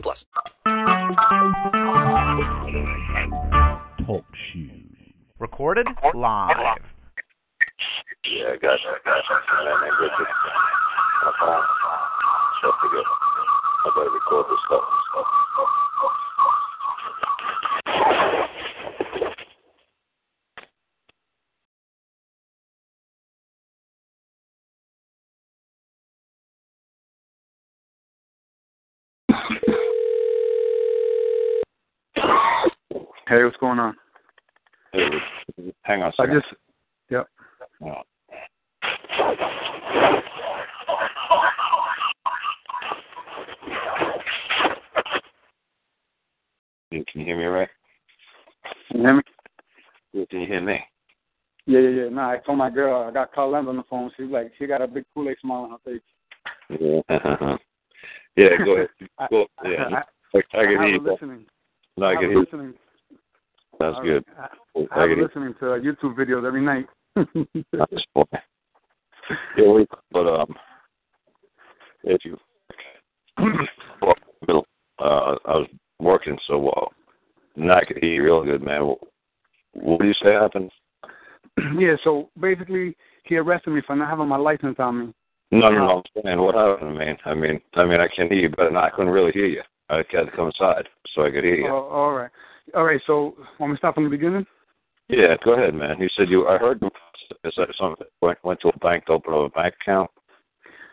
plus. 0.00 0.26
Talk 4.06 4.24
shoes. 4.52 4.80
Recorded 5.38 5.86
live. 6.14 6.78
Yeah, 8.24 8.52
I 8.52 8.56
got 8.56 8.80
you. 8.80 8.90
I 8.90 8.98
got 9.04 9.24
you. 9.28 9.36
And 9.58 9.66
then 9.68 9.90
get 10.00 10.18
you. 10.18 10.26
My 11.24 11.32
phone. 11.40 11.64
So 12.62 12.72
forget. 12.80 13.04
I 13.04 13.90
gotta 13.94 14.10
record 14.10 14.46
this 14.50 14.60
stuff. 14.66 14.84
Hey, 33.26 33.42
what's 33.42 33.56
going 33.56 33.78
on? 33.78 33.96
Hey, 34.92 35.08
hang 35.82 36.02
on 36.02 36.08
a 36.08 36.22
I 36.22 36.26
second. 36.26 36.42
just, 36.42 36.54
yep. 37.10 37.26
Oh. 37.84 38.02
Can 46.90 47.04
you 47.14 47.24
hear 47.24 47.36
me 47.36 47.44
right? 47.44 47.68
Can 48.90 49.00
you 49.00 49.02
hear 49.02 49.14
me? 49.14 49.22
Yeah, 50.12 50.24
Can 50.30 50.40
you 50.40 50.46
hear 50.46 50.60
me? 50.60 50.78
Yeah, 51.66 51.80
yeah, 51.80 51.88
yeah. 52.04 52.08
Nah, 52.10 52.30
I 52.30 52.38
told 52.38 52.58
my 52.58 52.70
girl 52.70 53.08
I 53.08 53.10
got 53.10 53.32
Carl 53.32 53.50
Lamb 53.50 53.68
on 53.68 53.76
the 53.76 53.82
phone. 53.88 54.10
She's 54.16 54.30
like, 54.30 54.52
she 54.58 54.66
got 54.66 54.82
a 54.82 54.86
big 54.86 55.04
Kool 55.14 55.28
Aid 55.28 55.36
smile 55.40 55.62
on 55.62 55.70
her 55.70 55.78
face. 55.84 56.02
Yeah. 56.80 57.00
Uh-huh. 57.08 57.56
Yeah, 58.36 58.48
go 58.64 58.72
ahead. 58.76 58.88
Go, 59.30 59.46
I, 59.58 59.68
yeah. 59.68 59.84
I, 59.84 60.38
I, 60.38 60.38
I 60.38 60.38
I 60.38 60.40
can 60.42 60.68
hear 60.68 60.80
have 60.80 60.90
you. 60.90 61.00
listening. 61.12 61.46
No, 61.96 62.06
I 62.06 62.10
I 62.10 62.14
can 62.14 62.22
hear 62.22 62.28
her 62.28 62.34
you. 62.34 62.40
listening. 62.40 62.74
That's 63.80 63.96
All 63.96 64.02
good. 64.02 64.24
right. 64.38 64.50
I 64.74 65.00
I, 65.00 65.04
I 65.04 65.08
have 65.08 65.18
listening 65.18 65.54
to 65.60 65.72
uh, 65.72 65.78
YouTube 65.78 66.16
videos 66.16 66.46
every 66.46 66.62
night. 66.62 66.86
That's 67.16 68.04
fine. 68.14 68.24
Yeah, 69.56 69.68
we, 69.70 69.86
but 70.12 70.26
um, 70.26 70.54
if 72.02 72.24
you, 72.24 72.36
well, 74.02 74.66
uh, 74.98 75.36
I 75.46 75.56
was 75.56 75.68
working 75.98 76.36
so 76.46 76.58
well, 76.58 76.92
and 77.56 77.72
I 77.72 77.84
could 77.84 77.98
hear 77.98 78.12
you 78.12 78.24
real 78.24 78.44
good, 78.44 78.62
man. 78.62 78.86
What, 78.86 78.98
what 79.72 80.00
do 80.00 80.06
you 80.06 80.14
say 80.22 80.32
happened? 80.32 80.70
yeah, 81.78 81.94
so 82.04 82.30
basically, 82.38 82.96
he 83.24 83.36
arrested 83.36 83.70
me 83.70 83.80
for 83.86 83.96
not 83.96 84.10
having 84.10 84.28
my 84.28 84.36
license 84.36 84.76
on 84.78 85.06
me. 85.06 85.14
No, 85.54 85.70
no, 85.70 85.78
no. 85.78 86.02
I'm 86.16 86.22
saying 86.24 86.40
what 86.40 86.54
happened, 86.56 86.98
man. 86.98 87.16
I 87.24 87.34
mean, 87.34 87.60
I 87.74 87.84
mean, 87.84 88.00
I 88.00 88.08
can 88.08 88.28
hear 88.28 88.40
you, 88.40 88.48
but 88.48 88.74
I 88.76 88.90
couldn't 88.90 89.12
really 89.12 89.30
hear 89.32 89.46
you. 89.46 89.62
I 89.88 89.98
had 89.98 90.06
to 90.10 90.30
come 90.34 90.46
inside 90.46 90.88
so 91.14 91.22
I 91.22 91.30
could 91.30 91.44
hear 91.44 91.54
you. 91.54 91.68
Oh, 91.68 91.88
all 91.88 92.12
right. 92.12 92.30
All 92.74 92.84
right, 92.84 93.00
so 93.06 93.36
want 93.60 93.70
me 93.70 93.76
to 93.76 93.78
start 93.78 93.94
from 93.94 94.04
the 94.04 94.10
beginning? 94.10 94.46
Yeah, 95.08 95.36
go 95.44 95.52
ahead, 95.52 95.74
man. 95.74 96.00
You 96.00 96.08
said 96.16 96.28
you. 96.28 96.48
I 96.48 96.58
heard. 96.58 96.82
Is 97.44 97.52
that 97.56 97.68
something? 97.78 98.06
Went 98.20 98.38
went 98.42 98.60
to 98.62 98.68
a 98.68 98.78
bank 98.78 99.06
to 99.06 99.12
open 99.12 99.34
up 99.34 99.40
a 99.40 99.48
bank 99.50 99.74
account. 99.80 100.10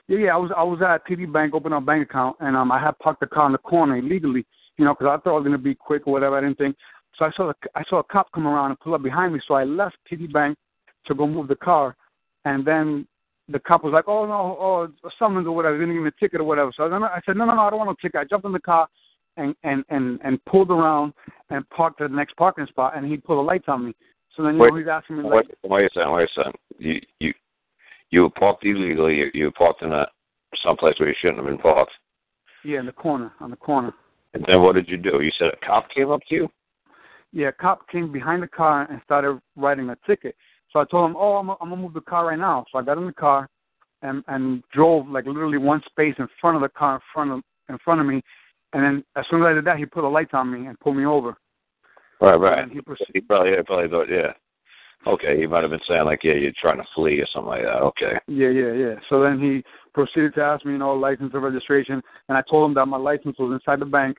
Yeah, 0.07 0.17
yeah. 0.19 0.33
I 0.35 0.38
was 0.38 0.51
I 0.55 0.63
was 0.63 0.81
at 0.81 1.07
TD 1.07 1.31
Bank 1.31 1.53
opening 1.53 1.77
a 1.77 1.81
bank 1.81 2.09
account, 2.09 2.35
and 2.39 2.55
um, 2.55 2.71
I 2.71 2.79
had 2.79 3.00
parked 3.00 3.21
the 3.21 3.27
car 3.27 3.45
in 3.45 3.53
the 3.53 3.57
corner 3.57 3.97
illegally, 3.97 4.45
you 4.77 4.85
know, 4.85 4.94
because 4.94 5.07
I 5.07 5.21
thought 5.21 5.38
it 5.38 5.39
was 5.39 5.44
gonna 5.45 5.57
be 5.57 5.75
quick 5.75 6.03
or 6.05 6.13
whatever. 6.13 6.38
I 6.38 6.41
didn't 6.41 6.57
think. 6.57 6.75
So 7.17 7.25
I 7.25 7.31
saw 7.31 7.47
the, 7.47 7.69
I 7.73 7.83
saw 7.89 8.00
a 8.00 8.03
cop 8.03 8.31
come 8.33 8.47
around 8.47 8.71
and 8.71 8.79
pull 8.79 8.94
up 8.94 9.01
behind 9.01 9.33
me. 9.33 9.39
So 9.47 9.53
I 9.53 9.63
left 9.63 9.95
TD 10.11 10.31
Bank 10.31 10.57
to 11.07 11.16
go 11.16 11.25
move 11.25 11.47
the 11.47 11.55
car, 11.55 11.95
and 12.45 12.66
then 12.66 13.07
the 13.47 13.59
cop 13.59 13.84
was 13.84 13.94
like, 13.94 14.07
"Oh 14.07 14.25
no, 14.25 14.57
oh 14.59 15.09
summons 15.19 15.47
or 15.47 15.52
whatever." 15.52 15.78
Didn't 15.78 15.94
give 15.94 16.03
me 16.03 16.09
a 16.09 16.19
ticket 16.19 16.41
or 16.41 16.46
whatever. 16.46 16.72
So 16.75 16.84
I, 16.84 16.97
I 16.97 17.22
said, 17.25 17.38
"No, 17.38 17.46
no, 17.46 17.56
no, 17.56 17.63
I 17.63 17.69
don't 17.69 17.79
want 17.79 17.90
no 17.90 17.96
ticket." 18.02 18.19
I 18.19 18.24
jumped 18.25 18.46
in 18.46 18.52
the 18.52 18.59
car 18.59 18.88
and 19.38 19.56
and 19.63 19.84
and 19.90 20.19
and 20.24 20.44
pulled 20.46 20.72
around 20.72 21.13
and 21.50 21.68
parked 21.69 22.01
at 22.01 22.09
the 22.09 22.16
next 22.16 22.35
parking 22.35 22.66
spot, 22.68 22.96
and 22.96 23.06
he 23.06 23.18
pulled 23.18 23.40
the 23.40 23.44
lights 23.44 23.66
on 23.68 23.85
me. 23.85 23.96
So 24.35 24.44
then 24.44 24.56
you 24.56 24.62
Wait, 24.62 24.72
know 24.72 24.78
he's 24.78 24.88
asking 24.88 25.18
me 25.18 25.24
like, 25.24 25.34
Wait, 25.34 25.72
wait 25.72 25.85
a 25.85 25.90
second. 25.94 26.12
Wait 26.13 26.30
a 26.30 26.34
second. 26.34 26.53
You 26.78 27.01
you 27.19 27.34
you 28.12 28.22
were 28.24 28.30
parked 28.30 28.66
illegally. 28.66 29.16
You, 29.16 29.31
you 29.34 29.46
were 29.46 29.51
parked 29.51 29.81
in 29.81 29.91
a 29.91 30.06
someplace 30.63 30.96
where 31.00 31.09
you 31.09 31.16
shouldn't 31.19 31.38
have 31.38 31.47
been 31.47 31.57
parked. 31.57 31.91
"Yeah, 32.63 32.80
in 32.80 32.85
the 32.85 32.91
corner, 32.91 33.31
on 33.40 33.50
the 33.50 33.57
corner." 33.57 33.94
And 34.34 34.46
then 34.47 34.62
what 34.62 34.75
did 34.75 34.88
you 34.88 34.97
do? 34.97 35.22
You 35.22 35.31
said 35.38 35.50
a 35.50 35.66
cop 35.66 35.90
came 35.90 36.09
up 36.09 36.22
to 36.30 36.35
you. 36.35 36.50
yeah, 37.34 37.50
a 37.50 37.51
cop 37.51 37.88
came 37.90 38.12
behind 38.12 38.44
the 38.44 38.47
car 38.47 38.88
and 38.90 39.01
started 39.03 39.40
writing 39.56 39.90
a 39.90 39.97
ticket. 40.07 40.35
So 40.71 40.79
I 40.79 40.85
told 40.85 41.09
him, 41.09 41.15
"Oh, 41.17 41.35
I'm, 41.37 41.49
I'm 41.49 41.69
gonna 41.69 41.77
move 41.77 41.93
the 41.93 42.01
car 42.01 42.27
right 42.27 42.39
now." 42.39 42.65
So 42.71 42.79
I 42.79 42.83
got 42.83 42.97
in 42.97 43.05
the 43.05 43.13
car 43.13 43.47
and 44.01 44.23
and 44.27 44.63
drove 44.71 45.07
like 45.07 45.25
literally 45.25 45.57
one 45.57 45.81
space 45.89 46.15
in 46.17 46.27
front 46.39 46.55
of 46.55 46.61
the 46.61 46.69
car 46.69 46.95
in 46.95 47.01
front 47.13 47.31
of 47.31 47.41
in 47.69 47.77
front 47.83 48.01
of 48.01 48.07
me, 48.07 48.21
and 48.73 48.83
then 48.83 49.03
as 49.15 49.25
soon 49.29 49.41
as 49.41 49.47
I 49.47 49.53
did 49.53 49.65
that, 49.65 49.77
he 49.77 49.85
put 49.85 50.01
the 50.01 50.07
lights 50.07 50.31
on 50.33 50.51
me 50.51 50.67
and 50.67 50.79
pulled 50.79 50.97
me 50.97 51.05
over. 51.05 51.35
Right, 52.19 52.39
right. 52.39 52.59
And 52.59 52.71
he 52.71 52.81
proceeded. 52.81 53.11
He 53.13 53.21
probably, 53.21 53.51
yeah, 53.51 53.61
probably 53.65 53.89
thought, 53.89 54.09
yeah. 54.09 54.33
Okay, 55.07 55.39
he 55.39 55.47
might 55.47 55.63
have 55.63 55.71
been 55.71 55.79
saying 55.87 56.05
like, 56.05 56.23
yeah, 56.23 56.33
you're 56.33 56.51
trying 56.61 56.77
to 56.77 56.85
flee 56.93 57.19
or 57.19 57.27
something 57.33 57.49
like 57.49 57.63
that. 57.63 57.81
Okay. 57.81 58.19
Yeah, 58.27 58.49
yeah, 58.49 58.73
yeah. 58.73 58.95
So 59.09 59.21
then 59.21 59.39
he 59.39 59.63
proceeded 59.93 60.35
to 60.35 60.43
ask 60.43 60.63
me, 60.63 60.73
you 60.73 60.77
know, 60.77 60.93
license 60.93 61.31
and 61.33 61.43
registration, 61.43 62.01
and 62.29 62.38
I 62.38 62.43
told 62.47 62.69
him 62.69 62.75
that 62.75 62.85
my 62.85 62.97
license 62.97 63.38
was 63.39 63.51
inside 63.51 63.79
the 63.79 63.85
bank, 63.85 64.17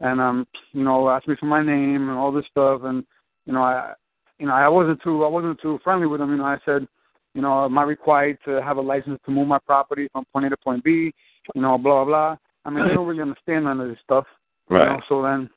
and 0.00 0.20
um, 0.20 0.46
you 0.72 0.82
know, 0.82 1.08
asked 1.08 1.28
me 1.28 1.36
for 1.38 1.46
my 1.46 1.62
name 1.62 2.08
and 2.08 2.18
all 2.18 2.32
this 2.32 2.44
stuff, 2.50 2.80
and 2.82 3.04
you 3.44 3.52
know, 3.52 3.62
I, 3.62 3.92
you 4.38 4.46
know, 4.46 4.52
I 4.52 4.68
wasn't 4.68 5.02
too, 5.02 5.24
I 5.24 5.28
wasn't 5.28 5.60
too 5.60 5.78
friendly 5.82 6.06
with 6.06 6.20
him. 6.20 6.30
You 6.30 6.36
know, 6.36 6.44
I 6.44 6.58
said, 6.64 6.86
you 7.34 7.42
know, 7.42 7.64
am 7.64 7.78
I 7.78 7.82
required 7.82 8.38
to 8.44 8.62
have 8.62 8.76
a 8.76 8.80
license 8.82 9.20
to 9.24 9.30
move 9.30 9.48
my 9.48 9.58
property 9.58 10.08
from 10.12 10.24
point 10.32 10.46
A 10.46 10.50
to 10.50 10.56
point 10.56 10.84
B? 10.84 11.12
You 11.54 11.62
know, 11.62 11.78
blah 11.78 12.04
blah 12.04 12.04
blah. 12.04 12.36
I 12.64 12.70
mean, 12.70 12.84
I 12.84 12.94
don't 12.94 13.06
really 13.06 13.22
understand 13.22 13.64
none 13.64 13.80
of 13.80 13.88
this 13.88 13.98
stuff. 14.02 14.24
You 14.68 14.76
Right. 14.76 14.88
know, 14.88 15.00
so 15.08 15.22
then, 15.22 15.48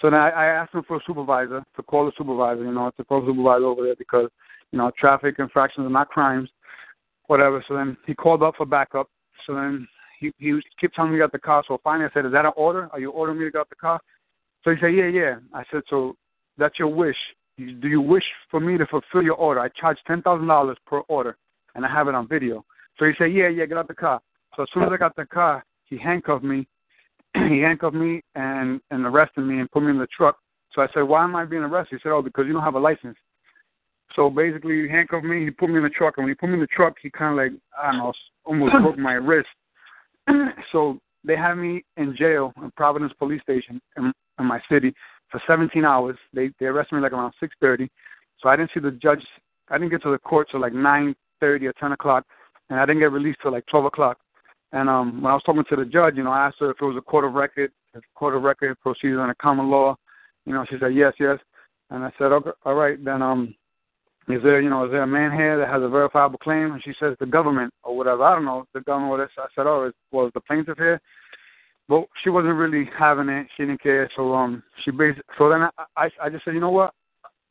so 0.00 0.10
then 0.10 0.20
I, 0.20 0.30
I 0.30 0.46
asked 0.46 0.74
him 0.74 0.82
for 0.84 0.96
a 0.96 1.00
supervisor 1.06 1.62
to 1.76 1.82
call 1.82 2.06
the 2.06 2.12
supervisor. 2.16 2.64
You 2.64 2.72
know, 2.72 2.90
to 2.96 3.04
call 3.04 3.20
the 3.20 3.30
supervisor 3.32 3.66
over 3.66 3.82
there 3.84 3.96
because 3.96 4.30
you 4.72 4.78
know 4.78 4.90
traffic 4.98 5.36
infractions 5.38 5.86
are 5.86 5.90
not 5.90 6.08
crimes, 6.08 6.48
whatever. 7.26 7.64
So 7.68 7.74
then 7.74 7.96
he 8.06 8.14
called 8.14 8.42
up 8.42 8.54
for 8.56 8.66
backup. 8.66 9.08
So 9.46 9.54
then 9.54 9.86
he 10.18 10.32
he 10.38 10.52
was- 10.52 10.64
kept 10.80 10.94
telling 10.94 11.12
me 11.12 11.18
to 11.18 11.24
get 11.24 11.32
the 11.32 11.38
car. 11.38 11.62
So 11.68 11.78
finally 11.84 12.06
I 12.06 12.10
said, 12.14 12.26
"Is 12.26 12.32
that 12.32 12.46
an 12.46 12.52
order? 12.56 12.88
Are 12.92 13.00
you 13.00 13.10
ordering 13.10 13.38
me 13.38 13.44
to 13.44 13.50
get 13.50 13.68
the 13.68 13.76
car?" 13.76 14.00
So 14.64 14.70
he 14.70 14.80
said, 14.80 14.94
"Yeah, 14.94 15.06
yeah." 15.06 15.36
I 15.52 15.64
said, 15.70 15.82
"So 15.88 16.16
that's 16.56 16.78
your 16.78 16.88
wish. 16.88 17.16
Do 17.58 17.88
you 17.88 18.00
wish 18.00 18.24
for 18.50 18.60
me 18.60 18.78
to 18.78 18.86
fulfill 18.86 19.22
your 19.22 19.34
order? 19.34 19.60
I 19.60 19.68
charge 19.68 19.98
ten 20.06 20.22
thousand 20.22 20.46
dollars 20.46 20.78
per 20.86 21.00
order, 21.08 21.36
and 21.74 21.84
I 21.84 21.92
have 21.92 22.08
it 22.08 22.14
on 22.14 22.28
video." 22.28 22.64
So 22.98 23.04
he 23.04 23.12
said, 23.18 23.32
"Yeah, 23.32 23.48
yeah, 23.48 23.66
get 23.66 23.76
out 23.76 23.88
the 23.88 23.94
car." 23.94 24.20
So 24.56 24.62
as 24.62 24.68
soon 24.72 24.84
as 24.84 24.90
I 24.92 24.96
got 24.96 25.16
the 25.16 25.26
car, 25.26 25.64
he 25.84 25.98
handcuffed 25.98 26.44
me 26.44 26.66
he 27.48 27.60
handcuffed 27.60 27.94
me 27.94 28.22
and 28.34 28.80
and 28.90 29.04
arrested 29.04 29.42
me 29.42 29.60
and 29.60 29.70
put 29.70 29.82
me 29.82 29.90
in 29.90 29.98
the 29.98 30.06
truck. 30.16 30.38
So 30.74 30.82
I 30.82 30.88
said, 30.94 31.02
"Why 31.02 31.24
am 31.24 31.36
I 31.36 31.44
being 31.44 31.62
arrested?" 31.62 31.96
He 31.96 32.02
said, 32.02 32.12
"Oh, 32.12 32.22
because 32.22 32.46
you 32.46 32.52
don't 32.52 32.62
have 32.62 32.74
a 32.74 32.80
license." 32.80 33.16
So 34.14 34.30
basically, 34.30 34.82
he 34.82 34.88
handcuffed 34.88 35.24
me. 35.24 35.44
He 35.44 35.50
put 35.50 35.70
me 35.70 35.76
in 35.76 35.82
the 35.82 35.90
truck, 35.90 36.14
and 36.16 36.24
when 36.24 36.30
he 36.30 36.34
put 36.34 36.48
me 36.48 36.54
in 36.54 36.60
the 36.60 36.66
truck, 36.68 36.94
he 37.02 37.10
kind 37.10 37.32
of 37.32 37.44
like 37.44 37.60
I 37.80 37.92
don't 37.92 37.98
know, 37.98 38.12
almost 38.44 38.72
broke 38.82 38.98
my 38.98 39.14
wrist. 39.14 39.48
so 40.72 40.98
they 41.24 41.36
had 41.36 41.54
me 41.54 41.84
in 41.96 42.16
jail 42.16 42.52
in 42.62 42.70
Providence 42.72 43.12
Police 43.18 43.42
Station 43.42 43.80
in, 43.96 44.12
in 44.38 44.46
my 44.46 44.60
city 44.70 44.94
for 45.30 45.40
17 45.46 45.84
hours. 45.84 46.16
They 46.32 46.50
they 46.58 46.66
arrested 46.66 46.96
me 46.96 47.02
like 47.02 47.12
around 47.12 47.34
6:30. 47.42 47.88
So 48.40 48.48
I 48.48 48.56
didn't 48.56 48.70
see 48.72 48.80
the 48.80 48.92
judge. 48.92 49.24
I 49.68 49.78
didn't 49.78 49.90
get 49.90 50.02
to 50.02 50.10
the 50.10 50.18
court 50.18 50.48
till 50.50 50.60
like 50.60 50.72
9:30 50.72 51.66
or 51.66 51.72
10 51.74 51.92
o'clock, 51.92 52.24
and 52.70 52.80
I 52.80 52.86
didn't 52.86 53.00
get 53.00 53.12
released 53.12 53.40
till 53.42 53.52
like 53.52 53.66
12 53.66 53.86
o'clock. 53.86 54.18
And 54.72 54.88
um, 54.88 55.22
when 55.22 55.30
I 55.30 55.34
was 55.34 55.42
talking 55.44 55.64
to 55.68 55.76
the 55.76 55.84
judge, 55.84 56.16
you 56.16 56.24
know, 56.24 56.30
I 56.30 56.46
asked 56.46 56.56
her 56.60 56.70
if 56.70 56.76
it 56.80 56.84
was 56.84 56.96
a 56.96 57.00
court 57.00 57.24
of 57.24 57.32
record, 57.32 57.72
if 57.94 58.02
court 58.14 58.34
of 58.34 58.42
record 58.42 58.78
proceeds 58.80 59.18
under 59.18 59.34
common 59.34 59.70
law. 59.70 59.96
You 60.44 60.52
know, 60.52 60.64
she 60.68 60.76
said 60.78 60.94
yes, 60.94 61.14
yes. 61.18 61.38
And 61.90 62.04
I 62.04 62.12
said, 62.18 62.32
okay, 62.32 62.50
all 62.64 62.74
right, 62.74 63.02
then 63.02 63.22
um, 63.22 63.54
is 64.28 64.42
there, 64.42 64.60
you 64.60 64.68
know, 64.68 64.84
is 64.84 64.90
there 64.90 65.02
a 65.02 65.06
man 65.06 65.32
here 65.32 65.58
that 65.58 65.68
has 65.68 65.82
a 65.82 65.88
verifiable 65.88 66.38
claim? 66.38 66.72
And 66.72 66.82
she 66.84 66.92
says 67.00 67.16
the 67.18 67.26
government 67.26 67.72
or 67.82 67.96
whatever. 67.96 68.24
I 68.24 68.34
don't 68.34 68.44
know 68.44 68.66
the 68.74 68.80
government. 68.80 69.10
What 69.10 69.20
I 69.20 69.46
said, 69.54 69.66
oh, 69.66 69.90
was 70.12 70.30
the 70.34 70.40
plaintiff 70.40 70.76
here? 70.76 71.00
But 71.88 72.04
she 72.22 72.30
wasn't 72.30 72.54
really 72.54 72.88
having 72.98 73.28
it. 73.28 73.46
She 73.56 73.64
didn't 73.64 73.82
care. 73.82 74.10
So 74.16 74.34
um, 74.34 74.62
she 74.84 74.90
basically. 74.90 75.22
So 75.38 75.48
then 75.48 75.62
I, 75.62 75.70
I, 75.96 76.10
I 76.22 76.28
just 76.28 76.44
said, 76.44 76.54
you 76.54 76.60
know 76.60 76.70
what? 76.70 76.92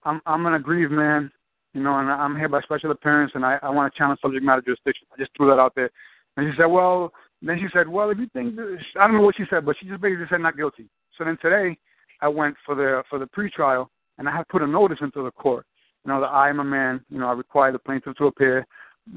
I'm, 0.04 0.22
I'm 0.25 0.45
an 0.45 0.54
aggrieved 0.54 0.92
man. 0.92 1.31
You 1.74 1.84
know, 1.84 2.00
and 2.00 2.10
I'm 2.10 2.36
here 2.36 2.50
by 2.50 2.62
special 2.62 2.92
appearance, 2.92 3.34
and 3.36 3.45
I, 3.45 3.60
I 3.62 3.69
want 3.69 3.94
to 3.94 3.98
challenge 3.98 4.19
subject 4.22 4.44
matter 4.44 4.62
jurisdiction. 4.62 5.06
I 5.13 5.18
just 5.19 5.31
threw 5.38 5.48
that 5.48 5.60
out 5.60 5.75
there. 5.75 5.92
And 6.36 6.51
she 6.51 6.57
said, 6.57 6.66
well, 6.66 7.12
then 7.42 7.60
she 7.60 7.68
said, 7.74 7.88
"Well, 7.88 8.10
if 8.10 8.18
you 8.18 8.28
think 8.34 8.56
this, 8.56 8.81
I 9.00 9.07
don't 9.07 9.18
know 9.18 9.22
what 9.22 9.36
she 9.36 9.44
said, 9.50 9.66
but 9.66 9.75
she 9.80 9.88
just 9.88 10.01
basically 10.01 10.25
said 10.30 10.42
not 10.42 10.57
guilty." 10.57 10.90
So 11.18 11.24
then 11.24 11.38
today, 11.42 11.78
I 12.22 12.28
went 12.28 12.56
for 12.66 12.74
the 12.74 13.04
for 13.10 13.19
the 13.19 13.28
pretrial, 13.28 13.88
and 14.18 14.28
I 14.28 14.36
had 14.36 14.48
put 14.48 14.62
a 14.62 14.68
notice 14.68 15.00
into 15.01 15.24
the 15.24 15.31
court. 15.31 15.66
You 16.04 16.12
know, 16.12 16.22
that 16.22 16.28
I 16.28 16.50
am 16.50 16.60
a 16.60 16.63
man. 16.63 17.04
You 17.10 17.19
know, 17.19 17.28
I 17.28 17.33
require 17.33 17.72
the 17.72 17.80
plaintiff 17.80 18.16
to 18.18 18.25
appear. 18.25 18.66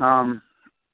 Um, 0.00 0.42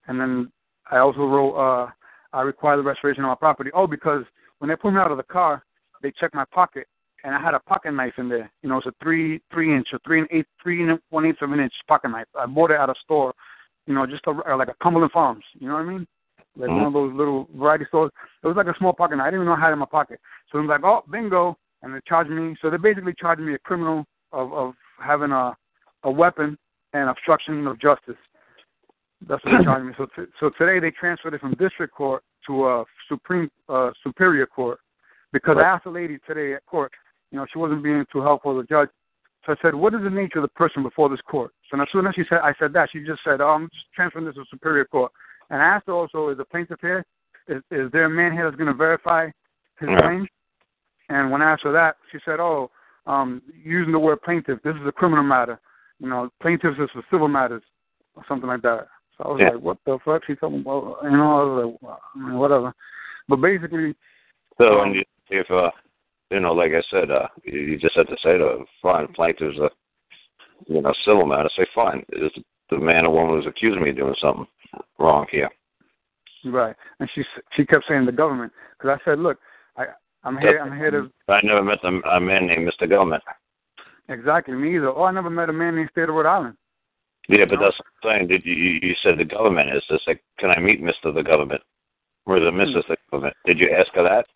and 0.08 0.20
then 0.20 0.52
I 0.90 0.98
also 0.98 1.20
wrote, 1.20 1.54
uh, 1.54 1.90
I 2.32 2.42
require 2.42 2.76
the 2.76 2.82
restoration 2.82 3.24
of 3.24 3.28
my 3.28 3.34
property. 3.34 3.70
Oh, 3.74 3.86
because 3.86 4.24
when 4.58 4.68
they 4.68 4.76
pulled 4.76 4.94
me 4.94 5.00
out 5.00 5.10
of 5.10 5.16
the 5.16 5.22
car, 5.22 5.64
they 6.02 6.12
checked 6.12 6.34
my 6.34 6.44
pocket, 6.52 6.86
and 7.24 7.34
I 7.34 7.40
had 7.40 7.54
a 7.54 7.60
pocket 7.60 7.92
knife 7.92 8.14
in 8.18 8.28
there. 8.28 8.50
You 8.62 8.68
know, 8.68 8.78
it's 8.78 8.86
a 8.86 8.92
three 9.02 9.40
three 9.52 9.74
inch 9.74 9.88
or 9.92 9.98
three 10.04 10.20
and 10.20 10.28
eight 10.30 10.46
three 10.62 10.82
and 10.82 10.98
one 11.10 11.24
eighth 11.26 11.42
of 11.42 11.52
an 11.52 11.60
inch 11.60 11.72
pocket 11.88 12.08
knife. 12.10 12.26
I 12.38 12.46
bought 12.46 12.70
it 12.70 12.80
at 12.80 12.90
a 12.90 12.94
store. 13.02 13.34
You 13.86 13.94
know, 13.94 14.04
just 14.06 14.26
a, 14.26 14.32
like 14.56 14.68
a 14.68 14.74
Cumberland 14.82 15.12
Farms. 15.12 15.44
You 15.58 15.68
know 15.68 15.74
what 15.74 15.80
I 15.80 15.84
mean? 15.84 16.06
Like 16.56 16.70
Mhm. 16.70 16.76
one 16.76 16.86
of 16.86 16.92
those 16.92 17.12
little 17.14 17.48
variety 17.54 17.84
stores. 17.86 18.10
It 18.42 18.46
was 18.46 18.56
like 18.56 18.66
a 18.66 18.76
small 18.78 18.92
pocket 18.92 19.16
knife. 19.16 19.26
I 19.26 19.30
didn't 19.30 19.42
even 19.42 19.46
know 19.46 19.56
I 19.56 19.60
had 19.60 19.70
it 19.70 19.74
in 19.74 19.78
my 19.78 19.86
pocket. 19.86 20.20
So 20.50 20.58
I'm 20.58 20.66
like, 20.66 20.82
oh, 20.84 21.04
bingo, 21.10 21.56
and 21.82 21.94
they 21.94 22.00
charged 22.06 22.30
me. 22.30 22.56
So 22.60 22.70
they 22.70 22.78
basically 22.78 23.14
charged 23.18 23.42
me 23.42 23.54
a 23.54 23.58
criminal 23.58 24.04
of 24.32 24.52
of 24.52 24.74
having 24.98 25.32
a 25.32 25.56
a 26.02 26.10
weapon 26.10 26.58
and 26.92 27.08
obstruction 27.10 27.66
of 27.66 27.78
justice. 27.78 28.16
That's 29.28 29.42
what 29.44 29.58
they 29.58 29.64
charged 29.64 29.86
me. 29.86 29.92
So 29.96 30.06
t- 30.06 30.30
so 30.38 30.50
today 30.58 30.78
they 30.78 30.90
transferred 30.90 31.34
it 31.34 31.40
from 31.40 31.54
district 31.54 31.94
court 31.94 32.22
to 32.46 32.66
a 32.68 32.84
supreme 33.08 33.50
uh, 33.68 33.90
superior 34.02 34.46
court 34.46 34.78
because 35.32 35.56
I 35.58 35.62
asked 35.62 35.84
the 35.84 35.90
lady 35.90 36.18
today 36.26 36.54
at 36.54 36.64
court, 36.66 36.92
you 37.30 37.38
know, 37.38 37.46
she 37.52 37.58
wasn't 37.58 37.82
being 37.82 38.04
too 38.12 38.20
helpful 38.20 38.54
to 38.54 38.62
the 38.62 38.66
judge. 38.66 38.88
So 39.44 39.52
I 39.52 39.56
said, 39.62 39.74
what 39.74 39.94
is 39.94 40.00
the 40.02 40.10
nature 40.10 40.38
of 40.38 40.42
the 40.42 40.48
person 40.48 40.82
before 40.82 41.08
this 41.08 41.20
court? 41.22 41.52
So 41.70 41.80
as 41.80 41.88
soon 41.92 42.06
as 42.06 42.14
she 42.14 42.24
said, 42.28 42.38
I 42.42 42.54
said 42.58 42.72
that, 42.72 42.88
she 42.92 43.04
just 43.04 43.20
said, 43.24 43.40
oh, 43.40 43.48
I'm 43.48 43.68
just 43.72 43.86
transferring 43.94 44.24
this 44.26 44.34
to 44.34 44.44
superior 44.50 44.84
court. 44.84 45.12
And 45.50 45.62
I 45.62 45.64
asked 45.64 45.86
her 45.86 45.92
also, 45.92 46.28
is 46.28 46.38
the 46.38 46.44
plaintiff 46.44 46.80
here? 46.80 47.04
Is, 47.48 47.62
is 47.70 47.90
there 47.92 48.04
a 48.04 48.10
man 48.10 48.32
here 48.32 48.44
that's 48.44 48.56
going 48.56 48.66
to 48.66 48.74
verify 48.74 49.26
his 49.78 49.88
Yeah. 49.90 50.00
claim? 50.00 50.28
And 51.08 51.30
when 51.30 51.42
I 51.42 51.52
asked 51.52 51.62
her 51.62 51.72
that, 51.72 51.96
she 52.10 52.18
said, 52.24 52.40
oh, 52.40 52.70
um, 53.06 53.40
using 53.64 53.92
the 53.92 53.98
word 53.98 54.20
plaintiff, 54.22 54.60
this 54.64 54.74
is 54.74 54.86
a 54.86 54.92
criminal 54.92 55.22
matter. 55.22 55.60
You 56.00 56.08
know, 56.08 56.30
plaintiffs 56.40 56.78
is 56.80 56.90
for 56.92 57.04
civil 57.10 57.28
matters 57.28 57.62
or 58.16 58.24
something 58.26 58.48
like 58.48 58.62
that. 58.62 58.88
So 59.18 59.24
I 59.24 59.28
was 59.28 59.40
Yeah. 59.40 59.50
like, 59.50 59.62
what 59.62 59.78
the 59.84 59.98
fuck? 60.04 60.24
She 60.26 60.34
told 60.34 60.52
me, 60.54 60.62
well, 60.62 60.98
you 61.02 61.10
know, 61.10 61.40
I 61.40 61.44
was 61.44 61.78
like, 61.82 61.98
I 62.14 62.18
mean, 62.18 62.38
whatever. 62.38 62.74
But 63.28 63.36
basically, 63.36 63.94
So, 64.58 64.80
Um, 64.80 64.92
and 64.92 65.04
if 65.30 65.50
uh, 65.50 65.70
you 66.30 66.40
know, 66.40 66.52
like 66.52 66.72
I 66.72 66.82
said, 66.90 67.10
uh, 67.10 67.28
you 67.44 67.78
just 67.78 67.96
have 67.96 68.06
to 68.08 68.16
say 68.22 68.38
to 68.38 68.64
fine 68.82 69.08
plaintiff's 69.12 69.58
a, 69.58 69.70
you 70.66 70.80
know, 70.80 70.92
civil 71.04 71.26
matter. 71.26 71.50
Say 71.56 71.66
fine. 71.74 72.04
Is 72.12 72.32
the 72.70 72.78
man 72.78 73.06
or 73.06 73.12
woman 73.12 73.36
who's 73.36 73.46
accusing 73.46 73.82
me 73.82 73.90
of 73.90 73.96
doing 73.96 74.14
something 74.20 74.46
wrong 74.98 75.26
here? 75.30 75.50
right. 76.44 76.76
And 77.00 77.10
she 77.14 77.24
she 77.56 77.64
kept 77.66 77.84
saying 77.88 78.06
the 78.06 78.12
government 78.12 78.52
because 78.78 78.98
I 79.00 79.04
said, 79.04 79.18
look, 79.18 79.38
I 79.76 79.86
I'm 80.24 80.36
here 80.38 80.58
I'm 80.58 80.76
here 80.76 80.90
to 80.90 81.10
I 81.28 81.40
never 81.42 81.62
met 81.62 81.82
a, 81.84 81.88
a 81.88 82.20
man 82.20 82.46
named 82.46 82.68
Mr. 82.70 82.88
Government. 82.88 83.22
exactly 84.08 84.54
me 84.54 84.76
either. 84.76 84.88
Oh, 84.90 85.04
I 85.04 85.10
never 85.12 85.30
met 85.30 85.48
a 85.50 85.52
man 85.52 85.76
named 85.76 85.90
State 85.90 86.08
of 86.08 86.14
Rhode 86.14 86.26
Island. 86.26 86.56
Yeah, 87.28 87.44
but 87.48 87.58
that's 87.60 87.76
what 87.78 88.12
I'm 88.12 88.18
saying. 88.18 88.28
Did 88.28 88.44
you 88.44 88.54
you 88.54 88.94
said 89.02 89.18
the 89.18 89.24
government 89.24 89.74
is 89.74 89.82
this? 89.90 90.00
Like, 90.06 90.22
can 90.38 90.50
I 90.50 90.60
meet 90.60 90.82
Mr. 90.82 91.12
the 91.12 91.22
Government? 91.22 91.62
Or 92.24 92.40
the 92.40 92.50
Mrs. 92.50 92.86
the 92.88 92.96
Government? 93.10 93.36
Did 93.44 93.58
you 93.58 93.70
ask 93.70 93.92
her 93.94 94.02
that? 94.02 94.26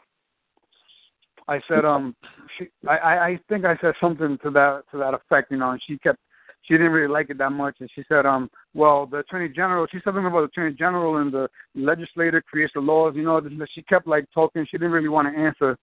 I 1.49 1.61
said, 1.67 1.85
um, 1.85 2.15
she, 2.57 2.69
I, 2.89 2.97
I, 2.97 3.41
think 3.49 3.65
I 3.65 3.77
said 3.81 3.95
something 4.01 4.39
to 4.45 4.51
that 4.51 4.83
to 4.93 4.99
that 4.99 5.15
effect, 5.15 5.51
you 5.51 5.57
know, 5.57 5.71
and 5.71 5.83
she 5.85 5.99
kept, 5.99 6.21
she 6.63 6.75
didn't 6.75 6.93
really 6.93 7.13
like 7.13 7.29
it 7.29 7.39
that 7.39 7.51
much, 7.51 7.75
and 7.81 7.91
she 7.93 8.05
said, 8.09 8.25
um, 8.25 8.49
well, 8.73 9.07
the 9.07 9.19
attorney 9.19 9.49
general, 9.49 9.87
she 9.91 9.97
said 9.99 10.05
something 10.05 10.27
about 10.27 10.43
the 10.43 10.45
attorney 10.45 10.77
general 10.77 11.17
and 11.17 11.33
the 11.33 11.49
legislator 11.75 12.41
creates 12.41 12.73
the 12.75 12.81
laws, 12.81 13.15
you 13.17 13.25
know. 13.25 13.41
She 13.75 13.83
kept 13.83 14.07
like 14.07 14.27
talking. 14.33 14.65
She 14.71 14.79
didn't 14.79 14.93
really 14.93 15.09
want 15.09 15.27
to 15.27 15.37
answer. 15.41 15.77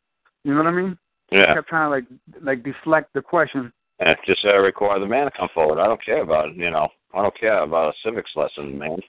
You 0.45 0.53
know 0.53 0.63
what 0.63 0.67
I 0.67 0.71
mean? 0.71 0.97
She 1.31 1.39
Yeah. 1.39 1.53
kept 1.53 1.67
trying 1.67 1.87
to 1.87 1.89
like 1.89 2.05
like 2.41 2.63
deflect 2.63 3.13
the 3.13 3.21
question. 3.21 3.73
And 3.99 4.15
just 4.25 4.45
uh, 4.45 4.57
require 4.59 4.99
the 4.99 5.07
man 5.07 5.25
to 5.25 5.31
come 5.37 5.49
forward. 5.53 5.79
I 5.79 5.87
don't 5.87 6.03
care 6.03 6.21
about 6.21 6.55
you 6.55 6.69
know. 6.69 6.89
I 7.13 7.21
don't 7.21 7.39
care 7.39 7.63
about 7.63 7.93
a 7.93 7.97
civics 8.03 8.31
lesson, 8.35 8.77
man. 8.77 8.99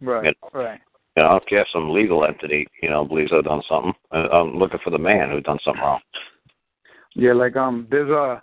Right. 0.00 0.24
Yeah. 0.24 0.58
Right. 0.58 0.80
You 1.16 1.22
know, 1.22 1.28
I 1.28 1.32
don't 1.32 1.48
care 1.48 1.60
if 1.60 1.68
some 1.72 1.90
legal 1.90 2.24
entity, 2.24 2.66
you 2.82 2.90
know, 2.90 3.04
believes 3.04 3.30
I've 3.32 3.44
done 3.44 3.62
something. 3.68 3.92
I'm 4.10 4.56
looking 4.56 4.80
for 4.82 4.90
the 4.90 4.98
man 4.98 5.30
who 5.30 5.40
done 5.40 5.58
something 5.64 5.80
wrong. 5.80 6.00
Yeah, 7.14 7.34
like 7.34 7.54
um, 7.54 7.86
there's 7.88 8.10
a 8.10 8.42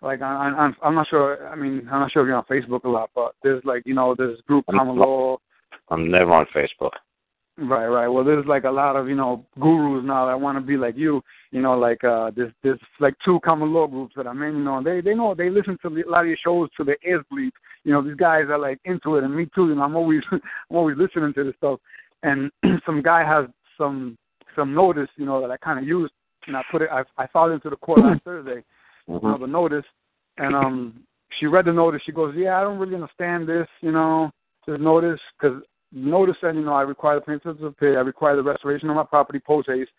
like 0.00 0.22
I, 0.22 0.26
I'm 0.26 0.74
I'm 0.82 0.94
not 0.94 1.08
sure. 1.08 1.46
I 1.48 1.56
mean, 1.56 1.86
I'm 1.90 2.00
not 2.00 2.12
sure 2.12 2.22
if 2.22 2.28
you're 2.28 2.36
on 2.36 2.44
Facebook 2.44 2.84
a 2.84 2.88
lot, 2.88 3.10
but 3.14 3.34
there's 3.42 3.62
like 3.64 3.82
you 3.84 3.94
know 3.94 4.14
this 4.14 4.40
group 4.46 4.64
I'm 4.68 4.78
common 4.78 4.96
law. 4.96 5.36
I'm 5.90 6.10
never 6.10 6.32
on 6.32 6.46
Facebook. 6.54 6.92
Right, 7.58 7.86
right. 7.86 8.08
Well, 8.08 8.22
there's 8.22 8.44
like 8.44 8.64
a 8.64 8.70
lot 8.70 8.96
of 8.96 9.08
you 9.08 9.14
know 9.14 9.46
gurus 9.58 10.04
now 10.04 10.26
that 10.26 10.38
want 10.38 10.58
to 10.58 10.60
be 10.60 10.76
like 10.76 10.94
you. 10.94 11.22
You 11.52 11.62
know, 11.62 11.72
like 11.72 12.04
uh, 12.04 12.30
there's 12.36 12.52
there's 12.62 12.78
like 13.00 13.14
two 13.24 13.40
common 13.42 13.72
law 13.72 13.86
groups 13.86 14.12
that 14.16 14.26
I'm 14.26 14.42
in. 14.42 14.56
You 14.56 14.64
know, 14.64 14.82
they 14.82 15.00
they 15.00 15.14
know 15.14 15.34
they 15.34 15.48
listen 15.48 15.78
to 15.80 15.88
a 15.88 16.10
lot 16.10 16.22
of 16.22 16.26
your 16.26 16.36
shows 16.44 16.68
to 16.76 16.84
their 16.84 16.98
ears 17.06 17.24
bleed. 17.30 17.52
You 17.84 17.92
know, 17.92 18.02
these 18.02 18.16
guys 18.16 18.44
are 18.50 18.58
like 18.58 18.78
into 18.84 19.16
it, 19.16 19.24
and 19.24 19.34
me 19.34 19.46
too. 19.54 19.68
You 19.68 19.76
know, 19.76 19.82
I'm 19.84 19.96
always 19.96 20.20
I'm 20.32 20.40
always 20.76 20.98
listening 20.98 21.32
to 21.32 21.44
this 21.44 21.54
stuff. 21.56 21.80
And 22.22 22.50
some 22.84 23.00
guy 23.00 23.24
has 23.26 23.46
some 23.78 24.18
some 24.54 24.74
notice, 24.74 25.08
you 25.16 25.24
know, 25.24 25.40
that 25.40 25.50
I 25.50 25.56
kind 25.56 25.78
of 25.78 25.86
used, 25.86 26.12
and 26.46 26.58
I 26.58 26.62
put 26.70 26.82
it. 26.82 26.90
I 26.92 27.04
I 27.16 27.26
filed 27.28 27.52
into 27.52 27.70
the 27.70 27.76
court 27.76 28.00
last 28.00 28.22
Thursday. 28.24 28.62
You 29.08 29.20
know, 29.22 29.38
the 29.38 29.46
notice, 29.46 29.84
and 30.36 30.54
um, 30.54 31.04
she 31.38 31.46
read 31.46 31.64
the 31.64 31.72
notice. 31.72 32.02
She 32.04 32.12
goes, 32.12 32.34
"Yeah, 32.36 32.58
I 32.58 32.62
don't 32.62 32.78
really 32.78 32.96
understand 32.96 33.48
this. 33.48 33.68
You 33.80 33.92
know, 33.92 34.30
this 34.66 34.78
notice 34.78 35.20
because 35.40 35.62
notice 35.96 36.36
said, 36.40 36.54
you 36.54 36.64
know, 36.64 36.74
I 36.74 36.82
require 36.82 37.16
the 37.16 37.22
plaintiff 37.22 37.58
to 37.58 37.72
pay. 37.72 37.96
I 37.96 38.00
require 38.00 38.36
the 38.36 38.42
restoration 38.42 38.90
of 38.90 38.96
my 38.96 39.04
property 39.04 39.40
post 39.44 39.68
haste." 39.68 39.90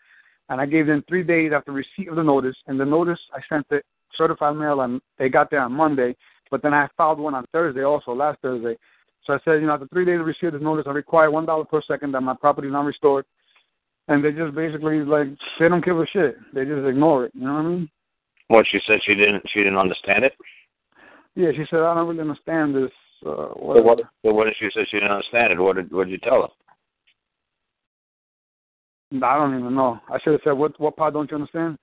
And 0.49 0.61
I 0.61 0.65
gave 0.65 0.87
them 0.87 1.03
three 1.09 1.23
days 1.23 1.51
after 1.53 1.71
receipt 1.73 2.07
of 2.09 2.15
the 2.15 2.23
notice. 2.23 2.55
And 2.67 2.79
the 2.79 2.85
notice 2.85 3.19
I 3.33 3.39
sent 3.49 3.65
it 3.71 3.83
certified 4.17 4.55
mail, 4.55 4.81
and 4.81 5.01
they 5.17 5.29
got 5.29 5.51
there 5.51 5.61
on 5.61 5.73
Monday. 5.73 6.15
But 6.49 6.61
then 6.61 6.73
I 6.73 6.87
filed 6.95 7.19
one 7.19 7.35
on 7.35 7.45
Thursday, 7.51 7.83
also 7.83 8.13
last 8.13 8.39
Thursday. 8.41 8.77
So 9.25 9.33
I 9.33 9.39
said, 9.43 9.59
you 9.59 9.67
know, 9.67 9.73
after 9.73 9.87
three 9.87 10.05
days 10.05 10.19
of 10.19 10.25
receipt 10.25 10.47
of 10.47 10.53
this 10.53 10.61
notice, 10.61 10.85
I 10.87 10.91
require 10.91 11.29
one 11.29 11.45
dollar 11.45 11.65
per 11.65 11.81
second 11.81 12.13
that 12.13 12.21
my 12.21 12.33
property 12.33 12.67
is 12.67 12.71
not 12.71 12.85
restored. 12.85 13.25
And 14.07 14.23
they 14.23 14.31
just 14.31 14.55
basically 14.55 14.99
like 14.99 15.27
they 15.59 15.67
don't 15.67 15.83
give 15.83 15.99
a 15.99 16.05
shit. 16.07 16.37
They 16.53 16.63
just 16.63 16.87
ignore 16.87 17.25
it. 17.25 17.33
You 17.35 17.45
know 17.45 17.53
what 17.55 17.65
I 17.65 17.67
mean? 17.67 17.89
What 18.47 18.65
she 18.71 18.79
said 18.87 18.99
she 19.05 19.15
didn't 19.15 19.43
she 19.53 19.59
didn't 19.59 19.77
understand 19.77 20.23
it. 20.23 20.33
Yeah, 21.35 21.51
she 21.51 21.65
said, 21.69 21.81
I 21.81 21.93
don't 21.93 22.07
really 22.07 22.21
understand 22.21 22.73
this. 22.73 22.89
Uh, 23.25 23.53
So 23.55 23.81
what? 23.81 23.99
So 24.23 24.33
what 24.33 24.45
did 24.45 24.55
she 24.59 24.69
say 24.73 24.85
she 24.89 24.97
didn't 24.97 25.11
understand 25.11 25.53
it? 25.53 25.59
What 25.59 25.75
did 25.75 25.91
what 25.91 26.05
did 26.05 26.11
you 26.11 26.19
tell 26.19 26.41
her? 26.43 26.49
I 29.23 29.37
don't 29.37 29.57
even 29.57 29.75
know. 29.75 29.99
I 30.11 30.19
should 30.19 30.33
have 30.33 30.41
said, 30.43 30.51
what 30.51 30.79
what 30.79 30.97
part 30.97 31.13
don't 31.13 31.29
you 31.31 31.37
understand? 31.37 31.77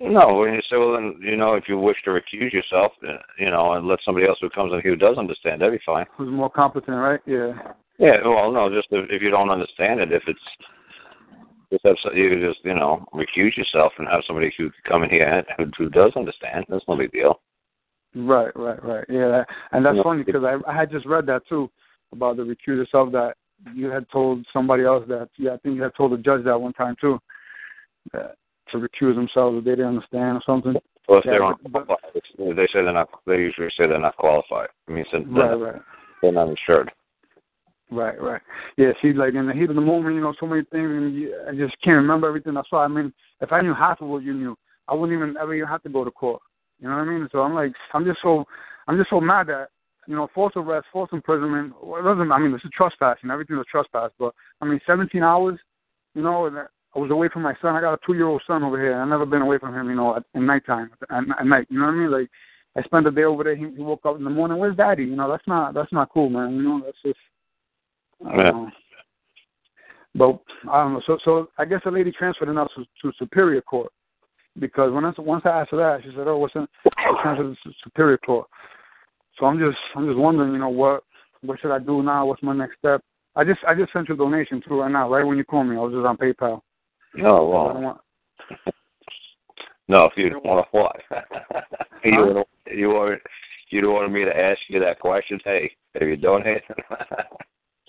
No, 0.00 0.38
when 0.38 0.54
you 0.54 0.62
say, 0.68 0.76
well, 0.76 0.94
then 0.94 1.16
you 1.20 1.36
know, 1.36 1.54
if 1.54 1.64
you 1.68 1.78
wish 1.78 1.96
to 2.04 2.10
recuse 2.10 2.52
yourself, 2.52 2.92
you 3.38 3.50
know, 3.50 3.74
and 3.74 3.86
let 3.86 4.00
somebody 4.04 4.26
else 4.26 4.38
who 4.40 4.50
comes 4.50 4.72
in 4.72 4.80
here 4.80 4.92
who 4.92 4.96
does 4.96 5.18
understand, 5.18 5.60
that'd 5.60 5.78
be 5.78 5.84
fine. 5.86 6.06
Who's 6.16 6.30
more 6.30 6.50
competent, 6.50 6.96
right? 6.96 7.20
Yeah. 7.26 7.52
Yeah, 7.98 8.16
well, 8.24 8.50
no, 8.50 8.68
just 8.68 8.88
if, 8.90 9.08
if 9.10 9.22
you 9.22 9.30
don't 9.30 9.50
understand 9.50 10.00
it, 10.00 10.12
if 10.12 10.22
it's 10.26 10.40
just 11.70 11.84
have 11.84 12.16
you 12.16 12.30
could 12.30 12.40
just 12.40 12.64
you 12.64 12.74
know 12.74 13.04
recuse 13.14 13.56
yourself 13.56 13.92
and 13.98 14.08
have 14.08 14.22
somebody 14.26 14.52
who 14.58 14.70
could 14.70 14.84
come 14.84 15.04
in 15.04 15.10
here 15.10 15.44
who, 15.56 15.66
who 15.78 15.88
does 15.88 16.12
understand. 16.16 16.64
That's 16.68 16.84
no 16.88 16.96
big 16.96 17.12
deal. 17.12 17.40
Right, 18.14 18.54
right, 18.56 18.82
right. 18.84 19.04
Yeah, 19.08 19.28
that, 19.28 19.48
and 19.72 19.84
that's 19.84 19.96
Yeah. 19.96 20.02
funny 20.02 20.22
because 20.22 20.44
I 20.44 20.58
I 20.70 20.74
had 20.74 20.90
just 20.90 21.06
read 21.06 21.26
that 21.26 21.46
too 21.48 21.70
about 22.12 22.36
the 22.36 22.42
recuse 22.42 22.76
yourself 22.76 23.10
that 23.12 23.36
you 23.74 23.86
had 23.90 24.08
told 24.10 24.44
somebody 24.52 24.84
else 24.84 25.04
that 25.08 25.30
yeah 25.38 25.52
I 25.54 25.56
think 25.58 25.76
you 25.76 25.82
had 25.82 25.94
told 25.94 26.12
the 26.12 26.18
judge 26.18 26.44
that 26.44 26.60
one 26.60 26.72
time 26.74 26.94
too 27.00 27.18
that 28.12 28.36
to 28.70 28.78
recuse 28.78 29.14
themselves 29.14 29.58
if 29.58 29.64
they 29.64 29.70
didn't 29.72 29.86
understand 29.96 30.38
or 30.38 30.42
something. 30.44 30.74
Well, 31.08 31.18
if 31.20 31.24
Yeah, 31.24 31.38
but- 31.68 31.82
unqualified, 31.82 32.56
they 32.56 32.66
say 32.66 32.82
they're 32.82 32.92
not. 32.92 33.08
They 33.26 33.38
usually 33.38 33.70
say 33.70 33.86
they're 33.86 33.98
not 33.98 34.16
qualified. 34.16 34.68
I 34.88 34.92
mean, 34.92 35.04
so 35.10 35.20
they're, 35.20 35.56
Right, 35.56 35.72
right, 35.74 35.82
they're 36.20 36.32
not 36.32 36.48
insured. 36.48 36.92
right, 37.90 38.20
right. 38.20 38.40
Yeah, 38.76 38.92
she's 39.00 39.16
like 39.16 39.34
in 39.34 39.46
the 39.46 39.52
heat 39.52 39.68
of 39.70 39.74
the 39.76 39.80
moment, 39.82 40.14
you 40.14 40.20
know, 40.20 40.32
so 40.38 40.46
many 40.46 40.62
things, 40.64 40.90
and 40.90 41.14
you, 41.14 41.34
I 41.48 41.54
just 41.54 41.80
can't 41.82 41.96
remember 41.96 42.28
everything. 42.28 42.54
That's 42.54 42.70
why 42.70 42.84
I 42.84 42.88
mean, 42.88 43.12
if 43.40 43.52
I 43.52 43.60
knew 43.62 43.74
half 43.74 44.00
of 44.00 44.08
what 44.08 44.22
you 44.22 44.32
knew, 44.34 44.56
I 44.88 44.94
wouldn't 44.94 45.16
even 45.16 45.36
ever 45.38 45.54
even 45.54 45.68
have 45.68 45.82
to 45.82 45.88
go 45.88 46.04
to 46.04 46.10
court. 46.10 46.40
You 46.82 46.88
know 46.88 46.96
what 46.96 47.08
I 47.08 47.10
mean? 47.10 47.28
So 47.30 47.40
I'm 47.40 47.54
like, 47.54 47.72
I'm 47.94 48.04
just 48.04 48.18
so, 48.22 48.44
I'm 48.88 48.98
just 48.98 49.10
so 49.10 49.20
mad 49.20 49.46
that 49.46 49.68
you 50.06 50.16
know, 50.16 50.28
false 50.34 50.52
arrest, 50.56 50.86
false 50.92 51.10
imprisonment. 51.12 51.74
Well, 51.82 52.00
it 52.00 52.04
doesn't. 52.04 52.32
I 52.32 52.38
mean, 52.38 52.54
it's 52.54 52.64
a 52.64 52.68
trespass, 52.68 53.18
and 53.22 53.30
everything's 53.30 53.60
a 53.60 53.64
trespass. 53.64 54.10
But 54.18 54.34
I 54.60 54.64
mean, 54.64 54.80
17 54.86 55.22
hours. 55.22 55.58
You 56.14 56.22
know, 56.22 56.46
and 56.46 56.58
I 56.58 56.98
was 56.98 57.10
away 57.10 57.28
from 57.32 57.42
my 57.42 57.54
son. 57.62 57.74
I 57.74 57.80
got 57.80 57.94
a 57.94 57.98
two-year-old 58.04 58.42
son 58.46 58.62
over 58.62 58.80
here. 58.80 59.00
I've 59.00 59.08
never 59.08 59.24
been 59.24 59.42
away 59.42 59.58
from 59.58 59.74
him. 59.74 59.88
You 59.88 59.94
know, 59.94 60.16
at, 60.16 60.24
at 60.34 60.42
nighttime, 60.42 60.90
at, 61.10 61.24
at 61.38 61.46
night. 61.46 61.66
You 61.70 61.78
know 61.78 61.86
what 61.86 61.92
I 61.92 61.96
mean? 61.96 62.10
Like, 62.10 62.28
I 62.76 62.82
spent 62.82 63.04
the 63.04 63.10
day 63.10 63.24
over 63.24 63.44
there. 63.44 63.56
He, 63.56 63.64
he 63.64 63.82
woke 63.82 64.04
up 64.04 64.16
in 64.16 64.24
the 64.24 64.30
morning. 64.30 64.58
Where's 64.58 64.76
Daddy? 64.76 65.04
You 65.04 65.16
know, 65.16 65.30
that's 65.30 65.46
not 65.46 65.74
that's 65.74 65.92
not 65.92 66.10
cool, 66.12 66.30
man. 66.30 66.54
You 66.54 66.62
know, 66.62 66.82
that's 66.84 66.98
just. 67.04 67.18
Yeah. 68.24 68.50
know. 68.50 68.70
But 70.14 70.40
I 70.70 70.82
don't 70.82 70.94
know. 70.94 71.02
So 71.06 71.18
so 71.24 71.48
I 71.58 71.64
guess 71.64 71.80
the 71.84 71.90
lady 71.90 72.12
transferred 72.12 72.48
it 72.48 72.52
now 72.52 72.68
to, 72.76 72.84
to 73.02 73.16
Superior 73.18 73.62
Court 73.62 73.90
because 74.58 74.92
when 74.92 75.04
I, 75.04 75.12
once 75.18 75.42
I 75.44 75.60
asked 75.60 75.70
her 75.70 75.76
that, 75.78 76.02
she 76.04 76.10
said, 76.16 76.26
"Oh, 76.28 76.38
what's 76.38 76.54
in?" 76.54 76.66
She 76.82 76.90
transferred 77.22 77.52
it 77.52 77.58
to 77.64 77.70
Superior 77.84 78.18
Court. 78.18 78.46
So 79.38 79.46
I'm 79.46 79.58
just 79.58 79.78
I'm 79.96 80.06
just 80.06 80.18
wondering, 80.18 80.52
you 80.52 80.58
know, 80.58 80.68
what 80.68 81.04
what 81.42 81.60
should 81.60 81.72
I 81.74 81.78
do 81.78 82.02
now? 82.02 82.26
What's 82.26 82.42
my 82.42 82.54
next 82.54 82.78
step? 82.78 83.02
I 83.34 83.44
just 83.44 83.60
I 83.66 83.74
just 83.74 83.92
sent 83.92 84.08
you 84.08 84.14
a 84.14 84.18
donation 84.18 84.62
too 84.66 84.80
right 84.80 84.90
now, 84.90 85.10
right 85.10 85.24
when 85.24 85.38
you 85.38 85.44
called 85.44 85.66
me. 85.68 85.76
I 85.76 85.80
was 85.80 85.92
just 85.92 86.06
on 86.06 86.16
PayPal. 86.16 86.60
No, 87.14 87.36
I 87.36 87.40
well, 87.40 87.80
want, 87.82 88.00
no. 89.88 90.04
If 90.04 90.12
you 90.16 90.30
don't 90.30 90.44
want 90.44 90.66
to 90.70 90.78
what? 90.78 90.96
you 92.04 92.12
Huh? 92.14 92.32
don't- 92.32 92.48
you 92.70 92.88
want 92.90 93.20
you 93.70 93.80
don't 93.80 93.94
want 93.94 94.12
me 94.12 94.24
to 94.24 94.36
ask 94.36 94.58
you 94.68 94.78
that 94.80 95.00
question? 95.00 95.40
Hey, 95.44 95.70
have 95.98 96.08
you 96.08 96.16
donated? 96.16 96.62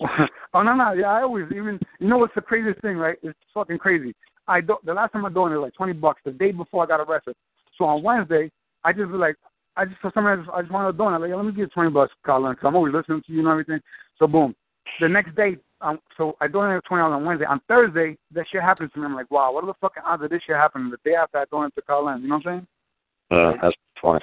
oh 0.54 0.62
no 0.62 0.74
no 0.74 0.92
yeah 0.92 1.06
I 1.06 1.22
always 1.22 1.46
even 1.52 1.78
you 2.00 2.08
know 2.08 2.18
what's 2.18 2.34
the 2.34 2.40
craziest 2.40 2.80
thing 2.80 2.96
right? 2.96 3.16
It's 3.22 3.38
fucking 3.52 3.78
crazy. 3.78 4.14
I 4.46 4.60
do, 4.60 4.76
the 4.84 4.94
last 4.94 5.12
time 5.12 5.24
I 5.24 5.30
donated 5.30 5.62
like 5.62 5.74
twenty 5.74 5.92
bucks 5.92 6.20
the 6.24 6.30
day 6.32 6.52
before 6.52 6.82
I 6.82 6.86
got 6.86 7.00
arrested. 7.00 7.34
So 7.78 7.84
on 7.84 8.02
Wednesday 8.02 8.50
I 8.84 8.92
just 8.92 9.10
was 9.10 9.20
like 9.20 9.36
I 9.76 9.84
just 9.84 10.00
for 10.00 10.12
some 10.14 10.26
reason 10.26 10.46
I 10.52 10.62
just 10.62 10.72
wanted 10.72 10.92
to 10.92 10.98
donate 10.98 11.20
like 11.20 11.30
let 11.30 11.44
me 11.44 11.52
give 11.52 11.58
you 11.58 11.66
twenty 11.68 11.90
bucks, 11.90 12.12
Colin, 12.24 12.52
because 12.52 12.66
I'm 12.66 12.76
always 12.76 12.94
listening 12.94 13.22
to 13.26 13.32
you 13.32 13.40
and 13.40 13.48
everything. 13.48 13.80
So 14.18 14.26
boom, 14.26 14.54
the 15.00 15.08
next 15.08 15.34
day 15.34 15.56
um 15.80 15.98
so 16.16 16.36
I 16.40 16.48
donated 16.48 16.84
twenty 16.84 17.02
dollars 17.02 17.16
on 17.16 17.24
Wednesday. 17.24 17.46
On 17.46 17.60
Thursday 17.68 18.16
that 18.32 18.46
shit 18.50 18.62
happens 18.62 18.92
to 18.92 19.00
me. 19.00 19.06
I'm 19.06 19.14
like 19.14 19.30
wow 19.30 19.52
what 19.52 19.64
are 19.64 19.68
the 19.68 19.74
fucking 19.80 20.02
odds 20.06 20.22
of 20.22 20.30
this 20.30 20.42
shit 20.46 20.56
happening 20.56 20.90
the 20.90 20.98
day 21.08 21.16
after 21.16 21.38
I 21.38 21.44
donated 21.50 21.74
to 21.76 21.82
Colin? 21.82 22.22
You 22.22 22.28
know 22.28 22.36
what 22.36 22.46
I'm 22.46 22.58
saying? 22.58 22.66
uh, 23.30 23.52
that's 23.62 23.76
funny. 24.00 24.20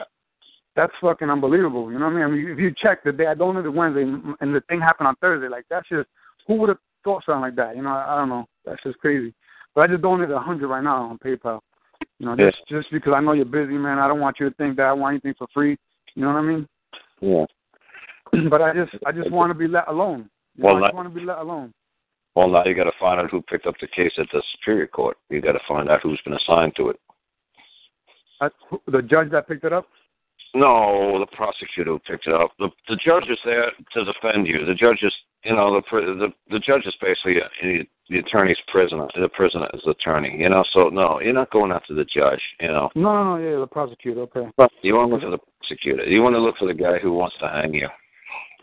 That's 0.75 0.93
fucking 1.01 1.29
unbelievable. 1.29 1.91
You 1.91 1.99
know 1.99 2.05
what 2.05 2.13
I 2.13 2.15
mean? 2.15 2.23
I 2.23 2.27
mean, 2.27 2.47
if 2.47 2.59
you 2.59 2.73
check 2.81 3.03
the 3.03 3.11
day 3.11 3.27
I 3.27 3.33
donated 3.33 3.73
Wednesday 3.73 4.03
and 4.03 4.55
the 4.55 4.61
thing 4.69 4.79
happened 4.79 5.07
on 5.07 5.15
Thursday, 5.17 5.49
like 5.49 5.65
that's 5.69 5.87
just 5.89 6.07
who 6.47 6.55
would 6.55 6.69
have 6.69 6.77
thought 7.03 7.23
something 7.25 7.41
like 7.41 7.55
that? 7.55 7.75
You 7.75 7.81
know, 7.81 7.89
I, 7.89 8.15
I 8.15 8.17
don't 8.19 8.29
know. 8.29 8.45
That's 8.65 8.81
just 8.83 8.99
crazy. 8.99 9.33
But 9.75 9.81
I 9.81 9.87
just 9.87 10.01
donated 10.01 10.35
a 10.35 10.39
hundred 10.39 10.67
right 10.67 10.83
now 10.83 11.03
on 11.03 11.17
PayPal. 11.19 11.59
You 12.19 12.25
know, 12.25 12.35
just 12.35 12.57
just 12.67 12.91
because 12.91 13.13
I 13.15 13.21
know 13.21 13.33
you're 13.33 13.45
busy, 13.45 13.73
man. 13.77 13.99
I 13.99 14.07
don't 14.07 14.19
want 14.19 14.39
you 14.39 14.49
to 14.49 14.55
think 14.55 14.75
that 14.77 14.83
I 14.87 14.93
want 14.93 15.13
anything 15.13 15.33
for 15.37 15.47
free. 15.53 15.77
You 16.15 16.23
know 16.23 16.29
what 16.29 16.37
I 16.37 16.41
mean? 16.41 16.67
Yeah. 17.21 17.45
but 18.49 18.61
I 18.61 18.73
just 18.73 18.91
I 19.05 19.11
just 19.11 19.31
want 19.31 19.49
to 19.51 19.53
be 19.53 19.67
let 19.67 19.87
alone. 19.87 20.29
You 20.55 20.65
Well, 20.65 20.77
know, 20.77 20.83
I 20.85 20.87
just 20.89 20.95
want 20.95 21.13
to 21.13 21.19
be 21.19 21.25
let 21.25 21.37
alone. 21.39 21.73
Well, 22.35 22.49
now 22.49 22.63
you 22.65 22.75
got 22.75 22.85
to 22.85 22.91
find 22.99 23.19
out 23.19 23.29
who 23.29 23.41
picked 23.41 23.65
up 23.65 23.75
the 23.81 23.87
case 23.87 24.13
at 24.17 24.27
the 24.31 24.41
Superior 24.53 24.87
Court. 24.87 25.17
You 25.29 25.41
got 25.41 25.51
to 25.53 25.59
find 25.67 25.89
out 25.89 26.01
who's 26.01 26.21
been 26.23 26.33
assigned 26.33 26.73
to 26.77 26.89
it. 26.89 26.99
That's 28.39 28.55
who- 28.69 28.81
the 28.87 29.01
judge 29.01 29.31
that 29.31 29.47
picked 29.47 29.65
it 29.65 29.73
up. 29.73 29.87
No, 30.53 31.17
the 31.19 31.25
prosecutor 31.35 31.91
who 31.91 31.99
picked 31.99 32.27
it 32.27 32.33
up. 32.33 32.51
The 32.59 32.69
the 32.89 32.97
judge 32.97 33.29
is 33.29 33.39
there 33.45 33.71
to 33.93 34.05
defend 34.05 34.47
you. 34.47 34.65
The 34.65 34.73
judge 34.73 34.99
is, 35.01 35.13
you 35.43 35.55
know, 35.55 35.73
the 35.73 35.81
the 35.91 36.27
the 36.49 36.59
judge 36.59 36.85
is 36.85 36.93
basically 37.01 37.37
uh, 37.41 37.47
the, 37.61 37.83
the 38.09 38.19
attorney's 38.19 38.57
prisoner. 38.67 39.07
The 39.19 39.29
prisoner 39.29 39.67
is 39.73 39.81
the 39.85 39.91
attorney. 39.91 40.35
You 40.37 40.49
know, 40.49 40.63
so 40.71 40.89
no, 40.89 41.19
you're 41.19 41.33
not 41.33 41.51
going 41.51 41.71
after 41.71 41.93
the 41.95 42.05
judge. 42.05 42.41
You 42.59 42.67
know, 42.67 42.89
No, 42.95 43.13
no, 43.13 43.37
no. 43.37 43.43
Yeah, 43.43 43.59
the 43.59 43.67
prosecutor. 43.67 44.21
Okay. 44.21 44.47
but 44.57 44.71
you 44.81 44.95
want 44.95 45.09
to 45.09 45.15
look 45.15 45.23
for 45.23 45.31
the 45.31 45.39
prosecutor. 45.59 46.03
You 46.03 46.21
want 46.21 46.35
to 46.35 46.41
look 46.41 46.57
for 46.57 46.67
the 46.67 46.73
guy 46.73 46.99
who 46.99 47.13
wants 47.13 47.35
to 47.39 47.47
hang 47.47 47.73
you. 47.73 47.87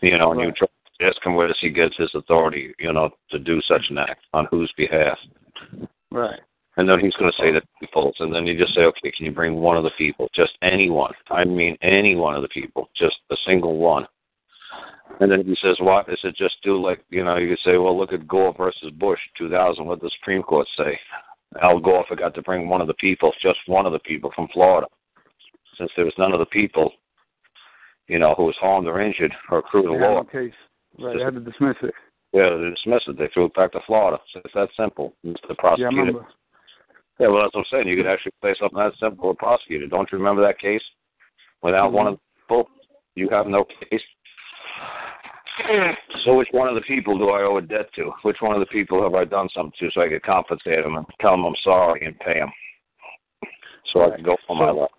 You 0.01 0.17
know, 0.17 0.31
and 0.31 0.39
you 0.39 0.51
try 0.53 0.67
to 0.67 1.05
ask 1.05 1.25
him 1.25 1.35
where 1.35 1.47
does 1.47 1.57
he 1.59 1.69
get 1.69 1.93
his 1.97 2.11
authority. 2.13 2.73
You 2.79 2.93
know, 2.93 3.09
to 3.31 3.39
do 3.39 3.61
such 3.67 3.85
an 3.89 3.97
act 3.97 4.25
on 4.33 4.47
whose 4.49 4.71
behalf. 4.77 5.17
Right. 6.11 6.39
And 6.77 6.87
then 6.87 6.99
he's 7.01 7.13
going 7.15 7.29
to 7.29 7.37
say 7.37 7.51
that 7.51 7.63
he 7.81 7.87
people, 7.87 8.13
and 8.19 8.33
then 8.33 8.47
you 8.47 8.57
just 8.57 8.73
say, 8.73 8.81
okay, 8.81 9.11
can 9.11 9.25
you 9.25 9.33
bring 9.33 9.55
one 9.55 9.75
of 9.75 9.83
the 9.83 9.91
people, 9.97 10.29
just 10.33 10.57
anyone? 10.61 11.11
I 11.29 11.43
mean, 11.43 11.77
any 11.81 12.15
one 12.15 12.35
of 12.35 12.41
the 12.41 12.47
people, 12.47 12.89
just 12.95 13.17
a 13.31 13.35
single 13.45 13.77
one. 13.77 14.07
And 15.19 15.31
then 15.31 15.43
he 15.45 15.55
says, 15.61 15.75
what? 15.79 16.07
Is 16.09 16.19
it 16.23 16.35
just 16.35 16.55
do 16.63 16.81
like, 16.81 17.03
you 17.09 17.23
know, 17.23 17.37
you 17.37 17.49
could 17.49 17.63
say, 17.63 17.77
well, 17.77 17.97
look 17.97 18.13
at 18.13 18.27
Gore 18.27 18.53
versus 18.57 18.91
Bush, 18.97 19.19
2000. 19.37 19.85
What 19.85 19.99
did 19.99 20.07
the 20.07 20.11
Supreme 20.19 20.43
Court 20.43 20.67
say? 20.77 20.97
Al 21.61 21.79
Gore 21.79 22.05
forgot 22.07 22.33
to 22.35 22.41
bring 22.41 22.69
one 22.69 22.79
of 22.81 22.87
the 22.87 22.93
people, 22.95 23.31
just 23.41 23.57
one 23.65 23.85
of 23.85 23.91
the 23.91 23.99
people 23.99 24.31
from 24.35 24.47
Florida. 24.53 24.87
Since 25.77 25.91
there 25.95 26.05
was 26.05 26.13
none 26.17 26.31
of 26.31 26.39
the 26.39 26.45
people, 26.45 26.91
you 28.07 28.19
know, 28.19 28.33
who 28.37 28.45
was 28.45 28.55
harmed 28.61 28.87
or 28.87 29.01
injured 29.01 29.33
or 29.49 29.59
accrued 29.59 29.85
They 29.85 29.99
law, 30.05 30.23
case. 30.23 30.53
Right. 30.99 31.17
They 31.17 31.23
had 31.23 31.33
to 31.35 31.39
dismiss 31.39 31.75
it. 31.81 31.93
yeah, 32.33 32.49
they 32.55 32.69
dismissed 32.69 33.07
it. 33.07 33.17
They 33.17 33.29
threw 33.33 33.45
it 33.45 33.53
back 33.55 33.71
to 33.73 33.79
Florida. 33.87 34.19
So 34.33 34.41
it's 34.45 34.53
that 34.53 34.69
simple. 34.77 35.13
It's 35.23 35.41
the 35.41 35.49
Yeah, 35.49 35.53
I 35.53 35.61
prosecutor. 35.61 35.95
remember. 35.97 36.27
Yeah, 37.19 37.27
well, 37.27 37.41
that's 37.43 37.53
what 37.55 37.61
I'm 37.61 37.65
saying. 37.71 37.87
You 37.87 37.97
could 37.97 38.07
actually 38.11 38.31
say 38.43 38.55
something 38.59 38.77
that 38.79 38.93
simple 38.99 39.33
to 39.33 39.37
prosecute 39.37 39.83
it. 39.83 39.89
Don't 39.89 40.09
you 40.11 40.17
remember 40.17 40.41
that 40.41 40.59
case? 40.59 40.81
Without 41.61 41.91
one 41.91 42.07
of 42.07 42.13
the 42.13 42.19
people, 42.41 42.69
you 43.15 43.27
have 43.29 43.47
no 43.47 43.65
case. 43.89 44.01
So 46.25 46.35
which 46.35 46.49
one 46.51 46.67
of 46.67 46.75
the 46.75 46.81
people 46.81 47.17
do 47.17 47.29
I 47.29 47.43
owe 47.43 47.57
a 47.57 47.61
debt 47.61 47.93
to? 47.95 48.11
Which 48.23 48.37
one 48.41 48.53
of 48.53 48.59
the 48.59 48.65
people 48.65 49.01
have 49.03 49.13
I 49.15 49.23
done 49.23 49.47
something 49.55 49.71
to 49.79 49.89
so 49.93 50.01
I 50.01 50.09
could 50.09 50.23
compensate 50.23 50.83
them 50.83 50.95
and 50.97 51.05
tell 51.21 51.31
them 51.31 51.45
I'm 51.45 51.53
sorry 51.63 52.05
and 52.05 52.19
pay 52.19 52.39
them? 52.39 52.51
So 53.93 54.03
I 54.03 54.15
can 54.15 54.25
go 54.25 54.35
for 54.45 54.55
my 54.55 54.69
life. 54.69 54.89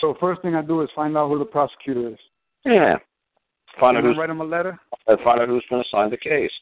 So 0.00 0.14
first 0.20 0.42
thing 0.42 0.54
I 0.54 0.62
do 0.62 0.82
is 0.82 0.90
find 0.94 1.16
out 1.16 1.28
who 1.30 1.38
the 1.38 1.44
prosecutor 1.46 2.08
is. 2.10 2.18
Yeah. 2.64 2.96
Find 3.80 3.96
out 3.96 4.04
And 4.04 4.04
then 4.04 4.12
who's 4.12 4.18
write 4.18 4.30
him 4.30 4.40
a 4.40 4.44
letter. 4.44 4.78
and 5.06 5.18
find 5.20 5.40
out 5.40 5.48
who's 5.48 5.64
going 5.70 5.82
to 5.82 5.88
sign 5.88 6.10
the 6.10 6.16
case. 6.18 6.52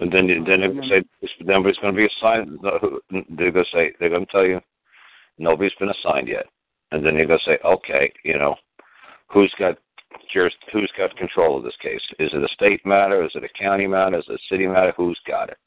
And 0.00 0.12
then 0.12 0.28
you, 0.28 0.44
then 0.44 0.60
they're 0.60 0.72
going 0.72 0.82
to 0.82 0.88
say 0.88 1.28
nobody's 1.40 1.76
going 1.78 1.94
to 1.94 1.96
be 1.96 2.08
assigned. 2.18 2.58
They're 2.62 3.52
going 3.52 3.64
to 3.64 3.70
say 3.72 3.92
they're 4.00 4.08
going 4.08 4.26
to 4.26 4.32
tell 4.32 4.44
you 4.44 4.60
nobody's 5.38 5.72
been 5.78 5.90
assigned 5.90 6.26
yet. 6.28 6.46
And 6.90 7.04
then 7.04 7.14
you're 7.14 7.26
going 7.26 7.38
to 7.38 7.50
say, 7.50 7.58
okay, 7.64 8.12
you 8.24 8.38
know, 8.38 8.56
who's 9.28 9.54
got 9.58 9.78
juris, 10.32 10.54
who's 10.72 10.90
got 10.96 11.16
control 11.16 11.56
of 11.56 11.64
this 11.64 11.76
case? 11.82 12.00
Is 12.18 12.30
it 12.32 12.42
a 12.42 12.48
state 12.54 12.84
matter? 12.84 13.24
Is 13.24 13.32
it 13.34 13.44
a 13.44 13.58
county 13.58 13.86
matter? 13.86 14.18
Is 14.18 14.24
it 14.28 14.34
a 14.34 14.54
city 14.54 14.66
matter? 14.66 14.92
Who's 14.96 15.18
got 15.26 15.50
it? 15.50 15.58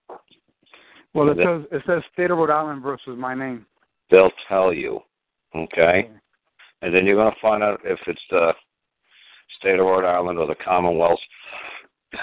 Well, 1.13 1.29
it 1.29 1.37
says 1.37 1.65
it 1.71 1.83
says 1.87 2.03
State 2.13 2.31
of 2.31 2.37
Rhode 2.37 2.51
Island 2.51 2.83
versus 2.83 3.17
my 3.17 3.33
name. 3.33 3.65
They'll 4.11 4.31
tell 4.47 4.73
you, 4.73 4.99
okay. 5.55 6.09
And 6.81 6.93
then 6.93 7.05
you're 7.05 7.15
going 7.15 7.33
to 7.33 7.39
find 7.41 7.63
out 7.63 7.81
if 7.83 7.99
it's 8.07 8.21
the 8.29 8.53
state 9.59 9.79
of 9.79 9.85
Rhode 9.85 10.05
Island 10.05 10.37
or 10.37 10.47
the 10.47 10.55
Commonwealth 10.55 11.19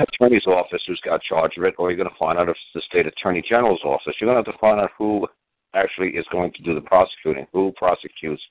attorney's 0.00 0.46
office 0.46 0.82
who's 0.86 1.00
got 1.04 1.22
charge 1.22 1.52
of 1.56 1.64
it, 1.64 1.74
or 1.78 1.90
you're 1.90 1.96
going 1.96 2.10
to 2.10 2.18
find 2.18 2.38
out 2.38 2.48
if 2.48 2.56
it's 2.56 2.74
the 2.74 2.82
state 2.82 3.06
attorney 3.06 3.42
general's 3.48 3.80
office. 3.84 4.14
You're 4.20 4.30
going 4.32 4.42
to 4.42 4.48
have 4.48 4.54
to 4.54 4.60
find 4.60 4.80
out 4.80 4.90
who 4.98 5.26
actually 5.74 6.10
is 6.10 6.26
going 6.30 6.52
to 6.52 6.62
do 6.62 6.74
the 6.74 6.80
prosecuting, 6.80 7.46
who 7.52 7.72
prosecutes 7.76 8.42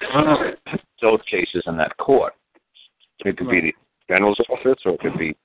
those 1.02 1.20
cases 1.30 1.62
in 1.66 1.76
that 1.76 1.96
court. 1.98 2.34
It 3.24 3.36
could 3.36 3.50
be 3.50 3.60
the 3.60 3.72
general's 4.08 4.40
office, 4.48 4.80
or 4.84 4.92
it 4.92 5.00
could 5.00 5.18
be 5.18 5.36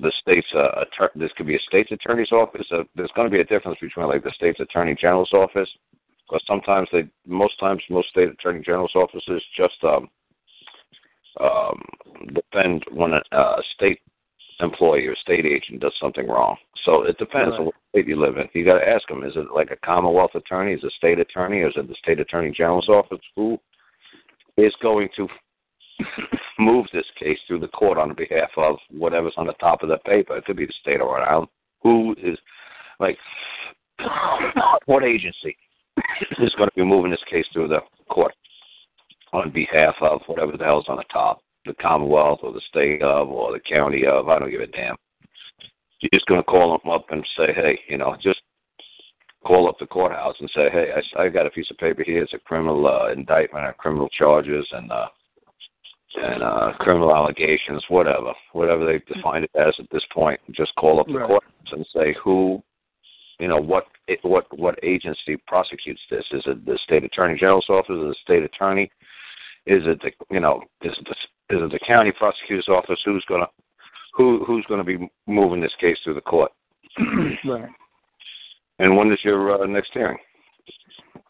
the 0.00 0.12
state's. 0.20 0.46
Uh, 0.54 0.84
attor- 0.84 1.14
this 1.14 1.30
could 1.36 1.46
be 1.46 1.56
a 1.56 1.60
state's 1.60 1.92
attorney's 1.92 2.32
office. 2.32 2.66
Uh, 2.72 2.82
there's 2.96 3.10
going 3.14 3.30
to 3.30 3.32
be 3.32 3.40
a 3.40 3.44
difference 3.44 3.78
between 3.80 4.08
like 4.08 4.24
the 4.24 4.32
state's 4.34 4.60
attorney 4.60 4.96
general's 5.00 5.32
office, 5.32 5.68
because 6.26 6.42
sometimes 6.46 6.88
they, 6.92 7.08
most 7.26 7.58
times, 7.60 7.82
most 7.88 8.08
state 8.10 8.28
attorney 8.28 8.62
general's 8.64 8.94
offices 8.94 9.42
just 9.56 9.74
um, 9.84 10.08
um, 11.40 11.82
defend 12.34 12.84
when 12.92 13.12
a 13.12 13.36
uh, 13.36 13.60
state 13.74 14.00
employee 14.60 15.06
or 15.06 15.16
state 15.16 15.46
agent 15.46 15.80
does 15.80 15.94
something 16.00 16.28
wrong. 16.28 16.56
So 16.84 17.02
it 17.02 17.18
depends 17.18 17.54
on 17.58 17.66
what 17.66 17.74
state 17.90 18.08
you 18.08 18.20
live 18.20 18.36
in. 18.36 18.48
You 18.52 18.64
got 18.64 18.78
to 18.78 18.88
ask 18.88 19.06
them: 19.08 19.24
Is 19.24 19.34
it 19.36 19.52
like 19.54 19.70
a 19.70 19.86
Commonwealth 19.86 20.34
attorney? 20.34 20.74
Is 20.74 20.80
it 20.82 20.88
a 20.88 20.96
state 20.96 21.18
attorney? 21.18 21.60
Or 21.60 21.68
is 21.68 21.74
it 21.76 21.88
the 21.88 21.94
state 22.02 22.20
attorney 22.20 22.50
general's 22.50 22.88
office? 22.88 23.20
Who 23.36 23.58
is 24.64 24.74
going 24.82 25.08
to 25.16 25.28
move 26.58 26.86
this 26.92 27.06
case 27.18 27.38
through 27.46 27.60
the 27.60 27.68
court 27.68 27.98
on 27.98 28.14
behalf 28.14 28.50
of 28.56 28.76
whatever's 28.90 29.34
on 29.36 29.46
the 29.46 29.52
top 29.54 29.82
of 29.82 29.88
the 29.88 29.98
paper? 29.98 30.36
It 30.36 30.44
could 30.44 30.56
be 30.56 30.66
the 30.66 30.72
state 30.80 31.00
of 31.00 31.08
Rhode 31.08 31.24
Island. 31.24 31.48
Who 31.82 32.14
is 32.22 32.38
like 32.98 33.18
what 34.86 35.04
agency 35.04 35.56
is 36.38 36.54
going 36.56 36.68
to 36.68 36.76
be 36.76 36.84
moving 36.84 37.10
this 37.10 37.24
case 37.30 37.46
through 37.52 37.68
the 37.68 37.80
court 38.10 38.34
on 39.32 39.50
behalf 39.50 39.94
of 40.00 40.20
whatever 40.26 40.56
the 40.56 40.64
hell's 40.64 40.86
on 40.88 40.96
the 40.96 41.04
top, 41.12 41.40
the 41.64 41.74
Commonwealth 41.74 42.40
or 42.42 42.52
the 42.52 42.60
state 42.68 43.02
of 43.02 43.28
or 43.28 43.52
the 43.52 43.60
county 43.60 44.06
of? 44.06 44.28
I 44.28 44.38
don't 44.38 44.50
give 44.50 44.60
a 44.60 44.66
damn. 44.66 44.96
You're 46.00 46.10
just 46.14 46.26
going 46.26 46.40
to 46.40 46.44
call 46.44 46.78
them 46.78 46.90
up 46.90 47.06
and 47.10 47.26
say, 47.36 47.52
hey, 47.54 47.78
you 47.88 47.98
know, 47.98 48.16
just 48.22 48.40
call 49.44 49.68
up 49.68 49.78
the 49.78 49.86
courthouse 49.86 50.36
and 50.40 50.50
say, 50.54 50.68
hey, 50.70 50.88
I, 51.16 51.22
I 51.22 51.28
got 51.28 51.46
a 51.46 51.50
piece 51.50 51.70
of 51.70 51.78
paper 51.78 52.02
here. 52.04 52.22
It's 52.22 52.34
a 52.34 52.38
criminal 52.38 52.86
uh, 52.86 53.12
indictment 53.12 53.64
or 53.64 53.72
criminal 53.74 54.08
charges 54.10 54.66
and 54.72 54.90
uh, 54.90 55.06
and 56.16 56.42
uh, 56.42 56.72
criminal 56.80 57.14
allegations, 57.14 57.84
whatever, 57.88 58.32
whatever 58.52 58.84
they 58.84 58.98
define 59.12 59.44
it 59.44 59.50
as 59.54 59.74
at 59.78 59.86
this 59.92 60.02
point. 60.12 60.40
Just 60.50 60.74
call 60.74 60.98
up 60.98 61.06
the 61.06 61.14
Right. 61.14 61.26
courthouse 61.28 61.72
and 61.72 61.86
say 61.94 62.16
who, 62.22 62.60
you 63.38 63.46
know, 63.46 63.60
what 63.60 63.86
it, 64.08 64.18
what 64.22 64.46
what 64.58 64.78
agency 64.82 65.36
prosecutes 65.46 66.00
this? 66.10 66.24
Is 66.32 66.42
it 66.46 66.66
the 66.66 66.78
state 66.82 67.04
attorney 67.04 67.38
general's 67.38 67.68
office? 67.68 67.94
Is 67.94 68.02
it 68.02 68.08
the 68.08 68.14
state 68.22 68.42
attorney? 68.42 68.90
Is 69.66 69.82
it 69.86 70.00
the 70.02 70.10
you 70.34 70.40
know 70.40 70.62
is 70.82 70.92
it 70.98 71.04
the, 71.04 71.56
is 71.56 71.62
it 71.62 71.70
the 71.70 71.86
county 71.86 72.12
prosecutor's 72.12 72.68
office? 72.68 72.98
Who's 73.04 73.24
gonna 73.28 73.46
who 74.14 74.44
who's 74.44 74.66
going 74.66 74.84
to 74.84 74.98
be 74.98 75.08
moving 75.26 75.60
this 75.60 75.74
case 75.80 75.96
through 76.02 76.14
the 76.14 76.20
court? 76.20 76.50
right. 77.44 77.68
And 78.80 78.96
when 78.96 79.12
is 79.12 79.18
your 79.22 79.62
uh, 79.62 79.66
next 79.66 79.90
hearing? 79.92 80.18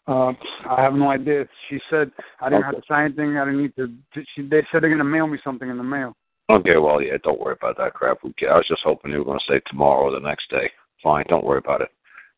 Uh, 0.07 0.31
I 0.69 0.81
have 0.81 0.93
no 0.93 1.09
idea. 1.09 1.45
She 1.69 1.79
said 1.89 2.11
I 2.39 2.49
didn't 2.49 2.63
have 2.63 2.75
to 2.75 2.81
sign 2.87 3.05
anything. 3.05 3.37
I 3.37 3.45
didn't 3.45 3.61
need 3.61 3.75
to. 3.75 3.93
She, 4.35 4.41
they 4.41 4.65
said 4.71 4.81
they're 4.81 4.89
gonna 4.89 5.03
mail 5.03 5.27
me 5.27 5.37
something 5.43 5.69
in 5.69 5.77
the 5.77 5.83
mail. 5.83 6.15
Okay, 6.49 6.77
well, 6.77 7.01
yeah, 7.01 7.13
don't 7.23 7.39
worry 7.39 7.55
about 7.59 7.77
that 7.77 7.93
crap. 7.93 8.19
Cares? 8.37 8.51
I 8.51 8.57
was 8.57 8.67
just 8.67 8.81
hoping 8.83 9.11
you 9.11 9.19
were 9.19 9.23
going 9.25 9.39
to 9.39 9.53
say 9.53 9.61
tomorrow 9.67 10.05
or 10.07 10.11
the 10.11 10.19
next 10.19 10.49
day. 10.49 10.69
Fine, 11.01 11.23
don't 11.29 11.45
worry 11.45 11.59
about 11.59 11.79
it. 11.81 11.89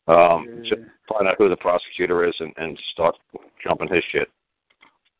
Um, 0.07 0.61
Yeah. 0.61 0.69
just 0.69 0.81
find 1.09 1.27
out 1.27 1.35
who 1.39 1.49
the 1.49 1.55
prosecutor 1.55 2.23
is 2.23 2.35
and, 2.39 2.53
and 2.57 2.77
start 2.91 3.15
jumping 3.63 3.87
his 3.87 4.03
shit. 4.11 4.29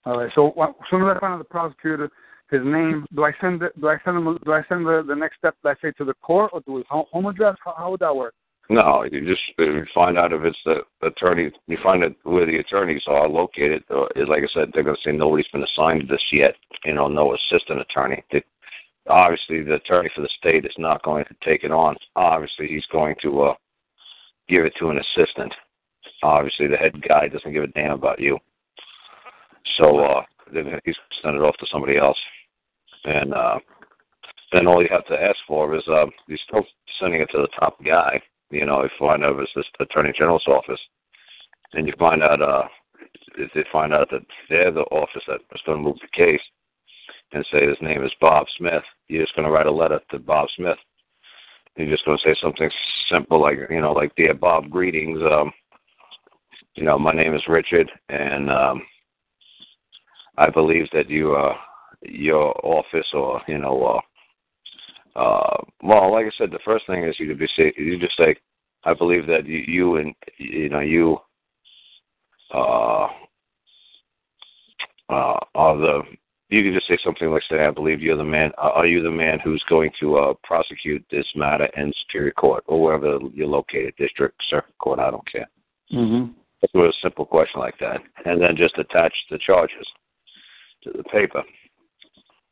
All 0.05 0.19
right. 0.19 0.31
So 0.35 0.53
wha- 0.55 0.69
as 0.69 0.89
soon 0.91 1.01
as 1.01 1.15
I 1.15 1.19
find 1.19 1.33
out 1.33 1.38
the 1.39 1.45
prosecutor, 1.45 2.12
his 2.51 2.62
name. 2.63 3.05
Do 3.15 3.23
I 3.23 3.31
send 3.41 3.63
it? 3.63 3.79
Do 3.79 3.89
I 3.89 3.97
send 4.05 4.17
him? 4.17 4.38
Do 4.45 4.53
I 4.53 4.63
send 4.69 4.85
the 4.85 5.03
the 5.07 5.15
next 5.15 5.38
step? 5.38 5.55
Let's 5.63 5.81
say 5.81 5.91
to 5.97 6.05
the 6.05 6.13
court 6.15 6.51
or 6.53 6.62
to 6.62 6.77
his 6.77 6.85
home, 6.89 7.05
home 7.12 7.25
address? 7.25 7.55
How, 7.65 7.73
how 7.77 7.91
would 7.91 8.01
that 8.01 8.15
work? 8.15 8.35
No, 8.70 9.03
you 9.12 9.27
just 9.27 9.41
you 9.58 9.86
find 9.93 10.17
out 10.17 10.32
if 10.32 10.41
it's 10.43 10.58
the 10.65 10.84
attorney. 11.05 11.51
You 11.67 11.77
find 11.84 12.03
out 12.03 12.15
where 12.24 12.46
the 12.46 12.58
attorneys 12.58 13.03
are 13.08 13.27
located. 13.27 13.84
Like 13.89 14.43
I 14.43 14.53
said, 14.53 14.72
they're 14.74 14.84
going 14.84 14.96
to 14.96 15.01
say 15.03 15.12
nobody's 15.12 15.48
been 15.51 15.63
assigned 15.63 16.01
to 16.01 16.08
this 16.08 16.24
yet. 16.32 16.55
You 16.86 16.93
know, 16.93 17.08
no 17.08 17.36
assistant 17.36 17.82
attorney. 17.82 18.24
Obviously, 19.10 19.63
the 19.63 19.75
attorney 19.75 20.10
for 20.15 20.22
the 20.22 20.29
state 20.38 20.65
is 20.65 20.75
not 20.77 21.03
going 21.03 21.25
to 21.25 21.36
take 21.43 21.65
it 21.65 21.72
on. 21.72 21.98
Obviously, 22.15 22.67
he's 22.67 22.86
going 22.86 23.15
to 23.22 23.41
uh, 23.41 23.53
give 24.48 24.63
it 24.63 24.74
to 24.79 24.89
an 24.89 25.00
assistant. 25.00 25.53
Obviously, 26.24 26.67
the 26.67 26.77
head 26.77 26.96
guy 27.05 27.27
doesn't 27.27 27.51
give 27.51 27.63
a 27.63 27.67
damn 27.67 27.91
about 27.91 28.22
you. 28.22 28.38
So 29.77 30.00
uh, 30.00 30.22
then 30.53 30.79
he's 30.86 30.96
send 31.22 31.36
it 31.36 31.41
off 31.41 31.58
to 31.58 31.67
somebody 31.70 31.98
else, 31.98 32.17
and 33.03 33.34
uh, 33.34 33.60
then 34.53 34.67
all 34.67 34.82
you 34.82 34.89
have 34.89 35.05
to 35.08 35.22
ask 35.22 35.38
for 35.48 35.75
is 35.75 35.84
uh, 35.89 36.05
you're 36.27 36.38
still 36.48 36.65
sending 37.00 37.22
it 37.22 37.29
to 37.32 37.39
the 37.39 37.60
top 37.60 37.84
guy 37.84 38.22
you 38.53 38.65
know, 38.65 38.81
if 38.81 38.91
you 39.00 39.07
find 39.07 39.25
out 39.25 39.39
it's 39.39 39.51
the 39.55 39.83
Attorney 39.83 40.13
General's 40.17 40.48
office, 40.48 40.79
and 41.74 41.88
you 41.88 41.93
find 41.98 42.22
out 42.22 42.41
uh, 42.41 42.63
if 43.38 43.51
they 43.53 43.63
find 43.72 43.93
out 43.93 44.10
that 44.12 44.22
they're 44.50 44.72
the 44.72 44.81
office 44.81 45.24
that 45.27 45.39
is 45.53 45.62
going 45.65 45.79
to 45.79 45.83
move 45.83 45.98
the 46.01 46.07
case, 46.15 46.41
and 47.31 47.45
say 47.51 47.67
his 47.67 47.77
name 47.81 48.03
is 48.03 48.12
Bob 48.22 48.45
Smith, 48.57 48.83
you're 49.07 49.24
just 49.24 49.36
going 49.36 49.48
to 49.48 49.51
write 49.51 49.65
a 49.65 49.72
letter 49.72 50.00
to 50.12 50.19
Bob 50.19 50.48
Smith. 50.55 50.77
You're 51.75 51.89
just 51.89 52.05
going 52.05 52.17
to 52.19 52.24
say 52.24 52.36
something 52.39 52.69
simple 53.10 53.41
like, 53.41 53.57
you 53.69 53.81
know, 53.81 53.93
like, 53.93 54.15
dear 54.15 54.36
Bob, 54.36 54.69
greetings. 54.69 55.19
Um, 55.24 55.51
you 56.75 56.83
know, 56.83 57.00
my 57.00 57.12
name 57.12 57.33
is 57.33 57.41
Richard, 57.48 57.91
and 58.10 58.51
um, 58.51 58.83
I 60.38 60.50
believe 60.50 60.88
that 60.93 61.10
you, 61.10 61.33
uh, 61.33 61.55
your 62.03 62.53
office, 62.63 63.07
or 63.13 63.41
you 63.48 63.57
know, 63.57 63.83
uh, 63.83 64.01
uh, 65.15 65.58
well, 65.82 66.12
like 66.12 66.25
I 66.25 66.32
said, 66.38 66.51
the 66.51 66.60
first 66.65 66.88
thing 66.88 67.03
is 67.03 67.15
you 67.20 67.27
to 67.27 67.36
be 67.36 67.48
say 67.55 67.74
you 67.77 68.00
just 68.00 68.17
say, 68.17 68.36
I 68.84 68.93
believe 68.93 69.27
that 69.27 69.46
you, 69.46 69.60
you 69.60 69.96
and 69.98 70.15
you 70.38 70.70
know 70.70 70.79
you 70.79 71.17
uh, 72.53 73.08
uh, 75.10 75.39
are 75.55 75.77
the. 75.77 76.01
You 76.50 76.62
can 76.62 76.74
just 76.74 76.88
say 76.88 76.98
something 77.03 77.29
like, 77.29 77.43
"Say, 77.50 77.63
I 77.63 77.72
believe 77.72 78.01
you're 78.01 78.17
the 78.17 78.24
man. 78.24 78.51
Uh, 78.58 78.72
are 78.75 78.86
you 78.86 79.01
the 79.01 79.12
man 79.12 79.39
who's 79.43 79.63
going 79.70 79.91
to 80.00 80.17
uh, 80.17 80.34
prosecute 80.43 81.03
this 81.10 81.25
matter 81.36 81.67
in 81.77 81.93
Superior 82.08 82.32
Court 82.32 82.63
or 82.67 82.82
wherever 82.82 83.20
you're 83.34 83.48
located, 83.48 83.96
District, 83.98 84.36
Circuit 84.50 84.77
Court? 84.79 85.00
I 85.00 85.12
don't 85.12 85.32
care." 85.32 85.50
Mm-hmm. 85.93 86.32
Just 86.62 86.75
a 86.75 86.91
simple 87.01 87.25
question 87.25 87.60
like 87.60 87.77
that, 87.79 88.01
and 88.25 88.41
then 88.41 88.55
just 88.55 88.77
attach 88.77 89.13
the 89.29 89.38
charges 89.39 89.88
to 90.84 90.91
the 90.96 91.03
paper. 91.03 91.43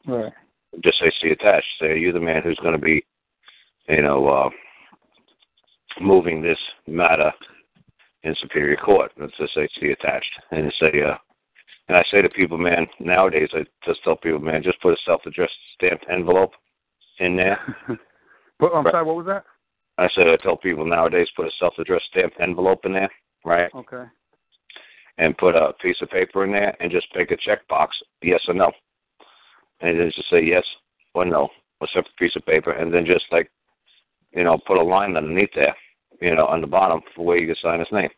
Right 0.06 0.34
just 0.84 1.00
say 1.00 1.12
see 1.22 1.30
attached. 1.30 1.68
Say, 1.80 1.88
are 1.88 1.96
you 1.96 2.12
the 2.12 2.20
man 2.20 2.42
who's 2.44 2.60
going 2.60 2.74
to 2.76 2.82
be, 2.82 3.06
you 3.90 4.02
know, 4.02 4.28
uh, 4.28 4.50
moving 6.00 6.42
this 6.42 6.58
matter 6.88 7.32
in 8.24 8.36
Superior 8.42 8.78
Court? 8.78 9.12
Let's 9.20 9.34
just 9.38 9.54
say 9.54 9.68
see 9.80 9.92
attached, 9.92 10.32
and 10.52 10.74
say, 10.80 11.02
uh, 11.02 11.16
and 11.88 11.98
I 11.98 12.04
say 12.10 12.22
to 12.22 12.30
people, 12.30 12.58
man, 12.58 12.88
nowadays 13.00 13.50
I 13.54 13.66
just 13.86 14.04
tell 14.04 14.16
people, 14.16 14.40
man, 14.40 14.64
just 14.64 14.82
put 14.82 14.94
a 14.94 14.98
self-addressed 15.06 15.54
stamped 15.76 16.06
envelope 16.10 16.54
in 17.20 17.36
there. 17.36 17.60
but 18.60 18.74
I'm 18.74 18.86
sorry, 18.90 19.04
what 19.04 19.18
was 19.18 19.26
that? 19.26 19.44
I 19.98 20.08
said 20.16 20.28
I 20.28 20.38
tell 20.42 20.56
people 20.56 20.86
nowadays 20.86 21.28
put 21.36 21.48
a 21.48 21.52
self-addressed 21.60 22.06
stamped 22.10 22.40
envelope 22.40 22.86
in 22.86 22.94
there, 22.94 23.12
right? 23.46 23.70
Okay. 23.76 24.06
And 25.18 25.38
put 25.38 25.56
a 25.56 25.74
piece 25.82 25.98
of 26.02 26.10
paper 26.10 26.46
in 26.46 26.52
there 26.52 26.76
and 26.80 26.90
just 26.90 27.08
make 27.14 27.32
a 27.32 27.38
checkbox, 27.38 27.90
yes 28.22 28.42
or 28.48 28.54
no 28.54 28.72
and 29.82 30.00
then 30.00 30.12
just 30.16 30.30
say 30.30 30.44
yes 30.44 30.66
or 31.14 31.26
no, 31.26 31.50
a 31.82 31.88
separate 31.88 32.16
piece 32.18 32.36
of 32.36 32.46
paper, 32.46 32.72
and 32.72 32.94
then 32.94 33.06
just 33.06 33.26
like, 33.32 33.50
you 34.32 34.44
know, 34.44 34.58
put 34.66 34.78
a 34.78 34.84
line 34.84 35.18
underneath 35.18 35.50
there, 35.56 35.76
you 36.22 36.36
know, 36.36 36.46
on 36.46 36.62
the 36.62 36.68
bottom 36.68 37.02
for 37.16 37.26
where 37.26 37.38
you 37.38 37.48
can 37.48 37.56
sign 37.62 37.80
his 37.80 37.92
name. 37.92 38.10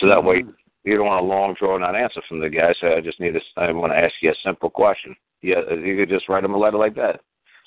So 0.00 0.06
that 0.08 0.22
way, 0.22 0.42
Mm-hmm. 0.42 0.50
you 0.84 0.96
don't 0.96 1.06
want 1.06 1.24
a 1.24 1.26
long 1.28 1.54
drawn 1.58 1.82
out 1.82 1.96
answer 1.96 2.22
from 2.28 2.40
the 2.40 2.48
guy. 2.48 2.72
Say, 2.80 2.94
I 2.94 3.00
just 3.00 3.20
need 3.20 3.32
to, 3.32 3.40
I 3.56 3.72
want 3.72 3.92
to 3.92 3.98
ask 3.98 4.14
you 4.22 4.30
a 4.30 4.34
simple 4.44 4.70
question. 4.70 5.14
Yeah, 5.42 5.60
you 5.70 5.96
could 5.96 6.08
just 6.08 6.28
write 6.28 6.44
him 6.44 6.54
a 6.54 6.58
letter 6.58 6.78
like 6.78 6.94
that. 6.94 7.20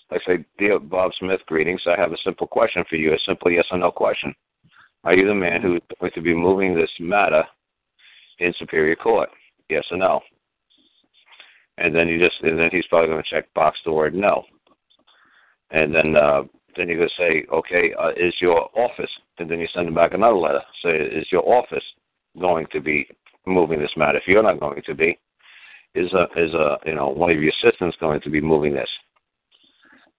Like 0.09 0.21
say, 0.25 0.45
dear 0.57 0.79
Bob 0.79 1.11
Smith, 1.19 1.39
greetings. 1.45 1.81
I 1.85 1.99
have 1.99 2.11
a 2.11 2.17
simple 2.23 2.47
question 2.47 2.83
for 2.89 2.95
you. 2.95 3.13
A 3.13 3.19
simple 3.25 3.51
yes 3.51 3.65
or 3.71 3.77
no 3.77 3.91
question. 3.91 4.33
Are 5.03 5.15
you 5.15 5.27
the 5.27 5.33
man 5.33 5.61
who 5.61 5.75
is 5.75 5.81
going 5.99 6.11
to 6.13 6.21
be 6.21 6.33
moving 6.33 6.75
this 6.75 6.89
matter 6.99 7.43
in 8.39 8.53
Superior 8.57 8.95
Court? 8.95 9.29
Yes 9.69 9.85
or 9.91 9.97
no? 9.97 10.21
And 11.77 11.95
then 11.95 12.07
you 12.07 12.19
just 12.19 12.41
and 12.41 12.59
then 12.59 12.69
he's 12.71 12.85
probably 12.87 13.09
going 13.09 13.23
to 13.23 13.29
check 13.29 13.53
box 13.53 13.79
the 13.85 13.91
word 13.91 14.13
no, 14.13 14.43
and 15.71 15.93
then 15.93 16.15
uh, 16.15 16.43
then 16.75 16.87
you're 16.87 16.97
going 16.97 17.09
to 17.09 17.21
say, 17.21 17.45
okay, 17.53 17.93
uh, 17.99 18.11
is 18.11 18.33
your 18.39 18.69
office, 18.77 19.09
and 19.39 19.49
then 19.49 19.59
you 19.59 19.67
send 19.73 19.87
him 19.87 19.95
back 19.95 20.13
another 20.13 20.37
letter. 20.37 20.61
Say, 20.83 20.97
is 20.97 21.27
your 21.31 21.47
office 21.47 21.83
going 22.39 22.65
to 22.71 22.79
be 22.79 23.07
moving 23.45 23.79
this 23.79 23.91
matter? 23.97 24.17
If 24.17 24.27
you're 24.27 24.43
not 24.43 24.59
going 24.59 24.81
to 24.85 24.95
be, 24.95 25.17
is 25.95 26.11
a 26.13 26.23
is 26.39 26.53
a 26.53 26.77
you 26.85 26.95
know 26.95 27.09
one 27.09 27.31
of 27.31 27.41
your 27.41 27.51
assistants 27.61 27.97
going 27.99 28.21
to 28.21 28.29
be 28.29 28.41
moving 28.41 28.73
this 28.73 28.89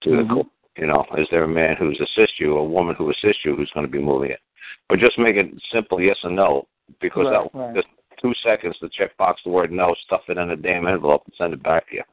to 0.03 0.09
mm-hmm. 0.09 0.27
the 0.27 0.33
court? 0.33 0.47
You 0.77 0.87
know, 0.87 1.05
is 1.17 1.27
there 1.29 1.43
a 1.43 1.47
man 1.47 1.75
who's 1.77 1.99
assist 2.01 2.39
you, 2.39 2.53
or 2.53 2.59
a 2.59 2.63
woman 2.63 2.95
who 2.95 3.11
assists 3.11 3.45
you, 3.45 3.55
who's 3.55 3.71
going 3.73 3.85
to 3.85 3.91
be 3.91 4.01
moving 4.01 4.31
it? 4.31 4.39
But 4.89 4.99
just 4.99 5.19
make 5.19 5.35
it 5.35 5.47
simple, 5.71 6.01
yes 6.01 6.17
or 6.23 6.31
no, 6.31 6.67
because 6.99 7.25
right, 7.25 7.47
that 7.53 7.57
right. 7.57 7.75
just 7.75 7.87
two 8.23 8.33
seconds 8.43 8.75
to 8.79 8.89
check 8.89 9.15
box 9.17 9.41
the 9.43 9.51
word 9.51 9.71
no, 9.71 9.93
stuff 10.05 10.21
it 10.29 10.37
in 10.37 10.49
a 10.51 10.55
damn 10.55 10.87
envelope, 10.87 11.23
and 11.25 11.33
send 11.37 11.53
it 11.53 11.61
back 11.61 11.87
to 11.89 11.95
you. 11.95 12.03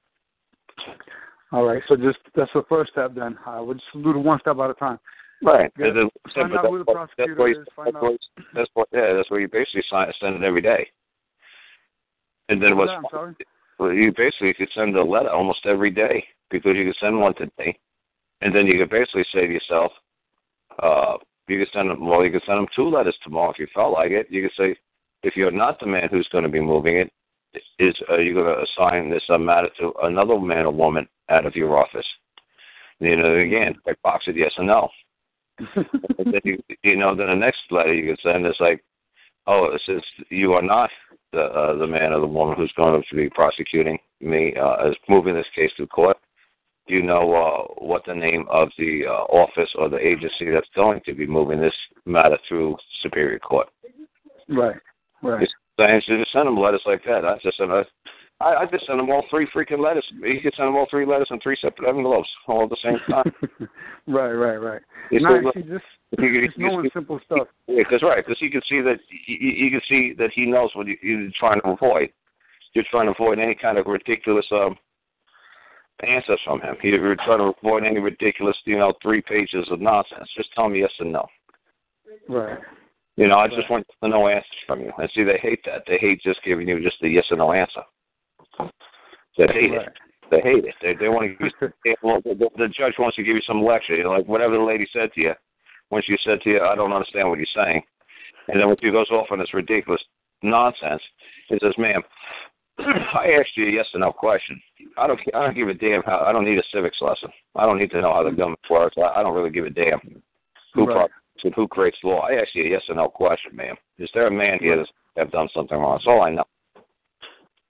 All 1.52 1.64
right. 1.64 1.82
So 1.88 1.96
just 1.96 2.18
that's 2.34 2.50
the 2.54 2.64
first 2.68 2.92
step. 2.92 3.14
Then 3.14 3.38
uh, 3.46 3.60
we'll 3.62 3.74
just 3.74 3.86
do 3.94 4.12
the 4.12 4.18
one 4.18 4.40
step 4.40 4.56
at 4.58 4.70
a 4.70 4.74
time. 4.74 4.98
Right. 5.42 5.72
Yeah. 5.78 5.86
And 5.86 5.96
then- 5.96 6.10
Find 6.34 6.52
out 6.52 6.62
that's 6.62 6.68
who 6.68 6.78
the 6.78 6.84
what- 6.84 6.96
that's 6.96 7.14
prosecutor 7.14 7.60
is, 7.62 7.66
find 7.74 7.94
what- 7.94 8.20
That's 8.54 8.70
what. 8.74 8.88
Yeah, 8.92 9.14
that's 9.14 9.30
where 9.30 9.40
you 9.40 9.48
basically 9.48 9.82
sign, 9.88 10.12
send 10.20 10.36
it 10.36 10.46
every 10.46 10.60
day. 10.60 10.88
And 12.48 12.62
then 12.62 12.76
What 12.76 12.88
what's 12.88 13.10
sorry. 13.10 13.34
well, 13.78 13.92
you 13.92 14.12
basically 14.16 14.52
could 14.54 14.70
send 14.74 14.96
a 14.96 15.02
letter 15.02 15.30
almost 15.30 15.64
every 15.66 15.90
day 15.90 16.24
because 16.50 16.76
you 16.76 16.84
could 16.84 16.96
send 17.00 17.18
one 17.18 17.34
today, 17.34 17.78
and 18.42 18.54
then 18.54 18.66
you 18.66 18.78
could 18.78 18.90
basically 18.90 19.24
say 19.32 19.46
to 19.46 19.52
yourself, 19.52 19.92
uh, 20.80 21.16
you 21.48 21.58
could 21.58 21.72
send 21.72 21.90
them. 21.90 22.06
Well, 22.06 22.24
you 22.24 22.30
could 22.30 22.42
send 22.44 22.58
them 22.58 22.68
two 22.76 22.88
letters 22.88 23.16
tomorrow 23.22 23.50
if 23.50 23.58
you 23.58 23.66
felt 23.74 23.92
like 23.92 24.10
it. 24.10 24.26
You 24.30 24.42
could 24.42 24.56
say, 24.56 24.76
if 25.22 25.36
you're 25.36 25.50
not 25.50 25.78
the 25.80 25.86
man 25.86 26.08
who's 26.10 26.28
going 26.32 26.44
to 26.44 26.50
be 26.50 26.60
moving 26.60 26.96
it, 26.96 27.12
is 27.78 27.94
uh, 28.08 28.18
you 28.18 28.34
going 28.34 28.46
to 28.46 28.62
assign 28.62 29.10
this 29.10 29.22
uh, 29.28 29.38
matter 29.38 29.68
to 29.78 29.92
another 30.02 30.38
man 30.38 30.66
or 30.66 30.72
woman 30.72 31.08
out 31.28 31.46
of 31.46 31.56
your 31.56 31.76
office? 31.76 32.06
You 33.00 33.16
know, 33.16 33.36
again, 33.36 33.74
like 33.86 34.00
box 34.02 34.24
it 34.28 34.36
yes 34.36 34.52
or 34.58 34.64
no. 34.64 34.88
then 36.18 36.40
you, 36.44 36.58
you 36.82 36.96
know, 36.96 37.14
then 37.14 37.28
the 37.28 37.34
next 37.34 37.60
letter 37.70 37.92
you 37.92 38.14
can 38.14 38.16
send 38.22 38.46
is 38.46 38.56
like, 38.60 38.82
oh, 39.46 39.76
since 39.86 40.02
you 40.28 40.52
are 40.52 40.62
not 40.62 40.90
the 41.32 41.42
uh, 41.42 41.76
the 41.76 41.86
man 41.86 42.12
or 42.12 42.20
the 42.20 42.26
woman 42.26 42.56
who's 42.56 42.72
going 42.76 43.02
to 43.08 43.16
be 43.16 43.30
prosecuting 43.30 43.98
me 44.20 44.54
uh, 44.60 44.88
as 44.88 44.94
moving 45.08 45.34
this 45.34 45.46
case 45.54 45.70
to 45.76 45.86
court, 45.86 46.16
do 46.86 46.94
you 46.94 47.02
know 47.02 47.34
uh, 47.34 47.84
what 47.84 48.02
the 48.06 48.14
name 48.14 48.46
of 48.50 48.68
the 48.78 49.02
uh, 49.06 49.24
office 49.32 49.70
or 49.76 49.88
the 49.88 49.98
agency 49.98 50.50
that's 50.50 50.68
going 50.74 51.00
to 51.06 51.14
be 51.14 51.26
moving 51.26 51.60
this 51.60 51.74
matter 52.04 52.38
through 52.48 52.76
Superior 53.02 53.38
Court? 53.38 53.68
right. 54.48 54.76
Right. 55.22 55.40
Just, 55.40 55.54
I 55.78 56.00
should 56.04 56.18
just 56.18 56.32
send 56.32 56.46
them 56.46 56.58
letters 56.58 56.82
like 56.86 57.02
that. 57.04 57.24
I 57.24 57.38
just 57.42 57.58
send 57.58 57.70
a, 57.70 57.84
I, 58.40 58.62
I 58.62 58.66
just 58.66 58.86
send 58.86 58.98
them 58.98 59.10
all 59.10 59.24
three 59.30 59.46
freaking 59.54 59.82
letters. 59.82 60.04
You 60.20 60.40
could 60.42 60.54
send 60.56 60.68
them 60.68 60.76
all 60.76 60.86
three 60.90 61.06
letters 61.06 61.28
in 61.30 61.40
three 61.40 61.56
separate 61.60 61.88
envelopes 61.88 62.28
all 62.46 62.64
at 62.64 62.70
the 62.70 62.76
same 62.82 62.98
time. 63.08 63.32
right. 64.06 64.32
Right. 64.32 64.56
Right. 64.56 64.82
You 65.10 65.20
Nice. 65.20 65.40
see, 65.54 65.62
look, 65.62 65.82
See, 66.18 66.28
just 66.42 66.56
you, 66.56 66.68
knowing 66.68 66.84
you, 66.84 66.90
simple 66.92 67.20
stuff. 67.24 67.46
Yeah, 67.68 67.84
that's 67.90 68.02
right. 68.02 68.24
Because 68.24 68.40
you 68.42 68.50
can 68.50 68.62
see 68.68 68.80
that 68.80 68.98
you 69.26 69.70
can 69.70 69.80
see 69.88 70.12
that 70.18 70.30
he 70.34 70.46
knows 70.46 70.70
what 70.74 70.86
you, 70.88 70.96
you're 71.02 71.30
trying 71.38 71.60
to 71.60 71.68
avoid. 71.68 72.10
You're 72.72 72.84
trying 72.90 73.06
to 73.06 73.12
avoid 73.12 73.38
any 73.38 73.54
kind 73.54 73.78
of 73.78 73.86
ridiculous 73.86 74.46
um, 74.50 74.76
answers 76.06 76.40
from 76.44 76.60
him. 76.60 76.76
You're 76.82 77.14
trying 77.16 77.38
to 77.38 77.52
avoid 77.56 77.84
any 77.84 78.00
ridiculous, 78.00 78.56
you 78.64 78.78
know, 78.78 78.92
three 79.02 79.20
pages 79.20 79.68
of 79.70 79.80
nonsense. 79.80 80.28
Just 80.36 80.52
tell 80.54 80.68
me 80.68 80.80
yes 80.80 80.90
and 80.98 81.12
no. 81.12 81.26
Right. 82.28 82.58
You 83.16 83.28
know, 83.28 83.38
I 83.38 83.48
just 83.48 83.68
want 83.70 83.86
the 84.00 84.08
no 84.08 84.28
answers 84.28 84.46
from 84.66 84.80
you. 84.80 84.92
And 84.96 85.10
see, 85.14 85.24
they 85.24 85.38
hate 85.42 85.60
that. 85.66 85.82
They 85.86 85.98
hate 85.98 86.22
just 86.22 86.42
giving 86.44 86.68
you 86.68 86.82
just 86.82 87.02
a 87.02 87.08
yes 87.08 87.26
or 87.30 87.36
no 87.36 87.52
answer. 87.52 87.82
They 89.36 89.46
hate 89.46 89.72
Right. 89.72 89.86
it. 89.86 89.92
They 90.30 90.40
hate 90.40 90.64
it. 90.64 90.74
They 90.80 90.94
they 90.94 91.08
want 91.08 91.26
to. 91.26 91.34
Give 91.34 91.52
you, 91.60 91.92
the, 92.24 92.50
the 92.56 92.68
judge 92.68 92.94
wants 92.98 93.16
to 93.16 93.22
give 93.22 93.34
you 93.34 93.42
some 93.42 93.62
lecture. 93.62 93.96
You 93.96 94.04
know, 94.04 94.10
like 94.12 94.26
whatever 94.26 94.56
the 94.56 94.62
lady 94.62 94.86
said 94.92 95.12
to 95.14 95.20
you. 95.20 95.32
When 95.88 96.02
she 96.02 96.16
said 96.24 96.40
to 96.42 96.50
you, 96.50 96.60
"I 96.60 96.76
don't 96.76 96.92
understand 96.92 97.28
what 97.28 97.38
you're 97.38 97.48
saying," 97.64 97.82
and 98.48 98.60
then 98.60 98.68
when 98.68 98.76
she 98.80 98.92
goes 98.92 99.10
off 99.10 99.26
on 99.32 99.40
this 99.40 99.52
ridiculous 99.52 100.02
nonsense, 100.42 101.02
he 101.48 101.58
says, 101.60 101.74
"Ma'am, 101.78 102.02
I 102.78 103.36
asked 103.38 103.56
you 103.56 103.66
a 103.66 103.72
yes 103.72 103.86
or 103.92 103.98
no 103.98 104.12
question. 104.12 104.60
I 104.96 105.08
don't. 105.08 105.20
I 105.34 105.40
don't 105.46 105.56
give 105.56 105.68
a 105.68 105.74
damn 105.74 106.02
how. 106.04 106.20
I 106.20 106.32
don't 106.32 106.44
need 106.44 106.58
a 106.58 106.62
civics 106.72 106.98
lesson. 107.00 107.30
I 107.56 107.66
don't 107.66 107.78
need 107.78 107.90
to 107.90 108.00
know 108.00 108.12
how 108.12 108.22
the 108.22 108.30
government 108.30 108.60
works. 108.70 108.94
I, 108.98 109.18
I 109.18 109.22
don't 109.24 109.34
really 109.34 109.50
give 109.50 109.66
a 109.66 109.70
damn 109.70 110.22
who 110.74 110.86
Right. 110.86 111.10
Prosecutes, 111.40 111.56
who 111.56 111.68
creates 111.68 111.96
the 112.02 112.08
law. 112.08 112.20
I 112.20 112.40
asked 112.40 112.54
you 112.54 112.64
a 112.64 112.70
yes 112.70 112.82
or 112.88 112.94
no 112.94 113.08
question, 113.08 113.54
ma'am. 113.54 113.76
Is 113.98 114.10
there 114.14 114.26
a 114.26 114.30
man 114.30 114.58
here 114.60 114.76
that 114.76 114.86
have 115.16 115.30
done 115.30 115.48
something 115.54 115.76
wrong? 115.76 115.96
That's 115.96 116.06
all 116.06 116.22
I 116.22 116.30
know. 116.30 116.44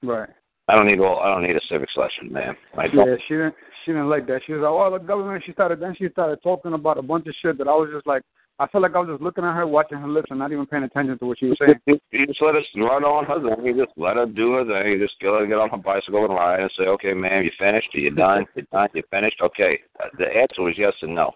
Right. 0.03 0.29
I 0.69 0.75
don't 0.75 0.87
need 0.87 1.01
all. 1.01 1.21
I 1.21 1.31
don't 1.35 1.43
need 1.43 1.57
a 1.57 1.61
civics 1.69 1.93
lesson, 1.97 2.33
ma'am. 2.33 2.57
I 2.79 2.87
don't. 2.89 3.09
Yeah, 3.09 3.17
she 3.27 3.35
didn't. 3.35 3.55
She 3.85 3.93
didn't 3.93 4.09
like 4.09 4.27
that. 4.29 4.43
She 4.47 4.53
was 4.53 4.63
like, 4.63 4.71
"Oh, 4.71 4.91
the 4.91 5.05
government." 5.05 5.43
She 5.45 5.53
started. 5.53 5.81
Then 5.81 5.95
she 5.99 6.09
started 6.11 6.43
talking 6.43 6.75
about 6.75 6.99
a 6.99 7.03
bunch 7.03 7.27
of 7.27 7.35
shit 7.43 7.59
that 7.59 7.67
I 7.67 7.73
was 7.73 7.91
just 7.93 8.07
like, 8.07 8.23
I 8.61 8.69
felt 8.69 8.83
like 8.83 8.95
I 8.95 9.01
was 9.01 9.09
just 9.09 9.23
looking 9.23 9.43
at 9.43 9.55
her, 9.55 9.67
watching 9.67 9.99
her 9.99 10.07
lips, 10.09 10.29
and 10.31 10.39
not 10.39 10.53
even 10.53 10.67
paying 10.67 10.85
attention 10.85 11.19
to 11.19 11.27
what 11.27 11.39
she 11.39 11.47
was 11.47 11.59
saying. 11.59 11.81
You, 11.87 11.99
you 12.13 12.27
just 12.27 12.43
let 12.43 12.55
us 12.55 12.65
run 12.77 13.05
on 13.05 13.25
her 13.25 13.41
thing. 13.41 13.65
You 13.67 13.85
just 13.85 13.97
let 13.97 14.17
her 14.17 14.27
do 14.27 14.53
her 14.53 14.65
thing. 14.65 14.93
You 14.93 14.99
just 14.99 15.19
get 15.19 15.29
her 15.29 15.47
get 15.47 15.59
on 15.59 15.71
her 15.71 15.77
bicycle 15.79 16.25
and 16.25 16.35
ride 16.35 16.61
and 16.61 16.71
say, 16.79 16.85
"Okay, 16.85 17.15
ma'am, 17.15 17.43
you 17.43 17.51
finished? 17.59 17.89
Are 17.95 17.99
you 17.99 18.11
done? 18.15 18.47
You 18.55 18.63
done? 18.71 18.89
You 18.95 19.03
finished? 19.11 19.41
Okay." 19.43 19.81
Uh, 19.99 20.09
The 20.19 20.27
answer 20.27 20.63
was 20.63 20.75
yes 20.79 20.93
and 21.03 21.15
no. 21.15 21.33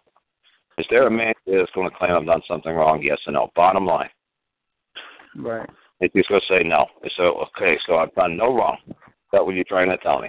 Is 0.78 0.86
there 0.90 1.06
a 1.06 1.10
man 1.10 1.34
that's 1.46 1.70
going 1.74 1.88
to 1.88 1.96
claim 1.96 2.12
I've 2.12 2.26
done 2.26 2.42
something 2.48 2.74
wrong? 2.74 3.00
Yes 3.02 3.18
or 3.26 3.32
no. 3.32 3.50
Bottom 3.54 3.86
line. 3.86 4.10
Right. 5.36 5.68
If 6.00 6.12
he's 6.12 6.26
going 6.26 6.40
to 6.40 6.46
say 6.46 6.66
no, 6.66 6.86
so 7.16 7.46
okay, 7.56 7.78
so 7.86 7.96
I've 7.96 8.14
done 8.14 8.36
no 8.36 8.54
wrong. 8.54 8.78
Is 8.88 8.94
that 9.32 9.44
what 9.44 9.54
you're 9.54 9.64
trying 9.64 9.88
to 9.90 9.96
tell 9.98 10.20
me? 10.20 10.28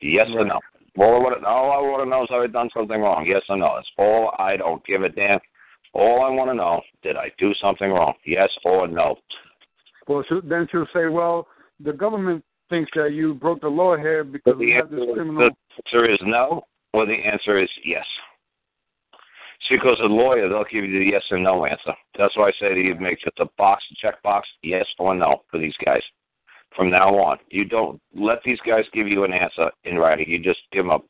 Yes 0.00 0.28
or 0.32 0.44
no? 0.44 0.60
All 0.98 1.16
I 1.16 1.18
want 1.18 1.40
to, 1.40 1.46
all 1.46 1.72
I 1.72 1.90
want 1.90 2.04
to 2.04 2.08
know 2.08 2.22
is 2.22 2.28
have 2.30 2.42
I 2.42 2.46
done 2.46 2.70
something 2.74 3.00
wrong? 3.00 3.26
Yes 3.26 3.42
or 3.48 3.56
no? 3.56 3.74
That's 3.76 3.88
all. 3.98 4.34
I 4.38 4.56
don't 4.56 4.84
give 4.86 5.02
a 5.02 5.08
damn. 5.08 5.40
All 5.92 6.22
I 6.22 6.30
want 6.30 6.50
to 6.50 6.54
know, 6.54 6.80
did 7.02 7.16
I 7.16 7.30
do 7.38 7.52
something 7.60 7.90
wrong? 7.90 8.14
Yes 8.24 8.50
or 8.64 8.86
no? 8.86 9.16
Well, 10.06 10.24
then 10.44 10.66
she'll 10.70 10.86
say, 10.94 11.06
"Well, 11.06 11.46
the 11.80 11.92
government 11.92 12.44
thinks 12.70 12.90
that 12.94 13.12
you 13.12 13.34
broke 13.34 13.60
the 13.60 13.68
law 13.68 13.96
here 13.96 14.24
because 14.24 14.56
we 14.56 14.70
have 14.72 14.90
this 14.90 15.00
criminal." 15.12 15.50
the 15.50 15.54
answer 15.84 16.10
is 16.10 16.18
no, 16.22 16.62
or 16.92 17.06
the 17.06 17.14
answer 17.14 17.58
is 17.58 17.68
yes. 17.84 18.06
Because 19.70 19.98
a 20.00 20.06
lawyer, 20.06 20.48
they'll 20.48 20.64
give 20.64 20.84
you 20.84 20.98
the 20.98 21.10
yes 21.10 21.22
or 21.30 21.38
no 21.38 21.66
answer. 21.66 21.92
That's 22.16 22.36
why 22.36 22.48
I 22.48 22.52
say 22.58 22.74
to 22.74 22.80
you, 22.80 22.94
make 22.94 23.20
just 23.20 23.38
a 23.38 23.46
box, 23.58 23.84
check 24.00 24.22
box, 24.22 24.48
yes 24.62 24.86
or 24.98 25.14
no 25.14 25.42
for 25.50 25.58
these 25.58 25.74
guys. 25.84 26.02
From 26.76 26.90
now 26.90 27.14
on, 27.16 27.38
you 27.50 27.64
don't 27.64 28.00
let 28.14 28.38
these 28.44 28.60
guys 28.66 28.84
give 28.92 29.08
you 29.08 29.24
an 29.24 29.32
answer 29.32 29.70
in 29.84 29.96
writing. 29.96 30.28
You 30.28 30.38
just 30.38 30.60
give 30.72 30.84
them 30.84 30.92
a 30.92 31.00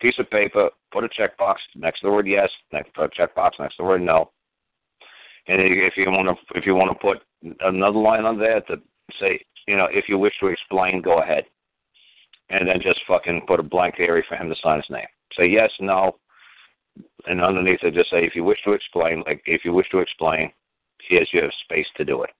piece 0.00 0.18
of 0.18 0.28
paper, 0.30 0.70
put 0.92 1.04
a 1.04 1.08
check 1.08 1.36
box 1.38 1.60
next 1.76 2.00
to 2.00 2.06
the 2.06 2.12
word 2.12 2.26
yes, 2.26 2.50
next 2.72 2.92
put 2.94 3.04
a 3.04 3.08
check 3.14 3.34
box 3.34 3.56
next 3.58 3.76
to 3.76 3.82
the 3.82 3.88
word 3.88 4.02
no. 4.02 4.30
And 5.46 5.60
if 5.60 5.96
you 5.96 6.10
want 6.10 6.28
to, 6.28 6.58
if 6.58 6.66
you 6.66 6.74
want 6.74 6.90
to 6.90 6.98
put 6.98 7.22
another 7.60 7.98
line 7.98 8.24
on 8.24 8.38
there 8.38 8.60
to 8.62 8.76
say, 9.20 9.44
you 9.66 9.76
know, 9.76 9.88
if 9.90 10.08
you 10.08 10.18
wish 10.18 10.34
to 10.40 10.48
explain, 10.48 11.02
go 11.02 11.20
ahead 11.22 11.44
and 12.50 12.68
then 12.68 12.80
just 12.82 13.00
fucking 13.06 13.42
put 13.46 13.60
a 13.60 13.62
blank 13.62 13.96
area 13.98 14.22
for 14.28 14.36
him 14.36 14.48
to 14.48 14.56
sign 14.62 14.76
his 14.76 14.90
name. 14.90 15.06
Say 15.36 15.46
yes, 15.46 15.70
no, 15.80 16.16
and 17.26 17.42
underneath 17.42 17.80
it 17.82 17.94
just 17.94 18.10
say 18.10 18.24
if 18.24 18.34
you 18.34 18.44
wish 18.44 18.58
to 18.64 18.72
explain, 18.72 19.22
like 19.26 19.42
if 19.46 19.64
you 19.64 19.72
wish 19.72 19.88
to 19.90 19.98
explain, 19.98 20.52
here's 21.08 21.28
your 21.32 21.50
space 21.64 21.86
to 21.96 22.04
do 22.04 22.22
it. 22.22 22.30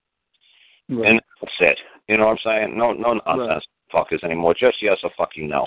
Right. 0.88 1.10
And 1.10 1.20
that's 1.40 1.54
it. 1.60 1.78
You 2.08 2.18
know 2.18 2.26
what 2.26 2.38
I'm 2.44 2.66
saying? 2.66 2.78
No 2.78 2.92
no 2.92 3.20
nonsense 3.26 3.64
fuckers 3.92 4.24
anymore. 4.24 4.54
Just 4.54 4.82
yes 4.82 4.98
or 5.02 5.10
fucking 5.16 5.48
no. 5.48 5.66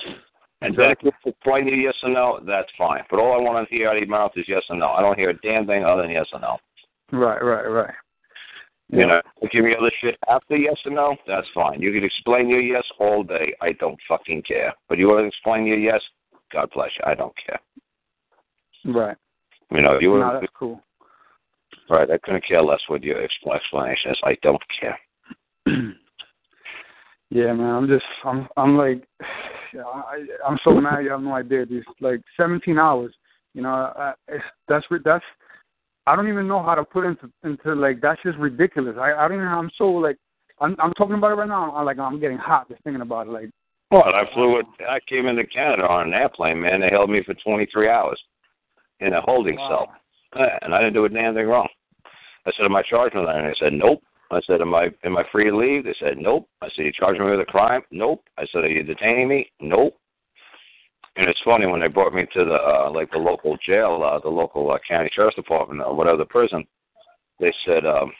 And 0.61 0.75
then 0.75 0.91
if 0.91 0.97
you 1.03 1.11
explain 1.25 1.67
your 1.67 1.77
yes 1.77 1.93
or 2.03 2.09
no, 2.09 2.39
that's 2.45 2.69
fine. 2.77 3.03
But 3.09 3.19
all 3.19 3.33
I 3.33 3.41
want 3.41 3.67
to 3.67 3.75
hear 3.75 3.89
out 3.89 3.95
of 3.95 4.01
your 4.01 4.09
mouth 4.09 4.31
is 4.35 4.45
yes 4.47 4.63
or 4.69 4.75
no. 4.75 4.87
I 4.87 5.01
don't 5.01 5.17
hear 5.17 5.29
a 5.29 5.39
damn 5.41 5.67
thing 5.67 5.83
other 5.83 6.01
than 6.01 6.11
yes 6.11 6.27
or 6.33 6.39
no. 6.39 6.57
right, 7.11 7.43
right, 7.43 7.67
right. 7.67 7.93
You 8.89 9.05
know, 9.05 9.21
give 9.51 9.65
me 9.65 9.75
other 9.77 9.91
shit 10.01 10.17
after 10.29 10.55
yes 10.55 10.77
or 10.85 10.91
no, 10.91 11.17
that's 11.27 11.47
fine. 11.53 11.81
You 11.81 11.91
can 11.91 12.05
explain 12.05 12.47
your 12.47 12.61
yes 12.61 12.85
all 12.99 13.21
day. 13.21 13.53
I 13.61 13.73
don't 13.73 13.99
fucking 14.07 14.43
care. 14.43 14.73
But 14.87 14.97
you 14.97 15.07
want 15.07 15.23
to 15.23 15.27
explain 15.27 15.65
your 15.65 15.77
yes, 15.77 16.01
God 16.53 16.69
bless 16.73 16.91
you. 16.97 17.03
I 17.05 17.13
don't 17.13 17.33
care. 17.45 17.59
Right. 18.87 19.17
You 19.71 19.81
know, 19.81 19.99
you 19.99 20.17
No, 20.17 20.39
that's 20.39 20.51
cool. 20.57 20.81
right. 21.89 22.09
I 22.09 22.17
couldn't 22.17 22.45
care 22.47 22.61
less 22.61 22.79
what 22.87 23.03
your 23.03 23.21
explanation 23.21 24.11
is. 24.11 24.17
I 24.23 24.37
don't 24.41 24.61
care. 24.79 24.99
Yeah, 27.29 27.51
man. 27.51 27.75
I'm 27.75 27.87
just, 27.89 28.05
I'm, 28.23 28.47
I'm 28.55 28.77
like, 28.77 29.05
I, 29.21 30.25
I'm 30.47 30.57
so 30.63 30.71
mad. 30.71 31.01
You 31.03 31.11
have 31.11 31.21
no 31.21 31.33
idea. 31.33 31.65
These 31.65 31.83
like 31.99 32.21
17 32.37 32.77
hours. 32.79 33.13
You 33.53 33.63
know, 33.63 33.69
I, 33.69 34.13
it's, 34.29 34.43
that's 34.69 34.85
that's. 35.03 35.25
I 36.05 36.15
don't 36.15 36.29
even 36.29 36.47
know 36.47 36.63
how 36.63 36.73
to 36.73 36.85
put 36.85 37.05
into 37.05 37.29
into 37.43 37.75
like 37.75 37.99
that's 38.01 38.21
just 38.23 38.37
ridiculous. 38.37 38.95
I 38.97 39.11
I 39.11 39.27
don't 39.27 39.39
even. 39.39 39.47
I'm 39.49 39.69
so 39.77 39.89
like. 39.89 40.15
I'm 40.61 40.77
I'm 40.79 40.93
talking 40.93 41.15
about 41.15 41.33
it 41.33 41.35
right 41.35 41.49
now. 41.49 41.75
I'm 41.75 41.83
like 41.83 41.99
I'm 41.99 42.21
getting 42.21 42.37
hot 42.37 42.69
just 42.69 42.81
thinking 42.83 43.01
about 43.01 43.27
it. 43.27 43.31
Like 43.31 43.49
Well, 43.91 44.03
I 44.05 44.23
flew 44.33 44.59
it. 44.59 44.65
I 44.87 44.99
came 45.09 45.25
into 45.25 45.45
Canada 45.45 45.85
on 45.85 46.07
an 46.07 46.13
airplane, 46.13 46.61
man. 46.61 46.79
They 46.79 46.89
held 46.89 47.09
me 47.09 47.23
for 47.25 47.33
23 47.33 47.89
hours 47.89 48.19
in 48.99 49.13
a 49.13 49.21
holding 49.21 49.57
Wow. 49.57 49.67
cell, 49.67 49.95
Uh, 50.33 50.59
and 50.61 50.75
I 50.75 50.79
didn't 50.79 50.93
do 50.93 51.05
anything 51.05 51.47
wrong. 51.47 51.69
I 52.45 52.51
said, 52.51 52.65
"Am 52.65 52.75
I 52.75 52.81
charged 52.81 53.15
with 53.15 53.27
anything?" 53.27 53.47
They 53.49 53.55
said, 53.55 53.73
"Nope." 53.73 54.03
I 54.29 54.41
said, 54.41 54.61
"Am 54.61 54.75
I 54.75 54.91
am 55.03 55.17
I 55.17 55.23
free 55.31 55.45
to 55.45 55.55
leave?" 55.55 55.85
They 55.85 55.93
said, 55.93 56.17
"Nope." 56.17 56.49
I 56.61 56.69
said, 56.69 56.85
"You 56.85 56.91
charging 56.91 57.23
me 57.23 57.31
with 57.31 57.39
a 57.39 57.45
crime?" 57.45 57.83
"Nope." 57.91 58.27
I 58.37 58.45
said, 58.47 58.63
"Are 58.65 58.69
you 58.69 58.83
detaining 58.83 59.27
me?" 59.29 59.51
"Nope." 59.59 59.97
And 61.15 61.29
it's 61.29 61.41
funny 61.41 61.65
when 61.65 61.79
they 61.79 61.87
brought 61.87 62.13
me 62.13 62.25
to 62.33 62.45
the 62.45 62.55
uh, 62.55 62.91
like 62.91 63.09
the 63.11 63.17
local 63.17 63.57
jail, 63.65 64.03
uh, 64.03 64.19
the 64.19 64.29
local 64.29 64.69
uh, 64.71 64.79
county 64.87 65.09
sheriff's 65.13 65.35
department 65.35 65.81
or 65.81 65.95
whatever 65.95 66.17
the 66.17 66.25
prison. 66.25 66.67
They 67.39 67.53
said, 67.65 67.85
um, 67.85 68.13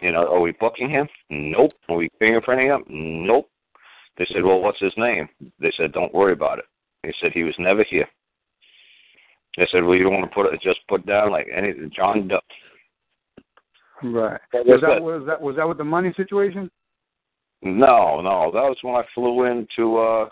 "You 0.00 0.12
know, 0.12 0.26
are 0.32 0.40
we 0.40 0.52
booking 0.52 0.88
him?" 0.88 1.08
"Nope." 1.30 1.72
"Are 1.88 1.96
we 1.96 2.08
fingerprinting 2.20 2.74
him?" 2.74 2.84
"Nope." 2.88 3.50
They 4.16 4.26
said, 4.26 4.44
"Well, 4.44 4.60
what's 4.60 4.80
his 4.80 4.96
name?" 4.96 5.28
They 5.58 5.72
said, 5.72 5.92
"Don't 5.92 6.14
worry 6.14 6.32
about 6.32 6.58
it." 6.58 6.64
They 7.02 7.14
said 7.20 7.32
he 7.32 7.44
was 7.44 7.58
never 7.58 7.82
here. 7.84 8.08
They 9.58 9.66
said, 9.72 9.82
"Well, 9.82 9.96
you 9.96 10.04
don't 10.04 10.14
want 10.14 10.30
to 10.30 10.34
put 10.34 10.52
it 10.52 10.60
just 10.62 10.78
put 10.88 11.04
down 11.04 11.32
like 11.32 11.48
any 11.54 11.74
John 11.94 12.28
Doe." 12.28 12.38
right. 14.04 14.40
Was 14.54 14.80
that 14.80 14.94
said. 14.94 15.02
was 15.02 15.24
that 15.26 15.40
was 15.40 15.56
that 15.56 15.68
with 15.68 15.78
the 15.78 15.84
money 15.84 16.14
situation? 16.16 16.70
No, 17.62 18.20
no, 18.20 18.52
that 18.52 18.62
was 18.62 18.76
when 18.82 18.94
I 18.94 19.02
flew 19.14 19.44
into 19.44 19.98
uh 19.98 20.28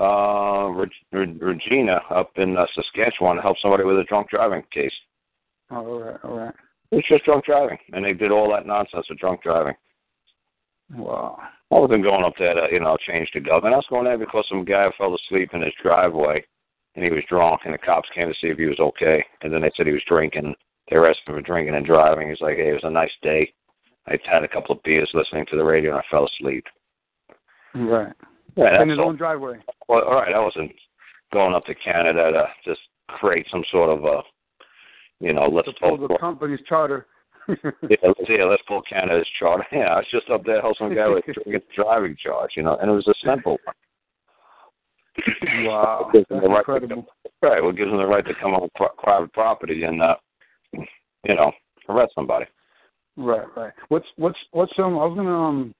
uh 0.00 0.68
Reg- 0.70 0.90
Reg- 1.12 1.40
Regina 1.40 2.00
up 2.10 2.32
in 2.36 2.56
uh, 2.56 2.66
Saskatchewan 2.74 3.36
to 3.36 3.42
help 3.42 3.56
somebody 3.62 3.84
with 3.84 4.00
a 4.00 4.04
drunk 4.04 4.30
driving 4.30 4.64
case. 4.72 4.90
Oh, 5.70 5.76
all 5.76 6.00
right, 6.00 6.24
all 6.24 6.36
right. 6.38 6.54
It's 6.90 7.06
just 7.08 7.24
drunk 7.24 7.44
driving, 7.44 7.78
and 7.92 8.04
they 8.04 8.14
did 8.14 8.32
all 8.32 8.50
that 8.50 8.66
nonsense 8.66 9.06
of 9.10 9.18
drunk 9.18 9.44
driving. 9.44 9.74
Wow. 10.94 11.38
I 11.70 11.78
wasn't 11.78 12.04
going 12.04 12.24
up 12.24 12.34
there 12.38 12.54
to, 12.54 12.68
you 12.70 12.78
know, 12.78 12.96
change 13.08 13.28
the 13.34 13.40
government. 13.40 13.74
I 13.74 13.78
was 13.78 13.86
going 13.90 14.04
there 14.04 14.18
because 14.18 14.46
some 14.48 14.64
guy 14.64 14.86
fell 14.96 15.16
asleep 15.16 15.50
in 15.52 15.62
his 15.62 15.72
driveway, 15.82 16.44
and 16.96 17.04
he 17.04 17.10
was 17.10 17.22
drunk, 17.28 17.60
and 17.64 17.74
the 17.74 17.78
cops 17.78 18.08
came 18.14 18.26
to 18.28 18.34
see 18.40 18.48
if 18.48 18.58
he 18.58 18.66
was 18.66 18.80
okay. 18.80 19.24
And 19.42 19.52
then 19.52 19.60
they 19.60 19.70
said 19.76 19.86
he 19.86 19.92
was 19.92 20.02
drinking. 20.08 20.54
They 20.90 20.96
arrested 20.96 21.28
him 21.28 21.34
for 21.36 21.42
drinking 21.42 21.74
and 21.74 21.84
driving. 21.86 22.28
He's 22.30 22.40
like, 22.40 22.56
hey, 22.56 22.70
it 22.70 22.72
was 22.72 22.84
a 22.84 22.90
nice 22.90 23.10
day. 23.22 23.52
I 24.08 24.18
had 24.24 24.44
a 24.44 24.48
couple 24.48 24.74
of 24.74 24.82
beers 24.82 25.10
listening 25.14 25.44
to 25.50 25.56
the 25.56 25.64
radio, 25.64 25.90
and 25.90 26.00
I 26.00 26.04
fell 26.10 26.26
asleep. 26.26 26.64
Right. 27.74 28.12
Yeah, 28.56 28.82
In 28.82 28.88
his 28.88 28.98
all. 28.98 29.08
own 29.08 29.16
driveway. 29.16 29.58
Well, 29.88 30.04
all 30.04 30.14
right, 30.14 30.32
I 30.34 30.38
wasn't 30.38 30.72
going 31.32 31.54
up 31.54 31.64
to 31.66 31.74
Canada 31.74 32.32
to 32.32 32.44
just 32.64 32.80
create 33.08 33.46
some 33.50 33.64
sort 33.70 33.90
of 33.90 34.04
a, 34.04 34.22
you 35.20 35.32
know, 35.34 35.46
let's 35.46 35.68
To 35.68 35.74
pull 35.80 35.98
the 35.98 36.16
company's 36.18 36.60
charter. 36.66 37.06
yeah, 37.48 37.54
let's, 38.02 38.20
yeah, 38.28 38.44
let's 38.44 38.62
pull 38.66 38.82
Canada's 38.82 39.28
charter. 39.38 39.66
Yeah, 39.72 39.92
I 39.92 39.96
was 39.96 40.06
just 40.10 40.30
up 40.30 40.44
there 40.44 40.60
helping 40.62 40.88
some 40.88 40.94
guy 40.94 41.08
with 41.08 41.24
a 41.28 41.32
drinking 41.44 41.68
driving 41.76 42.16
charge, 42.22 42.52
you 42.56 42.62
know, 42.62 42.76
and 42.80 42.90
it 42.90 42.94
was 42.94 43.06
a 43.08 43.14
simple 43.24 43.58
one. 43.64 43.74
Wow. 45.64 46.10
That's 46.12 46.26
the 46.28 46.36
right 46.48 46.58
incredible. 46.58 47.06
come- 47.42 47.50
right, 47.50 47.76
gives 47.76 47.90
them 47.90 47.98
the 47.98 48.06
right 48.06 48.24
to 48.26 48.34
come 48.40 48.54
on 48.54 48.68
private 48.98 49.32
property 49.32 49.84
and, 49.84 50.02
uh, 50.02 50.16
you 50.72 51.34
know, 51.34 51.52
arrest 51.88 52.12
somebody. 52.14 52.46
Right, 53.16 53.46
right. 53.56 53.72
What's 53.88 54.06
what's 54.16 54.38
what's 54.50 54.72
um? 54.78 54.98
I 54.98 55.06
was 55.06 55.16
gonna 55.16 55.34
um, 55.34 55.74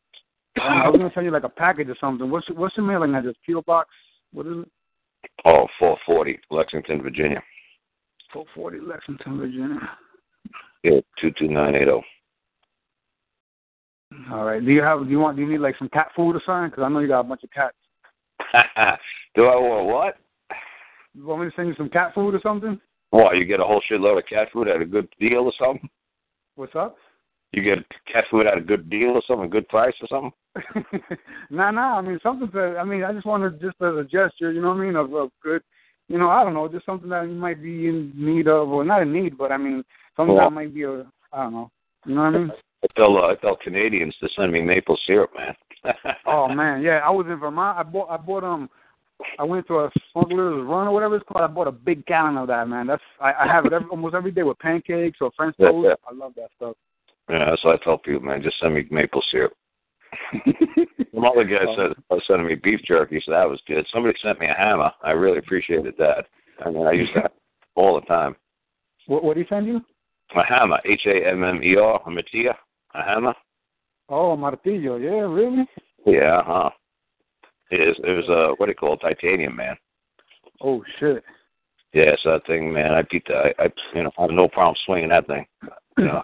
I 0.57 0.89
was 0.89 0.97
gonna 0.97 1.11
send 1.15 1.27
you 1.27 1.33
like 1.33 1.45
a 1.45 1.51
package 1.51 1.89
or 1.89 1.97
something. 2.01 2.31
What's 2.31 2.47
what's 2.55 2.75
the 2.77 2.83
mailing 2.83 3.15
address? 3.15 3.35
PO 3.47 3.61
box. 3.63 3.91
What 4.33 4.47
is 4.47 4.53
it? 4.63 4.71
Oh, 5.45 5.67
440, 5.79 6.39
Lexington, 6.51 7.03
Virginia. 7.03 7.43
Four 8.33 8.45
forty 8.55 8.79
Lexington, 8.81 9.39
Virginia. 9.39 9.79
Yeah, 10.83 11.01
22980. 11.21 12.07
All 14.33 14.45
right. 14.45 14.65
Do 14.65 14.71
you 14.73 14.83
have? 14.83 15.05
Do 15.05 15.11
you 15.11 15.19
want? 15.19 15.37
Do 15.37 15.43
you 15.43 15.49
need 15.49 15.59
like 15.59 15.77
some 15.79 15.89
cat 15.91 16.09
food 16.17 16.37
or 16.37 16.43
something? 16.47 16.71
Because 16.71 16.85
I 16.85 16.89
know 16.89 17.01
you 17.01 17.09
got 17.09 17.21
a 17.21 17.25
bunch 17.25 17.43
of 17.45 17.51
cats. 17.51 17.77
Do 19.37 19.45
I 19.45 19.57
want 19.57 19.87
what? 19.87 20.17
You 21.15 21.27
want 21.27 21.43
me 21.43 21.51
to 21.51 21.57
send 21.57 21.69
you 21.69 21.75
some 21.77 21.91
cat 21.91 22.13
food 22.15 22.35
or 22.35 22.41
something? 22.43 22.81
What, 23.11 23.37
you 23.37 23.45
get 23.45 23.61
a 23.61 23.65
whole 23.65 23.83
shitload 23.91 24.19
of 24.19 24.27
cat 24.27 24.49
food 24.53 24.67
at 24.67 24.81
a 24.81 24.85
good 24.85 25.09
deal 25.21 25.41
or 25.41 25.53
something? 25.59 25.89
What's 26.57 26.75
up? 26.75 26.97
You 27.53 27.63
get 27.63 27.79
cat 28.11 28.25
food 28.31 28.47
at 28.47 28.59
a 28.59 28.63
good 28.63 28.91
deal 28.91 29.11
or 29.11 29.23
something, 29.27 29.49
good 29.49 29.69
price 29.69 29.95
or 30.01 30.09
something? 30.09 30.33
nah, 31.51 31.71
nah. 31.71 31.99
I 31.99 32.01
mean 32.01 32.19
something. 32.23 32.51
To, 32.51 32.77
I 32.79 32.85
mean, 32.85 33.05
I 33.05 33.13
just 33.13 33.27
wanted 33.27 33.61
just 33.61 33.77
as 33.81 33.95
a 33.95 34.05
gesture. 34.05 34.53
You 34.53 34.63
know 34.63 34.69
what 34.69 34.79
I 34.81 34.85
mean? 34.87 34.97
Of, 34.97 35.15
of 35.15 35.31
good. 35.43 35.63
You 36.09 36.19
know, 36.19 36.31
I 36.31 36.43
don't 36.43 36.55
know, 36.55 36.69
just 36.69 36.87
something 36.87 37.09
that 37.11 37.25
you 37.25 37.35
might 37.35 37.63
be 37.63 37.89
in 37.89 38.13
need 38.15 38.49
of, 38.49 38.69
or 38.69 38.85
not 38.85 39.03
in 39.03 39.13
need, 39.13 39.37
but 39.37 39.53
I 39.53 39.57
mean, 39.57 39.85
something 40.17 40.35
Well- 40.35 40.47
that 40.47 40.55
might 40.55 40.75
be 40.75 40.85
a. 40.85 41.07
I 41.33 41.43
don't 41.45 41.53
know. 41.53 41.71
You 42.07 42.15
know 42.15 42.23
what 42.23 42.35
I 42.35 42.39
mean? 42.39 42.53
I 42.85 42.87
tell 42.97 43.17
uh, 43.17 43.33
I 43.33 43.35
tell 43.35 43.57
Canadians 43.57 44.15
to 44.21 44.29
send 44.37 44.53
me 44.53 44.61
maple 44.63 44.99
syrup, 45.07 45.31
man. 45.37 45.55
Oh 46.27 46.49
man, 46.49 46.83
yeah. 46.83 47.01
I 47.05 47.11
was 47.11 47.27
in 47.27 47.39
Vermont. 47.39 47.79
I 47.79 47.83
bought. 47.83 48.11
I 48.11 48.17
bought 48.17 48.45
um. 48.45 48.69
I 49.39 49.45
went 49.45 49.67
to 49.69 49.81
a 49.81 49.91
smuggler's 50.13 50.67
run 50.67 50.89
or 50.89 50.93
whatever 50.93 51.17
it's 51.17 51.25
called. 51.27 51.45
I 51.45 51.53
bought 51.53 51.69
a 51.69 51.73
big 51.73 52.05
gallon 52.07 52.37
of 52.37 52.49
that, 52.49 52.69
man. 52.69 52.87
That's 52.87 53.03
I, 53.21 53.33
I 53.33 53.47
have 53.47 53.65
it 53.67 53.73
every, 53.73 53.89
almost 53.89 54.15
every 54.15 54.31
day 54.31 54.43
with 54.43 54.59
pancakes 54.59 55.19
or 55.21 55.31
French 55.37 55.57
toast. 55.57 55.75
yeah. 55.85 55.95
I 56.09 56.15
love 56.15 56.33
that 56.37 56.51
stuff. 56.57 56.77
yeah, 57.31 57.51
that's 57.51 57.65
what 57.65 57.81
I 57.81 57.85
tell 57.85 57.99
people, 57.99 58.23
man. 58.23 58.43
Just 58.43 58.59
send 58.61 58.75
me 58.75 58.87
maple 58.91 59.23
syrup. 59.31 59.53
Some 61.15 61.25
other 61.25 61.45
guy 61.45 61.65
said 61.77 61.93
uh, 61.93 61.95
was 62.11 62.23
sending 62.27 62.47
me 62.47 62.55
beef 62.55 62.81
jerky, 62.87 63.23
so 63.25 63.33
that 63.33 63.49
was 63.49 63.61
good. 63.67 63.87
Somebody 63.93 64.17
sent 64.23 64.41
me 64.41 64.47
a 64.47 64.55
hammer. 64.55 64.91
I 65.03 65.11
really 65.11 65.39
appreciated 65.39 65.95
that. 65.99 66.27
I 66.65 66.71
mean, 66.71 66.87
I 66.87 66.93
used 66.93 67.13
that 67.17 67.33
all 67.75 67.99
the 67.99 68.07
time. 68.07 68.37
What 69.07 69.25
what 69.25 69.37
did 69.37 69.47
he 69.47 69.55
send 69.55 69.67
you? 69.67 69.81
A 70.35 70.45
hammer, 70.45 70.79
H 70.85 71.03
A 71.07 71.29
M 71.29 71.45
M 71.45 71.63
E 71.63 71.77
R, 71.77 72.03
a 72.05 72.11
matilla, 72.11 72.55
a 72.95 73.03
hammer. 73.03 73.35
Oh, 74.09 74.37
martillo. 74.37 75.03
Yeah, 75.03 75.27
really? 75.27 75.67
Yeah, 76.07 76.43
huh? 76.45 76.71
It 77.71 77.81
is. 77.89 77.97
It 78.05 78.11
was 78.11 78.29
uh, 78.29 78.55
what 78.57 78.67
do 78.67 78.71
you 78.71 78.77
call 78.77 78.95
it? 78.95 79.01
Titanium, 79.01 79.57
man. 79.57 79.77
Oh 80.61 80.83
shit. 80.99 81.25
Yeah, 81.93 82.13
so 82.23 82.33
that 82.33 82.47
thing, 82.47 82.73
man. 82.73 82.93
I 82.93 83.03
beat 83.11 83.25
that. 83.29 83.55
I, 83.59 83.65
I 83.65 83.69
you 83.95 84.05
know, 84.05 84.11
I 84.19 84.23
have 84.23 84.31
no 84.31 84.49
problem 84.49 84.77
swinging 84.85 85.09
that 85.11 85.27
thing. 85.27 85.47
You 85.99 86.05
know. 86.05 86.23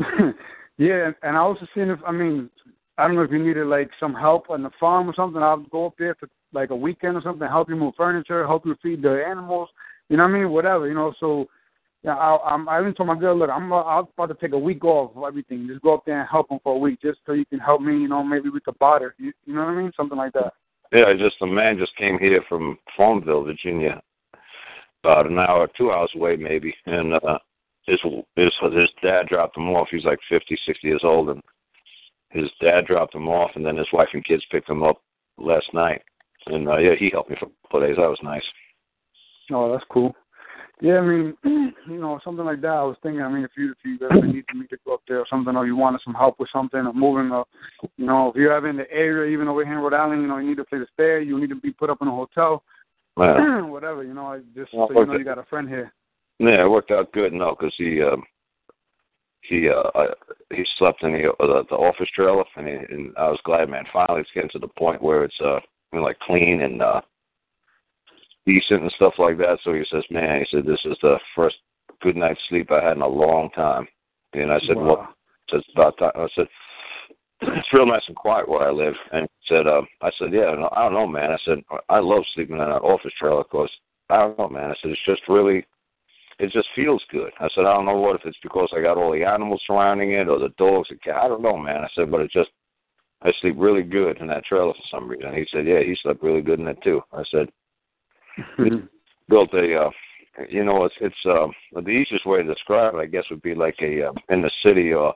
yeah, 0.78 1.10
and 1.22 1.36
I 1.36 1.40
also 1.40 1.66
seen 1.74 1.88
if 1.90 1.98
I 2.06 2.12
mean 2.12 2.50
I 2.98 3.06
don't 3.06 3.16
know 3.16 3.22
if 3.22 3.30
you 3.30 3.42
needed 3.44 3.66
like 3.66 3.90
some 3.98 4.14
help 4.14 4.50
on 4.50 4.62
the 4.62 4.70
farm 4.78 5.08
or 5.08 5.14
something. 5.14 5.42
I'll 5.42 5.58
go 5.58 5.86
up 5.86 5.94
there 5.98 6.14
for 6.14 6.28
like 6.52 6.70
a 6.70 6.76
weekend 6.76 7.16
or 7.16 7.22
something, 7.22 7.48
help 7.48 7.68
you 7.68 7.76
move 7.76 7.94
furniture, 7.96 8.46
help 8.46 8.66
you 8.66 8.76
feed 8.82 9.02
the 9.02 9.24
animals. 9.26 9.68
You 10.08 10.18
know 10.18 10.24
what 10.24 10.30
I 10.30 10.38
mean? 10.38 10.50
Whatever, 10.50 10.88
you 10.88 10.94
know. 10.94 11.14
So 11.18 11.48
yeah, 12.02 12.16
I, 12.16 12.36
I'm. 12.52 12.68
I 12.68 12.80
even 12.80 12.94
told 12.94 13.06
my 13.06 13.18
girl, 13.18 13.36
look, 13.36 13.50
I'm. 13.50 13.72
I'm 13.72 14.06
about 14.16 14.26
to 14.26 14.34
take 14.34 14.52
a 14.52 14.58
week 14.58 14.84
off 14.84 15.16
of 15.16 15.24
everything. 15.24 15.66
Just 15.68 15.82
go 15.82 15.94
up 15.94 16.04
there 16.04 16.20
and 16.20 16.28
help 16.30 16.48
them 16.48 16.58
for 16.62 16.74
a 16.74 16.78
week, 16.78 17.00
just 17.00 17.20
so 17.24 17.32
you 17.32 17.46
can 17.46 17.60
help 17.60 17.80
me. 17.80 17.92
You 17.94 18.08
know, 18.08 18.22
maybe 18.22 18.50
with 18.50 18.64
the 18.64 18.72
barter. 18.72 19.14
You, 19.18 19.32
you 19.46 19.54
know 19.54 19.60
what 19.64 19.70
I 19.70 19.82
mean? 19.82 19.92
Something 19.96 20.18
like 20.18 20.32
that. 20.34 20.52
Yeah, 20.92 21.14
just 21.18 21.40
a 21.40 21.46
man 21.46 21.78
just 21.78 21.96
came 21.96 22.18
here 22.18 22.44
from 22.48 22.78
Farmville, 22.96 23.44
Virginia, 23.44 24.02
about 25.02 25.26
an 25.26 25.38
hour, 25.38 25.68
two 25.76 25.90
hours 25.90 26.10
away 26.14 26.36
maybe, 26.36 26.74
and 26.84 27.14
uh, 27.14 27.38
his 27.86 27.98
his 28.36 28.52
his 28.60 28.90
dad 29.02 29.26
dropped 29.28 29.56
him 29.56 29.70
off. 29.70 29.88
He's 29.90 30.04
like 30.04 30.18
fifty, 30.28 30.58
sixty 30.66 30.88
years 30.88 31.00
old, 31.02 31.30
and 31.30 31.42
his 32.28 32.50
dad 32.60 32.86
dropped 32.86 33.14
him 33.14 33.26
off, 33.28 33.52
and 33.54 33.64
then 33.64 33.76
his 33.76 33.86
wife 33.92 34.08
and 34.12 34.24
kids 34.24 34.44
picked 34.50 34.68
him 34.68 34.82
up 34.82 35.00
last 35.38 35.72
night. 35.72 36.02
And 36.46 36.68
uh, 36.68 36.76
yeah, 36.76 36.94
he 36.98 37.08
helped 37.10 37.30
me 37.30 37.36
for 37.38 37.46
a 37.46 37.68
couple 37.68 37.82
of 37.82 37.88
days. 37.88 37.96
That 37.96 38.08
was 38.08 38.18
nice. 38.22 38.44
Oh, 39.50 39.72
that's 39.72 39.84
cool. 39.90 40.14
Yeah, 40.82 40.98
I 40.98 41.00
mean, 41.02 41.36
you 41.44 42.00
know, 42.00 42.18
something 42.24 42.44
like 42.44 42.60
that. 42.62 42.66
I 42.66 42.82
was 42.82 42.96
thinking. 43.04 43.22
I 43.22 43.28
mean, 43.28 43.44
if 43.44 43.52
you 43.56 43.70
if 43.70 43.78
you 43.84 44.04
ever 44.04 44.26
need 44.26 44.44
me 44.52 44.66
to 44.66 44.76
go 44.84 44.94
up 44.94 45.02
there 45.06 45.20
or 45.20 45.26
something, 45.30 45.54
or 45.54 45.64
you 45.64 45.76
wanted 45.76 46.00
some 46.04 46.12
help 46.12 46.40
with 46.40 46.48
something, 46.52 46.80
or 46.80 46.92
moving, 46.92 47.30
or 47.30 47.46
you 47.96 48.04
know, 48.04 48.30
if 48.30 48.36
you're 48.36 48.52
ever 48.52 48.68
in 48.68 48.76
the 48.76 48.90
area, 48.90 49.32
even 49.32 49.46
over 49.46 49.64
here 49.64 49.74
in 49.74 49.78
Rhode 49.78 49.94
Island, 49.94 50.22
you 50.22 50.28
know, 50.28 50.38
you 50.38 50.48
need 50.48 50.58
a 50.58 50.64
place 50.64 50.82
to 50.82 50.88
stay, 50.92 51.22
you 51.22 51.38
need 51.38 51.50
to 51.50 51.54
be 51.54 51.70
put 51.70 51.88
up 51.88 52.02
in 52.02 52.08
a 52.08 52.10
hotel, 52.10 52.64
Yeah, 53.16 53.60
whatever. 53.62 54.02
You 54.02 54.12
know, 54.12 54.26
I 54.26 54.40
just 54.56 54.74
Well, 54.74 54.88
so 54.92 54.98
you 54.98 55.06
know 55.06 55.16
you 55.16 55.24
got 55.24 55.38
a 55.38 55.44
friend 55.44 55.68
here. 55.68 55.92
yeah, 56.40 56.64
it 56.64 56.68
worked 56.68 56.90
out 56.90 57.12
good. 57.12 57.32
No, 57.32 57.54
because 57.56 57.74
he 57.78 58.02
um, 58.02 58.24
he 59.42 59.68
uh, 59.68 59.88
uh, 59.96 60.14
he 60.50 60.64
slept 60.78 61.04
in 61.04 61.12
the 61.12 61.30
uh, 61.30 61.46
the, 61.46 61.62
the 61.70 61.76
office 61.76 62.08
trailer, 62.12 62.44
and, 62.56 62.66
he, 62.66 62.74
and 62.74 63.16
I 63.16 63.28
was 63.28 63.38
glad, 63.44 63.70
man. 63.70 63.84
Finally, 63.92 64.22
it's 64.22 64.30
getting 64.34 64.50
to 64.50 64.58
the 64.58 64.66
point 64.66 65.00
where 65.00 65.22
it's 65.22 65.40
uh, 65.40 65.60
you 65.92 66.00
know, 66.00 66.02
like 66.02 66.18
clean 66.18 66.62
and 66.62 66.82
uh, 66.82 67.02
decent 68.46 68.82
and 68.82 68.92
stuff 68.96 69.14
like 69.18 69.38
that. 69.38 69.58
So 69.62 69.72
he 69.72 69.84
says, 69.90 70.04
man, 70.10 70.40
he 70.40 70.46
said 70.50 70.66
this 70.66 70.80
is 70.84 70.96
the 71.02 71.18
first 71.34 71.56
good 72.00 72.16
night's 72.16 72.40
sleep 72.48 72.70
I 72.70 72.82
had 72.82 72.96
in 72.96 73.02
a 73.02 73.08
long 73.08 73.50
time. 73.50 73.86
And 74.32 74.52
I 74.52 74.58
said, 74.66 74.76
wow. 74.76 74.84
well, 74.84 75.14
it's 75.52 75.68
about 75.74 75.98
time. 75.98 76.12
I 76.14 76.26
said, 76.34 76.46
it's 77.42 77.72
real 77.72 77.86
nice 77.86 78.02
and 78.06 78.16
quiet 78.16 78.48
where 78.48 78.68
I 78.68 78.70
live. 78.70 78.94
And 79.12 79.22
he 79.22 79.54
said, 79.54 79.66
uh, 79.66 79.82
I 80.00 80.10
said, 80.18 80.32
yeah, 80.32 80.54
no, 80.54 80.68
I 80.72 80.84
don't 80.84 80.94
know, 80.94 81.06
man. 81.06 81.32
I 81.32 81.38
said, 81.44 81.58
I 81.88 81.98
love 81.98 82.22
sleeping 82.34 82.56
in 82.56 82.62
an 82.62 82.70
office 82.70 83.12
trailer 83.18 83.42
because 83.42 83.70
I 84.10 84.18
don't 84.18 84.38
know, 84.38 84.48
man. 84.48 84.70
I 84.70 84.74
said, 84.80 84.90
it's 84.90 85.04
just 85.06 85.22
really, 85.28 85.66
it 86.38 86.50
just 86.52 86.68
feels 86.74 87.02
good. 87.10 87.32
I 87.40 87.48
said, 87.54 87.66
I 87.66 87.74
don't 87.74 87.86
know 87.86 87.96
what 87.96 88.16
if 88.16 88.22
it's 88.24 88.38
because 88.42 88.70
I 88.74 88.80
got 88.80 88.96
all 88.96 89.12
the 89.12 89.24
animals 89.24 89.62
surrounding 89.66 90.12
it 90.12 90.28
or 90.28 90.38
the 90.38 90.50
dogs. 90.56 90.88
The 90.88 90.96
cat. 90.96 91.16
I 91.16 91.28
don't 91.28 91.42
know, 91.42 91.56
man. 91.56 91.82
I 91.82 91.88
said, 91.94 92.10
but 92.10 92.20
it 92.20 92.30
just, 92.30 92.50
I 93.22 93.32
sleep 93.40 93.54
really 93.58 93.82
good 93.82 94.18
in 94.18 94.26
that 94.28 94.44
trailer 94.44 94.72
for 94.72 94.82
some 94.90 95.08
reason. 95.08 95.34
He 95.34 95.46
said, 95.52 95.66
yeah, 95.66 95.80
he 95.80 95.96
slept 96.02 96.22
really 96.22 96.40
good 96.42 96.58
in 96.58 96.68
it 96.68 96.78
too. 96.82 97.00
I 97.12 97.22
said, 97.30 97.48
built 99.28 99.52
a, 99.54 99.74
uh, 99.74 99.90
you 100.48 100.64
know, 100.64 100.84
it's 100.84 100.94
it's 101.00 101.14
um, 101.26 101.52
the 101.74 101.90
easiest 101.90 102.26
way 102.26 102.42
to 102.42 102.54
describe 102.54 102.94
it, 102.94 102.98
I 102.98 103.06
guess, 103.06 103.24
would 103.30 103.42
be 103.42 103.54
like 103.54 103.76
a 103.82 104.08
uh, 104.08 104.12
in 104.28 104.42
the 104.42 104.50
city. 104.62 104.92
Uh, 104.92 105.12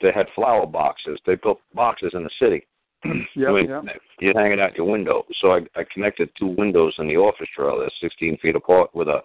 they 0.00 0.12
had 0.12 0.26
flower 0.34 0.66
boxes. 0.66 1.18
They 1.26 1.36
built 1.36 1.60
boxes 1.74 2.12
in 2.14 2.24
the 2.24 2.30
city. 2.40 2.66
Yep, 3.36 3.52
When 3.52 3.68
yep. 3.68 3.84
You 4.20 4.32
hang 4.34 4.52
it 4.52 4.58
out 4.58 4.76
your 4.76 4.90
window. 4.90 5.24
So 5.40 5.52
I, 5.52 5.60
I 5.76 5.84
connected 5.92 6.30
two 6.38 6.54
windows 6.58 6.94
in 6.98 7.06
the 7.06 7.16
office 7.16 7.48
trailer, 7.54 7.82
that's 7.82 7.94
16 8.00 8.38
feet 8.38 8.56
apart, 8.56 8.94
with 8.94 9.08
a 9.08 9.20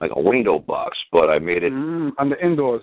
like 0.00 0.10
a 0.14 0.20
window 0.20 0.58
box. 0.58 0.96
But 1.12 1.28
I 1.28 1.38
made 1.38 1.62
it. 1.62 1.72
Mm, 1.72 2.12
on 2.18 2.30
the 2.30 2.44
indoors. 2.44 2.82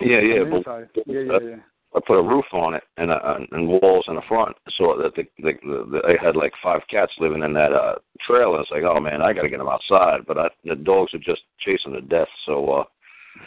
Yeah, 0.00 0.20
yeah. 0.20 0.44
But. 0.50 0.90
Yeah, 1.06 1.20
yeah, 1.20 1.38
yeah. 1.42 1.56
I 1.96 2.00
put 2.04 2.18
a 2.18 2.22
roof 2.22 2.46
on 2.52 2.74
it 2.74 2.82
and 2.96 3.10
uh, 3.10 3.38
and 3.52 3.68
walls 3.68 4.04
in 4.08 4.16
the 4.16 4.22
front, 4.28 4.56
so 4.76 4.96
that 5.00 5.14
the, 5.14 5.22
the, 5.38 5.52
the, 5.62 5.84
the 5.92 5.98
I 6.08 6.24
had 6.24 6.34
like 6.34 6.52
five 6.62 6.80
cats 6.90 7.12
living 7.20 7.42
in 7.42 7.52
that 7.54 7.72
uh 7.72 7.96
trailer. 8.26 8.60
It's 8.60 8.70
like, 8.70 8.82
oh 8.82 8.98
man, 9.00 9.22
I 9.22 9.32
got 9.32 9.42
to 9.42 9.48
get 9.48 9.58
them 9.58 9.68
outside, 9.68 10.26
but 10.26 10.38
I, 10.38 10.48
the 10.64 10.74
dogs 10.74 11.14
are 11.14 11.18
just 11.18 11.42
chasing 11.60 11.92
to 11.92 12.00
death. 12.00 12.28
So 12.46 12.70
uh 12.70 12.84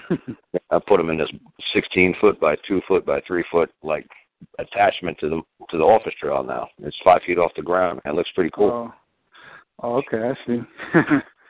I 0.71 0.79
put 0.85 0.97
them 0.97 1.09
in 1.09 1.17
this 1.17 1.29
16 1.73 2.15
foot 2.21 2.39
by 2.39 2.55
two 2.67 2.81
foot 2.87 3.05
by 3.05 3.21
three 3.27 3.43
foot 3.51 3.69
like 3.83 4.07
attachment 4.59 5.17
to 5.19 5.29
the 5.29 5.41
to 5.69 5.77
the 5.77 5.83
office 5.83 6.13
trailer 6.19 6.43
now. 6.43 6.67
It's 6.83 6.97
five 7.03 7.21
feet 7.25 7.37
off 7.37 7.51
the 7.55 7.61
ground. 7.63 8.01
and 8.05 8.13
It 8.13 8.17
looks 8.17 8.31
pretty 8.33 8.51
cool. 8.53 8.91
Oh. 8.91 8.93
oh, 9.83 9.95
okay, 9.97 10.29
I 10.29 10.33
see. 10.47 10.61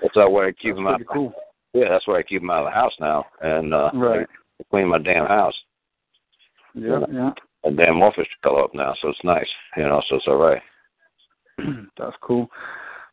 That's 0.02 0.16
that 0.16 0.32
way 0.32 0.46
I 0.48 0.52
keep 0.52 0.76
That's 0.76 0.78
them 0.78 0.88
out. 0.88 1.02
cool. 1.12 1.34
Yeah, 1.74 1.90
that's 1.90 2.08
why 2.08 2.18
I 2.18 2.24
keep 2.24 2.42
them 2.42 2.50
out 2.50 2.66
of 2.66 2.72
the 2.72 2.80
house 2.80 2.94
now, 3.00 3.26
and 3.42 3.74
uh 3.74 3.92
Right. 3.94 4.26
I 4.60 4.64
clean 4.72 4.88
my 4.88 4.98
damn 5.00 5.28
house. 5.28 5.54
Yeah, 6.78 7.00
yeah. 7.12 7.32
A 7.66 7.72
damn 7.72 8.02
office 8.02 8.28
trailer 8.42 8.64
up 8.64 8.74
now, 8.74 8.94
so 9.02 9.10
it's 9.10 9.24
nice. 9.24 9.48
You 9.76 9.84
know, 9.84 10.02
so 10.10 10.18
it's 10.18 10.28
all 10.28 10.38
right. 10.38 10.62
That's 11.98 12.16
cool. 12.22 12.48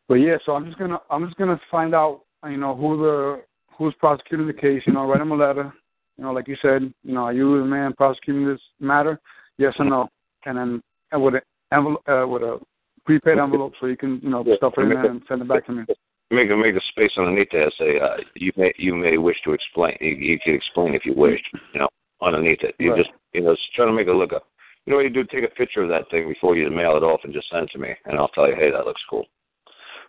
But 0.09 0.17
yeah, 0.17 0.37
so 0.45 0.53
I'm 0.53 0.67
just 0.67 0.79
gonna 0.79 1.01
I'm 1.11 1.25
just 1.25 1.39
gonna 1.39 1.61
find 1.71 1.95
out 1.95 2.23
you 2.47 2.59
know 2.59 2.75
who 2.75 2.97
the 2.99 3.43
who's 3.77 3.95
prosecuting 3.95 4.47
the 4.47 4.53
case. 4.53 4.83
You 4.87 4.93
know, 4.93 5.07
write 5.07 5.23
him 5.23 5.33
a 5.33 5.37
letter. 5.37 5.73
You 6.19 6.25
know, 6.25 6.33
like 6.33 6.47
you 6.47 6.57
said, 6.63 6.93
you 7.03 7.15
know, 7.15 7.23
are 7.25 7.33
you 7.33 7.59
the 7.59 7.65
man 7.65 7.95
prosecuting 7.95 8.47
this 8.47 8.61
matter? 8.81 9.19
Yes 9.59 9.75
or 9.79 9.87
no? 9.87 10.09
And 10.45 10.59
then 10.59 10.83
and 11.11 11.23
with 11.23 11.35
an 11.35 11.41
envelope 11.73 12.03
uh, 12.07 12.27
with 12.29 12.43
a 12.43 12.61
prepaid 13.07 13.39
envelope, 13.39 13.73
so 13.81 13.87
you 13.87 13.97
can 13.97 14.21
you 14.23 14.31
know 14.31 14.45
Yeah. 14.47 14.57
stuff 14.57 14.75
it 14.77 14.83
in 14.83 14.89
there 14.91 15.07
and 15.07 15.23
send 15.27 15.43
it 15.43 15.49
back 15.49 15.67
to 15.67 15.73
me. 15.73 15.85
Make 16.31 16.51
a 16.51 16.57
make 16.57 16.75
a 16.75 16.81
space 16.91 17.13
underneath 17.17 17.49
there. 17.51 17.71
Say 17.79 17.99
uh, 17.99 18.17
you 18.35 18.53
may 18.57 18.73
you 18.77 18.95
may 18.95 19.17
wish 19.17 19.41
to 19.45 19.53
explain. 19.53 19.97
You, 20.01 20.11
you 20.17 20.39
can 20.45 20.55
explain 20.55 20.95
if 20.95 21.07
you 21.07 21.15
wish. 21.15 21.41
You 21.73 21.81
know, 21.81 21.89
underneath 22.23 22.63
it. 22.63 22.75
You 22.79 22.93
Right. 22.93 22.99
just 23.05 23.11
you 23.35 23.43
know, 23.43 23.55
just 23.55 23.75
trying 23.75 23.89
to 23.89 23.95
make 23.95 24.07
it 24.07 24.13
look 24.15 24.33
up. 24.33 24.47
You 24.87 24.91
know 24.91 24.97
what 24.97 25.05
you 25.05 25.11
do? 25.11 25.25
Take 25.25 25.45
a 25.45 25.55
picture 25.55 25.83
of 25.83 25.89
that 25.89 26.11
thing 26.11 26.29
before 26.29 26.57
you 26.57 26.71
mail 26.71 26.97
it 26.97 27.03
off 27.03 27.21
and 27.25 27.33
just 27.33 27.51
send 27.51 27.65
it 27.65 27.73
to 27.73 27.79
me, 27.79 27.95
and 28.05 28.19
I'll 28.19 28.29
tell 28.29 28.49
you, 28.49 28.55
hey, 28.55 28.71
that 28.71 28.87
looks 28.87 29.03
cool. 29.09 29.27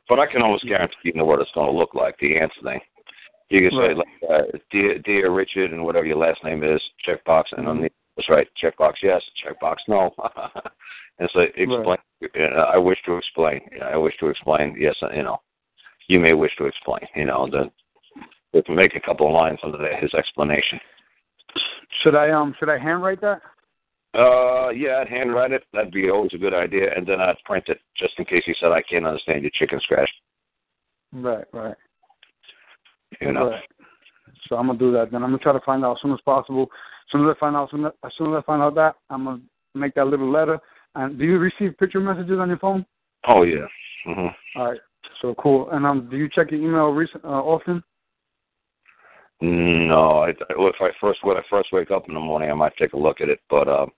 But 0.08 0.20
I 0.20 0.28
can 0.28 0.42
almost 0.42 0.68
guarantee 0.68 0.96
you 1.04 1.14
know 1.14 1.26
what 1.26 1.42
it's 1.42 1.52
going 1.54 1.72
to 1.72 1.78
look 1.78 1.96
like. 1.96 2.18
The 2.20 2.38
answer 2.38 2.62
thing. 2.64 2.80
You 3.50 3.70
can 3.70 3.78
say 3.78 3.88
Right. 3.94 3.98
like, 3.98 4.08
uh, 4.30 4.58
dear, 4.72 5.00
dear 5.00 5.32
Richard, 5.32 5.72
and 5.72 5.84
whatever 5.84 6.06
your 6.06 6.18
last 6.18 6.44
name 6.44 6.64
is, 6.64 6.82
checkbox, 7.08 7.44
and 7.56 7.68
on 7.68 7.82
the 7.82 7.90
that's 8.16 8.30
right, 8.30 8.48
checkbox 8.62 8.94
yes, 9.04 9.22
checkbox 9.44 9.76
no, 9.88 10.14
and 11.20 11.30
so 11.34 11.42
explain. 11.42 11.98
Uh, 12.34 12.72
I 12.74 12.78
wish 12.78 12.98
to 13.06 13.18
explain. 13.18 13.62
I 13.84 13.98
wish 13.98 14.16
to 14.20 14.28
explain. 14.28 14.76
Yes, 14.80 14.96
you 15.14 15.24
know, 15.24 15.42
you 16.08 16.20
may 16.20 16.34
wish 16.34 16.56
to 16.58 16.66
explain. 16.66 17.02
You 17.16 17.26
know, 17.26 17.48
the 17.50 17.70
can 18.62 18.76
make 18.76 18.96
a 18.96 19.02
couple 19.02 19.28
of 19.28 19.34
lines 19.34 19.60
under 19.64 19.78
there, 19.78 19.98
his 19.98 20.14
explanation. 20.14 20.80
Should 22.04 22.16
I 22.16 22.32
um 22.32 22.56
should 22.60 22.70
I 22.70 22.78
handwrite 22.78 23.22
that? 23.22 23.42
Uh, 24.14 24.70
yeah, 24.70 25.00
I'd 25.02 25.10
handwrite 25.10 25.52
it. 25.52 25.64
That'd 25.74 25.92
be 25.92 26.10
always 26.10 26.34
a 26.34 26.38
good 26.38 26.54
idea, 26.54 26.96
and 26.96 27.06
then 27.06 27.20
I'd 27.20 27.36
print 27.44 27.66
it 27.68 27.80
just 27.98 28.14
in 28.18 28.24
case 28.26 28.44
he 28.46 28.56
said 28.60 28.72
I 28.72 28.82
can't 28.82 29.06
understand 29.06 29.42
your 29.42 29.52
chicken 29.54 29.80
scratch. 29.84 30.10
Right, 31.12 31.46
right. 31.52 31.76
You 33.20 33.34
know, 33.34 33.50
Right. 33.50 33.64
So 34.48 34.56
I'm 34.56 34.68
gonna 34.68 34.80
do 34.80 34.92
that. 34.94 35.12
Then 35.12 35.24
I'm 35.24 35.32
gonna 35.32 35.40
try 35.40 35.54
to 35.54 35.66
find 35.66 35.84
out 35.84 35.98
as 35.98 36.02
soon 36.02 36.14
as 36.14 36.22
possible. 36.22 36.64
As 36.64 37.12
soon 37.12 37.28
as 37.28 37.36
I 37.36 37.40
find 37.40 37.56
out, 37.56 37.66
as 37.66 37.72
soon 37.72 37.86
as, 37.86 37.92
as 38.04 38.12
soon 38.18 38.34
as 38.34 38.40
I 38.40 38.46
find 38.46 38.62
out 38.62 38.76
that, 38.76 38.96
I'm 39.10 39.26
gonna 39.26 39.42
make 39.74 39.96
that 39.96 40.06
little 40.08 40.32
letter. 40.32 40.60
And 40.96 41.18
do 41.18 41.26
you 41.26 41.38
receive 41.38 41.78
picture 41.78 42.00
messages 42.00 42.40
on 42.40 42.48
your 42.50 42.60
phone? 42.60 42.86
oh 43.28 43.44
yeah. 43.44 43.66
hmm 44.06 44.28
All 44.56 44.72
right. 44.72 44.80
So 45.22 45.36
cool. 45.36 45.70
And 45.72 45.86
um, 45.86 46.08
do 46.10 46.18
you 46.18 46.30
check 46.30 46.52
your 46.52 46.62
email 46.62 46.90
recent 46.90 47.24
uh, 47.26 47.28
often? 47.28 47.84
No, 49.42 50.20
I, 50.20 50.30
if 50.30 50.76
I 50.82 50.90
first 51.02 51.20
when 51.24 51.38
I 51.38 51.42
first 51.50 51.70
wake 51.74 51.92
up 51.92 52.08
in 52.08 52.14
the 52.14 52.20
morning, 52.20 52.50
I 52.50 52.54
might 52.54 52.76
take 52.78 52.94
a 52.94 52.98
look 52.98 53.20
at 53.22 53.30
it, 53.30 53.40
but 53.50 53.68
um, 53.68 53.92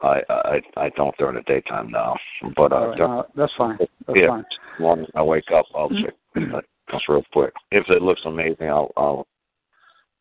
I 0.00 0.20
I 0.28 0.60
I 0.76 0.88
don't 0.90 1.16
during 1.18 1.36
the 1.36 1.42
daytime 1.42 1.90
now. 1.90 2.16
But 2.56 2.72
uh, 2.72 2.88
right. 2.88 3.00
Uh, 3.00 3.22
that's 3.36 3.52
fine. 3.58 3.78
That's 3.78 4.18
Yeah. 4.18 4.28
fine. 4.28 4.44
the 4.76 4.82
morning 4.82 5.06
I 5.14 5.22
wake 5.22 5.50
up, 5.54 5.66
I'll 5.74 5.90
check 5.90 6.14
it 6.36 6.64
just 6.90 7.08
real 7.08 7.24
quick. 7.32 7.52
If 7.70 7.88
it 7.90 8.02
looks 8.02 8.22
amazing, 8.24 8.68
I'll 8.68 8.90
I'll 8.96 9.26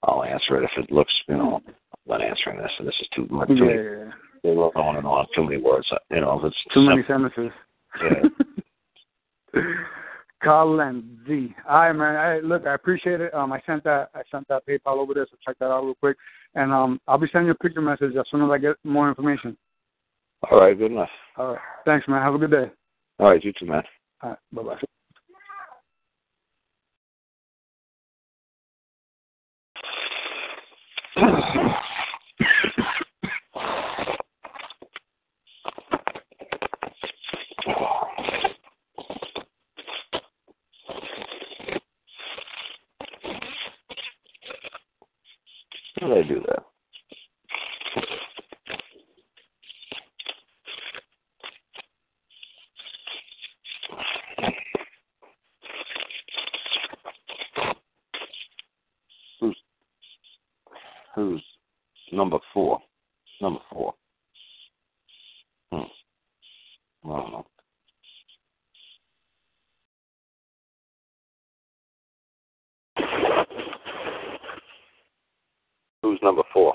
I'll 0.04 0.24
answer 0.24 0.58
it. 0.62 0.64
If 0.66 0.84
it 0.84 0.92
looks, 0.92 1.14
you 1.28 1.38
know, 1.38 1.62
I'm 1.66 1.74
not 2.06 2.22
answering 2.22 2.58
this, 2.58 2.72
and 2.80 2.88
this 2.88 2.96
is 3.00 3.08
too 3.16 3.28
much. 3.30 3.48
Too 3.48 3.56
Yeah, 3.56 3.64
many, 3.64 3.76
yeah, 3.76 3.90
yeah. 4.06 4.12
they 4.44 4.54
go 4.56 4.72
on 4.76 4.98
and 4.98 5.08
on. 5.08 5.26
Too 5.36 5.44
many 5.44 5.58
words. 5.62 5.90
You 6.12 6.22
know, 6.22 6.42
it's 6.44 6.64
Too 6.74 6.82
many 6.82 7.04
sentences. 7.08 7.52
Yeah. 8.02 9.62
And 10.46 11.04
Z. 11.26 11.56
All 11.70 11.78
right, 11.78 11.94
man. 11.94 12.16
I, 12.16 12.40
look, 12.40 12.68
I 12.68 12.74
appreciate 12.74 13.22
it. 13.22 13.34
Um, 13.34 13.54
I 13.54 13.62
sent 13.66 13.84
that. 13.86 14.10
I 14.14 14.22
sent 14.30 14.48
that 14.50 14.68
PayPal 14.68 14.98
over 14.98 15.14
there, 15.14 15.26
so 15.30 15.38
check 15.46 15.58
that 15.60 15.72
out 15.72 15.84
real 15.86 15.96
quick. 15.96 16.18
And 16.56 16.74
um, 16.74 17.00
I'll 17.08 17.18
be 17.18 17.28
sending 17.32 17.48
you 17.48 17.52
a 17.54 17.56
picture 17.56 17.82
message 17.82 18.16
as 18.18 18.26
soon 18.30 18.44
as 18.44 18.50
I 18.52 18.58
get 18.58 18.76
more 18.84 19.08
information. 19.08 19.56
All 20.52 20.60
right, 20.60 20.78
good 20.78 20.92
enough. 20.92 21.10
All 21.38 21.54
right. 21.54 21.62
Thanks, 21.86 22.08
man. 22.08 22.22
Have 22.22 22.36
a 22.36 22.38
good 22.38 22.52
day. 22.52 22.72
All 23.20 23.30
right, 23.30 23.44
you 23.44 23.54
too, 23.58 23.66
man. 23.66 23.84
All 24.22 24.32
right. 24.32 24.40
Bye 24.52 24.64
bye. 24.64 24.80
How 46.04 46.10
did 46.10 46.26
I 46.26 46.28
do 46.28 46.42
that? 46.48 46.64
Who's 59.40 59.56
who's 61.16 61.44
number 62.12 62.40
four? 62.54 62.80
Number 63.40 63.62
four. 63.72 63.94
Hmm. 65.72 65.84
I 67.06 67.08
don't 67.08 67.32
know. 67.32 67.46
Who's 76.02 76.20
number 76.22 76.44
four? 76.54 76.74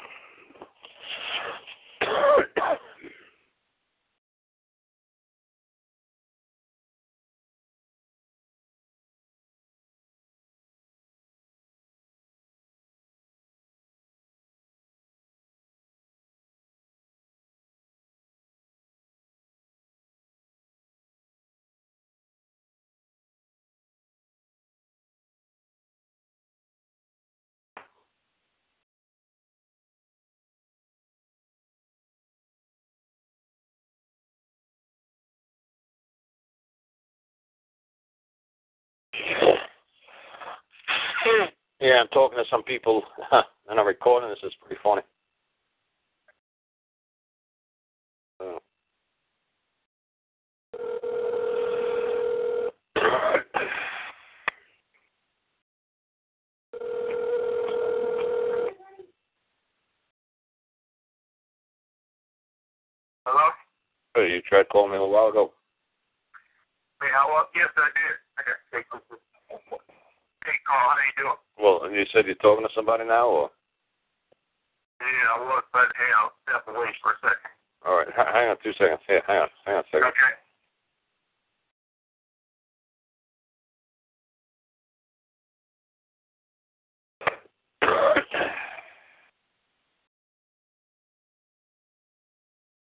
Yeah, 41.80 42.00
I'm 42.00 42.08
talking 42.08 42.38
to 42.38 42.44
some 42.50 42.62
people 42.62 43.02
and 43.32 43.78
I'm 43.78 43.86
recording 43.86 44.30
this. 44.30 44.38
It's 44.42 44.54
pretty 44.60 44.80
funny. 44.82 45.02
Uh. 48.40 48.58
Hello? 63.26 63.50
Hey, 64.14 64.32
you 64.32 64.42
tried 64.48 64.68
calling 64.70 64.92
me 64.92 64.96
a 64.96 65.04
while 65.04 65.28
ago. 65.28 65.52
Hey, 67.00 67.08
how 67.12 67.28
well, 67.28 67.48
yes, 67.54 67.68
I 67.76 67.88
did. 67.94 68.16
I 68.38 68.42
got 68.42 68.56
hey, 68.72 69.27
hey, 70.48 70.56
Karl, 70.64 70.88
how 70.88 70.96
you 71.04 71.12
doing? 71.20 71.40
Well, 71.60 71.84
and 71.84 71.92
you 71.94 72.04
said 72.12 72.24
you're 72.26 72.40
talking 72.40 72.64
to 72.66 72.72
somebody 72.74 73.04
now, 73.04 73.28
or? 73.28 73.50
Yeah, 75.00 75.36
I 75.36 75.40
was, 75.44 75.64
but 75.72 75.88
hey, 75.94 76.10
I'll 76.16 76.32
step 76.48 76.64
away 76.74 76.88
for 77.02 77.12
a 77.12 77.16
second. 77.20 77.52
All 77.86 77.96
right, 77.98 78.08
h- 78.08 78.32
hang 78.32 78.48
on 78.48 78.56
two 78.64 78.72
seconds. 78.72 79.00
Here, 79.06 79.22
hang 79.26 79.42
on, 79.44 79.48
hang 79.64 79.76
on 79.76 79.84
a 79.84 79.86
second. 79.92 80.08
Okay. 80.08 80.34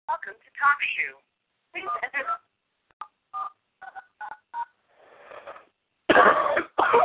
Welcome 0.09 0.37
to 0.37 0.51
TalkShoe. 0.59 1.17
Please 1.73 1.89
enter. 2.03 2.27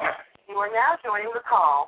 You 0.58 0.64
are 0.64 0.70
now 0.74 0.98
joining 1.06 1.32
the 1.36 1.42
call. 1.48 1.88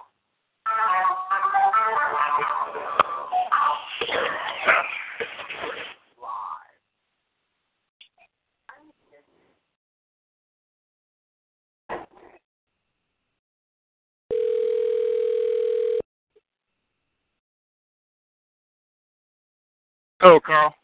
Hello, 20.22 20.40
Karl. 20.46 20.76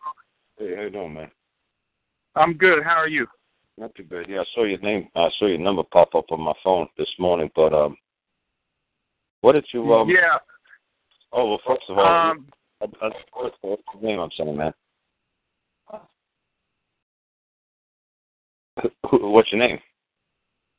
Hey, 0.57 0.75
how 0.75 0.81
you 0.81 0.89
doing, 0.89 1.13
man? 1.13 1.29
I'm 2.35 2.53
good. 2.53 2.81
How 2.83 2.95
are 2.95 3.07
you? 3.07 3.27
Not 3.77 3.93
too 3.95 4.03
bad. 4.03 4.25
Yeah, 4.29 4.41
I 4.41 4.45
saw 4.53 4.63
your 4.63 4.79
name. 4.79 5.09
I 5.15 5.29
saw 5.37 5.47
your 5.47 5.57
number 5.57 5.83
pop 5.83 6.15
up 6.15 6.31
on 6.31 6.39
my 6.39 6.53
phone 6.63 6.87
this 6.97 7.09
morning. 7.19 7.51
But 7.55 7.73
um, 7.73 7.97
what 9.41 9.53
did 9.53 9.65
you 9.73 9.93
um? 9.93 10.09
yeah. 10.09 10.37
Oh 11.33 11.49
well, 11.49 11.61
first 11.67 11.83
of 11.89 11.97
all, 11.97 12.31
Um, 12.31 12.47
I, 12.81 12.85
I, 13.05 13.09
what's 13.33 13.57
the 13.61 13.77
name 14.01 14.19
I'm 14.19 14.29
saying, 14.37 14.55
man? 14.55 14.73
What's 19.11 19.51
your 19.51 19.59
name? 19.59 19.79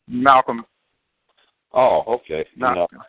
Malcolm. 0.09 0.65
Oh, 1.73 2.03
okay. 2.07 2.47
Malcolm. 2.57 3.03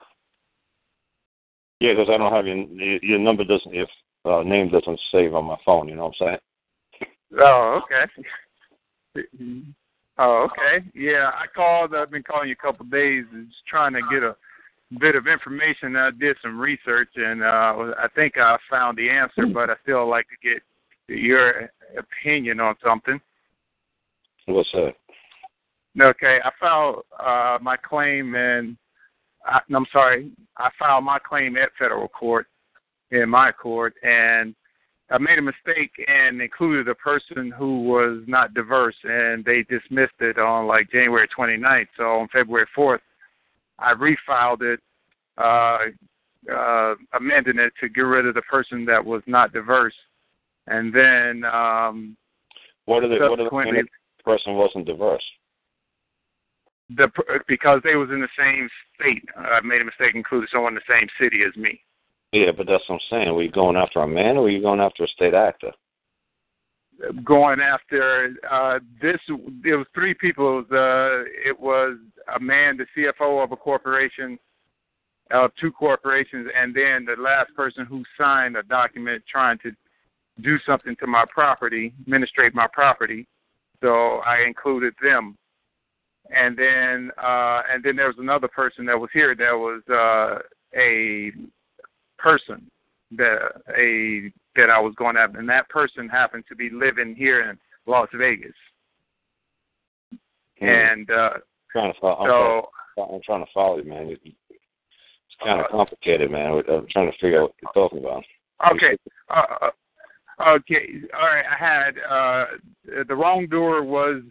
Yeah, 1.79 1.93
because 1.93 2.09
I 2.09 2.17
don't 2.17 2.33
have 2.33 2.45
your 2.45 2.57
your 2.57 2.99
your 3.03 3.19
number 3.19 3.45
doesn't 3.45 3.73
if 3.73 3.89
uh, 4.25 4.43
name 4.43 4.69
doesn't 4.69 4.99
save 5.11 5.33
on 5.33 5.45
my 5.45 5.57
phone. 5.65 5.87
You 5.87 5.95
know 5.95 6.07
what 6.07 6.15
I'm 6.21 6.27
saying? 6.27 7.09
Oh, 7.39 7.81
okay. 7.83 8.11
Oh, 10.19 10.47
okay. 10.49 10.85
Yeah, 10.95 11.31
I 11.33 11.45
called. 11.53 11.93
I've 11.93 12.11
been 12.11 12.23
calling 12.23 12.49
you 12.49 12.55
a 12.59 12.65
couple 12.65 12.85
of 12.85 12.91
days, 12.91 13.25
and 13.31 13.47
just 13.47 13.65
trying 13.67 13.93
to 13.93 14.01
get 14.11 14.23
a 14.23 14.35
bit 14.99 15.15
of 15.15 15.27
information. 15.27 15.95
I 15.95 16.09
did 16.11 16.37
some 16.41 16.59
research, 16.59 17.09
and 17.15 17.43
uh, 17.43 17.93
I 17.99 18.07
think 18.15 18.37
I 18.37 18.57
found 18.69 18.97
the 18.97 19.09
answer, 19.09 19.45
but 19.45 19.69
I 19.69 19.75
still 19.83 20.07
like 20.09 20.25
to 20.29 20.49
get 20.49 20.61
your 21.07 21.69
opinion 21.97 22.59
on 22.59 22.75
something. 22.83 23.19
What's 24.47 24.69
that? 24.73 24.95
Okay, 25.99 26.39
I 26.43 26.51
filed 26.59 27.03
uh, 27.19 27.57
my 27.61 27.75
claim, 27.77 28.35
and 28.35 28.77
I, 29.45 29.59
I'm 29.73 29.85
sorry, 29.91 30.31
I 30.57 30.69
filed 30.79 31.03
my 31.03 31.19
claim 31.19 31.57
at 31.57 31.69
federal 31.77 32.07
court 32.07 32.47
in 33.11 33.29
my 33.29 33.51
court, 33.51 33.93
and 34.03 34.55
I 35.09 35.17
made 35.17 35.39
a 35.39 35.41
mistake 35.41 35.91
and 36.07 36.41
included 36.41 36.89
a 36.89 36.95
person 36.95 37.51
who 37.57 37.83
was 37.83 38.23
not 38.27 38.53
diverse, 38.53 38.95
and 39.03 39.43
they 39.45 39.63
dismissed 39.63 40.19
it 40.19 40.37
on 40.37 40.67
like 40.67 40.91
January 40.91 41.27
29th. 41.37 41.87
So 41.95 42.03
on 42.03 42.27
February 42.27 42.67
4th, 42.77 42.99
I 43.79 43.93
refiled 43.93 44.61
it, 44.63 44.79
uh, 45.37 45.77
uh, 46.53 46.95
amending 47.13 47.59
it 47.59 47.71
to 47.79 47.87
get 47.87 48.01
rid 48.01 48.25
of 48.25 48.35
the 48.35 48.41
person 48.43 48.85
that 48.85 49.03
was 49.03 49.21
not 49.27 49.53
diverse, 49.53 49.93
and 50.67 50.93
then 50.93 51.43
um, 51.45 52.17
What 52.85 53.03
are 53.03 53.07
the 53.07 53.29
what 53.29 53.39
are 53.39 53.45
the 53.45 53.85
person 54.25 54.55
wasn't 54.55 54.87
diverse? 54.87 55.23
the 56.95 57.09
because 57.47 57.81
they 57.83 57.95
was 57.95 58.09
in 58.09 58.21
the 58.21 58.29
same 58.37 58.69
state. 58.95 59.23
I 59.37 59.59
made 59.61 59.81
a 59.81 59.85
mistake, 59.85 60.15
included 60.15 60.49
someone 60.51 60.73
in 60.73 60.81
the 60.87 60.93
same 60.93 61.07
city 61.19 61.43
as 61.47 61.55
me. 61.57 61.81
Yeah, 62.31 62.51
but 62.55 62.67
that's 62.67 62.83
what 62.87 62.95
I'm 62.95 63.01
saying. 63.09 63.33
Were 63.33 63.43
you 63.43 63.51
going 63.51 63.77
after 63.77 63.99
a 63.99 64.07
man 64.07 64.37
or 64.37 64.43
were 64.43 64.49
you 64.49 64.61
going 64.61 64.79
after 64.79 65.03
a 65.03 65.07
state 65.07 65.33
actor? 65.33 65.71
Going 67.23 67.59
after 67.61 68.35
uh, 68.49 68.79
this, 69.01 69.19
there 69.63 69.77
was 69.77 69.87
three 69.93 70.15
people. 70.15 70.59
It 70.59 70.65
uh, 70.71 71.49
it 71.49 71.57
was 71.57 71.97
a 72.35 72.39
man, 72.39 72.77
the 72.77 72.85
CFO 72.95 73.43
of 73.43 73.51
a 73.51 73.55
corporation, 73.55 74.39
of 75.31 75.51
two 75.61 75.71
corporations, 75.71 76.47
and 76.55 76.75
then 76.75 77.05
the 77.05 77.21
last 77.21 77.53
person 77.55 77.85
who 77.85 78.03
signed 78.17 78.57
a 78.57 78.63
document 78.63 79.23
trying 79.31 79.59
to 79.59 79.71
do 80.41 80.57
something 80.65 80.95
to 80.99 81.07
my 81.07 81.25
property, 81.31 81.93
administrate 82.01 82.53
my 82.53 82.67
property. 82.71 83.27
So 83.81 84.21
I 84.25 84.43
included 84.47 84.93
them. 85.01 85.37
And 86.35 86.57
then 86.57 87.11
uh 87.17 87.61
and 87.71 87.83
then 87.83 87.95
there 87.95 88.07
was 88.07 88.17
another 88.19 88.49
person 88.49 88.85
that 88.87 88.99
was 88.99 89.09
here 89.13 89.33
that 89.33 89.53
was 89.53 89.81
uh 89.89 90.39
a 90.77 91.31
person 92.27 92.69
that 93.11 93.37
a 93.77 94.31
that 94.55 94.69
I 94.69 94.79
was 94.79 94.93
going 94.97 95.15
to 95.15 95.21
have, 95.21 95.35
and 95.35 95.47
that 95.49 95.69
person 95.69 96.09
happened 96.09 96.43
to 96.49 96.55
be 96.55 96.69
living 96.69 97.15
here 97.15 97.49
in 97.49 97.57
Las 97.85 98.09
Vegas. 98.13 98.53
Hmm. 100.59 100.65
And 100.65 101.11
uh, 101.11 101.29
trying 101.71 101.93
to 101.93 101.99
follow, 101.99 102.15
I'm, 102.15 102.29
so, 102.29 102.69
trying, 102.95 103.15
I'm 103.15 103.21
trying 103.23 103.45
to 103.45 103.51
follow 103.53 103.77
you, 103.77 103.89
man. 103.89 104.09
It's 104.09 104.35
kind 105.43 105.61
of 105.61 105.69
complicated, 105.69 106.31
man. 106.31 106.63
I'm 106.69 106.87
trying 106.91 107.11
to 107.11 107.17
figure 107.19 107.43
out 107.43 107.53
what 107.53 107.55
you're 107.61 107.89
talking 107.89 107.99
about. 107.99 108.23
okay, 108.73 108.97
uh, 109.29 109.43
uh, 110.39 110.49
okay, 110.49 111.01
all 111.17 111.27
right. 111.27 111.45
I 111.45 111.55
had 111.55 111.91
uh, 112.09 112.45
the 113.07 113.15
wrongdoer 113.15 113.83
was 113.83 114.23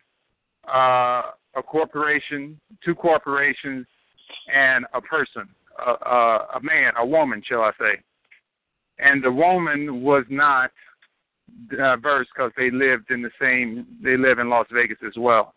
uh, 0.68 1.30
a 1.56 1.62
corporation, 1.62 2.60
two 2.84 2.94
corporations, 2.94 3.86
and 4.52 4.84
a 4.92 5.00
person, 5.00 5.48
a, 5.78 5.90
a, 5.90 6.46
a 6.56 6.60
man, 6.62 6.92
a 6.98 7.06
woman, 7.06 7.42
shall 7.46 7.62
I 7.62 7.72
say? 7.78 8.00
And 8.98 9.22
the 9.22 9.32
woman 9.32 10.02
was 10.02 10.24
not 10.30 10.70
uh, 11.72 11.76
diverse 11.96 12.26
because 12.34 12.52
they 12.56 12.70
lived 12.70 13.10
in 13.10 13.22
the 13.22 13.30
same. 13.40 13.86
They 14.02 14.16
live 14.16 14.38
in 14.38 14.48
Las 14.48 14.66
Vegas 14.72 14.98
as 15.06 15.14
well. 15.16 15.54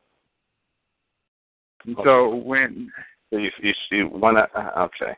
So 2.03 2.35
when 2.35 2.91
you, 3.31 3.49
you, 3.61 3.73
you 3.91 4.05
when 4.07 4.37
I, 4.37 4.45
uh, 4.55 4.87
okay. 4.87 5.15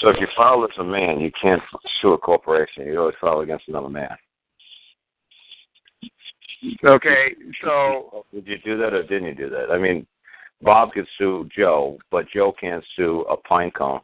So 0.00 0.08
if 0.08 0.16
you 0.20 0.26
file 0.36 0.64
as 0.64 0.70
a 0.78 0.84
man, 0.84 1.20
you 1.20 1.30
can't 1.40 1.62
sue 2.00 2.12
a 2.12 2.18
corporation. 2.18 2.86
You 2.86 3.00
always 3.00 3.14
file 3.20 3.40
against 3.40 3.68
another 3.68 3.88
man. 3.88 4.16
okay, 6.84 7.34
so 7.62 8.24
Did 8.32 8.46
you 8.46 8.58
do 8.64 8.78
that 8.78 8.94
or 8.94 9.02
didn't 9.02 9.28
you 9.28 9.34
do 9.34 9.50
that? 9.50 9.70
I 9.70 9.78
mean, 9.78 10.06
Bob 10.62 10.92
could 10.92 11.06
sue 11.18 11.48
Joe, 11.56 11.98
but 12.10 12.26
Joe 12.32 12.52
can't 12.58 12.84
sue 12.96 13.22
a 13.30 13.36
pine 13.36 13.70
cone. 13.70 14.00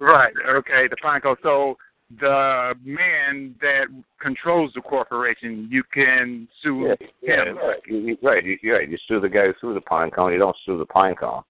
Right. 0.00 0.32
Okay. 0.48 0.88
The 0.88 0.96
pine 1.02 1.20
cone. 1.20 1.36
So 1.42 1.76
the 2.20 2.74
man 2.84 3.54
that 3.60 3.86
controls 4.20 4.72
the 4.74 4.80
corporation, 4.80 5.68
you 5.70 5.82
can 5.92 6.48
sue 6.62 6.94
yeah, 7.22 7.44
him. 7.46 7.56
right. 7.56 7.80
You, 7.86 7.98
you- 7.98 8.18
right. 8.22 8.44
You, 8.44 8.58
right. 8.74 8.88
You 8.88 8.98
sue 9.08 9.20
the 9.20 9.28
guy 9.28 9.46
who 9.46 9.52
threw 9.60 9.74
the 9.74 9.80
pine 9.82 10.10
cone. 10.10 10.32
You 10.32 10.38
don't 10.38 10.56
sue 10.66 10.78
the 10.78 10.86
pine 10.86 11.14
cone. 11.14 11.42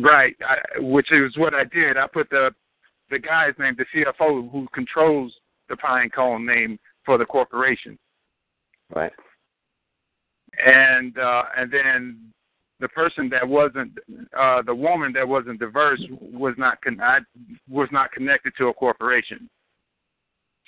Right. 0.00 0.36
I, 0.46 0.80
which 0.80 1.10
is 1.12 1.36
what 1.36 1.54
I 1.54 1.64
did. 1.64 1.96
I 1.96 2.06
put 2.06 2.30
the 2.30 2.50
the 3.10 3.18
guy's 3.18 3.52
name, 3.58 3.76
the 3.76 3.84
CFO 3.94 4.50
who 4.50 4.66
controls 4.72 5.32
the 5.68 5.76
pine 5.76 6.08
cone 6.10 6.46
name 6.46 6.78
for 7.04 7.18
the 7.18 7.24
corporation, 7.24 7.98
Right. 8.94 9.12
and 10.64 11.16
uh, 11.18 11.42
and 11.56 11.70
then 11.70 12.18
the 12.84 12.88
person 12.90 13.30
that 13.30 13.48
wasn't 13.48 13.92
uh, 14.38 14.60
the 14.60 14.74
woman 14.74 15.10
that 15.14 15.26
wasn't 15.26 15.58
diverse 15.58 16.02
was 16.20 16.52
not 16.58 16.82
con- 16.82 17.00
I 17.00 17.20
was 17.66 17.88
not 17.90 18.12
connected 18.12 18.52
to 18.58 18.68
a 18.68 18.74
corporation. 18.74 19.48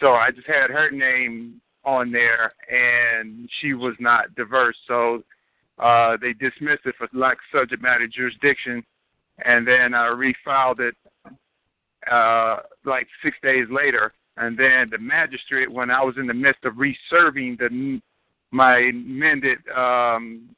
So 0.01 0.13
I 0.13 0.31
just 0.31 0.47
had 0.47 0.71
her 0.71 0.91
name 0.91 1.61
on 1.85 2.11
there, 2.11 2.55
and 2.71 3.47
she 3.61 3.75
was 3.75 3.95
not 4.01 4.35
diverse. 4.35 4.77
So 4.89 5.25
uh, 5.79 6.17
they 6.19 6.33
dismissed 6.33 6.87
it 6.87 6.95
for 6.97 7.07
lack 7.13 7.35
of 7.35 7.61
subject 7.61 7.83
matter 7.83 8.09
jurisdiction, 8.09 8.83
and 9.45 9.69
then 9.69 9.93
I 9.93 10.09
refiled 10.09 10.81
it 10.81 10.95
uh, 12.11 12.61
like 12.87 13.09
six 13.23 13.37
days 13.43 13.67
later. 13.71 14.15
And 14.39 14.59
then 14.59 14.89
the 14.91 14.99
magistrate, 14.99 15.71
when 15.71 15.91
I 15.91 16.03
was 16.03 16.15
in 16.17 16.27
the 16.27 16.33
midst 16.33 16.65
of 16.65 16.79
reserving 16.79 17.59
the 17.59 18.01
my 18.53 18.79
amended 18.79 19.59
um, 19.77 20.49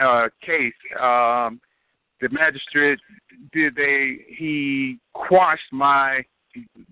uh, 0.00 0.28
case, 0.44 0.74
um, 1.00 1.60
the 2.20 2.28
magistrate 2.30 2.98
did 3.52 3.74
they 3.74 4.18
he 4.36 4.98
quashed 5.12 5.72
my 5.72 6.24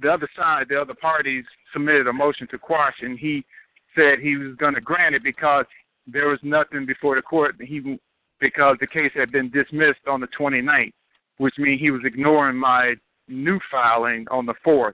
the 0.02 0.12
other 0.12 0.28
side, 0.36 0.66
the 0.68 0.80
other 0.80 0.94
parties 0.94 1.44
submitted 1.72 2.06
a 2.06 2.12
motion 2.12 2.46
to 2.48 2.58
quash, 2.58 2.96
and 3.00 3.18
he 3.18 3.44
said 3.94 4.18
he 4.18 4.36
was 4.36 4.54
going 4.56 4.74
to 4.74 4.80
grant 4.80 5.14
it 5.14 5.22
because 5.22 5.64
there 6.06 6.28
was 6.28 6.38
nothing 6.42 6.84
before 6.84 7.14
the 7.14 7.22
court. 7.22 7.56
He 7.60 7.98
because 8.40 8.76
the 8.80 8.86
case 8.86 9.12
had 9.14 9.32
been 9.32 9.50
dismissed 9.50 10.06
on 10.06 10.20
the 10.20 10.26
29th, 10.38 10.92
which 11.38 11.54
means 11.56 11.80
he 11.80 11.90
was 11.90 12.02
ignoring 12.04 12.56
my 12.56 12.94
new 13.28 13.58
filing 13.70 14.26
on 14.30 14.44
the 14.44 14.54
4th. 14.66 14.92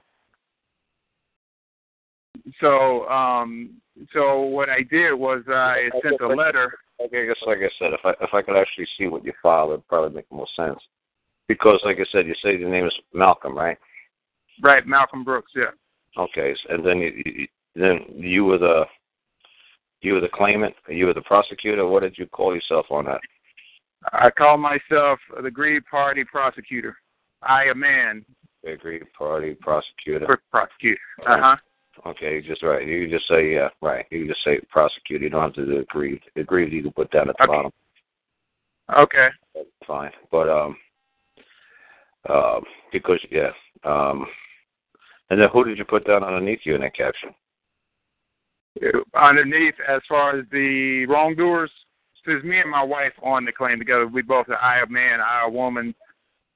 So, 2.60 3.08
um, 3.08 3.70
so 4.12 4.42
what 4.42 4.68
I 4.68 4.82
did 4.82 5.14
was 5.14 5.42
I 5.48 5.90
sent 6.02 6.20
a 6.20 6.28
letter. 6.28 6.72
Okay, 7.02 7.22
I 7.22 7.26
guess, 7.26 7.36
like 7.46 7.58
I 7.58 7.70
said, 7.78 7.92
if 7.92 8.00
I 8.04 8.10
if 8.22 8.34
I 8.34 8.42
could 8.42 8.56
actually 8.56 8.86
see 8.98 9.06
what 9.06 9.24
you 9.24 9.32
filed, 9.42 9.70
it'd 9.70 9.88
probably 9.88 10.14
make 10.14 10.30
more 10.30 10.46
sense. 10.54 10.78
Because, 11.48 11.80
like 11.84 11.96
I 11.98 12.04
said, 12.12 12.26
you 12.26 12.34
say 12.42 12.56
your 12.56 12.68
name 12.68 12.86
is 12.86 12.94
Malcolm, 13.12 13.56
right? 13.56 13.78
Right, 14.62 14.86
Malcolm 14.86 15.24
Brooks. 15.24 15.52
Yeah. 15.56 15.70
Okay, 16.18 16.54
and 16.68 16.84
then 16.84 16.98
you, 16.98 17.22
you 17.24 17.46
then 17.74 18.00
you 18.14 18.44
were 18.44 18.58
the 18.58 18.84
you 20.02 20.14
were 20.14 20.20
the 20.20 20.28
claimant, 20.28 20.74
you 20.88 21.06
were 21.06 21.14
the 21.14 21.22
prosecutor. 21.22 21.86
What 21.86 22.02
did 22.02 22.18
you 22.18 22.26
call 22.26 22.54
yourself 22.54 22.86
on 22.90 23.06
that? 23.06 23.20
I 24.12 24.30
call 24.30 24.56
myself 24.56 25.18
the 25.36 25.46
aggrieved 25.46 25.86
party 25.90 26.24
prosecutor. 26.24 26.96
I 27.42 27.64
a 27.64 27.74
man 27.74 28.24
Agreed 28.66 29.04
party 29.16 29.54
prosecutor. 29.54 30.38
prosecutor. 30.50 31.00
Uh 31.26 31.38
huh. 31.40 31.56
Okay, 32.06 32.36
you 32.36 32.42
just 32.42 32.62
right. 32.62 32.86
You 32.86 33.08
just 33.08 33.28
say 33.28 33.52
yeah, 33.54 33.68
right. 33.82 34.06
You 34.10 34.26
just 34.26 34.42
say 34.42 34.60
prosecute. 34.70 35.20
You 35.20 35.28
don't 35.28 35.42
have 35.42 35.54
to 35.54 35.66
do 35.66 35.78
aggrieved. 35.78 36.24
Aggrieved 36.36 36.72
you 36.72 36.82
can 36.82 36.92
put 36.92 37.10
down 37.10 37.28
at 37.28 37.36
the 37.36 37.44
Okay. 37.44 37.52
bottom. 37.52 37.72
Okay. 38.96 39.28
Fine, 39.86 40.12
but 40.32 40.48
um, 40.48 40.76
um, 42.28 42.62
because 42.92 43.18
yeah, 43.30 43.50
um, 43.84 44.26
and 45.30 45.40
then 45.40 45.48
who 45.52 45.64
did 45.64 45.78
you 45.78 45.84
put 45.84 46.06
down 46.06 46.24
underneath 46.24 46.60
you 46.64 46.74
in 46.74 46.80
that 46.80 46.94
caption? 46.94 47.30
Underneath, 49.14 49.74
as 49.86 50.00
far 50.08 50.38
as 50.38 50.46
the 50.50 51.06
wrongdoers, 51.06 51.70
says 52.24 52.42
me 52.44 52.60
and 52.60 52.70
my 52.70 52.82
wife 52.82 53.12
on 53.22 53.44
the 53.44 53.52
claim 53.52 53.78
together. 53.78 54.06
We 54.06 54.22
both 54.22 54.48
are 54.48 54.62
I 54.62 54.82
a 54.82 54.86
man, 54.86 55.20
I 55.20 55.44
a 55.44 55.50
woman, 55.50 55.94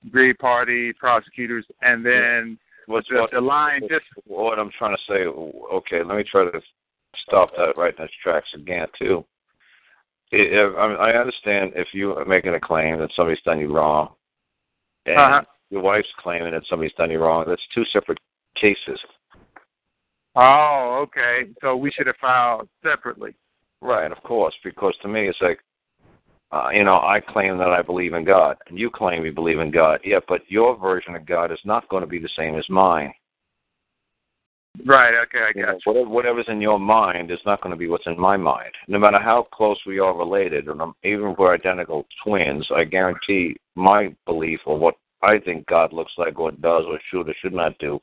aggrieved 0.06 0.38
party 0.38 0.92
prosecutors, 0.92 1.66
and 1.82 2.04
then 2.04 2.58
What's 2.86 3.08
the, 3.08 3.20
what, 3.20 3.30
the 3.30 3.40
line 3.40 3.82
just 3.88 4.04
what 4.26 4.58
I'm 4.58 4.70
trying 4.78 4.96
to 4.96 5.02
say? 5.08 5.24
Okay, 5.24 6.02
let 6.04 6.16
me 6.16 6.24
try 6.24 6.44
to 6.44 6.60
stop 7.26 7.50
that 7.56 7.76
right 7.76 7.94
in 7.96 8.04
its 8.04 8.12
tracks 8.22 8.48
again 8.54 8.86
too. 8.98 9.24
It, 10.30 10.74
I 10.76 11.12
understand 11.12 11.72
if 11.76 11.88
you 11.92 12.12
are 12.14 12.24
making 12.24 12.54
a 12.54 12.60
claim 12.60 12.98
that 12.98 13.10
somebody's 13.14 13.42
done 13.44 13.60
you 13.60 13.74
wrong, 13.74 14.14
and 15.06 15.16
Uh-huh. 15.16 15.42
your 15.70 15.82
wife's 15.82 16.08
claiming 16.18 16.52
that 16.52 16.64
somebody's 16.68 16.94
done 16.94 17.10
you 17.10 17.20
wrong. 17.22 17.44
That's 17.46 17.62
two 17.74 17.84
separate 17.92 18.18
cases. 18.56 19.00
Oh, 20.34 20.98
okay. 21.02 21.50
So 21.60 21.76
we 21.76 21.90
should 21.92 22.08
have 22.08 22.16
filed 22.20 22.68
separately. 22.82 23.34
Right, 23.80 24.10
of 24.10 24.20
course, 24.22 24.54
because 24.64 24.96
to 25.02 25.08
me 25.08 25.28
it's 25.28 25.40
like, 25.40 25.60
uh, 26.54 26.70
you 26.72 26.84
know, 26.84 27.00
I 27.00 27.20
claim 27.20 27.58
that 27.58 27.68
I 27.68 27.82
believe 27.82 28.12
in 28.12 28.24
God, 28.24 28.56
and 28.68 28.78
you 28.78 28.88
claim 28.88 29.24
you 29.24 29.32
believe 29.32 29.58
in 29.58 29.72
God. 29.72 29.98
Yeah, 30.04 30.20
but 30.28 30.42
your 30.48 30.76
version 30.76 31.16
of 31.16 31.26
God 31.26 31.50
is 31.50 31.58
not 31.64 31.88
going 31.88 32.02
to 32.02 32.06
be 32.06 32.20
the 32.20 32.28
same 32.36 32.56
as 32.56 32.64
mine. 32.68 33.12
Right. 34.86 35.14
Okay. 35.22 35.38
I 35.38 35.52
You 35.54 35.66
know, 35.66 35.78
whatever, 35.84 36.08
whatever's 36.08 36.46
in 36.48 36.60
your 36.60 36.78
mind 36.78 37.32
is 37.32 37.40
not 37.44 37.60
going 37.60 37.72
to 37.72 37.76
be 37.76 37.88
what's 37.88 38.06
in 38.06 38.18
my 38.18 38.36
mind. 38.36 38.70
No 38.86 38.98
matter 39.00 39.18
how 39.18 39.48
close 39.52 39.78
we 39.84 39.98
are 39.98 40.16
related, 40.16 40.68
and 40.68 40.80
even 41.02 41.30
if 41.30 41.38
we're 41.38 41.54
identical 41.54 42.06
twins, 42.24 42.68
I 42.74 42.84
guarantee 42.84 43.56
my 43.74 44.14
belief 44.24 44.60
or 44.64 44.78
what 44.78 44.94
I 45.22 45.38
think 45.38 45.66
God 45.66 45.92
looks 45.92 46.12
like, 46.18 46.38
or 46.38 46.52
does, 46.52 46.84
or 46.86 47.00
should 47.10 47.28
or 47.28 47.34
should 47.40 47.54
not 47.54 47.76
do, 47.78 48.00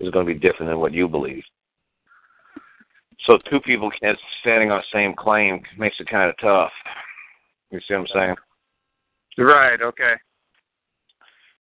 is 0.00 0.10
going 0.10 0.26
to 0.26 0.34
be 0.34 0.38
different 0.38 0.70
than 0.70 0.80
what 0.80 0.92
you 0.92 1.08
believe. 1.08 1.44
So 3.26 3.38
two 3.50 3.60
people 3.60 3.90
standing 4.40 4.70
on 4.70 4.82
the 4.82 4.98
same 4.98 5.14
claim 5.14 5.62
makes 5.78 5.96
it 5.98 6.10
kind 6.10 6.28
of 6.28 6.36
tough. 6.38 6.72
You 7.70 7.80
see 7.80 7.94
what 7.94 8.00
I'm 8.00 8.06
saying? 8.14 8.34
Right. 9.38 9.80
Okay. 9.82 10.14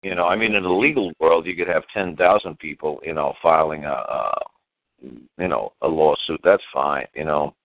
You 0.02 0.16
know, 0.16 0.26
I 0.26 0.36
mean, 0.36 0.54
in 0.54 0.64
the 0.64 0.70
legal 0.70 1.14
world, 1.20 1.46
you 1.46 1.56
could 1.56 1.68
have 1.68 1.84
ten 1.94 2.16
thousand 2.18 2.60
people, 2.60 3.00
you 3.04 3.14
know, 3.14 3.34
filing 3.41 3.86
a, 3.86 3.89
a, 3.89 4.39
you 5.02 5.48
know, 5.48 5.72
a 5.82 5.88
lawsuit. 5.88 6.41
That's 6.44 6.64
fine. 6.74 7.06
You 7.16 7.24
know, 7.24 7.56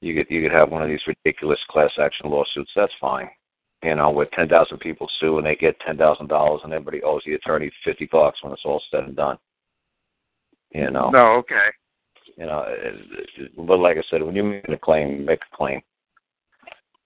you 0.00 0.14
could 0.14 0.32
you 0.32 0.42
could 0.42 0.52
have 0.52 0.70
one 0.70 0.82
of 0.82 0.88
these 0.88 1.00
ridiculous 1.06 1.58
class 1.68 1.90
action 2.00 2.30
lawsuits. 2.30 2.70
That's 2.76 2.92
fine. 3.00 3.28
You 3.82 3.96
know, 3.96 4.10
where 4.10 4.28
ten 4.32 4.48
thousand 4.48 4.78
people 4.78 5.08
sue 5.18 5.38
and 5.38 5.46
they 5.46 5.56
get 5.56 5.80
ten 5.80 5.96
thousand 5.96 6.28
dollars, 6.28 6.60
and 6.62 6.72
everybody 6.72 7.02
owes 7.02 7.22
the 7.26 7.34
attorney 7.34 7.70
fifty 7.84 8.08
bucks 8.12 8.42
when 8.42 8.52
it's 8.52 8.62
all 8.64 8.82
said 8.90 9.04
and 9.04 9.16
done. 9.16 9.38
You 10.72 10.90
know. 10.92 11.10
No. 11.10 11.32
Okay. 11.38 11.66
You 12.36 12.46
know, 12.46 12.64
but 13.66 13.78
like 13.80 13.96
I 13.96 14.02
said, 14.08 14.22
when 14.22 14.36
you 14.36 14.44
make 14.44 14.68
a 14.68 14.78
claim, 14.78 15.24
make 15.24 15.40
a 15.40 15.56
claim. 15.56 15.80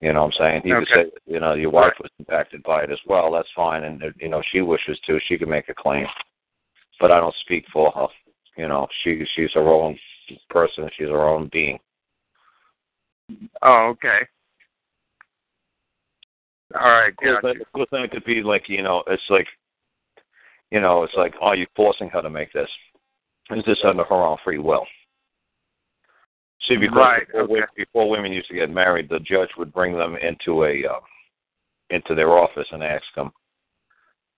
You 0.05 0.12
know 0.12 0.24
what 0.26 0.34
I'm 0.38 0.38
saying? 0.38 0.62
You 0.66 0.76
Okay. 0.76 0.84
could 0.84 1.12
say, 1.12 1.18
you 1.24 1.40
know, 1.40 1.55
your 1.55 1.70
wife 1.70 1.94
was 1.98 2.11
impacted 2.18 2.62
by 2.62 2.82
it 2.84 2.90
as 2.90 2.98
well. 3.07 3.32
That's 3.32 3.48
fine, 3.57 3.84
and 3.84 4.02
uh, 4.02 4.07
you 4.20 4.28
know, 4.28 4.42
she 4.52 4.61
wishes 4.61 5.00
to. 5.07 5.18
She 5.26 5.38
can 5.38 5.48
make 5.48 5.70
a 5.70 5.74
claim, 5.74 6.07
but 7.00 7.11
I 7.11 7.20
don't 7.20 7.34
speak 7.36 7.64
for 7.72 7.90
her. 7.92 8.07
You 8.59 8.68
know, 8.68 8.86
she 9.02 9.24
she's 9.34 9.50
her 9.55 9.66
own 9.66 9.98
person. 10.50 10.90
She's 10.98 11.09
her 11.09 11.26
own 11.26 11.48
being. 11.50 11.78
Oh. 13.62 13.86
Okay. 13.92 14.18
All 16.74 16.82
right. 16.82 17.09
Of 17.09 17.16
course, 17.16 17.34
Got 17.40 17.42
then- 17.48 17.55
you. 17.57 17.62
of 17.62 17.72
course, 17.72 17.88
then 17.90 18.02
it 18.02 18.11
could 18.11 18.24
be 18.26 18.42
like 18.42 18.68
you 18.68 18.82
know, 18.82 19.02
it's 19.07 19.30
like, 19.30 19.46
You 20.70 20.80
know, 20.82 21.02
it's 21.05 21.14
like, 21.16 21.34
are 21.40 21.57
you 21.57 21.66
forcing 21.74 22.11
her 22.11 22.20
to 22.20 22.28
make 22.28 22.52
this? 22.52 22.68
Is 23.52 23.64
this 23.64 23.78
under 23.84 24.05
her 24.05 24.14
own 24.16 24.36
free 24.44 24.59
will? 24.59 24.86
See, 26.67 26.77
because 26.77 26.97
Right, 26.97 27.27
before, 27.27 27.59
okay. 27.59 27.67
before 27.77 28.09
women 28.09 28.33
used 28.33 28.49
to 28.49 28.55
get 28.55 28.71
married, 28.71 29.09
the 29.09 29.21
judge 29.21 29.51
would 29.59 29.73
bring 29.73 29.97
them 29.97 30.17
into 30.17 30.65
a 30.65 30.85
uh, 30.87 31.01
into 31.91 32.15
their 32.15 32.39
office 32.39 32.67
and 32.73 32.83
ask 32.83 33.05
them, 33.15 33.31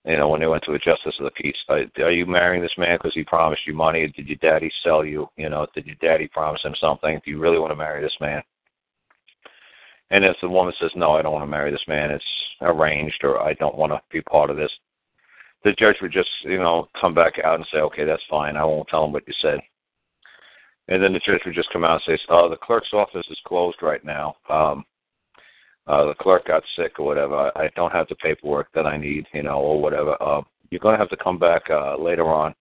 you 0.04 0.16
know, 0.16 0.28
when 0.28 0.40
they 0.40 0.46
went 0.46 0.64
to 0.64 0.72
a 0.72 0.78
justice 0.78 1.14
of 1.18 1.24
the 1.24 1.30
peace, 1.30 1.56
are 1.68 2.10
you 2.10 2.26
marrying 2.26 2.62
this 2.62 2.76
man 2.76 2.96
because 2.96 3.14
he 3.14 3.24
promised 3.24 3.66
you 3.66 3.74
money? 3.74 4.06
Did 4.08 4.28
your 4.28 4.36
daddy 4.36 4.70
sell 4.82 5.04
you? 5.04 5.28
You 5.36 5.48
know, 5.48 5.66
did 5.74 5.86
your 5.86 5.96
daddy 6.00 6.28
promise 6.28 6.62
him 6.62 6.74
something? 6.80 7.20
Do 7.24 7.30
you 7.30 7.38
really 7.38 7.58
want 7.58 7.70
to 7.72 7.76
marry 7.76 8.02
this 8.02 8.16
man? 8.20 8.42
And 10.10 10.24
if 10.24 10.36
the 10.40 10.48
woman 10.48 10.72
says, 10.80 10.92
no, 10.94 11.12
I 11.12 11.22
don't 11.22 11.32
want 11.32 11.42
to 11.42 11.50
marry 11.50 11.72
this 11.72 11.88
man, 11.88 12.12
it's 12.12 12.24
arranged, 12.60 13.18
or 13.24 13.40
I 13.40 13.54
don't 13.54 13.76
want 13.76 13.92
to 13.92 14.00
be 14.12 14.20
part 14.22 14.50
of 14.50 14.56
this, 14.56 14.70
the 15.64 15.72
judge 15.72 15.96
would 16.00 16.12
just, 16.12 16.28
you 16.44 16.58
know, 16.58 16.88
come 17.00 17.12
back 17.12 17.34
out 17.44 17.56
and 17.56 17.66
say, 17.72 17.78
okay, 17.78 18.04
that's 18.04 18.22
fine. 18.30 18.56
I 18.56 18.64
won't 18.64 18.88
tell 18.88 19.04
him 19.04 19.12
what 19.12 19.26
you 19.26 19.34
said. 19.42 19.58
And 20.88 21.02
then 21.02 21.12
the 21.12 21.18
judge 21.18 21.40
would 21.44 21.54
just 21.54 21.72
come 21.72 21.84
out 21.84 22.00
and 22.06 22.18
say, 22.18 22.24
uh, 22.28 22.48
the 22.48 22.56
clerk's 22.56 22.92
office 22.92 23.26
is 23.28 23.38
closed 23.44 23.78
right 23.82 24.04
now. 24.04 24.36
Um, 24.48 24.84
uh, 25.88 26.06
the 26.06 26.14
clerk 26.14 26.46
got 26.46 26.62
sick 26.76 26.98
or 26.98 27.06
whatever. 27.06 27.50
I, 27.56 27.64
I 27.64 27.70
don't 27.74 27.92
have 27.92 28.08
the 28.08 28.14
paperwork 28.16 28.68
that 28.74 28.86
I 28.86 28.96
need, 28.96 29.26
you 29.32 29.42
know, 29.42 29.58
or 29.58 29.80
whatever. 29.80 30.16
Uh, 30.22 30.42
you're 30.70 30.80
going 30.80 30.94
to 30.94 30.98
have 30.98 31.10
to 31.10 31.16
come 31.16 31.38
back 31.38 31.62
uh, 31.70 31.96
later 31.96 32.28
on, 32.28 32.54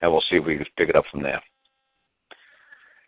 and 0.00 0.10
we'll 0.10 0.22
see 0.30 0.36
if 0.36 0.44
we 0.44 0.56
can 0.56 0.66
pick 0.76 0.88
it 0.88 0.96
up 0.96 1.04
from 1.10 1.22
there. 1.22 1.42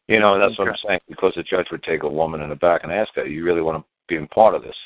You 0.06 0.20
know, 0.20 0.38
that's 0.38 0.58
what 0.58 0.68
I'm 0.68 0.74
saying, 0.86 1.00
because 1.06 1.34
the 1.36 1.42
judge 1.42 1.66
would 1.70 1.82
take 1.82 2.02
a 2.02 2.08
woman 2.08 2.40
in 2.40 2.48
the 2.48 2.56
back 2.56 2.82
and 2.82 2.92
ask 2.92 3.14
her, 3.14 3.26
you 3.26 3.44
really 3.44 3.60
want 3.60 3.82
to 3.82 3.88
be 4.08 4.22
a 4.22 4.26
part 4.28 4.54
of 4.54 4.62
this? 4.62 4.76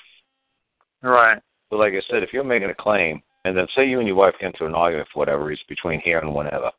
Right. 1.00 1.40
But 1.70 1.78
like 1.78 1.92
I 1.92 2.02
said, 2.10 2.24
if 2.24 2.32
you're 2.32 2.42
making 2.42 2.70
a 2.70 2.74
claim, 2.74 3.22
and 3.44 3.56
then 3.56 3.66
say 3.74 3.86
you 3.86 3.98
and 3.98 4.06
your 4.08 4.16
wife 4.16 4.34
get 4.40 4.52
into 4.52 4.66
an 4.66 4.74
argument 4.74 5.08
for 5.12 5.20
whatever 5.20 5.44
reason 5.44 5.64
between 5.68 6.00
here 6.00 6.18
and 6.18 6.34
whenever, 6.34 6.70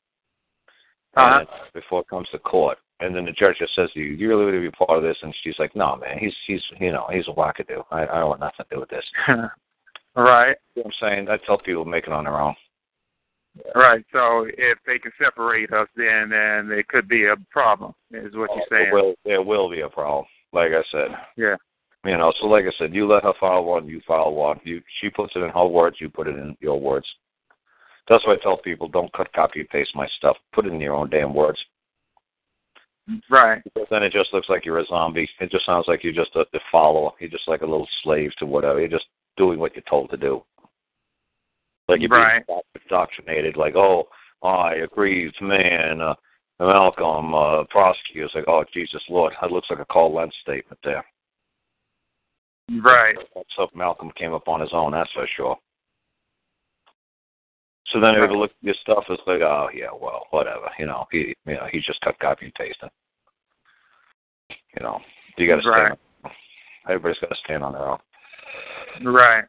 Uh-huh. 1.16 1.40
and 1.40 1.48
before 1.74 2.02
it 2.02 2.10
comes 2.10 2.28
to 2.32 2.40
court, 2.40 2.78
and 3.00 3.16
then 3.16 3.26
the 3.26 3.32
judge 3.32 3.58
just 3.60 3.76
says 3.76 3.90
to 3.94 4.00
you, 4.00 4.14
"You 4.14 4.30
really 4.30 4.46
want 4.46 4.56
to 4.56 4.62
be 4.62 4.72
part 4.72 4.98
of 4.98 5.04
this?" 5.04 5.18
And 5.22 5.34
she's 5.44 5.58
like, 5.60 5.76
"No, 5.76 5.96
man, 5.96 6.18
he's 6.20 6.34
he's 6.48 6.62
you 6.80 6.92
know 6.92 7.08
he's 7.12 7.28
a 7.28 7.32
wackadoo. 7.32 7.84
I 7.92 8.04
I 8.04 8.20
don't 8.20 8.30
want 8.30 8.40
nothing 8.42 8.66
to 8.70 8.76
do 8.76 8.80
with 8.80 8.90
this." 8.90 9.06
right. 10.16 10.56
You 10.76 10.84
know 10.84 10.84
what 10.84 10.86
I'm 10.86 10.92
saying? 11.02 11.30
I 11.30 11.38
tell 11.46 11.58
people 11.58 11.86
make 11.86 12.08
it 12.08 12.14
on 12.14 12.26
their 12.26 12.40
own. 12.40 12.56
Right. 13.76 14.04
So 14.12 14.48
if 14.58 14.80
they 14.86 14.98
can 15.00 15.12
separate 15.22 15.72
us, 15.74 15.88
then 15.96 16.30
then 16.30 16.72
it 16.72 16.88
could 16.88 17.08
be 17.08 17.26
a 17.26 17.36
problem. 17.52 17.94
Is 18.12 18.36
what 18.36 18.50
you're 18.56 18.64
oh, 18.64 18.72
saying? 18.72 18.86
There 18.92 18.94
will 18.94 19.16
there 19.26 19.42
will 19.42 19.70
be 19.70 19.82
a 19.82 19.90
problem. 19.90 20.26
Like 20.52 20.72
I 20.72 20.84
said. 20.92 21.10
Yeah. 21.38 21.56
You 22.06 22.18
know, 22.18 22.34
so 22.40 22.48
like 22.48 22.66
I 22.66 22.72
said, 22.78 22.94
you 22.94 23.08
let 23.08 23.24
her 23.24 23.32
file 23.40 23.64
one, 23.64 23.88
you 23.88 24.02
file 24.06 24.34
one. 24.34 24.60
You 24.66 24.82
she 25.00 25.10
puts 25.10 25.34
it 25.36 25.40
in 25.40 25.50
her 25.50 25.66
words, 25.66 25.98
you 26.02 26.10
put 26.10 26.28
it 26.28 26.36
in 26.36 26.58
your 26.60 26.80
words. 26.80 27.08
That's 28.10 28.26
why 28.28 28.34
I 28.34 28.44
tell 28.44 28.58
people 28.58 28.90
don't 28.90 29.14
cut, 29.14 29.32
copy, 29.32 29.62
and 29.62 29.70
paste 29.70 29.96
my 29.96 30.08
stuff. 30.18 30.36
Put 30.52 30.66
it 30.66 30.74
in 30.74 30.82
your 30.82 30.96
own 30.96 31.10
damn 31.10 31.34
words. 31.34 31.58
Right. 33.30 33.62
Because 33.64 33.88
then 33.90 34.04
it 34.04 34.14
just 34.14 34.34
looks 34.34 34.50
like 34.50 34.66
you're 34.66 34.80
a 34.80 34.86
zombie. 34.86 35.30
It 35.40 35.52
just 35.52 35.66
sounds 35.66 35.86
like 35.88 36.04
you're 36.04 36.14
just 36.14 36.36
a, 36.36 36.42
a 36.42 36.60
follower. 36.72 37.12
You're 37.20 37.30
just 37.30 37.48
like 37.48 37.62
a 37.62 37.66
little 37.66 37.88
slave 38.04 38.32
to 38.40 38.46
whatever. 38.46 38.80
You're 38.80 38.90
just 38.90 39.08
doing 39.38 39.60
what 39.60 39.76
you're 39.76 39.84
told 39.90 40.10
to 40.12 40.18
do. 40.18 40.44
Like 41.88 42.00
you're 42.00 42.10
Right. 42.10 42.46
being 42.48 42.60
indoctrinated. 42.82 43.58
Like, 43.58 43.76
oh, 43.76 44.08
I 44.42 44.76
agree, 44.76 45.32
man. 45.42 46.02
Uh, 46.02 46.16
Malcolm, 46.60 47.34
uh, 47.34 47.64
prosecutor. 47.70 48.26
It's 48.26 48.36
like, 48.36 48.48
oh, 48.48 48.64
Jesus 48.74 49.02
Lord. 49.10 49.34
That 49.42 49.52
looks 49.52 49.70
like 49.70 49.80
a 49.80 49.86
Karl 49.92 50.14
Lentz 50.14 50.36
statement 50.42 50.80
there. 50.84 51.04
Right. 52.82 53.16
So 53.56 53.68
Malcolm 53.76 54.12
came 54.18 54.34
up 54.34 54.48
on 54.48 54.62
his 54.62 54.70
own, 54.72 54.94
that's 54.94 55.12
for 55.12 55.28
sure. 55.36 55.58
So 57.94 58.00
then 58.00 58.16
look 58.36 58.50
at 58.50 58.56
your 58.62 58.76
stuff, 58.82 59.04
it's 59.08 59.22
like, 59.28 59.42
oh 59.42 59.70
yeah, 59.72 59.90
well, 59.92 60.26
whatever. 60.32 60.68
You 60.80 60.88
know, 60.88 61.06
he 61.12 61.36
you 61.46 61.54
know, 61.54 61.68
he's 61.72 61.86
just 61.86 62.02
cut 62.02 62.18
copy 62.20 62.46
and 62.46 62.54
pasting. 62.56 62.90
You 64.50 64.82
know. 64.84 65.00
You 65.38 65.48
gotta 65.48 65.68
Right. 65.68 65.98
stand 66.22 66.36
everybody's 66.88 67.20
gotta 67.20 67.36
stand 67.44 67.64
on 67.64 67.74
their 67.74 67.88
own. 67.88 68.00
Right. 69.02 69.46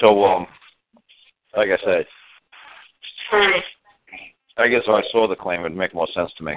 So 0.00 0.24
um 0.24 0.46
like 1.56 1.68
I 1.68 1.78
said 1.84 2.06
I 4.56 4.68
guess 4.68 4.82
if 4.86 4.88
I 4.88 5.02
saw 5.10 5.28
the 5.28 5.36
claim 5.36 5.60
it'd 5.60 5.76
make 5.76 5.94
more 5.94 6.08
sense 6.14 6.32
to 6.38 6.44
me. 6.44 6.54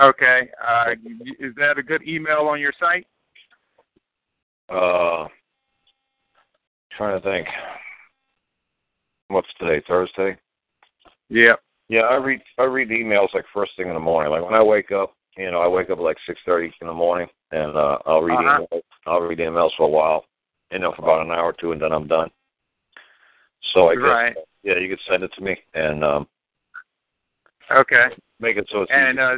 Okay. 0.00 0.48
Uh, 0.66 0.92
is 1.38 1.54
that 1.56 1.78
a 1.78 1.82
good 1.82 2.02
email 2.08 2.48
on 2.48 2.58
your 2.58 2.72
site? 2.80 3.06
Uh 4.68 5.28
trying 6.96 7.20
to 7.20 7.26
think. 7.28 7.48
What's 9.28 9.48
today? 9.58 9.82
Thursday? 9.88 10.36
Yeah. 11.28 11.54
Yeah, 11.88 12.02
I 12.02 12.16
read 12.16 12.40
I 12.58 12.64
read 12.64 12.88
emails 12.88 13.34
like 13.34 13.44
first 13.52 13.72
thing 13.76 13.88
in 13.88 13.94
the 13.94 14.00
morning. 14.00 14.32
Like 14.32 14.44
when 14.44 14.54
I 14.54 14.62
wake 14.62 14.90
up, 14.92 15.14
you 15.36 15.50
know, 15.50 15.60
I 15.60 15.68
wake 15.68 15.90
up 15.90 15.98
at 15.98 16.04
like 16.04 16.16
six 16.26 16.40
thirty 16.46 16.72
in 16.80 16.86
the 16.86 16.92
morning, 16.94 17.28
and 17.50 17.76
uh, 17.76 17.98
I'll 18.06 18.22
read 18.22 18.38
Uh-huh. 18.38 18.66
emails. 18.72 18.82
I'll 19.06 19.20
read 19.20 19.38
emails 19.38 19.70
for 19.76 19.84
a 19.84 19.88
while, 19.90 20.24
you 20.70 20.78
know, 20.78 20.92
for 20.92 21.02
about 21.02 21.26
an 21.26 21.30
hour 21.32 21.46
or 21.46 21.52
two, 21.52 21.72
and 21.72 21.82
then 21.82 21.92
I'm 21.92 22.06
done. 22.06 22.30
So 23.74 23.88
I 23.88 23.94
guess 23.96 24.02
Right. 24.04 24.36
yeah, 24.62 24.78
you 24.78 24.88
could 24.88 25.04
send 25.06 25.22
it 25.24 25.32
to 25.34 25.42
me 25.42 25.56
and 25.74 26.02
um, 26.04 26.28
Okay. 27.70 28.06
make 28.40 28.56
it 28.56 28.66
so 28.70 28.82
it's 28.82 28.90
And 28.92 29.18
easy. 29.18 29.22
uh, 29.22 29.36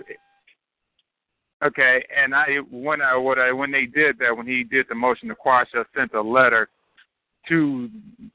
okay, 1.64 2.04
and 2.16 2.34
I 2.34 2.57
when 2.70 3.00
I 3.00 3.16
what 3.16 3.38
I 3.38 3.52
when 3.52 3.70
they 3.70 3.86
did 3.86 4.18
that 4.18 4.36
when 4.36 4.46
he 4.46 4.64
did 4.64 4.86
the 4.88 4.94
motion 4.94 5.28
to 5.28 5.34
quash, 5.34 5.68
I 5.74 5.82
sent 5.96 6.14
a 6.14 6.20
letter 6.20 6.68
to 7.48 7.88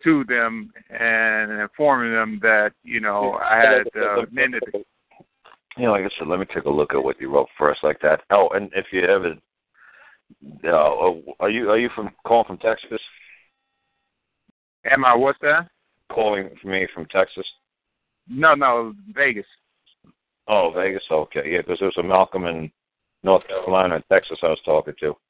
to 0.04 0.24
them 0.26 0.72
and 0.90 1.52
informing 1.52 2.14
them 2.14 2.40
that 2.42 2.74
you 2.84 3.00
know 3.00 3.34
I 3.34 3.58
had 3.58 3.88
uh, 3.96 4.26
amended. 4.26 4.64
the- 4.72 4.84
you 5.78 5.86
know, 5.86 5.94
like 5.94 6.04
I 6.04 6.10
said, 6.20 6.28
let 6.28 6.40
me 6.40 6.46
take 6.54 6.66
a 6.66 6.70
look 6.70 6.94
at 6.94 7.02
what 7.02 7.20
you 7.22 7.34
wrote 7.34 7.48
first, 7.58 7.82
like 7.82 8.02
that. 8.02 8.24
Oh, 8.30 8.50
and 8.50 8.70
if 8.76 8.88
you 8.92 9.04
ever, 9.04 9.36
uh, 10.66 11.34
are 11.40 11.50
you 11.50 11.70
are 11.70 11.80
you 11.80 11.90
from 11.96 12.10
calling 12.28 12.46
from 12.46 12.58
Texas? 12.58 13.02
Am 14.86 15.06
I 15.06 15.16
what's 15.16 15.40
that? 15.42 15.70
Calling 16.12 16.50
for 16.62 16.68
me 16.68 16.88
from 16.94 17.06
Texas? 17.06 17.46
No, 18.28 18.54
no, 18.54 18.94
Vegas. 19.14 19.46
Oh, 20.48 20.72
Vegas. 20.76 21.04
Okay, 21.10 21.54
yeah, 21.54 21.60
because 21.60 21.80
there 21.80 21.88
was 21.88 21.98
a 21.98 22.04
Malcolm 22.04 22.46
in 22.46 22.72
North 23.24 23.46
Carolina 23.48 23.96
and 23.96 24.04
Texas 24.12 24.40
I 24.44 24.48
was 24.48 24.60
talking 24.66 24.94
to. 25.02 25.16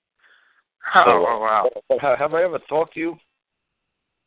Oh, 0.95 1.03
So, 1.05 1.11
oh 1.11 1.39
wow. 1.39 1.69
Ha- 2.01 2.15
Have 2.17 2.33
I 2.33 2.43
ever 2.43 2.57
talked 2.67 2.95
to 2.95 2.99
you? 2.99 3.17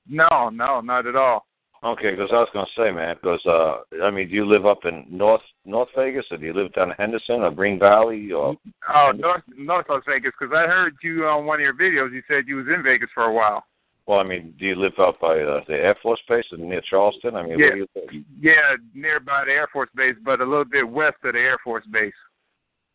No, 0.08 0.50
no, 0.52 0.80
not 0.80 1.06
at 1.06 1.16
all. 1.16 1.46
Okay, 1.82 2.12
because 2.12 2.30
I 2.32 2.36
was 2.36 2.48
going 2.54 2.64
to 2.64 2.80
say, 2.80 2.90
man, 2.92 3.16
because 3.20 3.44
uh, 3.44 4.04
I 4.04 4.10
mean, 4.10 4.28
do 4.28 4.34
you 4.34 4.46
live 4.46 4.64
up 4.64 4.84
in 4.86 5.04
North 5.10 5.42
North 5.66 5.88
Vegas, 5.96 6.24
or 6.30 6.38
do 6.38 6.46
you 6.46 6.54
live 6.54 6.72
down 6.72 6.90
in 6.90 6.96
Henderson 6.96 7.42
or 7.42 7.50
Green 7.50 7.78
Valley, 7.78 8.30
or 8.32 8.56
Oh, 8.94 9.12
North 9.14 9.42
North 9.56 9.86
Las 9.90 10.02
Vegas, 10.06 10.32
because 10.38 10.54
I 10.56 10.66
heard 10.66 10.94
you 11.02 11.26
on 11.26 11.44
one 11.44 11.56
of 11.58 11.62
your 11.62 11.74
videos. 11.74 12.12
You 12.14 12.22
said 12.28 12.44
you 12.46 12.56
was 12.56 12.66
in 12.74 12.82
Vegas 12.82 13.10
for 13.12 13.24
a 13.24 13.32
while. 13.32 13.64
well, 14.06 14.20
I 14.20 14.22
mean, 14.22 14.54
do 14.58 14.64
you 14.64 14.76
live 14.76 14.98
up 14.98 15.20
by 15.20 15.40
uh, 15.40 15.60
the 15.66 15.74
Air 15.74 15.96
Force 16.02 16.20
Base 16.28 16.44
near 16.56 16.80
Charleston? 16.88 17.34
I 17.36 17.42
mean, 17.42 17.58
Yeah. 17.58 17.66
where 17.66 17.72
do 17.74 17.78
you 17.80 17.88
live? 17.96 18.24
Yeah, 18.40 18.76
nearby 18.94 19.44
the 19.46 19.52
Air 19.52 19.68
Force 19.72 19.90
Base, 19.94 20.16
but 20.24 20.40
a 20.40 20.44
little 20.44 20.64
bit 20.64 20.88
west 20.88 21.16
of 21.24 21.32
the 21.34 21.38
Air 21.40 21.58
Force 21.64 21.84
Base. 21.90 22.14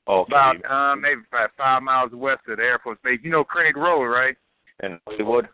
Okay, 0.10 0.32
About 0.32 0.66
um, 0.66 1.02
maybe 1.02 1.22
about 1.32 1.52
five 1.56 1.84
miles 1.84 2.12
west 2.14 2.42
of 2.48 2.58
the 2.58 2.64
Air 2.64 2.80
Force 2.84 2.98
Base. 3.04 3.20
You 3.22 3.30
know 3.30 3.44
Craig 3.44 3.78
Road, 3.78 4.06
right? 4.06 4.36
in 4.82 5.00
Hollywood. 5.06 5.48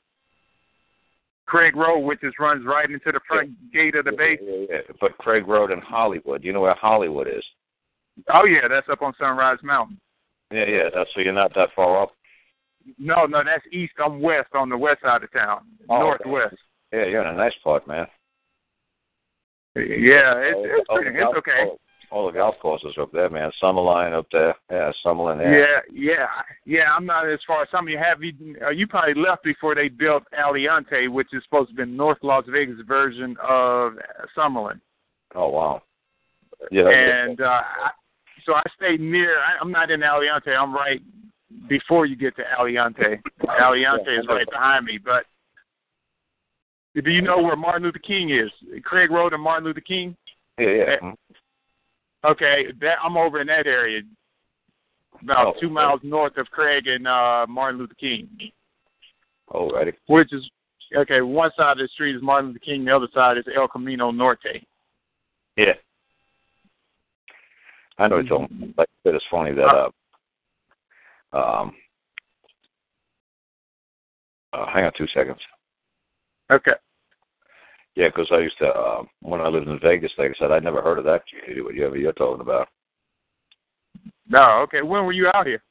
Craig 1.47 1.76
Road, 1.76 1.99
which 1.99 2.22
just 2.22 2.39
runs 2.39 2.66
right 2.66 2.89
into 2.89 3.12
the 3.12 3.20
front 3.28 3.51
gate 3.74 3.95
of 3.95 4.06
the 4.06 4.12
base. 4.12 4.39
Yeah, 4.41 4.66
yeah, 4.70 4.78
but 5.01 5.18
Craig 5.18 5.47
Road 5.47 5.72
in 5.72 5.80
Hollywood. 5.82 6.43
You 6.43 6.53
know 6.53 6.62
where 6.62 6.76
Hollywood 6.76 7.28
is? 7.28 7.43
Oh 8.34 8.45
yeah, 8.45 8.68
that's 8.70 8.88
up 8.89 9.01
on 9.01 9.14
Sunrise 9.20 9.60
Mountain. 9.62 9.99
Yeah, 10.51 10.66
yeah. 10.68 10.89
That's 10.93 11.10
so 11.14 11.22
you're 11.22 11.34
not 11.34 11.53
that 11.56 11.70
far 11.76 12.01
up. 12.03 12.12
No, 12.97 13.26
no, 13.26 13.43
that's 13.43 13.66
east. 13.72 13.93
I'm 14.03 14.22
west 14.22 14.49
on 14.53 14.70
the 14.70 14.78
west 14.78 15.01
side 15.01 15.24
of 15.24 15.32
town, 15.34 15.62
Oh, 15.89 15.95
okay. 15.95 16.24
northwest. 16.30 16.56
Yeah, 16.93 17.06
you're 17.06 17.28
in 17.28 17.34
a 17.34 17.38
nice 17.38 17.53
part, 17.64 17.88
man. 17.88 18.06
Yeah, 19.76 20.38
it's 20.38 20.60
it's, 20.64 20.88
pretty, 20.88 21.18
it's 21.18 21.38
okay. 21.38 21.72
All, 22.12 22.28
the 22.28 22.34
golf 22.34 22.56
courses 22.62 22.95
up 22.99 23.12
there, 23.12 23.30
man. 23.30 23.51
Summerlin 23.62 24.18
up 24.18 24.28
there. 24.32 24.56
Yeah, 24.72 24.91
Summerlin. 25.06 25.39
Yeah, 25.41 25.80
yeah, 25.91 26.28
yeah. 26.66 26.91
I'm 26.95 27.06
not 27.06 27.30
as 27.30 27.39
far 27.45 27.64
as 27.64 27.70
some 27.72 27.86
of 27.86 27.89
you 27.89 27.97
have. 27.97 28.24
You, 28.24 28.56
uh, 28.66 28.70
you 28.70 28.88
probably 28.88 29.22
left 29.22 29.43
before 29.43 29.76
they 29.76 29.89
built 29.89 30.24
Aliante, 30.39 31.10
which 31.10 31.28
is 31.34 31.43
supposed 31.43 31.70
to 31.70 31.76
be 31.76 31.86
North 31.86 32.20
Las 32.22 32.45
Vegas 32.47 32.78
version 32.88 33.36
of 33.43 33.93
Summerlin. 34.38 34.80
Oh 35.34 35.49
wow. 35.49 35.82
Yeah. 36.72 36.89
and 36.89 37.41
uh, 37.41 37.62
I, 37.84 37.89
so 38.45 38.53
I 38.53 38.64
stayed 38.76 39.01
near. 39.01 39.39
I, 39.39 39.60
I'm 39.60 39.72
not 39.72 39.91
in 39.91 40.01
Aliante. 40.01 40.56
I'm 40.58 40.74
right 40.74 41.01
before 41.68 42.06
you 42.06 42.16
get 42.16 42.36
to 42.38 42.43
Aliante. 42.60 43.22
Aliante 43.43 44.20
is 44.20 44.26
right 44.28 44.49
behind 44.49 44.86
me. 44.86 44.97
But 45.03 45.26
do 47.03 47.12
you 47.12 47.22
know 47.22 47.41
where 47.41 47.56
Martin 47.56 47.84
Luther 47.84 47.99
King 47.99 48.30
is? 48.30 48.51
Craig 48.84 49.12
Road 49.12 49.34
and 49.34 49.43
Martin 49.43 49.66
Luther 49.66 49.82
King. 49.82 50.16
yeah, 50.60 50.68
yeah. 51.01 51.12
Okay, 52.26 52.65
that 52.82 52.95
I'm 53.03 53.17
over 53.17 53.39
in 53.41 53.47
that 53.47 53.67
area, 53.67 54.01
about 55.21 55.47
Oh, 55.47 55.53
two 55.59 55.67
okay. 55.67 55.73
miles 55.73 55.99
north 56.03 56.38
of 56.38 56.47
Craig 56.49 56.88
and 56.88 57.07
uh, 57.07 57.45
Martin 57.47 57.80
Luther 57.80 57.93
King. 57.95 58.28
Alrighty. 59.51 59.93
which 60.07 60.34
is 60.34 60.49
okay. 60.95 61.21
One 61.21 61.51
side 61.55 61.73
of 61.73 61.78
the 61.78 61.88
street 61.89 62.15
is 62.15 62.21
Martin 62.23 62.47
Luther 62.49 62.59
King, 62.59 62.84
the 62.86 62.95
other 62.95 63.07
side 63.13 63.38
is 63.38 63.45
El 63.55 63.67
Camino 63.67 64.09
Norte. 64.11 64.65
Yeah. 65.55 65.73
I 67.99 68.07
know 68.07 68.17
it's 68.17 68.32
all 68.32 68.47
like 68.78 68.89
I 68.89 69.03
said, 69.09 69.15
it's 69.15 69.26
funny 69.30 69.53
that 69.53 69.61
uh 69.67 69.89
um 71.38 71.73
uh, 74.51 74.65
hang 74.73 74.86
on 74.86 74.91
two 74.97 75.07
seconds. 75.13 75.39
Okay. 76.51 76.71
Yeah, 77.96 78.10
'cause 78.10 78.28
I 78.32 78.39
used 78.39 78.58
to 78.60 78.68
uh, 78.68 79.04
when 79.22 79.41
I 79.41 79.48
lived 79.48 79.68
in 79.68 79.80
Vegas, 79.80 80.12
like 80.18 80.32
I 80.32 80.34
said, 80.38 80.52
I'd 80.52 80.64
never 80.64 80.82
heard 80.82 81.00
of 81.00 81.06
that 81.06 81.24
community. 81.28 81.62
Whatever 81.62 81.98
you're 81.98 82.12
talking 82.14 82.41
about. 82.41 82.68
No, 84.28 84.60
okay. 84.64 84.82
When 84.82 85.06
were 85.06 85.14
you 85.14 85.30
out 85.34 85.48
here? 85.48 85.64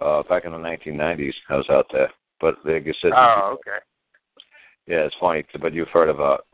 Uh, 0.00 0.22
back 0.24 0.44
in 0.44 0.52
the 0.52 0.58
1990s, 0.58 1.32
I 1.48 1.56
was 1.56 1.70
out 1.70 1.86
there. 1.90 2.10
But 2.40 2.56
like 2.66 2.86
I 2.86 2.92
said, 3.00 3.12
Oh, 3.14 3.52
okay. 3.54 3.78
yeah, 4.86 5.04
it's 5.06 5.14
funny. 5.18 5.44
But 5.60 5.72
you've 5.72 5.88
heard 5.88 6.10
about. 6.10 6.46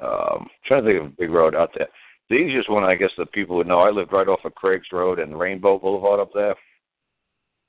Um, 0.00 0.48
trying 0.66 0.82
to 0.84 0.88
think 0.90 1.00
of 1.00 1.06
a 1.06 1.16
big 1.16 1.30
road 1.30 1.54
out 1.54 1.70
there. 1.76 1.88
The 2.28 2.34
easiest 2.36 2.68
one, 2.70 2.82
I 2.82 2.96
guess, 2.96 3.12
that 3.18 3.30
people 3.32 3.56
would 3.56 3.66
know. 3.68 3.80
I 3.80 3.90
lived 3.90 4.12
right 4.12 4.26
off 4.26 4.44
of 4.44 4.54
Craig's 4.54 4.90
Road 4.90 5.18
and 5.20 5.38
Rainbow 5.38 5.78
Boulevard 5.78 6.18
up 6.18 6.30
there. 6.34 6.56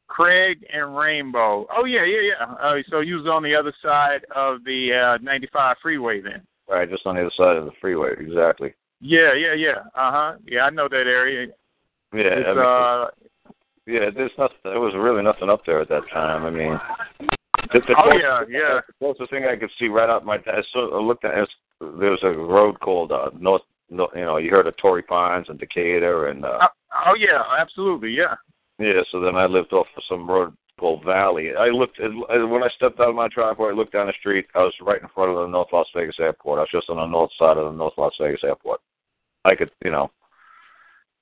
Craig 0.08 0.66
and 0.72 0.95
Rainbow. 0.95 1.66
Oh 1.76 1.86
yeah, 1.86 2.06
yeah, 2.06 2.22
yeah. 2.22 2.54
Uh, 2.62 2.76
so 2.89 2.99
you 2.99 3.16
was 3.16 3.28
on 3.28 3.43
the 3.43 3.56
other 3.56 3.74
side 3.82 4.22
of 4.36 4.64
the 4.64 4.93
uh 4.93 5.24
95 5.24 5.78
freeway 5.82 6.22
then. 6.22 6.41
Right, 6.70 6.89
just 6.89 7.06
on 7.06 7.16
the 7.16 7.22
other 7.22 7.32
side 7.36 7.58
of 7.58 7.66
the 7.66 7.72
freeway. 7.82 8.12
Exactly. 8.20 8.74
Yeah, 9.01 9.34
yeah, 9.34 9.54
yeah. 9.54 9.80
Uh 9.95 10.12
huh. 10.12 10.34
Yeah, 10.45 10.62
I 10.66 10.70
know 10.70 10.88
that 10.88 11.08
area. 11.08 11.47
Yeah. 12.14 12.22
It's, 12.24 12.47
I 12.47 12.54
mean, 12.54 12.60
uh, 12.60 13.08
Yeah, 13.86 14.10
there's 14.16 14.32
nothing. 14.38 14.58
There 14.64 14.80
was 14.80 14.93
really 14.95 15.24
nothing 15.24 15.49
up 15.49 15.66
there 15.66 15.82
at 15.82 15.89
that 15.89 16.04
time. 16.14 16.45
I 16.45 16.49
mean, 16.49 16.80
the, 17.74 17.80
the 17.80 17.95
oh 17.97 18.04
closest- 18.04 18.22
yeah, 18.22 18.41
yeah. 18.49 18.80
The 18.88 18.93
closest 18.99 19.30
thing 19.32 19.45
I 19.45 19.56
could 19.56 19.72
see 19.80 19.88
right 19.88 20.10
out 20.10 20.26
my. 20.26 20.36
I 20.36 20.62
saw, 20.72 20.97
I 20.97 21.04
looked 21.04 21.26
at. 21.26 21.34
There 21.80 22.12
was 22.12 22.20
a 22.24 22.30
road 22.30 22.80
called 22.80 23.12
uh, 23.12 23.30
North. 23.38 23.64
You 23.89 24.08
know, 24.16 24.38
you 24.38 24.49
heard 24.49 24.68
of 24.68 24.78
Torrey 24.78 25.04
Pines 25.04 25.47
and 25.49 25.60
Decatur, 25.60 26.28
and 26.28 26.45
uh, 26.45 26.60
Oh, 26.62 26.68
oh 27.08 27.16
yeah, 27.16 27.43
absolutely, 27.60 28.12
yeah. 28.12 28.36
Yeah. 28.80 29.02
So 29.12 29.20
then 29.20 29.36
I 29.36 29.46
lived 29.46 29.74
off 29.74 29.88
of 29.96 30.04
some 30.08 30.30
road 30.30 30.54
called 30.80 31.04
Valley. 31.06 31.52
I 31.58 31.68
looked 31.68 32.00
when 32.00 32.64
I 32.64 32.70
stepped 32.76 33.00
out 33.00 33.10
of 33.10 33.16
my 33.16 33.28
driveway. 33.28 33.70
I 33.70 33.74
looked 33.74 33.94
down 33.94 34.08
the 34.08 34.14
street. 34.20 34.48
I 34.56 34.60
was 34.60 34.74
right 34.82 35.02
in 35.02 35.08
front 35.14 35.32
of 35.32 35.38
the 35.38 35.48
North 35.48 35.70
Las 35.72 35.88
Vegas 35.96 36.16
Airport. 36.20 36.60
I 36.60 36.62
was 36.64 36.70
just 36.72 36.90
on 36.90 36.98
the 36.98 37.06
north 37.06 37.32
side 37.38 37.58
of 37.58 37.72
the 37.72 37.78
North 37.78 37.94
Las 37.98 38.14
Vegas 38.20 38.44
Airport. 38.44 38.82
I 39.46 39.56
could, 39.56 39.72
you 39.84 39.92
know, 39.92 40.10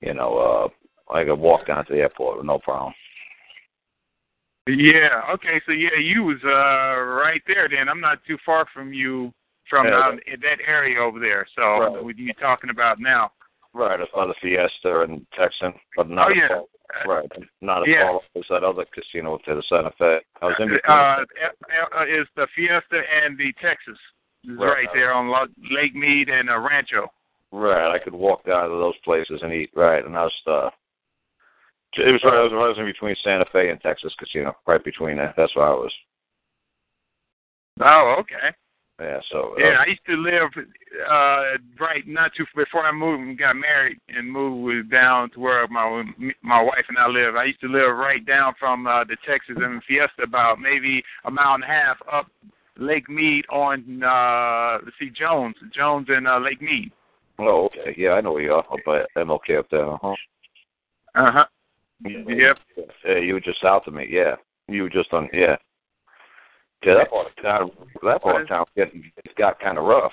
you 0.00 0.14
know, 0.14 0.70
uh, 1.08 1.12
I 1.12 1.24
could 1.24 1.38
walk 1.38 1.66
down 1.66 1.84
to 1.86 1.92
the 1.92 2.00
airport 2.00 2.38
with 2.38 2.46
no 2.46 2.58
problem. 2.58 2.94
Yeah. 4.68 5.22
Okay. 5.34 5.60
So 5.66 5.72
yeah, 5.72 5.98
you 6.00 6.22
was 6.22 6.38
uh 6.44 7.00
right 7.00 7.42
there. 7.46 7.68
Then 7.68 7.88
I'm 7.88 8.00
not 8.00 8.18
too 8.26 8.38
far 8.46 8.66
from 8.72 8.92
you 8.92 9.32
from 9.68 9.86
Yeah. 9.86 10.00
out 10.00 10.12
in 10.12 10.40
that 10.40 10.58
area 10.66 11.00
over 11.00 11.18
there. 11.18 11.46
So 11.56 11.62
Right. 11.62 12.04
what 12.04 12.16
are 12.16 12.20
you 12.20 12.32
talking 12.34 12.70
about 12.70 13.00
now? 13.00 13.32
Right, 13.74 13.98
I 14.00 14.06
saw 14.12 14.26
the 14.26 14.34
Fiesta 14.34 15.00
and 15.00 15.26
Texan, 15.36 15.72
but 15.96 16.08
not 16.08 16.30
oh 16.30 16.34
yeah. 16.34 16.48
far, 16.48 16.64
right, 17.06 17.30
not 17.60 17.82
as 17.82 17.88
Yeah. 17.88 18.08
far 18.08 18.20
as 18.36 18.44
that 18.50 18.64
other 18.64 18.84
casino 18.86 19.38
to 19.38 19.54
the 19.54 19.62
Santa 19.68 19.90
Fe. 19.98 20.20
I 20.40 20.46
was 20.46 20.56
in 20.58 20.68
between. 20.68 20.96
Uh, 20.96 21.24
uh, 21.96 22.04
is 22.06 22.26
the 22.36 22.46
Fiesta 22.54 23.02
and 23.24 23.36
the 23.38 23.52
Texas 23.60 23.98
Right. 24.46 24.68
right 24.68 24.88
there 24.92 25.12
on 25.12 25.30
Lake 25.70 25.94
Mead 25.94 26.28
and 26.28 26.50
uh, 26.50 26.58
Rancho. 26.58 27.12
right, 27.52 27.92
I 27.92 27.98
could 27.98 28.14
walk 28.14 28.44
down 28.44 28.68
to 28.70 28.76
those 28.76 28.96
places 29.04 29.40
and 29.42 29.52
eat. 29.52 29.70
Right, 29.74 30.04
and 30.04 30.16
I 30.16 30.24
was. 30.24 30.42
uh 30.46 30.70
It 31.96 32.10
was 32.12 32.24
right. 32.24 32.34
I 32.34 32.42
was, 32.42 32.52
I 32.52 32.68
was 32.68 32.78
in 32.78 32.86
between 32.86 33.14
Santa 33.22 33.44
Fe 33.52 33.68
and 33.70 33.80
Texas 33.80 34.14
Casino, 34.18 34.56
right 34.66 34.82
between 34.82 35.16
that. 35.18 35.34
That's 35.36 35.54
where 35.54 35.66
I 35.66 35.74
was. 35.74 35.92
Oh, 37.80 38.16
okay. 38.20 38.50
Yeah, 39.00 39.20
so. 39.30 39.54
uh, 39.56 39.60
Yeah, 39.60 39.76
I 39.80 39.86
used 39.86 40.04
to 40.06 40.16
live 40.16 40.50
uh 41.10 41.42
right 41.80 42.06
not 42.06 42.32
too 42.36 42.44
before 42.54 42.84
I 42.84 42.92
moved 42.92 43.22
and 43.22 43.38
got 43.38 43.56
married 43.56 43.98
and 44.08 44.30
moved 44.30 44.90
down 44.90 45.30
to 45.30 45.40
where 45.40 45.66
my 45.68 46.04
my 46.42 46.62
wife 46.62 46.84
and 46.88 46.98
I 46.98 47.08
live. 47.08 47.34
I 47.34 47.44
used 47.44 47.60
to 47.62 47.68
live 47.68 47.96
right 47.96 48.24
down 48.24 48.54
from 48.58 48.86
uh 48.86 49.04
the 49.04 49.16
Texas 49.26 49.56
and 49.58 49.82
Fiesta 49.84 50.22
about 50.22 50.60
maybe 50.60 51.02
a 51.24 51.30
mile 51.30 51.54
and 51.54 51.64
a 51.64 51.66
half 51.66 51.96
up 52.12 52.26
Lake 52.78 53.08
Mead 53.08 53.44
on 53.50 54.02
uh 54.02 54.78
let's 54.84 54.96
see 54.98 55.10
Jones. 55.10 55.56
Jones 55.74 56.06
and 56.10 56.28
uh 56.28 56.38
Lake 56.38 56.62
Mead. 56.62 56.92
Oh, 57.38 57.66
okay. 57.66 57.94
Yeah, 57.96 58.10
I 58.12 58.20
know 58.20 58.32
where 58.32 58.42
you 58.42 58.52
are. 58.52 58.64
Up 58.70 58.78
by 58.84 59.04
MLK 59.16 59.58
up 59.58 59.70
there. 59.70 59.88
Uh-huh. 59.94 60.14
Uh-huh. 61.14 61.44
Yeah, 62.04 62.18
Yep. 62.28 62.58
Yeah, 63.06 63.18
you 63.18 63.34
were 63.34 63.40
just 63.40 63.60
south 63.60 63.86
of 63.86 63.94
me. 63.94 64.06
Yeah, 64.08 64.36
you 64.68 64.82
were 64.82 64.90
just 64.90 65.12
on. 65.12 65.28
Yeah. 65.32 65.56
Yeah, 66.84 66.94
that 66.94 67.10
part 67.10 67.26
of 67.26 67.42
town. 67.42 67.70
That 68.02 68.22
part 68.22 68.42
of 68.42 68.48
town 68.48 68.64
getting 68.76 69.10
it 69.16 69.36
got 69.36 69.60
kind 69.60 69.78
of 69.78 69.84
rough. 69.84 70.12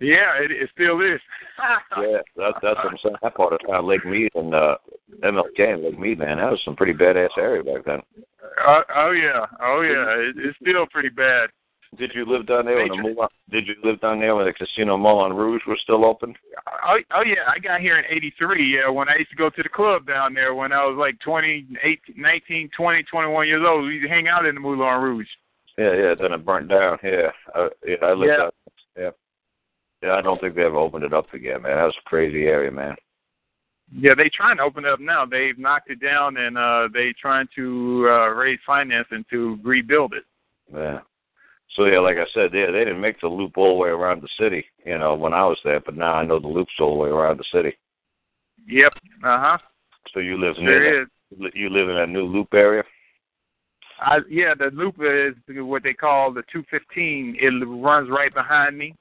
Yeah, 0.00 0.38
it, 0.38 0.50
it 0.52 0.70
still 0.74 1.00
is. 1.00 1.20
Yeah, 2.00 2.18
that's 2.36 2.56
that's 2.62 2.76
what 2.76 2.92
I'm 2.92 2.98
saying. 3.02 3.16
That 3.20 3.34
part 3.34 3.52
of 3.52 3.58
town, 3.66 3.88
Lake 3.88 4.06
Mead 4.06 4.30
and 4.36 4.54
uh, 4.54 4.76
MLK 5.24 5.74
and 5.74 5.82
Lake 5.82 5.98
Mead, 5.98 6.20
man, 6.20 6.36
that 6.36 6.52
was 6.52 6.60
some 6.64 6.76
pretty 6.76 6.92
badass 6.92 7.30
area 7.36 7.64
back 7.64 7.84
then. 7.84 8.00
Uh, 8.64 8.82
oh 8.94 9.10
yeah, 9.10 9.44
oh 9.60 9.80
yeah, 9.80 10.06
it, 10.20 10.36
it's 10.38 10.56
still 10.62 10.86
pretty 10.86 11.08
bad. 11.08 11.50
Did 11.96 12.12
you 12.14 12.26
live 12.26 12.46
down 12.46 12.66
there 12.66 12.76
when 12.76 12.88
the 12.88 12.96
Moulin, 12.96 13.28
Did 13.50 13.66
you 13.66 13.74
live 13.82 14.00
down 14.00 14.20
there 14.20 14.36
when 14.36 14.44
the 14.44 14.52
Casino 14.52 14.98
Moulin 14.98 15.32
Rouge 15.32 15.62
was 15.66 15.78
still 15.82 16.04
open? 16.04 16.34
Oh, 16.86 16.98
oh 17.14 17.22
yeah, 17.22 17.48
I 17.48 17.58
got 17.58 17.80
here 17.80 17.98
in 17.98 18.04
'83. 18.04 18.76
Yeah, 18.76 18.90
when 18.90 19.08
I 19.08 19.16
used 19.16 19.30
to 19.30 19.36
go 19.36 19.48
to 19.48 19.62
the 19.62 19.68
club 19.68 20.06
down 20.06 20.34
there 20.34 20.54
when 20.54 20.72
I 20.72 20.84
was 20.84 20.96
like 20.98 21.18
20, 21.20 21.66
18, 21.82 22.14
19, 22.16 22.70
20, 22.76 23.02
21 23.04 23.46
years 23.46 23.64
old. 23.66 23.84
We 23.84 23.94
used 23.94 24.06
to 24.06 24.10
hang 24.10 24.28
out 24.28 24.44
in 24.44 24.54
the 24.54 24.60
Moulin 24.60 25.00
Rouge. 25.00 25.26
Yeah, 25.78 25.94
yeah. 25.94 26.14
Then 26.20 26.32
it 26.32 26.44
burnt 26.44 26.68
down. 26.68 26.98
Yeah, 27.02 27.30
uh, 27.54 27.68
yeah. 27.86 27.96
I 28.02 28.12
lived 28.12 28.30
Yeah. 28.30 28.36
down. 28.36 28.50
Yeah. 28.96 29.10
Yeah, 30.02 30.14
I 30.14 30.20
don't 30.20 30.40
think 30.40 30.54
they 30.54 30.62
ever 30.62 30.76
opened 30.76 31.04
it 31.04 31.14
up 31.14 31.32
again, 31.32 31.62
man. 31.62 31.76
That 31.76 31.84
was 31.84 31.96
a 31.98 32.08
crazy 32.08 32.44
area, 32.44 32.70
man. 32.70 32.94
Yeah, 33.92 34.14
they 34.14 34.28
trying 34.28 34.58
to 34.58 34.62
open 34.62 34.84
it 34.84 34.90
up 34.92 35.00
now. 35.00 35.24
They've 35.24 35.58
knocked 35.58 35.90
it 35.90 36.00
down 36.00 36.36
and 36.36 36.58
uh 36.58 36.88
they 36.92 37.14
trying 37.20 37.48
to 37.56 38.06
uh 38.08 38.28
raise 38.28 38.58
financing 38.66 39.24
to 39.30 39.58
rebuild 39.64 40.12
it. 40.12 40.24
Yeah. 40.72 41.00
So 41.76 41.84
yeah, 41.84 42.00
like 42.00 42.16
I 42.16 42.26
said, 42.34 42.50
yeah, 42.54 42.70
they 42.70 42.80
didn't 42.84 43.00
make 43.00 43.20
the 43.20 43.28
loop 43.28 43.56
all 43.56 43.74
the 43.74 43.80
way 43.82 43.88
around 43.90 44.22
the 44.22 44.28
city, 44.40 44.64
you 44.84 44.98
know, 44.98 45.14
when 45.14 45.32
I 45.32 45.44
was 45.44 45.58
there, 45.64 45.80
but 45.80 45.96
now 45.96 46.14
I 46.14 46.24
know 46.24 46.38
the 46.40 46.48
loop's 46.48 46.72
all 46.80 46.94
the 46.96 47.04
way 47.04 47.10
around 47.10 47.38
the 47.38 47.44
city. 47.52 47.76
Yep. 48.66 48.92
Uh 49.24 49.38
huh. 49.40 49.58
So 50.12 50.20
you 50.20 50.38
live 50.40 50.56
near 50.58 50.80
There 50.80 51.02
is. 51.02 51.08
that, 51.40 51.54
you 51.54 51.68
live 51.70 51.88
in 51.88 51.96
that 51.96 52.08
new 52.08 52.24
loop 52.24 52.48
area? 52.54 52.82
I 54.00 54.18
yeah, 54.30 54.54
the 54.58 54.70
loop 54.72 54.96
is 55.00 55.34
what 55.48 55.82
they 55.82 55.92
call 55.94 56.32
the 56.32 56.42
215. 56.52 57.36
It 57.40 57.46
runs 57.66 58.08
right 58.10 58.32
behind 58.32 58.78
me. 58.78 58.94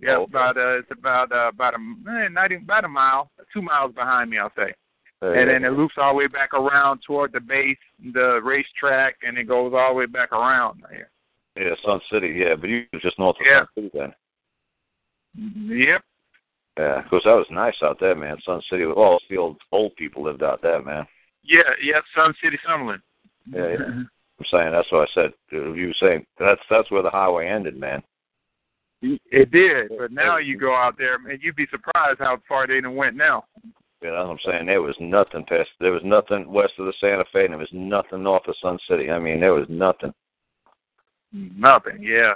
Yeah, 0.00 0.16
Oh, 0.16 0.22
okay. 0.22 0.30
about 0.30 0.56
uh, 0.56 0.78
it's 0.78 0.90
about 0.92 1.32
uh, 1.32 1.48
about 1.48 1.74
a 1.74 1.78
eh, 2.10 2.28
not 2.28 2.52
even 2.52 2.64
about 2.64 2.84
a 2.84 2.88
mile, 2.88 3.30
two 3.52 3.62
miles 3.62 3.92
behind 3.94 4.30
me, 4.30 4.38
I'll 4.38 4.52
say. 4.56 4.72
Uh, 5.20 5.32
and 5.32 5.50
then 5.50 5.64
it 5.64 5.72
loops 5.72 5.94
all 5.98 6.12
the 6.12 6.18
way 6.18 6.26
back 6.28 6.54
around 6.54 7.00
toward 7.04 7.32
the 7.32 7.40
base, 7.40 7.76
the 8.14 8.40
racetrack, 8.44 9.16
and 9.26 9.36
it 9.36 9.48
goes 9.48 9.72
all 9.76 9.88
the 9.88 9.94
way 9.98 10.06
back 10.06 10.30
around 10.32 10.80
there. 10.88 11.10
Yeah, 11.58 11.74
Sun 11.84 12.00
City, 12.10 12.28
yeah, 12.36 12.54
but 12.54 12.68
you 12.68 12.84
were 12.92 13.00
just 13.00 13.18
north 13.18 13.36
of 13.40 13.46
Yeah. 13.46 13.60
Sun 13.60 13.68
City 13.74 13.90
then. 13.94 14.14
Yep. 15.36 16.02
Yeah, 16.78 17.02
because 17.02 17.22
that 17.24 17.34
was 17.34 17.46
nice 17.50 17.74
out 17.82 17.98
there, 17.98 18.14
man. 18.14 18.36
Sun 18.44 18.62
City, 18.70 18.84
all 18.84 19.18
the 19.28 19.36
old 19.36 19.56
old 19.72 19.94
people 19.96 20.22
lived 20.22 20.42
out 20.42 20.62
there, 20.62 20.80
man. 20.82 21.06
Yeah, 21.42 21.62
yeah, 21.82 22.00
Sun 22.14 22.34
City, 22.42 22.58
Summerlin. 22.66 23.00
Yeah, 23.52 23.68
yeah. 23.70 24.02
I'm 24.38 24.46
saying 24.50 24.72
that's 24.72 24.90
what 24.92 25.08
I 25.08 25.12
said. 25.14 25.32
uh, 25.52 25.72
You 25.72 25.88
were 25.88 25.94
saying 26.00 26.24
that's 26.38 26.60
that's 26.70 26.90
where 26.90 27.02
the 27.02 27.10
highway 27.10 27.48
ended, 27.48 27.76
man. 27.76 28.02
It 29.00 29.50
did, 29.52 29.92
but 29.96 30.10
now 30.12 30.38
you 30.38 30.58
go 30.58 30.74
out 30.74 30.98
there, 30.98 31.18
man, 31.20 31.38
you'd 31.40 31.54
be 31.56 31.68
surprised 31.70 32.18
how 32.18 32.38
far 32.48 32.66
they 32.66 32.80
done 32.80 32.96
went 32.96 33.16
now. 33.16 33.44
You 34.02 34.10
know 34.10 34.26
what 34.26 34.32
I'm 34.32 34.38
saying? 34.44 34.66
There 34.66 34.82
was 34.82 34.96
nothing 35.00 35.44
past. 35.48 35.70
There 35.80 35.92
was 35.92 36.02
nothing 36.04 36.50
west 36.50 36.74
of 36.78 36.86
the 36.86 36.92
Santa 37.00 37.24
Fe, 37.32 37.44
and 37.44 37.52
there 37.52 37.58
was 37.58 37.68
nothing 37.72 38.22
north 38.22 38.46
of 38.46 38.54
Sun 38.62 38.78
City. 38.88 39.10
I 39.10 39.18
mean, 39.18 39.40
there 39.40 39.54
was 39.54 39.66
nothing. 39.68 40.12
Nothing, 41.32 42.02
yeah. 42.02 42.34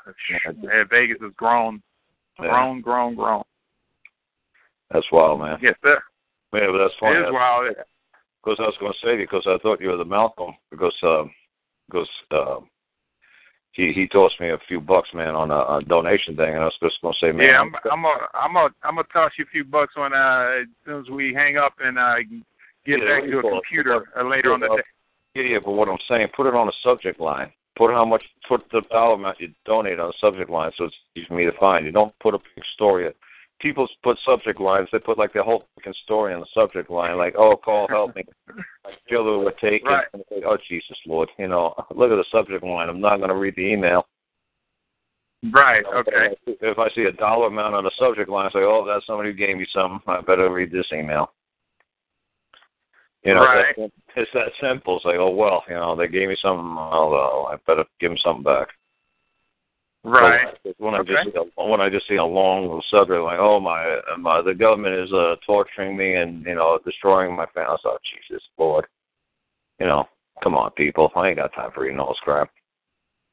yeah 0.62 0.84
Vegas 0.90 1.18
has 1.22 1.32
grown, 1.36 1.82
Yeah. 2.40 2.48
grown, 2.48 2.80
grown, 2.80 3.14
grown. 3.14 3.42
That's 4.90 5.10
wild, 5.10 5.40
man. 5.40 5.58
Yes, 5.62 5.76
sir. 5.82 6.02
Yeah, 6.52 6.66
but 6.70 6.78
that's 6.78 6.94
funny. 7.00 7.16
It 7.16 7.28
is 7.28 7.32
wild. 7.32 7.74
Because 8.44 8.58
I 8.58 8.62
was 8.64 8.76
going 8.80 8.92
to 8.92 8.98
say 9.06 9.16
because 9.16 9.44
I 9.46 9.56
thought 9.62 9.80
you 9.80 9.88
were 9.88 9.96
the 9.96 10.04
Malcolm 10.04 10.54
because 10.70 10.94
um 11.02 11.30
because 11.88 12.08
um 12.32 12.68
he 13.72 13.92
he 13.92 14.06
tossed 14.06 14.38
me 14.40 14.50
a 14.50 14.58
few 14.68 14.80
bucks, 14.80 15.08
man, 15.14 15.34
on 15.34 15.50
a, 15.50 15.78
a 15.78 15.82
donation 15.86 16.36
thing, 16.36 16.50
and 16.50 16.58
I 16.58 16.64
was 16.64 16.76
just 16.82 17.00
going 17.00 17.14
to 17.14 17.26
say, 17.26 17.32
man, 17.32 17.46
Yeah, 17.46 17.60
I'm, 17.60 17.72
I'm 17.90 18.04
a, 18.04 18.28
I'm 18.34 18.56
a, 18.56 18.68
I'm 18.82 18.96
gonna 18.96 19.08
toss 19.12 19.32
you 19.38 19.44
a 19.44 19.50
few 19.50 19.64
bucks 19.64 19.96
when 19.96 20.12
uh, 20.12 20.60
as 20.60 20.66
soon 20.84 21.00
as 21.00 21.08
we 21.08 21.32
hang 21.32 21.56
up 21.56 21.74
and 21.82 21.98
uh, 21.98 22.16
get 22.84 23.00
Yeah, 23.00 23.06
back 23.06 23.22
to 23.22 23.38
a 23.38 23.42
call 23.42 23.50
it? 23.52 23.54
computer 23.64 24.04
uh, 24.18 24.28
later 24.28 24.52
on 24.52 24.60
the 24.60 24.68
Yeah, 24.68 24.76
day. 24.76 24.82
Yeah, 25.34 25.42
yeah, 25.54 25.58
but 25.64 25.72
what 25.72 25.88
I'm 25.88 25.96
saying, 26.06 26.28
put 26.36 26.46
it 26.46 26.54
on 26.54 26.66
the 26.66 26.72
subject 26.82 27.18
line. 27.18 27.50
Put 27.76 27.90
how 27.90 28.04
much, 28.04 28.22
put 28.48 28.62
the 28.70 28.82
dollar 28.90 29.14
amount 29.14 29.40
you 29.40 29.48
donate 29.64 29.98
on 29.98 30.08
the 30.08 30.14
subject 30.20 30.50
line, 30.50 30.70
so 30.76 30.84
it's 30.84 30.94
easy 31.16 31.26
for 31.26 31.34
me 31.34 31.44
to 31.44 31.52
find. 31.58 31.86
You 31.86 31.92
don't 31.92 32.14
put 32.20 32.34
a 32.34 32.38
big 32.38 32.64
story, 32.74 33.10
people 33.62 33.88
put 34.02 34.18
subject 34.26 34.60
lines. 34.60 34.88
They 34.92 34.98
put 34.98 35.16
like 35.16 35.32
their 35.32 35.44
whole 35.44 35.64
fucking 35.76 35.94
story 36.04 36.34
on 36.34 36.40
the 36.40 36.46
subject 36.52 36.90
line, 36.90 37.16
like, 37.16 37.34
"Oh, 37.38 37.56
call 37.56 37.86
help 37.88 38.14
me." 38.16 38.24
I 38.84 38.90
feel 39.08 39.24
that 39.24 39.38
we're 39.38 39.52
taken. 39.52 39.88
Right. 39.88 40.06
And 40.12 40.24
say, 40.28 40.42
oh, 40.44 40.58
Jesus, 40.68 40.98
Lord, 41.06 41.30
you 41.38 41.48
know, 41.48 41.74
look 41.94 42.10
at 42.10 42.16
the 42.16 42.24
subject 42.30 42.64
line. 42.64 42.88
I'm 42.88 43.00
not 43.00 43.18
going 43.18 43.30
to 43.30 43.36
read 43.36 43.54
the 43.56 43.62
email. 43.62 44.06
Right. 45.50 45.84
Okay. 45.84 46.36
If 46.46 46.78
I 46.78 46.88
see 46.90 47.02
a 47.02 47.12
dollar 47.12 47.46
amount 47.46 47.74
on 47.74 47.84
the 47.84 47.90
subject 47.98 48.28
line, 48.28 48.46
I 48.46 48.50
say, 48.50 48.64
"Oh, 48.64 48.84
that's 48.86 49.06
somebody 49.06 49.30
who 49.30 49.36
gave 49.36 49.56
me 49.56 49.66
something. 49.72 50.00
I 50.06 50.20
better 50.20 50.52
read 50.52 50.72
this 50.72 50.86
email." 50.92 51.32
You 53.24 53.34
know, 53.34 53.42
Right. 53.42 53.76
that, 53.76 53.92
it's 54.16 54.30
that 54.34 54.52
simple. 54.60 54.96
It's 54.96 55.04
like, 55.04 55.16
oh 55.16 55.30
well, 55.30 55.64
you 55.68 55.74
know, 55.74 55.96
they 55.96 56.08
gave 56.08 56.28
me 56.28 56.36
something. 56.40 56.76
Uh, 56.76 57.42
I 57.44 57.56
better 57.66 57.84
give 58.00 58.10
them 58.10 58.18
something 58.22 58.44
back. 58.44 58.68
Right. 60.04 60.58
So 60.64 60.74
when 60.78 60.94
I 60.94 60.98
Okay. 60.98 61.12
just 61.12 61.24
see 61.24 61.38
a, 61.38 61.62
when 61.62 61.80
I 61.80 61.88
just 61.88 62.08
see 62.08 62.16
a 62.16 62.24
long 62.24 62.62
little 62.62 62.82
subject 62.90 63.22
like, 63.22 63.38
oh 63.38 63.60
my, 63.60 64.00
my 64.18 64.42
the 64.42 64.54
government 64.54 64.96
is 64.96 65.12
uh, 65.12 65.36
torturing 65.46 65.96
me 65.96 66.16
and 66.16 66.44
you 66.44 66.56
know 66.56 66.78
destroying 66.84 67.36
my 67.36 67.46
family. 67.46 67.76
Oh 67.84 67.98
Jesus 68.02 68.42
Lord, 68.58 68.86
you 69.78 69.86
know, 69.86 70.08
come 70.42 70.56
on 70.56 70.72
people, 70.72 71.12
I 71.14 71.28
ain't 71.28 71.36
got 71.36 71.54
time 71.54 71.70
for 71.72 71.82
reading 71.82 72.00
all 72.00 72.08
this 72.08 72.18
crap. 72.22 72.50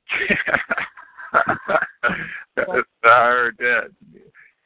I 2.58 2.84
heard 3.04 3.58
that. 3.58 3.90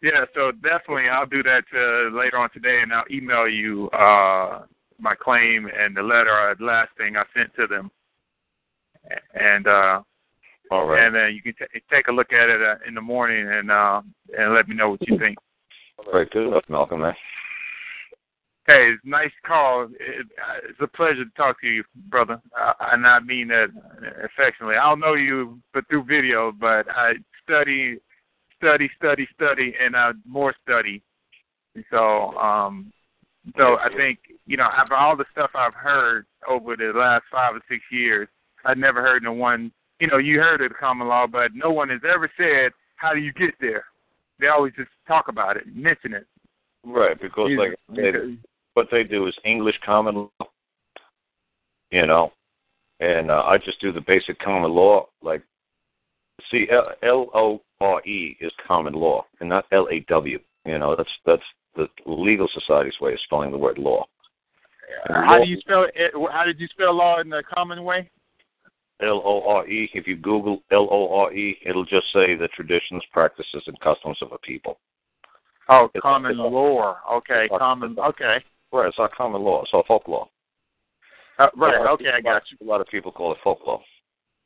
Yeah, 0.01 0.26
so 0.36 0.51
definitely 0.51 1.07
I'll 1.07 1.26
do 1.26 1.43
that 1.43 1.64
uh, 1.74 2.09
later 2.16 2.38
on 2.38 2.49
today, 2.51 2.82
and 2.82 2.91
I'll 2.91 3.05
email 3.09 3.47
you 3.47 3.89
uh, 3.91 4.64
my 5.04 5.14
claim 5.16 5.68
and 5.68 5.95
the 5.95 6.01
letter, 6.01 6.32
uh, 6.32 6.56
the 6.58 6.66
last 6.66 6.89
thing 6.97 7.18
I 7.18 7.24
sent 7.36 7.54
to 7.56 7.68
them, 7.68 7.91
and 9.34 9.68
uh, 9.68 10.01
All 10.72 10.88
right, 10.88 11.06
and 11.06 11.16
then 11.16 11.36
you 11.36 11.41
can 11.41 11.54
t- 11.54 11.82
take 11.91 12.08
a 12.08 12.12
look 12.12 12.32
at 12.32 12.49
it 12.49 12.62
uh, 12.62 12.76
in 12.88 12.95
the 12.95 13.01
morning 13.01 13.47
and 13.47 13.70
uh, 13.70 14.01
and 14.38 14.54
let 14.56 14.68
me 14.68 14.76
know 14.76 14.91
what 14.91 15.08
you 15.08 15.20
think. 15.20 15.38
all 15.99 16.14
right, 16.14 16.30
good 16.32 16.47
enough, 16.47 16.64
Malcolm. 16.70 17.01
Man. 17.01 17.14
Hey, 18.66 18.93
it's 18.93 19.04
a 19.04 19.10
nice 19.10 19.32
call. 19.45 19.89
It, 19.99 20.26
uh, 20.39 20.70
it's 20.70 20.80
a 20.80 20.88
pleasure 20.88 21.26
to 21.26 21.32
talk 21.36 21.60
to 21.60 21.68
you, 21.68 21.84
brother. 22.08 22.41
Uh, 22.58 22.74
and 22.93 23.06
I 23.06 23.20
mean 23.20 23.49
that 23.49 23.68
affectionately. 24.24 24.78
I 24.78 24.89
don't 24.89 25.01
know 25.01 25.16
you 25.16 25.60
but 25.74 25.86
through 25.89 26.06
video, 26.06 26.54
but 26.54 26.86
I 26.89 27.16
study, 27.43 27.97
study, 28.58 28.89
study, 28.97 29.28
study, 29.36 29.76
and 29.84 29.97
uh, 29.97 30.14
more 30.26 30.56
study. 30.64 31.04
So, 31.91 32.38
um, 32.38 32.93
so 33.58 33.78
I 33.78 33.89
think 33.96 34.20
you 34.46 34.58
know, 34.58 34.70
after 34.76 34.96
all 34.96 35.16
the 35.16 35.26
stuff 35.32 35.52
I've 35.56 35.74
heard 35.74 36.26
over 36.48 36.76
the 36.76 36.91
last 36.96 37.24
five 37.32 37.56
or 37.56 37.62
six 37.70 37.82
years, 37.91 38.28
I've 38.66 38.78
never 38.78 39.02
heard 39.02 39.24
no 39.24 39.34
one. 39.34 39.72
You 40.00 40.08
know, 40.08 40.18
you 40.18 40.39
heard 40.39 40.62
of 40.62 40.70
the 40.70 40.76
common 40.76 41.08
law, 41.08 41.28
but 41.28 41.52
no 41.54 41.72
one 41.72 41.89
has 41.89 42.02
ever 42.04 42.30
said, 42.38 42.72
"How 42.96 43.14
do 43.14 43.20
you 43.20 43.32
get 43.34 43.54
there?" 43.60 43.86
They 44.39 44.48
always 44.48 44.74
just 44.76 44.89
talk 45.08 45.28
about 45.28 45.58
it, 45.58 45.64
mention 45.74 46.14
it. 46.14 46.28
Right, 46.84 47.20
because 47.20 47.50
You- 47.50 47.60
like 47.60 47.76
they, 47.89 48.12
because- 48.12 48.38
what 48.74 48.89
they 48.91 49.04
do 49.04 49.28
is 49.28 49.38
English 49.46 49.78
common 49.86 50.30
law, 50.39 50.50
you 51.91 52.06
know, 52.06 52.34
and 53.00 53.32
uh, 53.32 53.44
I 53.46 53.58
just 53.58 53.80
do 53.80 53.91
the 53.91 54.02
basic 54.02 54.39
common 54.39 54.72
law. 54.72 55.08
Like, 55.22 55.44
see, 56.50 56.68
L 56.70 57.30
O 57.34 57.62
R 57.80 58.02
E 58.06 58.36
is 58.41 58.52
common 58.68 58.94
law, 58.94 59.26
and 59.39 59.48
not 59.50 59.66
L 59.72 59.88
A 59.91 60.02
W. 60.02 60.39
You 60.66 60.80
know, 60.80 60.96
that's 60.96 61.10
that's 61.26 61.44
the 61.76 61.88
legal 62.06 62.48
society's 62.54 63.00
way 63.02 63.14
of 63.14 63.20
spelling 63.22 63.52
the 63.52 63.58
word 63.58 63.78
law. 63.78 64.06
How 65.08 65.40
do 65.44 65.50
you 65.50 65.60
spell 65.60 65.84
it? 65.94 66.12
How 66.32 66.44
did 66.46 66.60
you 66.60 66.68
spell 66.68 66.94
law 66.96 67.20
in 67.20 67.30
the 67.30 67.44
common 67.54 67.84
way? 67.84 68.10
L 69.02 69.22
O 69.26 69.42
R 69.50 69.68
E. 69.68 69.90
If 69.94 70.08
you 70.08 70.16
Google 70.16 70.62
L 70.72 70.88
O 70.92 71.16
R 71.22 71.34
E, 71.34 71.58
it'll 71.66 71.86
just 71.86 72.06
say 72.14 72.36
the 72.36 72.48
traditions, 72.56 73.04
practices, 73.12 73.64
and 73.68 73.80
customs 73.80 74.18
of 74.22 74.32
a 74.32 74.38
people. 74.40 74.80
Oh, 75.70 75.86
It's- 75.86 76.02
common 76.02 76.32
it's- 76.34 76.52
law. 76.52 76.98
Okay, 77.12 77.48
common. 77.50 77.98
Okay, 77.98 78.44
Right, 78.72 78.88
it's 78.88 78.98
not 78.98 79.12
common 79.16 79.42
law. 79.44 79.62
It's 79.64 79.74
all 79.74 79.84
folklore. 79.84 80.30
uh, 81.40 81.50
right. 81.56 81.76
Of 81.82 81.88
Okay, 82.02 82.12
I 82.12 82.22
got 82.22 82.44
you. 82.52 82.58
A 82.62 82.64
lot 82.70 82.82
of 82.82 82.88
people 82.88 83.12
call 83.12 83.32
it 83.32 83.40
folklore. 83.44 83.84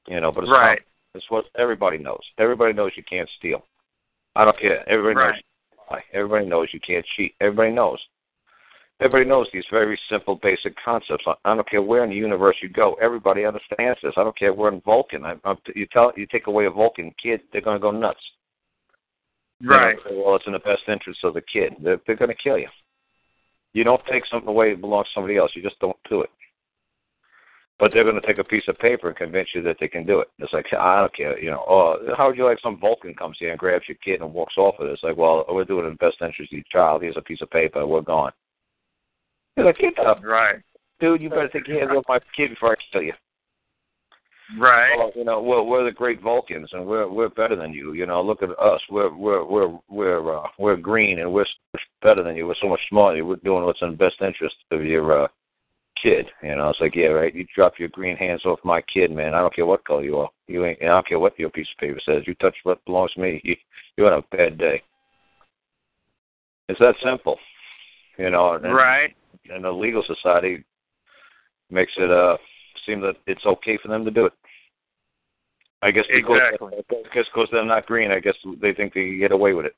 You 0.08 0.20
know, 0.22 0.32
but 0.32 0.44
it's 0.44 0.52
Right. 0.52 0.78
common. 0.80 0.84
It's 1.16 1.30
what 1.32 1.46
everybody 1.56 1.98
knows. 1.98 2.22
Everybody 2.38 2.74
knows 2.74 2.92
you 2.96 3.04
can't 3.04 3.30
steal. 3.32 3.66
I 4.36 4.46
don't 4.46 4.58
care. 4.60 4.88
Everybody 4.88 5.16
knows 5.16 5.24
Right. 5.24 5.34
can't 5.34 5.46
lie. 5.90 6.04
Everybody 6.14 6.46
knows 6.46 6.70
you 6.74 6.80
can't 6.80 7.06
cheat. 7.16 7.36
Everybody 7.42 7.72
knows. 7.72 8.00
Everybody 9.00 9.30
knows 9.30 9.48
these 9.54 9.66
very 9.72 10.00
simple, 10.10 10.40
basic 10.42 10.74
concepts. 10.84 11.24
I, 11.46 11.56
don't 11.56 11.70
care 11.70 11.84
where 11.84 12.04
in 12.04 12.10
the 12.10 12.16
universe 12.16 12.56
you 12.64 12.70
go. 12.70 12.96
Everybody 13.00 13.46
understands 13.46 14.00
this. 14.02 14.14
I 14.18 14.24
don't 14.24 14.38
care 14.38 14.54
where 14.54 14.72
in 14.72 14.82
Vulcan. 14.82 15.24
I, 15.24 15.36
I, 15.46 15.54
you 15.76 15.86
tell 15.94 16.12
you 16.18 16.26
take 16.26 16.48
away 16.48 16.66
a 16.66 16.72
Vulcan 16.72 17.14
kid, 17.22 17.42
they're 17.52 17.62
going 17.62 17.78
to 17.78 17.82
go 17.82 17.92
nuts. 17.92 18.20
They're 19.62 19.72
gonna 19.72 19.86
Right. 19.86 19.98
well, 20.12 20.36
it's 20.36 20.48
in 20.48 20.54
the 20.54 20.60
best 20.60 20.84
interest 20.88 21.20
of 21.24 21.36
the 21.36 21.42
kid. 21.42 21.74
They're, 21.82 22.00
they're 22.08 22.16
going 22.16 22.30
to 22.30 22.44
kill 22.44 22.58
you. 22.58 22.70
You 23.74 23.84
don't 23.84 24.02
take 24.12 24.24
something 24.26 24.50
away 24.50 24.74
that 24.74 24.82
belongs 24.82 25.08
to 25.08 25.12
somebody 25.14 25.38
else. 25.38 25.52
You 25.56 25.62
just 25.62 25.80
don't 25.80 25.98
do 26.10 26.22
it. 26.22 26.30
But 27.80 27.92
they're 27.94 28.04
going 28.04 28.20
to 28.20 28.26
take 28.26 28.40
a 28.40 28.44
piece 28.44 28.64
of 28.68 28.78
paper 28.80 29.08
and 29.08 29.16
convince 29.16 29.50
you 29.54 29.62
that 29.62 29.78
they 29.80 29.88
can 29.88 30.04
do 30.04 30.20
it. 30.20 30.30
It's 30.40 30.52
like 30.52 30.66
I 30.74 31.02
don't 31.02 31.16
care, 31.16 31.38
you 31.40 31.52
know. 31.52 31.64
Oh, 31.68 31.98
how 32.18 32.28
would 32.28 32.38
you 32.38 32.46
like 32.46 32.60
some 32.64 32.80
Vulcan 32.80 33.14
comes 33.14 33.38
here 33.40 33.52
and 33.52 33.60
grabs 33.60 33.86
your 33.88 33.98
kid 34.04 34.22
and 34.22 34.34
walks 34.34 34.56
off 34.58 34.76
with 34.80 34.90
it? 34.90 34.94
It's 34.94 35.04
like, 35.04 35.16
well, 35.16 35.46
we're 35.50 35.64
doing 35.64 35.86
it 35.86 35.90
in 35.90 35.94
the 35.94 36.06
best 36.06 36.18
interest 36.22 36.52
of 36.52 36.58
your 36.58 36.64
child. 36.72 37.04
Here's 37.04 37.18
a 37.18 37.22
piece 37.22 37.42
of 37.42 37.52
paper. 37.52 37.86
We're 37.86 38.02
gone. 38.02 38.32
You're 39.56 39.68
like, 39.68 39.78
get 39.78 39.98
up, 40.00 40.24
Right. 40.24 40.56
dude. 41.00 41.22
You 41.22 41.30
better 41.30 41.50
take 41.50 41.68
hands 41.68 41.92
off 41.96 42.06
my 42.08 42.20
kid 42.36 42.50
before 42.50 42.72
I 42.72 42.76
kill 42.92 43.04
you. 43.04 43.14
Right. 44.58 44.98
Well, 44.98 45.12
you 45.16 45.26
know, 45.26 45.42
we're 45.42 45.62
we're 45.62 45.84
the 45.84 45.92
great 45.92 46.22
Vulcans, 46.22 46.70
and 46.72 46.86
we're 46.86 47.08
we're 47.10 47.30
better 47.30 47.56
than 47.56 47.74
you. 47.74 47.94
You 47.94 48.06
know, 48.06 48.22
look 48.22 48.42
at 48.42 48.50
us. 48.52 48.80
We're 48.90 49.14
we're 49.14 49.44
we're 49.44 49.78
we're 49.90 50.38
uh, 50.38 50.48
we're 50.58 50.78
green, 50.78 51.20
and 51.20 51.32
we're 51.34 51.44
so 51.46 51.74
much 51.74 51.82
better 52.02 52.24
than 52.24 52.38
you. 52.38 52.48
We're 52.48 52.56
so 52.62 52.70
much 52.70 52.80
smarter. 52.90 53.26
We're 53.26 53.36
doing 53.38 53.66
what's 53.66 53.82
in 53.82 53.92
the 53.92 53.98
best 53.98 54.16
interest 54.22 54.56
of 54.72 54.86
your 54.86 55.26
uh, 55.26 55.28
kid. 56.02 56.28
You 56.44 56.56
know, 56.56 56.70
it's 56.70 56.80
like, 56.80 56.96
yeah, 56.96 57.08
right. 57.08 57.34
You 57.34 57.46
drop 57.56 57.74
your 57.80 57.90
green 57.90 58.16
hands 58.18 58.46
off 58.46 58.60
my 58.64 58.82
kid, 58.82 59.12
man. 59.12 59.34
I 59.34 59.40
don't 59.40 59.56
care 59.56 59.66
what 59.66 59.86
color 59.86 60.04
you 60.04 60.18
are. 60.18 60.30
You 60.48 60.66
ain't. 60.66 60.82
I 60.82 60.86
don't 60.86 61.08
care 61.08 61.20
what 61.20 61.38
your 61.38 61.50
piece 61.50 61.68
of 61.76 61.80
paper 61.80 62.00
says. 62.06 62.24
You 62.26 62.36
touch 62.36 62.56
what 62.64 62.84
belongs 62.86 63.14
to 63.14 63.22
me. 63.22 63.42
You 63.44 63.56
you 63.98 64.04
had 64.04 64.14
a 64.14 64.24
bad 64.32 64.58
day. 64.58 64.82
It's 66.70 66.80
that 66.80 66.96
simple. 67.04 67.38
You 68.18 68.30
know, 68.30 68.54
and, 68.54 68.74
Right. 68.74 69.16
and 69.50 69.64
the 69.64 69.72
legal 69.72 70.04
society 70.04 70.64
makes 71.70 71.92
it 71.98 72.10
uh 72.12 72.38
seem 72.86 73.02
that 73.02 73.16
it's 73.28 73.46
okay 73.46 73.78
for 73.78 73.90
them 73.90 74.06
to 74.06 74.12
do 74.12 74.26
it. 74.26 74.34
I 75.82 75.92
guess 75.92 76.06
because 76.14 76.40
Exactly. 76.44 76.74
because 77.04 77.26
because 77.34 77.48
they're 77.52 77.64
not 77.66 77.86
green, 77.86 78.12
I 78.12 78.20
guess 78.20 78.36
they 78.62 78.74
think 78.74 78.94
they 78.94 79.06
can 79.10 79.20
get 79.20 79.32
away 79.32 79.54
with 79.54 79.66
it. 79.66 79.76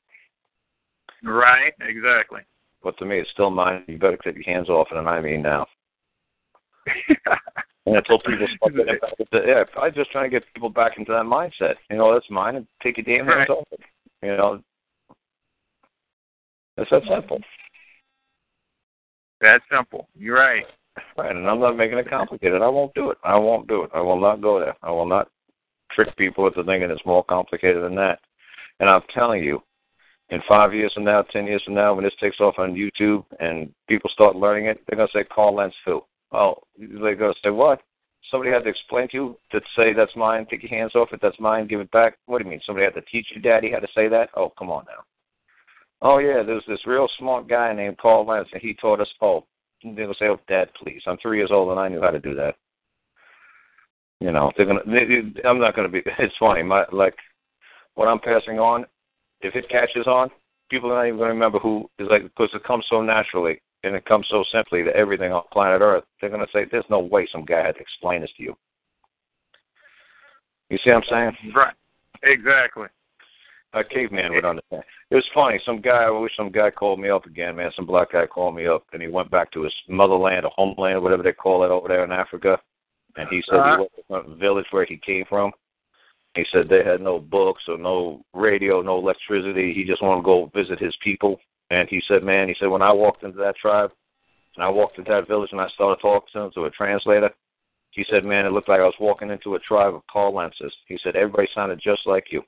Right. 1.22 1.72
Exactly. 1.80 2.40
But 2.82 2.96
to 2.98 3.04
me, 3.04 3.18
it's 3.18 3.30
still 3.30 3.50
mine. 3.50 3.84
You 3.86 3.98
better 3.98 4.16
take 4.16 4.36
your 4.36 4.44
hands 4.44 4.70
off 4.70 4.88
it, 4.90 4.96
and 4.96 5.08
I 5.08 5.20
mean 5.20 5.42
now. 5.42 5.66
And 7.86 7.96
I 7.96 8.00
told 8.02 8.22
people, 8.24 8.46
start 8.56 8.76
getting 8.76 8.98
back 9.00 9.14
into, 9.18 9.46
yeah, 9.46 9.64
I'm 9.80 9.94
just 9.94 10.10
trying 10.12 10.30
to 10.30 10.30
get 10.30 10.44
people 10.54 10.68
back 10.68 10.98
into 10.98 11.12
that 11.12 11.24
mindset. 11.24 11.74
You 11.90 11.96
know, 11.96 12.12
that's 12.12 12.28
mine, 12.30 12.56
and 12.56 12.66
take 12.82 12.98
your 12.98 13.04
damn 13.04 13.26
hands 13.26 13.48
Right. 13.48 13.50
off 13.50 13.66
it. 13.72 13.80
You 14.22 14.36
know, 14.36 14.62
it's 16.76 16.90
that 16.90 17.02
simple. 17.08 17.40
That's 19.40 19.64
simple. 19.72 20.08
You're 20.14 20.36
right. 20.36 20.66
Right, 21.16 21.34
and 21.34 21.48
I'm 21.48 21.60
not 21.60 21.76
making 21.76 21.98
it 21.98 22.10
complicated. 22.10 22.60
I 22.60 22.68
won't 22.68 22.92
do 22.94 23.10
it. 23.10 23.18
I 23.24 23.36
won't 23.36 23.66
do 23.66 23.84
it. 23.84 23.90
I 23.94 24.00
will 24.00 24.20
not 24.20 24.42
go 24.42 24.60
there. 24.60 24.76
I 24.82 24.90
will 24.90 25.06
not 25.06 25.28
trick 25.92 26.14
people 26.16 26.46
into 26.46 26.62
thinking 26.64 26.90
it's 26.90 27.04
more 27.06 27.24
complicated 27.24 27.82
than 27.82 27.94
that. 27.96 28.20
And 28.80 28.88
I'm 28.88 29.02
telling 29.14 29.42
you, 29.42 29.62
in 30.28 30.40
five 30.46 30.74
years 30.74 30.92
from 30.92 31.04
now, 31.04 31.22
ten 31.22 31.46
years 31.46 31.62
from 31.64 31.74
now, 31.74 31.94
when 31.94 32.04
this 32.04 32.14
takes 32.20 32.40
off 32.40 32.58
on 32.58 32.74
YouTube 32.74 33.24
and 33.40 33.72
people 33.88 34.10
start 34.12 34.36
learning 34.36 34.66
it, 34.66 34.80
they're 34.86 34.96
gonna 34.96 35.08
say 35.12 35.24
Karl 35.24 35.54
Lentz 35.54 35.76
who? 35.84 36.02
Oh, 36.32 36.56
they're 36.78 37.16
gonna 37.16 37.34
say 37.42 37.50
what? 37.50 37.82
Somebody 38.30 38.50
had 38.52 38.64
to 38.64 38.70
explain 38.70 39.08
to 39.08 39.16
you 39.16 39.36
to 39.50 39.60
say 39.76 39.92
that's 39.92 40.14
mine. 40.14 40.46
Take 40.48 40.62
your 40.62 40.70
hands 40.70 40.94
off 40.94 41.12
it. 41.12 41.20
That's 41.22 41.40
mine. 41.40 41.66
Give 41.66 41.80
it 41.80 41.90
back. 41.90 42.18
What 42.26 42.38
do 42.38 42.44
you 42.44 42.50
mean? 42.50 42.60
Somebody 42.64 42.84
had 42.84 42.94
to 42.94 43.00
teach 43.02 43.26
you, 43.34 43.40
Daddy, 43.40 43.72
how 43.72 43.78
to 43.80 43.88
say 43.94 44.08
that? 44.08 44.30
Oh, 44.36 44.52
come 44.58 44.70
on 44.70 44.84
now. 44.86 45.02
Oh 46.02 46.18
yeah, 46.18 46.42
there's 46.42 46.62
this 46.68 46.86
real 46.86 47.08
smart 47.18 47.48
guy 47.48 47.72
named 47.72 47.98
Paul 47.98 48.26
Lentz, 48.26 48.50
and 48.52 48.62
he 48.62 48.74
taught 48.74 49.00
us. 49.00 49.08
Oh, 49.20 49.44
they'll 49.82 50.14
say, 50.14 50.26
"Oh, 50.26 50.38
Dad, 50.48 50.70
please." 50.74 51.02
I'm 51.06 51.16
three 51.18 51.38
years 51.38 51.50
old 51.50 51.70
and 51.70 51.80
I 51.80 51.88
knew 51.88 52.00
how 52.00 52.10
to 52.10 52.20
do 52.20 52.34
that. 52.34 52.54
You 54.20 54.32
know, 54.32 54.52
they're 54.56 54.66
gonna. 54.66 54.84
They, 54.86 55.04
they- 55.34 55.48
I'm 55.48 55.58
not 55.58 55.74
gonna 55.74 55.88
be. 55.88 56.02
It's 56.18 56.34
funny. 56.38 56.62
My 56.62 56.84
like, 56.92 57.16
what 57.94 58.08
I'm 58.08 58.20
passing 58.20 58.58
on, 58.58 58.86
if 59.40 59.54
it 59.56 59.68
catches 59.68 60.06
on, 60.06 60.30
people 60.70 60.90
are 60.92 60.96
not 60.96 61.06
even 61.06 61.18
gonna 61.18 61.30
remember 61.32 61.58
who 61.58 61.90
is 61.98 62.08
like 62.10 62.22
because 62.22 62.50
it 62.54 62.64
comes 62.64 62.84
so 62.88 63.02
naturally 63.02 63.60
and 63.84 63.94
it 63.94 64.04
comes 64.04 64.26
so 64.30 64.44
simply 64.52 64.82
to 64.84 64.94
everything 64.94 65.32
on 65.32 65.42
planet 65.52 65.80
Earth. 65.80 66.04
They're 66.20 66.30
gonna 66.30 66.46
say, 66.52 66.64
"There's 66.64 66.88
no 66.90 67.00
way 67.00 67.26
some 67.26 67.44
guy 67.44 67.62
had 67.64 67.76
to 67.76 67.80
explain 67.80 68.20
this 68.20 68.32
to 68.36 68.42
you." 68.42 68.56
You 70.68 70.78
see 70.78 70.90
what 70.90 71.04
I'm 71.10 71.34
saying? 71.34 71.52
Right. 71.54 71.74
Exactly. 72.22 72.88
a 73.72 73.84
caveman 73.84 74.32
would 74.32 74.44
understand. 74.44 74.82
It 75.10 75.14
was 75.14 75.28
funny. 75.32 75.60
Some 75.64 75.80
guy, 75.80 76.02
I 76.04 76.10
wish 76.10 76.34
some 76.36 76.50
guy 76.50 76.70
called 76.70 76.98
me 76.98 77.08
up 77.08 77.24
again, 77.26 77.54
man. 77.54 77.70
Some 77.76 77.86
black 77.86 78.10
guy 78.10 78.26
called 78.26 78.56
me 78.56 78.66
up, 78.66 78.84
and 78.92 79.00
he 79.00 79.06
went 79.06 79.30
back 79.30 79.52
to 79.52 79.62
his 79.62 79.72
motherland 79.88 80.44
or 80.44 80.50
homeland 80.56 80.96
or 80.96 81.00
whatever 81.00 81.22
they 81.22 81.32
call 81.32 81.62
it 81.62 81.70
over 81.70 81.86
there 81.86 82.02
in 82.02 82.10
Africa. 82.10 82.60
And 83.16 83.28
he 83.28 83.40
said 83.42 83.60
Uh-huh. 83.60 83.86
he 84.08 84.10
went 84.12 84.24
to 84.24 84.30
the 84.30 84.36
village 84.36 84.66
where 84.72 84.84
he 84.84 84.96
came 84.96 85.24
from, 85.26 85.52
He 86.34 86.44
said 86.52 86.68
they 86.68 86.82
had 86.84 87.00
no 87.00 87.18
books 87.20 87.62
or 87.68 87.76
no 87.78 88.24
radio, 88.34 88.82
no 88.82 88.98
electricity. 88.98 89.72
He 89.72 89.84
just 89.84 90.02
wanted 90.02 90.22
to 90.22 90.24
go 90.24 90.46
visit 90.46 90.78
his 90.80 90.96
people. 90.96 91.40
And 91.70 91.88
he 91.88 92.02
said, 92.08 92.22
man, 92.22 92.48
he 92.48 92.54
said 92.58 92.66
when 92.66 92.82
I 92.82 92.92
walked 92.92 93.22
into 93.22 93.38
that 93.38 93.56
tribe, 93.56 93.90
and 94.56 94.64
I 94.64 94.68
walked 94.68 94.98
into 94.98 95.10
that 95.10 95.28
village 95.28 95.50
and 95.52 95.60
I 95.60 95.68
started 95.68 96.00
talking 96.02 96.28
to 96.32 96.40
him 96.40 96.50
to 96.54 96.64
a 96.64 96.70
translator, 96.70 97.30
he 97.92 98.04
said, 98.10 98.24
man, 98.24 98.46
it 98.46 98.52
looked 98.52 98.68
like 98.68 98.80
I 98.80 98.84
was 98.84 98.94
walking 99.00 99.30
into 99.30 99.54
a 99.54 99.60
tribe 99.60 99.94
of 99.94 100.02
Karl 100.10 100.32
Lentzes. 100.32 100.72
He 100.86 100.98
said 101.02 101.16
everybody 101.16 101.48
sounded 101.54 101.80
just 101.82 102.06
like 102.06 102.26
you. 102.30 102.42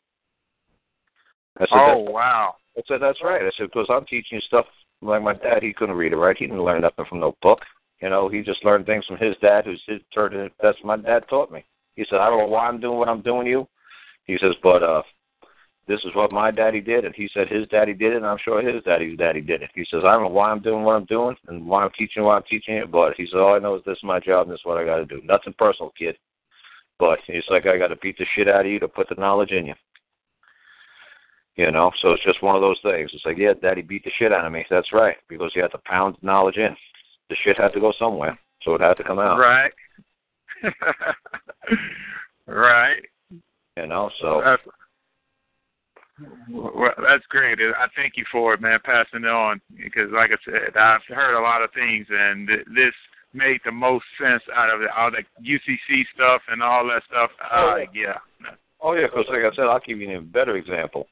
I 1.58 1.64
said, 1.64 1.68
Oh 1.72 1.98
wow. 1.98 2.54
I 2.76 2.82
said, 2.88 3.02
that's 3.02 3.22
right. 3.22 3.42
I 3.42 3.50
said, 3.56 3.66
because 3.66 3.86
I'm 3.90 4.06
teaching 4.06 4.38
you 4.38 4.40
stuff 4.40 4.66
like 5.02 5.22
my 5.22 5.34
dad. 5.34 5.62
He 5.62 5.72
couldn't 5.72 5.96
read 5.96 6.12
it, 6.12 6.16
right? 6.16 6.36
He 6.36 6.46
didn't 6.46 6.62
learn 6.62 6.80
nothing 6.80 7.04
from 7.08 7.20
no 7.20 7.36
book. 7.42 7.60
You 8.00 8.08
know, 8.08 8.28
he 8.28 8.42
just 8.42 8.64
learned 8.64 8.86
things 8.86 9.04
from 9.06 9.18
his 9.18 9.36
dad, 9.42 9.64
who's 9.64 9.82
his 9.86 10.00
turned 10.14 10.34
it. 10.34 10.52
That's 10.62 10.78
my 10.82 10.96
dad 10.96 11.24
taught 11.28 11.52
me. 11.52 11.64
He 11.94 12.04
said, 12.08 12.18
I 12.18 12.30
don't 12.30 12.38
know 12.38 12.46
why 12.46 12.66
I'm 12.66 12.80
doing 12.80 12.98
what 12.98 13.08
I'm 13.08 13.20
doing 13.20 13.44
to 13.44 13.50
you. 13.50 13.68
He 14.24 14.38
says, 14.40 14.54
but 14.62 14.82
uh, 14.82 15.02
this 15.92 16.00
is 16.06 16.14
what 16.14 16.32
my 16.32 16.50
daddy 16.50 16.80
did, 16.80 17.04
and 17.04 17.14
he 17.14 17.28
said 17.34 17.48
his 17.48 17.68
daddy 17.68 17.92
did 17.92 18.14
it, 18.14 18.16
and 18.16 18.26
I'm 18.26 18.38
sure 18.42 18.62
his 18.62 18.82
daddy's 18.82 19.18
daddy 19.18 19.42
did 19.42 19.60
it. 19.60 19.68
He 19.74 19.84
says, 19.90 20.00
I 20.06 20.12
don't 20.12 20.22
know 20.22 20.28
why 20.28 20.50
I'm 20.50 20.62
doing 20.62 20.84
what 20.84 20.96
I'm 20.96 21.04
doing 21.04 21.36
and 21.48 21.66
why 21.66 21.84
I'm 21.84 21.90
teaching 21.98 22.22
what 22.22 22.36
I'm 22.36 22.42
teaching 22.48 22.76
it, 22.76 22.90
but 22.90 23.12
he 23.18 23.26
said, 23.26 23.40
all 23.40 23.54
I 23.54 23.58
know 23.58 23.76
is 23.76 23.82
this 23.84 23.98
is 23.98 24.02
my 24.02 24.18
job 24.18 24.46
and 24.46 24.54
this 24.54 24.60
is 24.60 24.64
what 24.64 24.78
I 24.78 24.86
got 24.86 24.96
to 24.96 25.04
do. 25.04 25.20
Nothing 25.22 25.54
personal, 25.58 25.92
kid. 25.98 26.16
But 26.98 27.18
he's 27.26 27.44
like, 27.50 27.66
I 27.66 27.76
got 27.76 27.88
to 27.88 27.96
beat 27.96 28.16
the 28.16 28.24
shit 28.34 28.48
out 28.48 28.64
of 28.64 28.72
you 28.72 28.80
to 28.80 28.88
put 28.88 29.10
the 29.10 29.16
knowledge 29.16 29.50
in 29.50 29.66
you. 29.66 29.74
You 31.56 31.70
know, 31.70 31.90
so 32.00 32.12
it's 32.12 32.24
just 32.24 32.42
one 32.42 32.56
of 32.56 32.62
those 32.62 32.80
things. 32.82 33.10
It's 33.12 33.26
like, 33.26 33.36
yeah, 33.36 33.52
daddy 33.60 33.82
beat 33.82 34.04
the 34.04 34.12
shit 34.18 34.32
out 34.32 34.46
of 34.46 34.52
me. 34.52 34.64
That's 34.70 34.94
right, 34.94 35.16
because 35.28 35.50
he 35.52 35.60
had 35.60 35.72
to 35.72 35.78
pound 35.84 36.16
knowledge 36.22 36.56
in. 36.56 36.74
The 37.28 37.36
shit 37.44 37.58
had 37.58 37.74
to 37.74 37.80
go 37.80 37.92
somewhere, 37.98 38.38
so 38.62 38.74
it 38.76 38.80
had 38.80 38.96
to 38.96 39.04
come 39.04 39.18
out. 39.18 39.38
Right. 39.38 39.72
right. 42.46 43.02
You 43.76 43.86
know, 43.86 44.10
so 44.22 44.40
That's, 44.42 44.62
well, 46.50 46.92
that's 46.98 47.24
great. 47.28 47.58
I 47.60 47.86
thank 47.96 48.14
you 48.16 48.24
for 48.30 48.54
it, 48.54 48.60
man, 48.60 48.78
passing 48.84 49.24
it 49.24 49.26
on. 49.26 49.60
Because, 49.76 50.10
like 50.12 50.30
I 50.30 50.38
said, 50.44 50.76
I've 50.76 51.02
heard 51.08 51.38
a 51.38 51.42
lot 51.42 51.62
of 51.62 51.72
things, 51.72 52.06
and 52.10 52.48
th- 52.48 52.66
this 52.74 52.94
made 53.34 53.60
the 53.64 53.72
most 53.72 54.04
sense 54.20 54.42
out 54.54 54.70
of 54.70 54.82
it. 54.82 54.90
All 54.96 55.10
the 55.10 55.22
UCC 55.42 56.02
stuff 56.14 56.42
and 56.48 56.62
all 56.62 56.86
that 56.88 57.02
stuff. 57.08 57.30
Uh, 57.50 57.78
yeah. 57.94 58.18
Oh 58.80 58.94
yeah, 58.94 59.06
because 59.06 59.26
like 59.28 59.40
I 59.40 59.54
said, 59.54 59.64
I'll 59.66 59.80
give 59.86 59.98
you 59.98 60.08
an 60.08 60.16
even 60.16 60.30
better 60.30 60.56
example. 60.56 61.06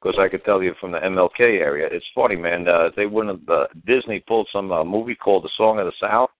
Because 0.00 0.18
I 0.20 0.28
could 0.28 0.44
tell 0.44 0.62
you 0.62 0.74
from 0.80 0.92
the 0.92 0.98
MLK 0.98 1.40
area, 1.40 1.88
it's 1.90 2.06
funny, 2.14 2.36
man. 2.36 2.68
Uh, 2.68 2.90
they 2.96 3.06
wouldn't 3.06 3.40
have. 3.40 3.48
Uh, 3.48 3.66
Disney 3.84 4.20
pulled 4.20 4.48
some 4.52 4.70
uh, 4.70 4.84
movie 4.84 5.16
called 5.16 5.42
The 5.42 5.50
Song 5.56 5.80
of 5.80 5.86
the 5.86 5.92
South. 6.00 6.30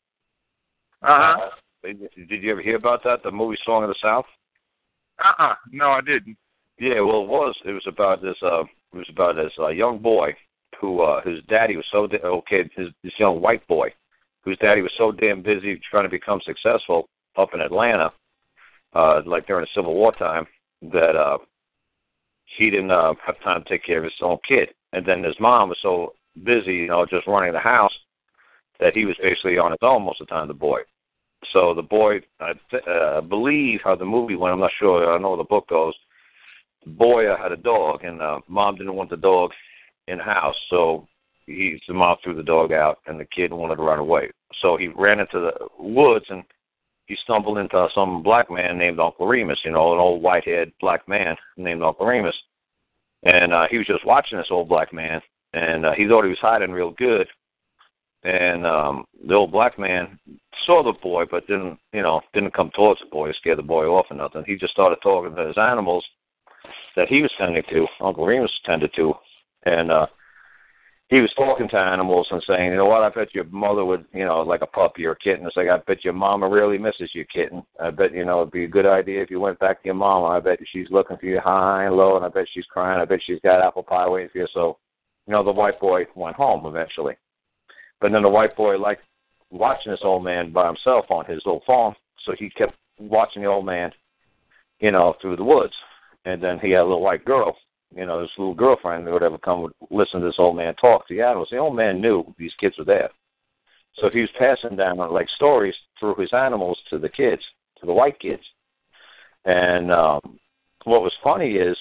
Uh 1.03 1.35
huh. 1.37 1.51
Did 1.83 2.43
you 2.43 2.53
ever 2.53 2.63
hear 2.63 2.77
about 2.77 3.03
that? 3.05 3.23
The 3.23 3.31
movie 3.31 3.59
Song 3.65 3.83
of 3.83 3.89
the 3.89 3.97
South. 4.01 4.27
Uh 5.23 5.43
uh 5.43 5.55
No, 5.73 5.91
I 5.91 6.01
didn't. 6.01 6.37
Yeah, 6.79 7.01
well, 7.01 7.23
it 7.23 7.29
was. 7.29 7.57
It 7.65 7.73
was 7.73 7.87
about 7.87 8.23
this. 8.23 8.37
Uh, 8.43 8.63
it 8.63 8.97
was 8.97 9.09
about 9.11 9.37
this 9.37 9.53
uh, 9.59 9.69
young 9.69 9.99
boy 9.99 10.35
who 10.81 11.01
uh, 11.03 11.23
his 11.23 11.41
daddy 11.49 11.77
was 11.77 11.85
so 11.91 12.07
da- 12.07 12.19
okay. 12.19 12.69
His 12.77 12.89
this 13.03 13.13
young 13.19 13.41
white 13.41 13.67
boy 13.67 13.93
whose 14.43 14.59
daddy 14.59 14.83
was 14.83 14.93
so 14.97 15.13
damn 15.13 15.43
busy 15.43 15.81
trying 15.91 16.05
to 16.05 16.09
become 16.09 16.41
successful 16.45 17.09
up 17.37 17.51
in 17.55 17.61
Atlanta, 17.61 18.13
uh, 18.95 19.21
like 19.27 19.47
during 19.47 19.63
the 19.63 19.69
Civil 19.75 19.95
War 19.95 20.13
time, 20.13 20.47
that 20.83 21.17
uh, 21.17 21.39
he 22.57 22.71
didn't 22.71 22.91
uh, 22.91 23.15
have 23.27 23.41
time 23.43 23.63
to 23.63 23.69
take 23.69 23.85
care 23.85 23.99
of 23.99 24.05
his 24.05 24.13
own 24.23 24.39
kid. 24.47 24.69
And 24.93 25.05
then 25.05 25.23
his 25.23 25.39
mom 25.39 25.69
was 25.69 25.79
so 25.83 26.15
busy, 26.45 26.75
you 26.75 26.89
know, 26.89 27.05
just 27.05 27.27
running 27.27 27.53
the 27.53 27.59
house 27.59 27.93
that 28.81 28.95
he 28.95 29.05
was 29.05 29.17
basically 29.21 29.59
on 29.59 29.73
his 29.73 29.81
own 29.83 30.05
most 30.05 30.21
of 30.21 30.29
the 30.29 30.35
time. 30.35 30.49
The 30.49 30.55
boy. 30.55 30.81
So 31.53 31.75
the 31.75 31.83
boy, 31.83 32.21
I 32.41 32.53
th- 32.71 32.83
uh, 32.87 33.21
believe 33.21 33.81
how 33.85 33.97
the 33.97 34.05
movie 34.05 34.37
went. 34.37 34.55
I'm 34.55 34.61
not 34.61 34.71
sure. 34.79 35.13
I 35.13 35.19
know 35.19 35.37
the 35.37 35.45
book 35.45 35.69
goes. 35.69 35.95
Boy 36.87 37.27
uh, 37.27 37.37
had 37.37 37.53
a 37.53 37.57
dog, 37.57 38.05
and 38.05 38.23
uh, 38.23 38.41
mom 38.49 38.77
didn't 38.77 38.95
want 38.95 39.11
the 39.11 39.17
dog 39.17 39.51
in 40.07 40.19
house, 40.19 40.57
so 40.71 41.07
he 41.47 41.81
the 41.89 41.95
mom 41.95 42.17
threw 42.23 42.35
the 42.35 42.43
dog 42.43 42.73
out, 42.73 42.99
and 43.07 43.19
the 43.19 43.25
kid 43.27 43.53
wanted 43.53 43.77
to 43.77 43.83
run 43.83 43.99
away. 43.99 44.31
So 44.63 44.77
he 44.77 44.89
ran 44.89 45.21
into 45.21 45.41
the 45.41 45.53
woods, 45.79 46.25
and 46.31 46.45
he 47.07 47.17
stumbled 47.23 47.59
into 47.59 47.89
some 47.95 48.23
black 48.23 48.51
man 48.51 48.79
named 48.79 49.01
Uncle 49.01 49.27
Remus. 49.27 49.61
You 49.65 49.73
know, 49.73 49.93
an 49.93 49.99
old 49.99 50.23
white-haired 50.23 50.73
black 50.81 51.07
man 51.09 51.37
named 51.57 51.83
Uncle 51.83 52.07
Remus, 52.07 52.37
and 53.25 53.53
uh, 53.53 53.67
he 53.71 53.79
was 53.79 53.87
just 53.87 54.07
watching 54.07 54.39
this 54.39 54.49
old 54.51 54.69
black 54.69 54.93
man, 54.93 55.21
and 55.53 55.85
uh, 55.85 55.93
he 55.97 56.07
thought 56.07 56.25
he 56.25 56.31
was 56.31 56.39
hiding 56.41 56.71
real 56.71 56.93
good. 56.93 57.27
And 58.25 58.67
um 58.67 59.05
the 59.29 59.35
old 59.35 59.53
black 59.53 59.79
man 59.79 60.19
saw 60.67 60.83
the 60.83 60.93
boy, 61.01 61.25
but 61.31 61.47
didn't, 61.47 61.79
you 61.93 62.03
know, 62.03 62.21
didn't 62.35 62.53
come 62.53 62.71
towards 62.75 63.01
the 63.01 63.07
boy, 63.07 63.31
scare 63.33 63.55
the 63.55 63.63
boy 63.63 63.87
off 63.87 64.07
or 64.11 64.17
nothing. 64.17 64.43
He 64.45 64.57
just 64.57 64.73
started 64.73 64.99
talking 65.03 65.37
to 65.37 65.47
his 65.47 65.57
animals 65.57 66.05
that 66.99 67.09
he 67.09 67.23
was 67.23 67.31
tending 67.39 67.63
to, 67.71 67.87
Uncle 68.01 68.27
Remus 68.27 68.51
tended 68.65 68.93
to, 68.97 69.15
and 69.65 69.91
uh 69.91 70.07
he 71.09 71.21
was 71.21 71.33
talking 71.37 71.69
to 71.71 71.77
animals 71.79 72.29
and 72.31 72.43
saying, 72.47 72.71
you 72.71 72.77
know 72.77 72.85
what, 72.85 73.03
I 73.03 73.09
bet 73.09 73.35
your 73.35 73.45
mother 73.45 73.83
would, 73.83 74.05
you 74.13 74.27
know, 74.27 74.41
like 74.41 74.61
a 74.61 74.67
puppy 74.67 75.07
or 75.07 75.13
a 75.13 75.17
kitten. 75.17 75.47
It's 75.47 75.57
like, 75.57 75.69
I 75.69 75.79
bet 75.87 76.05
your 76.05 76.13
mama 76.13 76.47
really 76.47 76.77
misses 76.77 77.11
you, 77.15 77.25
kitten. 77.25 77.63
I 77.81 77.89
bet, 77.91 78.13
you 78.13 78.27
know, 78.27 78.43
it'd 78.43 78.53
be 78.53 78.65
a 78.65 78.69
good 78.69 78.85
idea 78.85 79.23
if 79.23 79.31
you 79.31 79.41
went 79.41 79.59
back 79.59 79.81
to 79.81 79.87
your 79.87 79.95
mama. 79.95 80.27
I 80.27 80.41
bet 80.41 80.59
she's 80.71 80.91
looking 80.91 81.17
for 81.17 81.25
you 81.25 81.41
high 81.41 81.85
and 81.85 81.97
low, 81.97 82.17
and 82.17 82.27
I 82.27 82.29
bet 82.29 82.47
she's 82.53 82.67
crying. 82.67 83.01
I 83.01 83.07
bet 83.07 83.21
she's 83.25 83.41
got 83.41 83.67
apple 83.67 83.85
pie 83.85 84.07
waiting 84.07 84.29
for 84.31 84.39
you. 84.39 84.49
So, 84.53 84.77
you 85.27 85.33
know, 85.33 85.43
the 85.43 85.51
white 85.51 85.81
boy 85.81 86.05
went 86.15 86.37
home 86.37 86.67
eventually. 86.67 87.15
But 88.03 88.13
then 88.13 88.23
the 88.23 88.29
white 88.29 88.55
boy 88.55 88.77
liked 88.77 89.03
watching 89.51 89.93
this 89.93 90.03
old 90.03 90.25
man 90.25 90.53
by 90.53 90.67
himself 90.67 91.07
on 91.09 91.25
his 91.25 91.41
little 91.47 91.63
farm, 91.67 91.95
so 92.27 92.35
he 92.39 92.51
kept 92.51 92.75
watching 92.99 93.41
the 93.41 93.49
old 93.49 93.65
man, 93.65 93.93
you 94.81 94.91
know, 94.91 95.15
through 95.23 95.37
the 95.37 95.45
woods. 95.45 95.73
And 96.29 96.43
then 96.43 96.59
he 96.59 96.73
had 96.73 96.81
a 96.81 96.85
little 96.85 97.01
white 97.01 97.25
girl, 97.25 97.57
you 97.97 98.05
know, 98.05 98.21
his 98.21 98.29
little 98.37 98.55
girlfriend 98.55 99.09
or 99.09 99.15
whatever 99.15 99.39
come 99.39 99.63
would 99.63 99.73
listen 99.91 100.21
to 100.21 100.27
this 100.27 100.37
old 100.37 100.57
man 100.57 100.75
talk 100.75 101.09
to 101.09 101.15
the 101.15 101.23
animals. 101.23 101.49
The 101.51 101.57
old 101.57 101.75
man 101.75 102.03
knew 102.03 102.23
these 102.37 102.53
kids 102.61 102.77
were 102.77 102.85
there. 102.85 103.09
So 103.95 104.11
he 104.11 104.21
was 104.21 104.29
passing 104.39 104.77
down 104.77 104.99
like 104.99 105.27
stories 105.37 105.75
through 105.99 106.17
his 106.17 106.29
animals 106.35 106.79
to 106.91 106.99
the 106.99 107.09
kids, 107.09 107.41
to 107.81 107.87
the 107.87 107.95
white 107.95 108.21
kids. 108.21 108.43
And 109.47 109.91
um 109.91 110.39
what 110.85 111.01
was 111.01 111.15
funny 111.25 111.53
is 111.53 111.79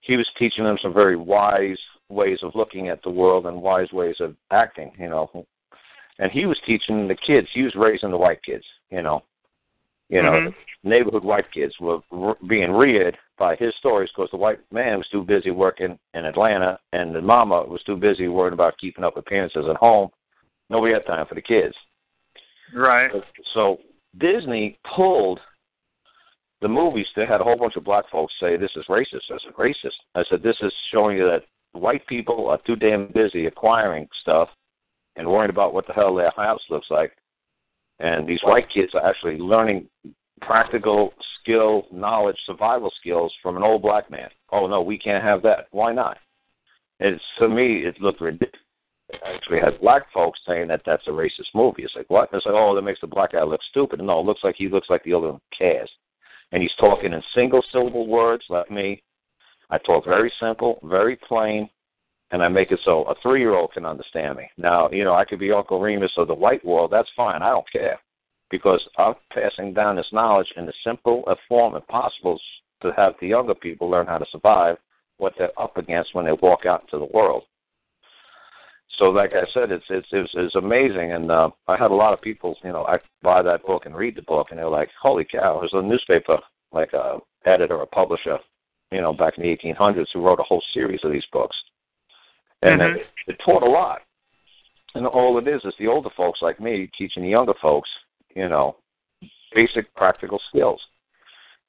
he 0.00 0.16
was 0.16 0.28
teaching 0.38 0.62
them 0.62 0.78
some 0.80 0.94
very 0.94 1.16
wise 1.16 1.80
ways 2.08 2.38
of 2.44 2.54
looking 2.54 2.88
at 2.88 3.02
the 3.02 3.10
world 3.10 3.46
and 3.46 3.60
wise 3.60 3.90
ways 3.90 4.16
of 4.20 4.36
acting, 4.52 4.92
you 4.96 5.08
know. 5.08 5.44
And 6.20 6.30
he 6.30 6.46
was 6.46 6.58
teaching 6.64 7.08
the 7.08 7.16
kids. 7.16 7.48
He 7.52 7.62
was 7.62 7.74
raising 7.74 8.12
the 8.12 8.16
white 8.16 8.44
kids, 8.44 8.64
you 8.90 9.02
know. 9.02 9.24
You 10.08 10.22
know, 10.22 10.32
Mhm. 10.32 10.54
neighborhood 10.84 11.24
white 11.24 11.50
kids 11.50 11.78
were 11.80 12.00
r- 12.12 12.36
being 12.46 12.70
reared 12.72 13.18
by 13.38 13.56
his 13.56 13.74
stories 13.74 14.10
because 14.10 14.30
the 14.30 14.36
white 14.36 14.60
man 14.70 14.98
was 14.98 15.08
too 15.08 15.22
busy 15.22 15.50
working 15.50 15.98
in 16.14 16.24
Atlanta 16.24 16.78
and 16.92 17.14
the 17.14 17.20
mama 17.20 17.64
was 17.64 17.82
too 17.82 17.96
busy 17.96 18.28
worrying 18.28 18.52
about 18.52 18.78
keeping 18.78 19.04
up 19.04 19.16
appearances 19.16 19.66
at 19.68 19.76
home. 19.76 20.10
Nobody 20.70 20.92
had 20.94 21.06
time 21.06 21.26
for 21.26 21.34
the 21.34 21.42
kids. 21.42 21.76
Right. 22.72 23.10
So 23.52 23.80
Disney 24.18 24.78
pulled 24.84 25.40
the 26.60 26.68
movies. 26.68 27.08
They 27.14 27.26
had 27.26 27.40
a 27.40 27.44
whole 27.44 27.56
bunch 27.56 27.76
of 27.76 27.84
black 27.84 28.08
folks 28.08 28.34
say 28.40 28.56
this 28.56 28.74
is 28.76 28.86
racist. 28.86 29.30
I 29.30 29.38
said 29.38 29.54
racist. 29.54 30.00
I 30.14 30.24
said 30.24 30.42
this 30.42 30.60
is 30.62 30.72
showing 30.90 31.16
you 31.18 31.26
that 31.26 31.44
white 31.72 32.06
people 32.06 32.48
are 32.48 32.58
too 32.58 32.76
damn 32.76 33.08
busy 33.08 33.46
acquiring 33.46 34.08
stuff 34.20 34.48
and 35.16 35.28
worrying 35.28 35.50
about 35.50 35.74
what 35.74 35.86
the 35.86 35.92
hell 35.92 36.14
their 36.14 36.30
house 36.30 36.62
looks 36.70 36.90
like. 36.90 37.12
And 37.98 38.26
these 38.26 38.40
white 38.42 38.68
kids 38.72 38.94
are 38.94 39.08
actually 39.08 39.38
learning 39.38 39.88
practical 40.42 41.14
skill, 41.40 41.86
knowledge, 41.92 42.36
survival 42.44 42.92
skills 43.00 43.32
from 43.42 43.56
an 43.56 43.62
old 43.62 43.82
black 43.82 44.10
man. 44.10 44.28
Oh 44.50 44.66
no, 44.66 44.82
we 44.82 44.98
can't 44.98 45.24
have 45.24 45.42
that. 45.42 45.66
Why 45.70 45.92
not? 45.92 46.18
It's 47.00 47.22
to 47.38 47.48
me, 47.48 47.84
it 47.84 48.00
looked 48.00 48.20
ridiculous. 48.20 48.60
I 49.24 49.34
actually 49.34 49.60
had 49.60 49.80
black 49.80 50.12
folks 50.12 50.40
saying 50.46 50.68
that 50.68 50.82
that's 50.84 51.06
a 51.06 51.10
racist 51.10 51.54
movie. 51.54 51.84
It's 51.84 51.94
like 51.94 52.10
what? 52.10 52.28
It's 52.32 52.44
like 52.44 52.54
oh, 52.54 52.74
that 52.74 52.82
makes 52.82 53.00
the 53.00 53.06
black 53.06 53.32
guy 53.32 53.42
look 53.44 53.60
stupid. 53.70 54.00
No, 54.00 54.20
it 54.20 54.26
looks 54.26 54.44
like 54.44 54.56
he 54.56 54.68
looks 54.68 54.90
like 54.90 55.04
the 55.04 55.14
other 55.14 55.34
cast, 55.56 55.92
and 56.52 56.62
he's 56.62 56.74
talking 56.78 57.12
in 57.12 57.22
single 57.34 57.62
syllable 57.72 58.06
words 58.06 58.44
like 58.48 58.70
me. 58.70 59.02
I 59.70 59.78
talk 59.78 60.04
very 60.04 60.32
simple, 60.40 60.78
very 60.84 61.16
plain, 61.16 61.68
and 62.30 62.42
I 62.42 62.48
make 62.48 62.72
it 62.72 62.80
so 62.84 63.04
a 63.04 63.14
three 63.22 63.40
year 63.40 63.54
old 63.54 63.72
can 63.72 63.86
understand 63.86 64.36
me. 64.36 64.48
Now, 64.56 64.90
you 64.90 65.04
know, 65.04 65.14
I 65.14 65.24
could 65.24 65.38
be 65.38 65.52
Uncle 65.52 65.80
Remus 65.80 66.12
of 66.16 66.28
the 66.28 66.34
white 66.34 66.64
world. 66.64 66.90
That's 66.92 67.08
fine. 67.16 67.42
I 67.42 67.50
don't 67.50 67.70
care 67.70 67.98
because 68.50 68.80
I'm 68.98 69.14
passing 69.32 69.74
down 69.74 69.96
this 69.96 70.12
knowledge 70.12 70.52
in 70.56 70.66
the 70.66 70.72
simple 70.84 71.24
a 71.26 71.36
form 71.48 71.76
as 71.76 71.82
possible 71.88 72.40
to 72.82 72.92
have 72.96 73.14
the 73.20 73.28
younger 73.28 73.54
people 73.54 73.90
learn 73.90 74.06
how 74.06 74.18
to 74.18 74.26
survive 74.30 74.76
what 75.18 75.34
they're 75.38 75.58
up 75.58 75.76
against 75.76 76.14
when 76.14 76.26
they 76.26 76.32
walk 76.32 76.66
out 76.66 76.82
into 76.82 76.98
the 76.98 77.12
world. 77.12 77.44
So, 78.98 79.06
like 79.06 79.32
I 79.32 79.44
said, 79.52 79.72
it's 79.72 79.84
it's 79.90 80.06
it's, 80.12 80.30
it's 80.34 80.54
amazing, 80.54 81.12
and 81.12 81.30
uh, 81.30 81.50
I 81.68 81.76
had 81.76 81.90
a 81.90 81.94
lot 81.94 82.14
of 82.14 82.20
people, 82.22 82.56
you 82.64 82.72
know, 82.72 82.84
I 82.86 82.98
buy 83.22 83.42
that 83.42 83.66
book 83.66 83.84
and 83.84 83.94
read 83.94 84.16
the 84.16 84.22
book, 84.22 84.48
and 84.50 84.58
they're 84.58 84.68
like, 84.68 84.88
"Holy 85.00 85.24
cow!" 85.24 85.58
There's 85.60 85.74
a 85.74 85.82
newspaper, 85.82 86.38
like 86.72 86.92
a 86.92 87.18
editor 87.44 87.76
or 87.76 87.82
a 87.82 87.86
publisher, 87.86 88.38
you 88.92 89.00
know, 89.00 89.12
back 89.12 89.34
in 89.36 89.42
the 89.42 89.56
1800s, 89.56 90.06
who 90.14 90.22
wrote 90.22 90.40
a 90.40 90.44
whole 90.44 90.62
series 90.72 91.00
of 91.04 91.12
these 91.12 91.26
books, 91.32 91.56
and 92.62 92.80
Mhm. 92.80 92.96
it, 92.96 93.06
it 93.26 93.38
taught 93.38 93.62
a 93.62 93.68
lot. 93.68 94.02
And 94.94 95.06
all 95.06 95.36
it 95.38 95.46
is 95.46 95.64
is 95.64 95.74
the 95.78 95.88
older 95.88 96.10
folks 96.10 96.40
like 96.40 96.58
me 96.58 96.88
teaching 96.96 97.22
the 97.22 97.28
younger 97.28 97.54
folks, 97.54 97.90
you 98.34 98.48
know, 98.48 98.76
basic 99.54 99.92
practical 99.94 100.38
skills. 100.48 100.80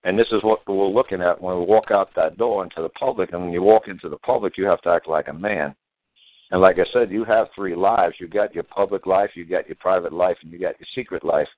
And 0.03 0.17
this 0.17 0.31
is 0.31 0.43
what 0.43 0.65
we're 0.67 0.87
looking 0.87 1.21
at 1.21 1.41
when 1.41 1.57
we 1.59 1.65
walk 1.65 1.91
out 1.91 2.13
that 2.15 2.37
door 2.37 2.63
into 2.63 2.81
the 2.81 2.89
public. 2.89 3.33
And 3.33 3.41
when 3.41 3.51
you 3.51 3.61
walk 3.61 3.87
into 3.87 4.07
the 4.07 4.17
public, 4.19 4.57
you 4.57 4.65
have 4.65 4.81
to 4.83 4.89
act 4.89 5.07
like 5.07 5.27
a 5.27 5.33
man. 5.33 5.75
And 6.51 6.61
like 6.61 6.79
I 6.79 6.85
said, 6.93 7.11
you 7.11 7.25
have 7.25 7.47
three 7.53 7.75
lives. 7.75 8.15
You 8.19 8.27
got 8.27 8.55
your 8.55 8.63
public 8.63 9.05
life, 9.05 9.31
you 9.35 9.43
got 9.43 9.67
your 9.67 9.75
private 9.75 10.13
life, 10.13 10.37
and 10.41 10.51
you 10.51 10.59
got 10.59 10.79
your 10.79 10.87
secret 10.95 11.25
life. 11.25 11.49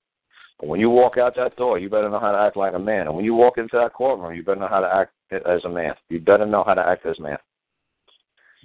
But 0.59 0.67
when 0.67 0.79
you 0.79 0.89
walk 0.89 1.17
out 1.17 1.35
that 1.35 1.55
door, 1.57 1.77
you 1.77 1.89
better 1.89 2.09
know 2.09 2.19
how 2.19 2.31
to 2.31 2.39
act 2.39 2.57
like 2.57 2.73
a 2.73 2.79
man. 2.79 3.07
And 3.07 3.15
when 3.15 3.25
you 3.25 3.35
walk 3.35 3.59
into 3.59 3.77
that 3.77 3.93
courtroom, 3.93 4.33
you 4.33 4.43
better 4.43 4.59
know 4.59 4.67
how 4.67 4.79
to 4.81 4.93
act 4.93 5.11
as 5.31 5.63
a 5.65 5.69
man. 5.69 5.93
You 6.09 6.19
better 6.19 6.45
know 6.45 6.63
how 6.65 6.73
to 6.73 6.85
act 6.85 7.05
as 7.05 7.19
a 7.19 7.21
man. 7.21 7.37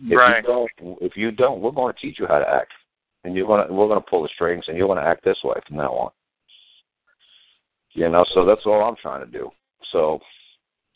If 0.03 0.19
right. 0.19 0.43
you 0.43 0.49
don't, 0.49 0.71
if 1.01 1.17
you 1.17 1.31
don't, 1.31 1.61
we're 1.61 1.71
going 1.71 1.95
to 1.95 2.01
teach 2.01 2.19
you 2.19 2.27
how 2.27 2.39
to 2.39 2.49
act, 2.49 2.73
and 3.25 3.35
you're 3.35 3.47
going 3.47 3.67
to 3.67 3.73
we're 3.73 3.89
going 3.89 4.01
to 4.01 4.11
pull 4.11 4.23
the 4.23 4.29
strings, 4.35 4.65
and 4.69 4.77
you're 4.77 4.89
going 4.89 4.99
to 4.99 5.07
act 5.09 5.25
this 5.25 5.39
way 5.45 5.55
from 5.67 5.77
now 5.77 5.93
on. 5.93 6.11
You 7.93 8.09
know, 8.09 8.25
so 8.35 8.45
that's 8.45 8.63
all 8.67 8.83
I'm 8.83 8.97
trying 9.01 9.25
to 9.25 9.31
do. 9.31 9.51
So 9.93 10.19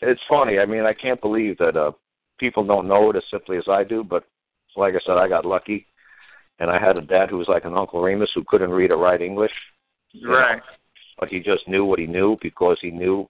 it's 0.00 0.20
funny. 0.28 0.58
I 0.58 0.66
mean, 0.66 0.84
I 0.84 0.92
can't 0.92 1.20
believe 1.20 1.56
that 1.58 1.76
uh 1.76 1.92
people 2.38 2.64
don't 2.64 2.88
know 2.88 3.10
it 3.10 3.16
as 3.16 3.22
simply 3.30 3.56
as 3.56 3.64
I 3.68 3.84
do. 3.84 4.02
But 4.04 4.24
like 4.76 4.94
I 4.94 5.00
said, 5.06 5.16
I 5.16 5.28
got 5.28 5.44
lucky, 5.44 5.86
and 6.58 6.70
I 6.70 6.78
had 6.78 6.96
a 6.96 7.02
dad 7.02 7.30
who 7.30 7.38
was 7.38 7.48
like 7.48 7.64
an 7.64 7.76
Uncle 7.76 8.02
Remus 8.02 8.30
who 8.34 8.44
couldn't 8.48 8.70
read 8.70 8.90
or 8.90 8.96
write 8.98 9.22
English. 9.22 9.52
you 10.12 10.26
know, 10.26 10.34
Right. 10.34 10.62
but 11.20 11.28
he 11.28 11.38
just 11.40 11.68
knew 11.68 11.84
what 11.84 11.98
he 11.98 12.06
knew 12.06 12.36
because 12.42 12.78
he 12.80 12.90
knew 12.90 13.28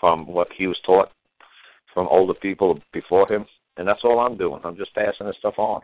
from 0.00 0.26
what 0.26 0.48
he 0.56 0.66
was 0.66 0.78
taught 0.86 1.10
from 1.92 2.06
older 2.08 2.34
people 2.34 2.80
before 2.92 3.26
him. 3.28 3.44
And 3.78 3.86
that's 3.86 4.00
all 4.04 4.18
I'm 4.18 4.36
doing. 4.36 4.60
I'm 4.64 4.76
just 4.76 4.94
passing 4.94 5.26
this 5.26 5.36
stuff 5.38 5.54
on. 5.56 5.80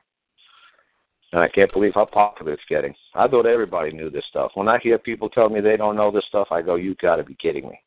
And 1.32 1.42
I 1.42 1.48
can't 1.48 1.72
believe 1.72 1.92
how 1.94 2.04
popular 2.04 2.52
it's 2.52 2.62
getting. 2.68 2.94
I 3.14 3.26
thought 3.26 3.46
everybody 3.46 3.92
knew 3.92 4.10
this 4.10 4.24
stuff. 4.28 4.52
When 4.54 4.68
I 4.68 4.78
hear 4.82 4.98
people 4.98 5.28
tell 5.28 5.48
me 5.48 5.60
they 5.60 5.76
don't 5.76 5.96
know 5.96 6.10
this 6.10 6.24
stuff, 6.28 6.48
I 6.50 6.62
go, 6.62 6.76
"You 6.76 6.94
got 7.00 7.16
to 7.16 7.24
be 7.24 7.34
kidding 7.34 7.68
me! 7.68 7.80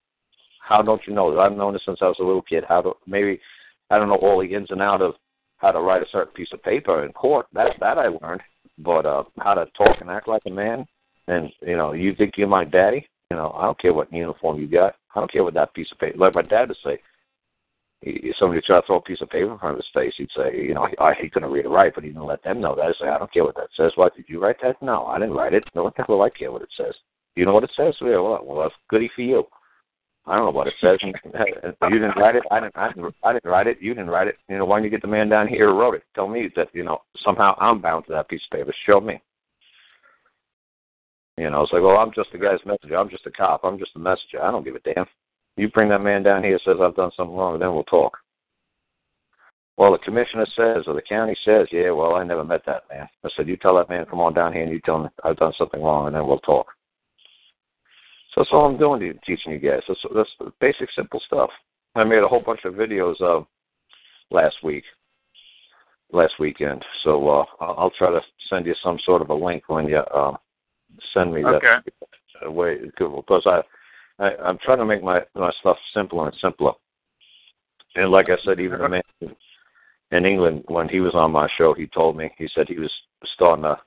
How 0.60 0.82
don't 0.82 1.02
you 1.08 1.14
know 1.14 1.32
this? 1.32 1.40
I've 1.40 1.56
known 1.56 1.74
this 1.74 1.84
since 1.86 2.00
I 2.02 2.08
was 2.08 2.18
a 2.20 2.24
little 2.24 2.42
kid. 2.42 2.66
How 2.68 2.82
do 2.82 2.94
maybe 3.06 3.40
I 3.90 3.98
don't 3.98 4.10
know 4.10 4.16
all 4.16 4.40
the 4.40 4.54
ins 4.54 4.72
and 4.72 4.82
out 4.82 5.02
of 5.02 5.14
how 5.58 5.72
to 5.72 5.80
write 5.80 6.02
a 6.02 6.10
certain 6.12 6.34
piece 6.34 6.50
of 6.52 6.64
paper 6.64 7.06
in 7.06 7.14
court. 7.14 7.48
That 7.54 7.72
that 7.80 7.98
I 7.98 8.08
learned, 8.08 8.42
but 8.80 9.06
uh, 9.06 9.24
how 9.40 9.54
to 9.54 9.66
talk 9.78 10.02
and 10.02 10.10
act 10.10 10.28
like 10.28 10.44
a 10.46 10.50
man. 10.50 10.86
And 11.28 11.52
you 11.62 11.78
know, 11.78 11.94
you 11.94 12.16
think 12.16 12.34
you're 12.38 12.48
my 12.48 12.66
daddy? 12.66 13.08
You 13.32 13.38
know, 13.38 13.52
I 13.58 13.64
don't 13.64 13.80
care 13.80 13.94
what 13.94 14.12
uniform 14.12 14.60
you 14.60 14.68
got. 14.68 14.96
I 15.16 15.20
don't 15.20 15.32
care 15.32 15.44
what 15.44 15.54
that 15.56 15.74
piece 15.74 15.92
of 15.92 16.00
paper. 16.00 16.18
Like 16.18 16.36
my 16.36 16.42
dad 16.42 16.70
would 16.70 16.78
say, 16.84 17.00
he, 18.02 18.32
somebody 18.38 18.62
tried 18.62 18.82
to 18.82 18.88
throw 18.88 18.98
a 18.98 19.02
piece 19.02 19.22
of 19.22 19.30
paper 19.30 19.52
in 19.52 19.58
front 19.58 19.78
of 19.78 19.84
his 19.84 19.92
face. 19.94 20.14
He'd 20.18 20.30
say, 20.36 20.56
you 20.56 20.74
know, 20.74 20.88
I, 21.00 21.14
he 21.20 21.28
oh, 21.28 21.40
going 21.40 21.44
to 21.44 21.50
read 21.50 21.66
or 21.66 21.70
write, 21.70 21.96
but 21.96 22.04
he 22.04 22.12
didn't 22.12 22.26
let 22.26 22.44
them 22.44 22.62
know 22.62 22.76
that. 22.76 22.86
I'd 22.86 22.96
say, 23.02 23.08
I 23.08 23.18
don't 23.18 23.32
care 23.32 23.44
what 23.44 23.56
that 23.56 23.70
says. 23.76 23.92
What 23.96 24.16
did 24.16 24.26
you 24.28 24.42
write 24.42 24.58
that? 24.62 24.82
No, 24.82 25.06
I 25.06 25.20
didn't 25.20 25.36
write 25.36 25.54
it. 25.54 25.64
No, 25.74 25.84
what 25.84 25.96
the 25.96 26.04
hell 26.04 26.18
do 26.18 26.22
I 26.22 26.30
care 26.30 26.52
what 26.52 26.62
it 26.62 26.70
says? 26.78 26.94
You 27.36 27.46
know 27.46 27.54
what 27.54 27.64
it 27.64 27.72
says? 27.76 27.96
Yeah, 28.02 28.20
well, 28.20 28.42
well, 28.44 28.64
that's 28.64 28.76
goody 28.90 29.10
for 29.16 29.22
you. 29.22 29.44
I 30.26 30.36
don't 30.36 30.46
know 30.46 30.52
what 30.52 30.68
it 30.68 30.74
says. 30.82 31.00
you 31.04 31.14
didn't 31.90 32.18
write 32.18 32.36
it. 32.36 32.44
I 32.52 32.60
didn't. 32.60 32.76
I 32.76 32.90
didn't. 32.90 33.16
I 33.24 33.34
didn't 33.34 33.50
write 33.50 33.68
it. 33.68 33.78
You 33.80 33.94
didn't 33.94 34.10
write 34.10 34.28
it. 34.28 34.36
You 34.50 34.58
know, 34.58 34.66
why 34.66 34.78
don't 34.78 34.84
you 34.84 34.90
get 34.90 35.02
the 35.02 35.08
man 35.08 35.30
down 35.30 35.48
here 35.48 35.70
who 35.70 35.80
wrote 35.80 35.96
it? 35.96 36.04
Tell 36.16 36.28
me 36.28 36.50
that 36.56 36.68
you 36.74 36.84
know 36.84 37.02
somehow 37.24 37.56
I'm 37.60 37.82
bound 37.82 38.06
to 38.08 38.14
that 38.14 38.28
piece 38.28 38.42
of 38.52 38.58
paper. 38.58 38.74
Show 38.86 39.00
me. 39.00 39.22
You 41.38 41.50
know, 41.50 41.62
it's 41.62 41.72
like, 41.72 41.84
well, 41.84 41.98
I'm 41.98 42.12
just 42.14 42.32
the 42.32 42.40
guy's 42.40 42.60
messenger. 42.66 42.98
I'm 42.98 43.10
just 43.10 43.28
a 43.28 43.32
cop. 43.32 43.62
I'm 43.64 43.78
just 43.80 43.96
a 43.96 44.00
messenger. 44.00 44.42
I 44.42 44.52
don't 44.52 44.66
give 44.66 44.76
a 44.76 44.80
damn. 44.80 45.06
You 45.58 45.70
bring 45.70 45.90
that 45.90 46.02
man 46.02 46.24
down 46.24 46.44
here 46.44 46.60
says 46.64 46.78
I've 46.82 46.96
done 46.96 47.12
something 47.18 47.36
wrong, 47.36 47.56
and 47.56 47.62
then 47.62 47.74
we'll 47.74 47.84
talk. 47.84 48.18
Well, 49.76 49.92
the 49.92 49.98
commissioner 50.00 50.46
says, 50.56 50.86
or 50.88 50.94
the 50.94 51.02
county 51.02 51.36
says, 51.44 51.68
yeah, 51.72 51.92
well, 51.92 52.16
I 52.16 52.24
never 52.24 52.44
met 52.44 52.62
that 52.66 52.84
man. 52.90 53.08
I 53.24 53.30
said, 53.36 53.48
you 53.48 53.58
tell 53.58 53.76
that 53.76 53.90
man, 53.90 54.06
come 54.06 54.20
on 54.20 54.34
down 54.34 54.54
here, 54.54 54.64
and 54.64 54.72
you 54.72 54.80
tell 54.82 55.04
him 55.04 55.10
I've 55.24 55.38
done 55.38 55.54
something 55.58 55.82
wrong, 55.82 56.08
and 56.08 56.16
then 56.16 56.26
we'll 56.26 56.40
talk. 56.40 56.68
So 58.34 58.42
that's 58.42 58.50
all 58.52 58.66
I'm 58.66 58.78
doing, 58.78 59.00
to 59.00 59.14
teaching 59.26 59.52
you 59.52 59.60
guys. 59.60 59.82
That's, 59.88 60.00
that's 60.16 60.52
basic, 60.60 60.90
simple 60.96 61.22
stuff. 61.26 61.50
I 61.96 62.04
made 62.04 62.24
a 62.24 62.28
whole 62.28 62.42
bunch 62.42 62.62
of 62.66 62.76
videos 62.76 63.20
of 63.22 63.48
last 64.30 64.58
week, 64.64 64.84
last 66.12 66.34
weekend. 66.40 66.84
So 67.04 67.28
uh, 67.28 67.46
I'll, 67.60 67.76
I'll 67.78 67.94
try 67.98 68.12
to 68.12 68.22
send 68.50 68.68
you 68.68 68.76
some 68.84 69.00
sort 69.06 69.24
of 69.24 69.30
a 69.30 69.34
link 69.34 69.64
when 69.68 69.88
you 69.88 70.02
um, 70.14 70.38
send 71.14 71.34
me 71.34 71.44
Okay. 71.44 71.78
that 72.42 72.54
way 72.54 72.78
because 72.78 73.44
I, 73.48 73.62
I 74.20 74.32
I'm 74.44 74.58
trying 74.60 74.80
to 74.80 74.86
make 74.86 75.04
my 75.04 75.22
my 75.36 75.52
stuff 75.60 75.78
simpler 75.94 76.28
and 76.28 76.38
simpler. 76.42 76.74
And 77.96 78.12
like 78.12 78.28
I 78.30 78.38
said, 78.44 78.60
even 78.60 78.80
the 78.80 78.90
man 78.90 79.02
in 80.12 80.26
England 80.26 80.64
when 80.68 80.88
he 80.88 81.00
was 81.00 81.16
on 81.16 81.32
my 81.32 81.48
show, 81.58 81.74
he 81.74 81.88
told 81.88 82.18
me 82.18 82.32
he 82.38 82.48
said 82.54 82.68
he 82.68 82.80
was 82.80 82.92
starting 83.34 83.64
to 83.64 83.78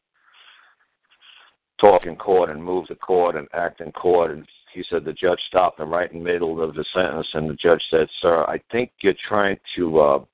talk 1.81 2.07
in 2.07 2.17
court 2.17 2.51
and 2.51 2.63
move 2.63 2.87
the 2.89 2.95
court 2.97 3.37
and 3.37 3.49
act 3.55 3.81
in 3.81 3.91
court 3.93 4.31
and 4.31 4.47
he 4.75 4.85
said 4.89 5.05
the 5.05 5.13
judge 5.13 5.41
stopped 5.49 5.81
him 5.81 5.91
right 5.91 6.13
in 6.13 6.19
the 6.19 6.25
middle 6.25 6.63
of 6.63 6.75
the 6.75 6.85
sentence 6.95 7.27
and 7.35 7.49
the 7.49 7.55
judge 7.55 7.83
said, 7.91 8.07
Sir, 8.21 8.45
I 8.45 8.61
think 8.71 8.93
you're 9.01 9.15
trying 9.29 9.59
to 9.77 9.99
uh 10.01 10.25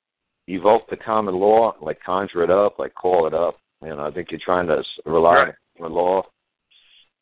evoke 0.48 0.88
the 0.88 0.96
common 0.96 1.34
law, 1.34 1.74
like 1.80 2.00
conjure 2.04 2.42
it 2.44 2.50
up, 2.50 2.78
like 2.78 2.94
call 2.94 3.26
it 3.26 3.34
up. 3.34 3.58
You 3.82 3.90
know, 3.90 4.06
I 4.06 4.10
think 4.10 4.30
you're 4.30 4.40
trying 4.44 4.66
to 4.68 4.82
rely 5.04 5.34
Right. 5.34 5.54
on 5.80 5.90
the 5.90 5.94
law. 5.94 6.22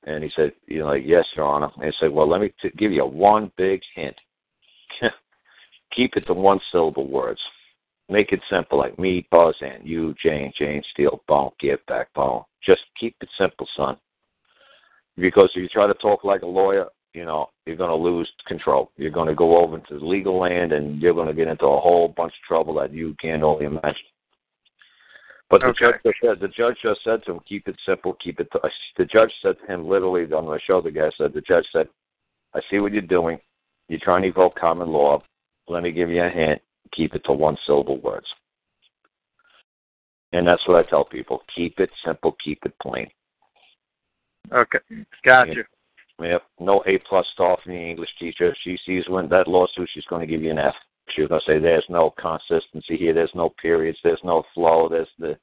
And 0.07 0.23
he 0.23 0.31
said, 0.37 0.53
you 0.67 0.81
know, 0.81 0.87
like, 0.87 1.03
yes, 1.05 1.25
Your 1.35 1.47
Honor. 1.47 1.71
And 1.77 1.85
he 1.87 1.93
said, 1.99 2.13
well, 2.13 2.29
let 2.29 2.41
me 2.41 2.53
t- 2.61 2.71
give 2.77 2.93
you 2.93 3.05
one 3.07 3.51
big 3.57 3.81
hint. 3.95 4.17
Keep 5.97 6.17
it 6.17 6.27
to 6.27 6.35
one 6.35 6.61
syllable 6.71 7.09
words. 7.09 7.41
Make 8.11 8.33
it 8.33 8.41
simple, 8.51 8.79
like 8.79 8.99
me, 8.99 9.27
Tarzan, 9.33 9.81
you, 9.83 10.15
Jane, 10.23 10.53
Jane, 10.59 10.83
Steele, 10.93 11.23
Bone, 11.27 11.51
give 11.59 11.79
back, 11.87 12.13
Bone. 12.13 12.43
Just 12.63 12.83
keep 13.01 13.17
it 13.23 13.29
simple, 13.39 13.67
son. 13.77 13.97
Because 15.17 15.51
if 15.55 15.63
you 15.63 15.69
try 15.69 15.87
to 15.87 15.95
talk 15.95 16.23
like 16.23 16.43
a 16.43 16.47
lawyer, 16.47 16.89
you 17.15 17.25
know, 17.25 17.49
you're 17.65 17.77
going 17.77 17.91
to 17.91 17.97
lose 17.97 18.31
control. 18.47 18.91
You're 18.97 19.11
going 19.11 19.29
to 19.29 19.35
go 19.35 19.57
over 19.57 19.79
into 19.79 20.05
legal 20.05 20.39
land 20.39 20.73
and 20.73 21.01
you're 21.01 21.15
going 21.15 21.29
to 21.29 21.35
get 21.35 21.49
into 21.49 21.65
a 21.65 21.81
whole 21.81 22.09
bunch 22.09 22.33
of 22.33 22.47
trouble 22.47 22.75
that 22.75 22.93
you 22.93 23.15
can't 23.21 23.43
only 23.43 23.67
imagine. 23.67 23.95
But 25.51 25.61
the 25.61 25.69
Okay. 25.69 25.87
judge 25.87 26.03
just 26.05 26.21
said 26.21 26.41
the 26.41 26.49
judge 26.49 26.81
just 26.81 27.03
said 27.03 27.25
to 27.25 27.33
him, 27.33 27.41
"Keep 27.41 27.69
it 27.69 27.79
simple, 27.85 28.15
keep 28.15 28.41
it." 28.41 28.51
the 28.97 29.05
judge 29.05 29.33
said 29.41 29.59
to 29.61 29.67
him, 29.67 29.87
literally 29.87 30.31
on 30.33 30.47
the 30.47 30.59
show, 30.61 30.81
the 30.81 30.91
guy 30.91 31.11
said, 31.11 31.33
the 31.33 31.41
judge 31.43 31.67
said, 31.71 31.89
"I 32.55 32.61
see 32.63 32.81
what 32.81 32.93
you're 32.93 33.03
doing. 33.03 33.41
You're 33.89 34.01
trying 34.01 34.23
to 34.23 34.29
evoke 34.29 34.57
common 34.57 34.91
law. 34.91 35.23
Let 35.69 35.83
me 35.83 35.93
give 35.93 36.11
you 36.11 36.23
a 36.23 36.29
hint. 36.29 36.63
Keep 36.93 37.15
it 37.15 37.25
to 37.25 37.33
one 37.33 37.57
syllable 37.67 37.99
words." 37.99 38.33
And 40.33 40.47
that's 40.47 40.67
what 40.67 40.77
I 40.77 40.89
tell 40.89 41.05
people: 41.05 41.45
keep 41.55 41.79
it 41.79 41.93
simple, 42.05 42.33
keep 42.33 42.65
it 42.65 42.77
plain. 42.81 43.11
Okay. 44.53 44.79
got 45.23 45.47
Gotcha. 45.49 45.65
Yep. 46.21 46.43
No 46.61 46.83
A 46.87 46.99
plus 46.99 47.27
star 47.29 47.57
from 47.63 47.73
the 47.73 47.79
English 47.79 48.11
teacher. 48.19 48.55
She 48.63 48.77
sees 48.79 49.09
when 49.09 49.29
that 49.29 49.49
lawsuit, 49.49 49.89
she's 49.93 50.05
going 50.07 50.21
to 50.21 50.27
give 50.27 50.43
you 50.43 50.51
an 50.51 50.59
F. 50.59 50.75
She's 51.11 51.29
going 51.29 51.41
to 51.41 51.47
say, 51.47 51.59
"There's 51.59 51.85
no 51.89 52.11
consistency 52.19 52.97
here. 52.97 53.13
There's 53.13 53.35
no 53.35 53.51
periods. 53.61 53.99
There's 54.03 54.21
no 54.25 54.43
flow. 54.55 54.89
There's 54.89 55.09
the 55.19 55.39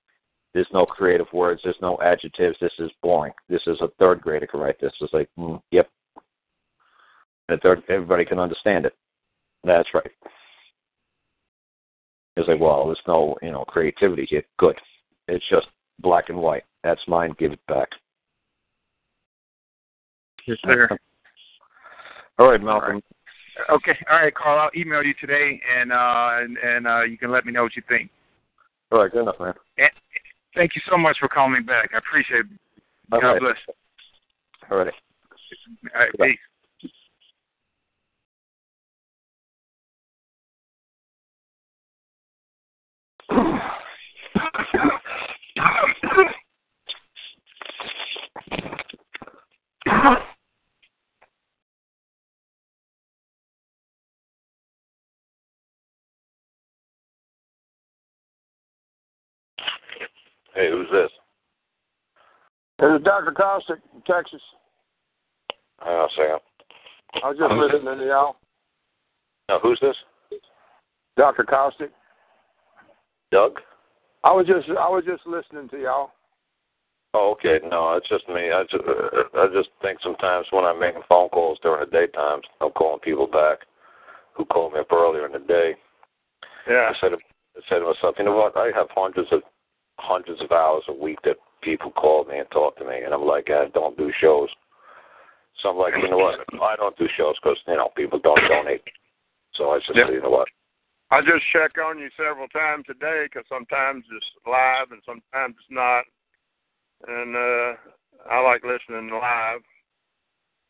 there's 0.54 0.68
no 0.74 0.86
creative 0.86 1.28
words. 1.32 1.62
There's 1.64 1.76
no 1.82 1.98
adjectives. 2.04 2.58
This 2.60 2.74
is 2.80 2.92
boring. 3.02 3.34
This 3.48 3.62
is 3.68 3.80
a 3.82 3.88
third 4.00 4.22
grader 4.22 4.48
can 4.48 4.60
write 4.60 4.80
this. 4.82 4.92
It's 5.00 5.14
like, 5.14 5.30
mm, 5.40 5.62
yep. 5.72 5.90
And 7.48 7.62
third, 7.62 7.84
everybody 7.90 8.26
can 8.26 8.40
understand 8.40 8.86
it. 8.86 8.94
That's 9.64 9.88
right. 9.94 10.12
It's 12.36 12.48
like, 12.48 12.60
well, 12.60 12.86
there's 12.86 13.00
no 13.08 13.38
you 13.42 13.52
know 13.52 13.64
creativity 13.66 14.26
here. 14.30 14.44
Good. 14.58 14.78
It's 15.28 15.48
just 15.50 15.68
black 16.00 16.30
and 16.30 16.38
white. 16.38 16.64
That's 16.84 17.02
mine. 17.08 17.36
Give 17.38 17.52
it 17.52 17.66
back. 17.68 17.90
Yes, 20.48 20.58
sir. 20.66 20.90
All 22.40 22.50
right, 22.50 22.62
Malcolm. 22.62 23.02
Okay. 23.70 23.98
All 24.10 24.18
right, 24.18 24.34
Karl. 24.34 24.60
I'll 24.60 24.80
email 24.80 25.04
you 25.04 25.14
today, 25.20 25.62
and 25.78 25.92
uh, 25.92 26.30
and, 26.40 26.58
and 26.58 26.88
uh, 26.88 27.04
you 27.04 27.18
can 27.18 27.32
let 27.32 27.46
me 27.46 27.52
know 27.52 27.64
what 27.64 27.76
you 27.76 27.84
think. 27.88 28.10
All 28.92 29.00
right, 29.00 29.12
good 29.12 29.22
enough, 29.22 29.40
man. 29.40 29.54
And 29.78 29.90
Thank 30.56 30.76
you 30.76 30.82
so 30.90 30.98
much 30.98 31.18
for 31.20 31.30
calling 31.30 31.54
me 31.54 31.60
back. 31.62 31.92
I 31.94 31.98
appreciate 31.98 32.42
it. 32.42 32.46
God 33.10 33.20
right. 33.20 33.40
bless. 33.40 33.56
All 34.70 34.78
right. 34.80 34.94
All 35.96 36.02
right, 36.02 36.12
Goodbye. 36.12 36.28
peace. 36.28 36.40
Hey, 60.62 60.70
who's 60.70 60.86
this? 60.92 61.10
This 62.78 63.00
is 63.00 63.04
Dr. 63.04 63.32
Caustic 63.32 63.80
in 63.96 64.02
Texas. 64.02 64.42
Uh, 65.82 65.86
Hang 65.86 65.96
on 65.96 66.06
a 66.06 66.10
second. 66.16 66.40
I 67.24 67.30
was 67.30 67.38
just 67.40 67.54
listening 67.54 67.98
to 67.98 68.06
y'all. 68.06 68.36
Now, 69.50 69.58
who's 69.58 69.80
this? 69.82 69.96
Dr. 71.18 71.42
Uh, 71.42 71.50
Caustic. 71.50 71.90
Doug? 73.32 73.54
I 74.24 74.32
was 74.34 74.46
just 74.46 74.70
I 74.70 74.88
was 74.88 75.04
just 75.04 75.26
listening 75.26 75.68
to 75.70 75.82
y'all. 75.82 76.12
Oh, 77.16 77.32
okay. 77.32 77.58
No, 77.68 77.96
it's 77.96 78.08
just 78.08 78.30
me. 78.30 78.52
I 78.52 78.62
just, 78.70 78.84
uh, 78.88 79.42
I 79.42 79.48
just 79.52 79.70
think 79.82 79.98
sometimes 80.04 80.46
when 80.52 80.64
I'm 80.64 80.80
making 80.80 81.02
phone 81.10 81.30
calls 81.30 81.58
during 81.64 81.90
the 81.90 81.92
daytime, 81.92 82.42
I'm 82.62 82.70
calling 82.74 83.00
people 83.00 83.26
back. 83.26 83.66
who 84.36 84.46
called 84.46 84.74
me 84.74 84.82
up 84.82 84.94
earlier 84.94 85.26
in 85.26 85.32
the 85.32 85.40
day. 85.40 85.74
Yeah. 86.70 86.92
I 86.92 86.94
said, 87.02 87.14
I 87.14 87.62
said 87.68 87.80
to 87.80 87.86
myself, 87.86 88.14
you 88.20 88.26
know 88.26 88.36
what? 88.36 88.56
I 88.56 88.70
have 88.76 88.88
hundreds 88.94 89.30
of 89.32 89.42
hundreds 90.02 90.42
of 90.42 90.52
hours 90.52 90.84
a 90.88 90.94
week 90.94 91.20
that 91.24 91.38
people 91.62 91.92
call 91.92 92.26
me 92.26 92.40
and 92.40 92.50
talk 92.52 92.78
to 92.78 92.86
me, 92.86 93.02
and 93.04 93.14
I'm 93.14 93.26
like, 93.26 93.50
I 93.50 93.68
don't 93.74 93.98
do 93.98 94.12
shows. 94.20 94.50
So 95.62 95.70
I'm 95.70 95.78
like, 95.78 95.94
you 96.02 96.10
know 96.10 96.18
what? 96.18 96.40
I 96.62 96.76
don't 96.76 96.98
do 96.98 97.08
shows 97.16 97.36
because 97.42 97.58
you 97.68 97.76
know 97.76 97.90
people 97.96 98.20
don't 98.20 98.42
donate. 98.48 98.84
So 99.54 99.72
I 99.72 99.80
just 99.80 99.92
Yeah. 99.96 100.10
you 100.10 100.22
know 100.22 100.30
what? 100.30 100.48
I 101.12 101.22
just 101.22 101.46
check 101.52 101.78
on 101.78 102.00
you 102.00 102.10
several 102.16 102.48
times 102.48 102.86
a 102.90 102.94
day 102.94 103.26
because 103.26 103.46
sometimes 103.50 104.06
it's 104.12 104.26
live 104.48 104.92
and 104.92 105.02
sometimes 105.06 105.56
it's 105.60 105.70
not. 105.70 106.06
And 107.08 107.36
uh 107.36 107.76
I 108.30 108.40
like 108.40 108.64
listening 108.64 109.10
live. 109.10 109.62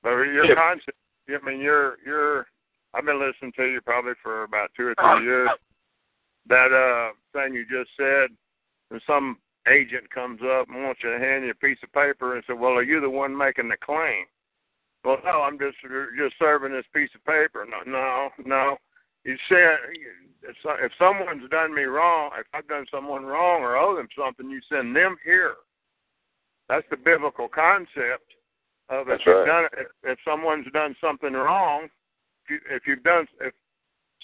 But 0.02 0.10
your 0.10 0.46
Yeah. 0.46 0.56
concept, 0.56 0.98
I 1.30 1.38
mean, 1.46 1.60
you're 1.60 2.00
you're. 2.04 2.48
I've 2.94 3.06
been 3.06 3.20
listening 3.20 3.54
to 3.54 3.66
you 3.66 3.82
probably 3.82 4.14
for 4.22 4.44
about 4.44 4.72
two 4.76 4.88
or 4.88 4.96
three 4.96 5.24
years. 5.24 5.50
That 6.48 6.74
uh 6.74 7.14
thing 7.34 7.54
you 7.54 7.66
just 7.70 7.96
said, 7.96 8.36
when 8.92 9.00
some 9.08 9.38
agent 9.72 10.10
comes 10.14 10.42
up 10.44 10.68
and 10.68 10.84
wants 10.84 11.00
you 11.02 11.12
to 11.12 11.20
hand 11.20 11.46
you 11.46 11.52
a 11.52 11.56
piece 11.56 11.78
of 11.82 11.92
paper 11.94 12.36
and 12.36 12.44
say, 12.46 12.54
"Well, 12.54 12.74
are 12.74 12.84
you 12.84 13.00
the 13.00 13.10
one 13.10 13.36
making 13.36 13.70
the 13.70 13.78
claim?" 13.78 14.26
Well, 15.06 15.18
no, 15.24 15.42
I'm 15.42 15.58
just 15.58 15.78
just 16.18 16.38
serving 16.38 16.74
this 16.74 16.86
piece 16.94 17.10
of 17.16 17.24
paper. 17.24 17.66
No, 17.66 17.90
no, 17.90 18.30
no. 18.46 18.78
You 19.24 19.38
said 19.48 19.78
if 20.44 20.56
if 20.66 20.92
someone's 21.00 21.50
done 21.50 21.74
me 21.74 21.84
wrong, 21.84 22.32
if 22.38 22.46
I've 22.54 22.68
done 22.68 22.86
someone 22.92 23.26
wrong 23.26 23.62
or 23.62 23.78
owe 23.78 23.96
them 23.96 24.10
something, 24.18 24.50
you 24.50 24.60
send 24.68 24.94
them 24.94 25.16
here. 25.24 25.56
That's 26.68 26.88
the 26.90 26.98
biblical 26.98 27.48
concept 27.48 28.36
of 28.90 29.08
if 29.08 29.26
right. 29.26 29.46
done 29.46 29.66
if, 29.78 29.88
if 30.04 30.20
someone's 30.26 30.68
done 30.74 30.96
something 31.00 31.34
wrong, 31.34 31.86
if, 32.44 32.50
you, 32.50 32.60
if 32.70 32.84
you've 32.86 33.04
done 33.04 33.26
if 33.40 33.54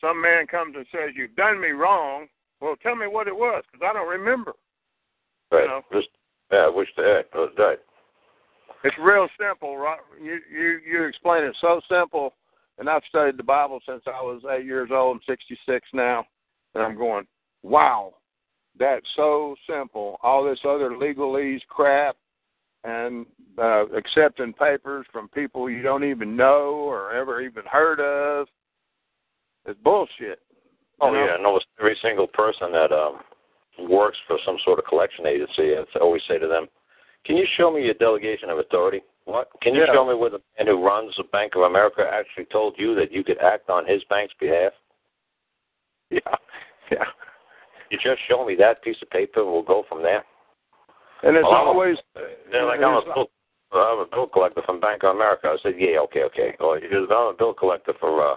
some 0.01 0.21
man 0.21 0.45
comes 0.45 0.75
and 0.75 0.85
says 0.91 1.15
you've 1.15 1.35
done 1.35 1.61
me 1.61 1.69
wrong, 1.69 2.27
well, 2.61 2.75
tell 2.81 2.95
me 2.95 3.07
what 3.07 3.27
it 3.27 3.35
was 3.35 3.63
because 3.71 3.87
I 3.87 3.93
don't 3.93 4.09
remember. 4.09 4.53
Right. 5.51 5.67
know. 5.67 5.81
Just 5.91 6.09
yeah, 6.51 6.59
I 6.59 6.69
wish 6.69 6.89
to 6.95 7.01
add. 7.01 7.25
That's 7.33 7.51
right. 7.57 7.79
It's 8.83 8.95
real 8.99 9.27
simple, 9.39 9.77
right? 9.77 9.99
You 10.21 10.39
you 10.51 10.79
you 10.89 11.03
explain 11.03 11.43
it 11.43 11.55
so 11.59 11.81
simple, 11.89 12.33
and 12.77 12.89
I've 12.89 13.01
studied 13.09 13.37
the 13.37 13.43
Bible 13.43 13.79
since 13.87 14.03
I 14.07 14.21
was 14.21 14.41
eight 14.49 14.65
years 14.65 14.89
old. 14.91 15.17
I'm 15.17 15.21
66 15.27 15.87
now, 15.93 16.25
and 16.75 16.83
I'm 16.83 16.97
going, 16.97 17.25
wow, 17.63 18.13
that's 18.77 19.05
so 19.15 19.55
simple. 19.69 20.19
All 20.21 20.43
this 20.43 20.59
other 20.63 20.91
legalese 20.91 21.65
crap 21.67 22.15
and 22.83 23.25
uh, 23.57 23.87
accepting 23.87 24.53
papers 24.53 25.05
from 25.11 25.27
people 25.29 25.69
you 25.69 25.81
don't 25.81 26.03
even 26.03 26.35
know 26.35 26.75
or 26.75 27.11
ever 27.13 27.41
even 27.41 27.63
heard 27.69 27.99
of 27.99 28.47
is 29.67 29.75
bullshit. 29.83 30.39
Oh 31.01 31.11
know? 31.11 31.25
yeah, 31.25 31.35
and 31.35 31.45
almost 31.45 31.65
every 31.79 31.97
single 32.01 32.27
person 32.27 32.71
that 32.71 32.91
um 32.91 33.19
works 33.89 34.17
for 34.27 34.37
some 34.45 34.57
sort 34.65 34.79
of 34.79 34.85
collection 34.85 35.27
agency, 35.27 35.75
I 35.77 35.99
always 35.99 36.23
say 36.27 36.39
to 36.39 36.47
them, 36.47 36.67
"Can 37.25 37.37
you 37.37 37.45
show 37.57 37.71
me 37.71 37.83
your 37.85 37.93
delegation 37.93 38.49
of 38.49 38.57
authority? 38.57 39.01
What? 39.25 39.49
Can 39.61 39.75
you 39.75 39.81
Yeah. 39.81 39.93
show 39.93 40.05
me 40.05 40.15
where 40.15 40.29
the 40.31 40.41
man 40.57 40.67
who 40.67 40.83
runs 40.83 41.15
the 41.17 41.23
Bank 41.25 41.55
of 41.55 41.61
America 41.63 42.01
actually 42.09 42.45
told 42.45 42.79
you 42.79 42.95
that 42.95 43.11
you 43.11 43.23
could 43.23 43.37
act 43.39 43.69
on 43.69 43.85
his 43.85 44.03
bank's 44.05 44.33
behalf? 44.39 44.73
Yeah, 46.09 46.35
yeah. 46.89 47.03
You 47.89 47.97
just 47.97 48.21
show 48.27 48.45
me 48.45 48.55
that 48.55 48.81
piece 48.81 49.01
of 49.01 49.09
paper, 49.09 49.43
we'll 49.45 49.61
go 49.61 49.83
from 49.89 50.01
there." 50.01 50.23
And 51.23 51.35
it's 51.35 51.43
Well, 51.43 51.53
I'm 51.53 51.67
a- 51.67 51.71
always 51.71 51.97
They're 52.51 52.65
like, 52.65 52.79
I'm 52.81 52.95
a 52.95 53.01
bill, 53.03 53.29
I'm 53.73 53.99
a 53.99 54.05
bill 54.05 54.27
collector 54.27 54.61
from 54.65 54.79
Bank 54.79 55.03
of 55.03 55.15
America. 55.15 55.49
I 55.49 55.57
said, 55.61 55.75
yeah, 55.77 55.99
okay, 55.99 56.23
okay. 56.23 56.55
Or 56.59 56.79
goes, 56.79 57.09
I'm 57.11 57.27
a 57.27 57.33
bill 57.37 57.53
collector 57.53 57.93
for 57.99 58.31
uh, 58.33 58.35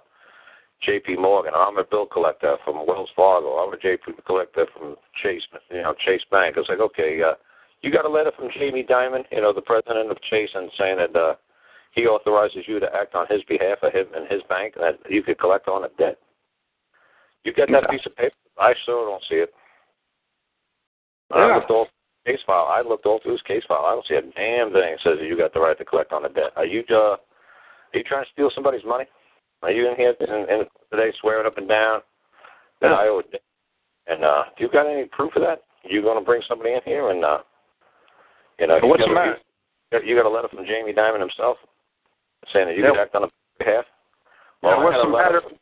J.P. 0.83 1.17
Morgan. 1.17 1.53
I'm 1.55 1.79
a 1.79 1.85
bill 1.85 2.07
collector 2.07 2.57
from 2.65 2.87
Wells 2.87 3.11
Fargo. 3.15 3.59
I'm 3.59 3.73
a 3.73 3.79
J.P. 3.79 4.13
collector 4.27 4.67
from 4.73 4.97
Chase, 5.23 5.43
you 5.71 5.83
know, 5.83 5.95
Chase 6.05 6.23
Bank. 6.31 6.57
I 6.57 6.61
was 6.61 6.69
like, 6.69 6.81
okay, 6.81 7.21
uh, 7.23 7.35
you 7.83 7.91
got 7.91 8.05
a 8.05 8.09
letter 8.09 8.33
from 8.37 8.49
Jamie 8.59 8.85
Dimon, 8.85 9.25
you 9.31 9.41
know, 9.41 9.53
the 9.53 9.61
president 9.61 10.11
of 10.11 10.21
Chase, 10.23 10.51
and 10.55 10.71
saying 10.79 10.99
that 10.99 11.19
uh, 11.19 11.35
he 11.93 12.07
authorizes 12.07 12.65
you 12.67 12.81
to 12.81 12.87
act 12.95 13.15
on 13.15 13.27
his 13.29 13.43
behalf 13.45 13.79
of 13.83 13.93
him 13.93 14.07
and 14.15 14.31
his 14.31 14.43
bank, 14.49 14.75
and 14.77 14.85
that 14.85 15.11
you 15.11 15.23
could 15.23 15.39
collect 15.39 15.69
on 15.69 15.85
a 15.85 15.89
debt. 15.99 16.19
You 17.45 17.53
get 17.53 17.69
that 17.73 17.89
piece 17.91 18.05
of 18.07 18.17
paper? 18.17 18.35
I 18.59 18.75
sure 18.85 19.07
don't 19.07 19.23
see 19.29 19.37
it. 19.37 19.53
I 21.31 21.57
looked 21.57 21.71
all 21.71 21.87
case 22.27 22.41
file. 22.47 22.69
I 22.69 22.83
looked 22.83 23.07
all 23.07 23.21
through 23.23 23.33
his 23.33 23.43
case 23.43 23.63
file. 23.67 23.87
I 23.87 23.93
don't 23.93 24.07
see 24.07 24.15
a 24.15 24.21
damn 24.21 24.73
thing 24.73 24.97
that 24.97 24.99
says 25.03 25.19
that 25.19 25.27
you 25.27 25.37
got 25.37 25.55
the 25.55 25.61
right 25.61 25.79
to 25.79 25.85
collect 25.85 26.13
on 26.13 26.25
a 26.25 26.29
debt. 26.29 26.53
Are 26.57 26.67
you 26.67 26.85
uh, 26.91 27.17
are 27.17 27.19
you 27.95 28.03
trying 28.05 28.25
to 28.25 28.31
steal 28.33 28.51
somebody's 28.55 28.85
money? 28.85 29.05
Are 29.63 29.71
you 29.71 29.89
in 29.89 29.97
here 29.97 30.15
in, 30.21 30.49
in 30.49 30.65
today 30.91 31.13
swearing 31.21 31.47
up 31.47 31.59
and 31.59 31.69
down 31.69 32.01
that 32.81 32.89
Yeah. 32.91 32.97
I 32.97 33.09
owe 33.09 33.23
debt? 33.31 33.43
And 34.07 34.25
uh, 34.25 34.45
do 34.57 34.65
you 34.65 34.71
got 34.71 34.87
any 34.87 35.05
proof 35.07 35.37
of 35.37 35.43
that? 35.43 35.63
You 35.85 36.03
going 36.03 36.19
to 36.19 36.25
bring 36.25 36.43
somebody 36.49 36.73
in 36.73 36.81
here 36.85 37.11
and 37.11 37.25
uh, 37.25 37.39
you 38.59 38.67
know? 38.67 38.79
you 38.83 38.89
What's 38.89 39.01
got 39.01 39.07
the 39.07 39.13
a- 39.13 39.15
matter? 39.15 39.39
You, 39.93 40.01
you 40.05 40.17
got 40.17 40.27
a 40.27 40.33
letter 40.33 40.49
from 40.49 40.65
Jamie 40.67 40.93
Dimon 40.93 41.21
himself 41.21 41.57
saying 42.53 42.69
that 42.69 42.77
you 42.77 42.85
Yeah. 42.85 42.91
could 42.91 43.01
act 43.01 43.15
on 43.15 43.23
his 43.23 43.31
behalf. 43.59 43.85
Yeah, 44.63 44.83
what's 44.83 44.97
the 45.03 45.09
matter? 45.09 45.41
from- 45.43 45.59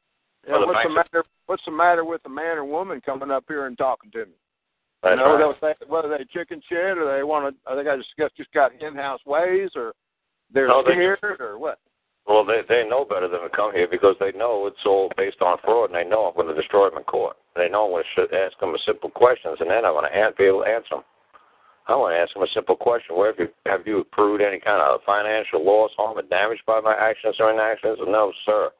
Yeah, 0.46 0.52
Well, 0.58 0.66
what's 0.68 0.82
the 0.84 0.90
matter? 0.94 1.24
What's 1.46 1.64
the 1.64 1.70
matter 1.72 2.04
with 2.04 2.20
a 2.26 2.28
man 2.28 2.58
or 2.58 2.64
woman 2.64 3.00
coming 3.00 3.30
up 3.30 3.44
here 3.48 3.66
and 3.66 3.76
talking 3.78 4.10
to 4.12 4.26
me? 4.26 4.32
That's 5.02 5.12
you 5.12 5.24
know, 5.24 5.54
right. 5.62 5.76
say 5.78 5.86
whether 5.86 6.08
they 6.08 6.24
chicken 6.32 6.60
shit 6.68 6.98
or 6.98 7.16
they 7.16 7.22
want 7.22 7.54
to. 7.54 7.70
I 7.70 7.76
think 7.76 7.88
I 7.88 7.96
just 7.96 8.10
just 8.36 8.52
got 8.52 8.72
in-house 8.82 9.20
ways 9.24 9.70
or 9.76 9.92
they're 10.52 10.66
No, 10.66 10.82
they 10.82 10.92
scared 10.92 11.40
or 11.40 11.58
what. 11.58 11.78
Well, 12.28 12.44
they 12.44 12.60
they 12.68 12.84
know 12.86 13.06
better 13.08 13.26
than 13.26 13.40
to 13.40 13.48
come 13.48 13.72
here 13.72 13.88
because 13.90 14.14
they 14.20 14.32
know 14.32 14.66
it's 14.66 14.84
all 14.84 15.10
based 15.16 15.40
on 15.40 15.56
fraud, 15.64 15.88
and 15.90 15.96
they 15.96 16.04
know 16.04 16.28
I'm 16.28 16.36
going 16.36 16.54
to 16.54 16.60
destroy 16.60 16.90
them 16.90 16.98
in 16.98 17.04
court. 17.04 17.36
They 17.56 17.70
know 17.70 17.88
I'm 17.88 17.90
going 17.90 18.28
to 18.28 18.36
ask 18.36 18.52
them 18.60 18.76
simple 18.84 19.08
questions, 19.08 19.56
and 19.60 19.70
then 19.70 19.86
I'm 19.88 19.96
going 19.96 20.04
to 20.04 20.32
be 20.36 20.44
able 20.44 20.62
to 20.62 20.68
answer 20.68 21.00
them. 21.00 21.08
I 21.88 21.96
want 21.96 22.12
to 22.12 22.20
ask 22.20 22.34
them 22.34 22.44
a 22.44 22.52
simple 22.52 22.76
question: 22.76 23.16
Where 23.16 23.32
have 23.32 23.40
you 23.40 23.48
have 23.64 23.86
you 23.86 24.00
accrued 24.04 24.42
any 24.42 24.60
kind 24.60 24.84
of 24.84 25.00
financial 25.08 25.64
loss, 25.64 25.90
harm, 25.96 26.18
or 26.18 26.22
damage 26.22 26.60
by 26.66 26.80
my 26.84 26.92
actions 26.92 27.36
or 27.40 27.50
inactions? 27.50 27.96
No, 28.04 28.30
sir. 28.44 28.70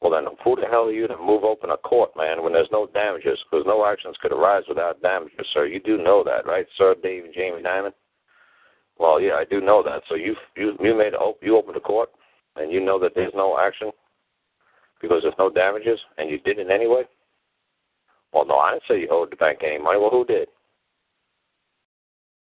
Well, 0.00 0.12
then 0.12 0.30
who 0.44 0.54
the 0.54 0.70
hell 0.70 0.86
are 0.86 0.92
you 0.92 1.08
to 1.08 1.18
move 1.18 1.42
open 1.42 1.70
a 1.70 1.76
court, 1.76 2.16
man, 2.16 2.42
when 2.42 2.54
there's 2.54 2.70
no 2.72 2.86
damages? 2.94 3.38
Because 3.50 3.66
no 3.66 3.84
actions 3.84 4.16
could 4.22 4.32
arise 4.32 4.62
without 4.66 5.02
damages, 5.02 5.44
sir. 5.52 5.66
You 5.66 5.80
do 5.80 5.98
know 5.98 6.24
that, 6.24 6.46
right, 6.46 6.66
sir, 6.78 6.94
Dave 7.02 7.24
and 7.24 7.34
Jamie 7.34 7.62
Dimon? 7.62 7.92
Well, 8.98 9.20
yeah, 9.20 9.34
I 9.34 9.44
do 9.44 9.60
know 9.60 9.82
that. 9.82 10.02
So 10.08 10.14
you 10.14 10.36
you 10.56 10.78
you 10.80 10.94
made 10.96 11.14
you 11.42 11.56
opened 11.56 11.76
a 11.76 11.80
court, 11.80 12.10
and 12.60 12.70
you 12.72 12.80
know 12.80 12.98
that 12.98 13.12
there's 13.14 13.32
no 13.34 13.58
action 13.58 13.90
because 15.00 15.22
there's 15.22 15.34
no 15.38 15.50
damages, 15.50 15.98
and 16.18 16.30
you 16.30 16.38
did 16.40 16.58
it 16.58 16.70
anyway. 16.70 17.02
Well, 18.32 18.46
no, 18.46 18.56
I 18.56 18.72
didn't 18.72 18.84
say 18.88 19.00
you 19.00 19.08
owed 19.10 19.32
the 19.32 19.36
bank 19.36 19.60
any 19.64 19.78
money. 19.78 19.98
Well, 19.98 20.10
who 20.10 20.24
did? 20.24 20.48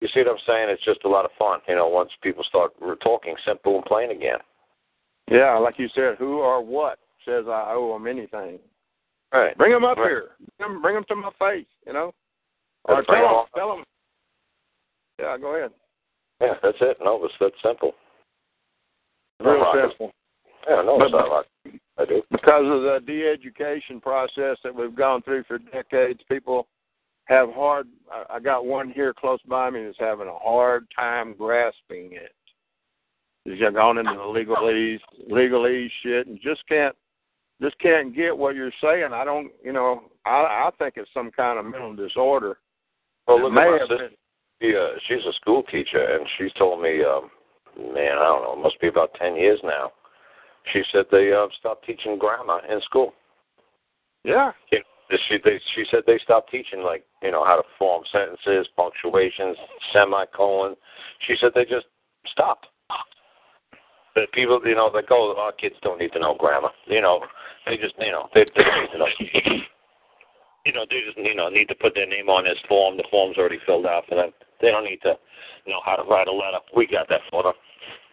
You 0.01 0.07
see 0.13 0.19
what 0.21 0.29
I'm 0.29 0.37
saying? 0.45 0.69
It's 0.69 0.83
just 0.85 1.03
a 1.03 1.09
lot 1.09 1.25
of 1.25 1.31
fun, 1.37 1.59
you 1.67 1.75
know, 1.75 1.87
once 1.87 2.09
people 2.21 2.43
start 2.43 2.71
talking 3.01 3.35
simple 3.45 3.75
and 3.75 3.85
plain 3.85 4.11
again. 4.11 4.39
Yeah, 5.29 5.57
like 5.57 5.77
you 5.77 5.87
said, 5.93 6.15
who 6.17 6.39
or 6.39 6.63
what 6.63 6.99
says 7.25 7.45
I 7.47 7.73
owe 7.75 7.93
them 7.93 8.07
anything? 8.07 8.59
Right. 9.33 9.57
Bring 9.57 9.71
them 9.71 9.85
up 9.85 9.97
Right. 9.97 10.09
here. 10.09 10.29
Bring 10.57 10.71
them, 10.73 10.81
bring 10.81 10.95
them 10.95 11.03
to 11.09 11.15
my 11.15 11.31
face. 11.37 11.67
You 11.85 11.93
know, 11.93 12.13
or 12.85 13.03
tell 13.03 13.37
them. 13.37 13.45
Tell 13.55 13.75
them. 13.75 13.83
Yeah, 15.19 15.37
go 15.37 15.55
ahead. 15.55 15.71
Yeah, 16.41 16.53
that's 16.63 16.77
it. 16.81 16.97
No, 17.01 17.23
it's 17.25 17.33
that 17.39 17.51
simple. 17.61 17.93
Real 19.39 19.59
rocket. 19.59 19.89
simple. 19.91 20.11
Yeah, 20.67 20.81
no, 20.81 20.97
But- 20.99 21.11
not 21.11 21.29
rocket. 21.29 21.81
I 21.97 22.05
do. 22.05 22.21
because 22.31 22.65
of 22.65 22.81
the 22.83 23.01
de-education 23.05 23.99
process 23.99 24.57
that 24.63 24.73
we've 24.73 24.95
gone 24.95 25.21
through 25.21 25.43
for 25.43 25.57
decades, 25.57 26.21
people 26.29 26.67
have 27.25 27.51
hard. 27.53 27.87
I 28.11 28.35
I 28.35 28.39
got 28.39 28.65
one 28.65 28.89
here 28.89 29.13
close 29.13 29.41
by 29.43 29.69
me 29.69 29.83
that's 29.85 29.97
having 29.99 30.27
a 30.27 30.37
hard 30.39 30.87
time 30.95 31.33
grasping 31.33 32.13
it. 32.13 32.33
He's 33.45 33.59
gone 33.59 33.97
into 33.97 34.13
the 34.13 34.19
legalese, 34.19 34.99
legalese 35.29 35.91
shit, 36.03 36.27
and 36.27 36.39
just 36.41 36.65
can't, 36.67 36.95
just 37.61 37.77
can't 37.79 38.13
get 38.15 38.37
what 38.37 38.55
you're 38.55 38.71
saying. 38.81 39.11
I 39.13 39.23
don't, 39.25 39.51
you 39.63 39.73
know, 39.73 40.03
I 40.25 40.67
I 40.67 40.69
think 40.77 40.95
it's 40.97 41.11
some 41.13 41.31
kind 41.31 41.59
of 41.59 41.65
mental 41.65 41.95
disorder. 41.95 42.59
Well, 43.27 43.41
look 43.41 43.51
at 43.51 43.55
my 43.55 43.77
sister. 43.79 43.97
been- 43.97 44.15
She, 44.61 44.75
uh, 44.75 44.97
she's 45.07 45.25
a 45.25 45.33
school 45.33 45.63
teacher, 45.63 46.03
and 46.03 46.27
she's 46.37 46.51
told 46.53 46.81
me, 46.81 47.03
um, 47.03 47.29
man, 47.93 48.17
I 48.17 48.25
don't 48.25 48.43
know, 48.43 48.55
it 48.57 48.63
must 48.63 48.79
be 48.81 48.87
about 48.87 49.13
10 49.19 49.35
years 49.35 49.59
now. 49.63 49.91
She 50.73 50.81
said 50.91 51.05
they 51.11 51.31
uh, 51.33 51.47
stopped 51.59 51.85
teaching 51.85 52.17
grammar 52.17 52.61
in 52.69 52.81
school. 52.81 53.13
Yeah, 54.23 54.51
You 54.71 54.79
know, 54.79 55.17
she, 55.27 55.37
they, 55.43 55.59
she 55.75 55.85
said 55.89 56.01
they 56.05 56.19
stopped 56.21 56.51
teaching, 56.51 56.83
like, 56.83 57.05
you 57.23 57.31
know, 57.31 57.45
how 57.45 57.55
to 57.55 57.63
form 57.77 58.03
sentences, 58.11 58.67
punctuations, 58.75 59.57
semicolon. 59.93 60.75
She 61.25 61.35
said 61.39 61.51
they 61.55 61.63
just 61.65 61.87
stopped. 62.31 62.67
That 64.15 64.31
people, 64.33 64.59
you 64.65 64.75
know, 64.75 64.91
like, 64.93 65.07
oh, 65.11 65.35
our 65.37 65.51
kids 65.53 65.75
don't 65.81 65.99
need 65.99 66.11
to 66.13 66.19
know 66.19 66.35
grammar. 66.37 66.69
You 66.87 67.01
know, 67.01 67.21
they 67.65 67.77
just, 67.77 67.93
you 67.99 68.11
know, 68.11 68.27
they, 68.33 68.43
they 68.55 68.63
don't 68.63 68.81
need 68.81 68.91
to 68.91 68.97
know. 68.97 69.07
You 70.65 70.73
know, 70.73 70.85
they 70.89 71.01
just, 71.05 71.17
you 71.17 71.35
know, 71.35 71.49
need 71.49 71.69
to 71.69 71.75
put 71.75 71.95
their 71.95 72.05
name 72.05 72.27
on 72.29 72.43
this 72.43 72.57
form. 72.67 72.97
The 72.97 73.07
form's 73.09 73.37
already 73.37 73.59
filled 73.65 73.85
out 73.85 74.03
for 74.09 74.15
them. 74.15 74.31
They 74.61 74.71
don't 74.71 74.83
need 74.83 75.01
to 75.03 75.15
know 75.67 75.79
how 75.85 75.95
to 75.95 76.03
write 76.03 76.27
a 76.27 76.31
letter. 76.31 76.59
We 76.75 76.87
got 76.87 77.07
that 77.09 77.21
for 77.29 77.43
them. 77.43 77.53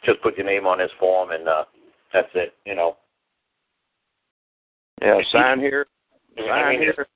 Just 0.04 0.22
put 0.22 0.36
your 0.36 0.46
name 0.46 0.66
on 0.66 0.78
this 0.78 0.90
form, 0.98 1.30
and 1.30 1.48
uh, 1.48 1.64
that's 2.12 2.28
it. 2.34 2.54
You 2.64 2.74
know. 2.74 2.96
Yeah, 5.02 5.20
sign 5.32 5.58
here. 5.58 5.86
I 6.38 6.46
Sign 6.46 6.80
mean, 6.80 6.80
here. 6.80 7.06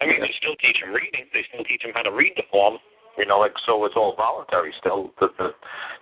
I 0.00 0.06
mean, 0.06 0.20
they 0.20 0.34
still 0.38 0.56
teach 0.56 0.78
them 0.80 0.92
reading. 0.94 1.26
They 1.32 1.44
still 1.52 1.64
teach 1.64 1.82
them 1.82 1.92
how 1.94 2.02
to 2.02 2.10
read 2.10 2.32
the 2.36 2.42
form. 2.50 2.78
You 3.18 3.26
know, 3.26 3.38
like 3.38 3.52
so 3.66 3.84
it's 3.84 3.94
all 3.94 4.16
voluntary 4.16 4.72
still. 4.80 5.12
The, 5.20 5.28
the 5.36 5.50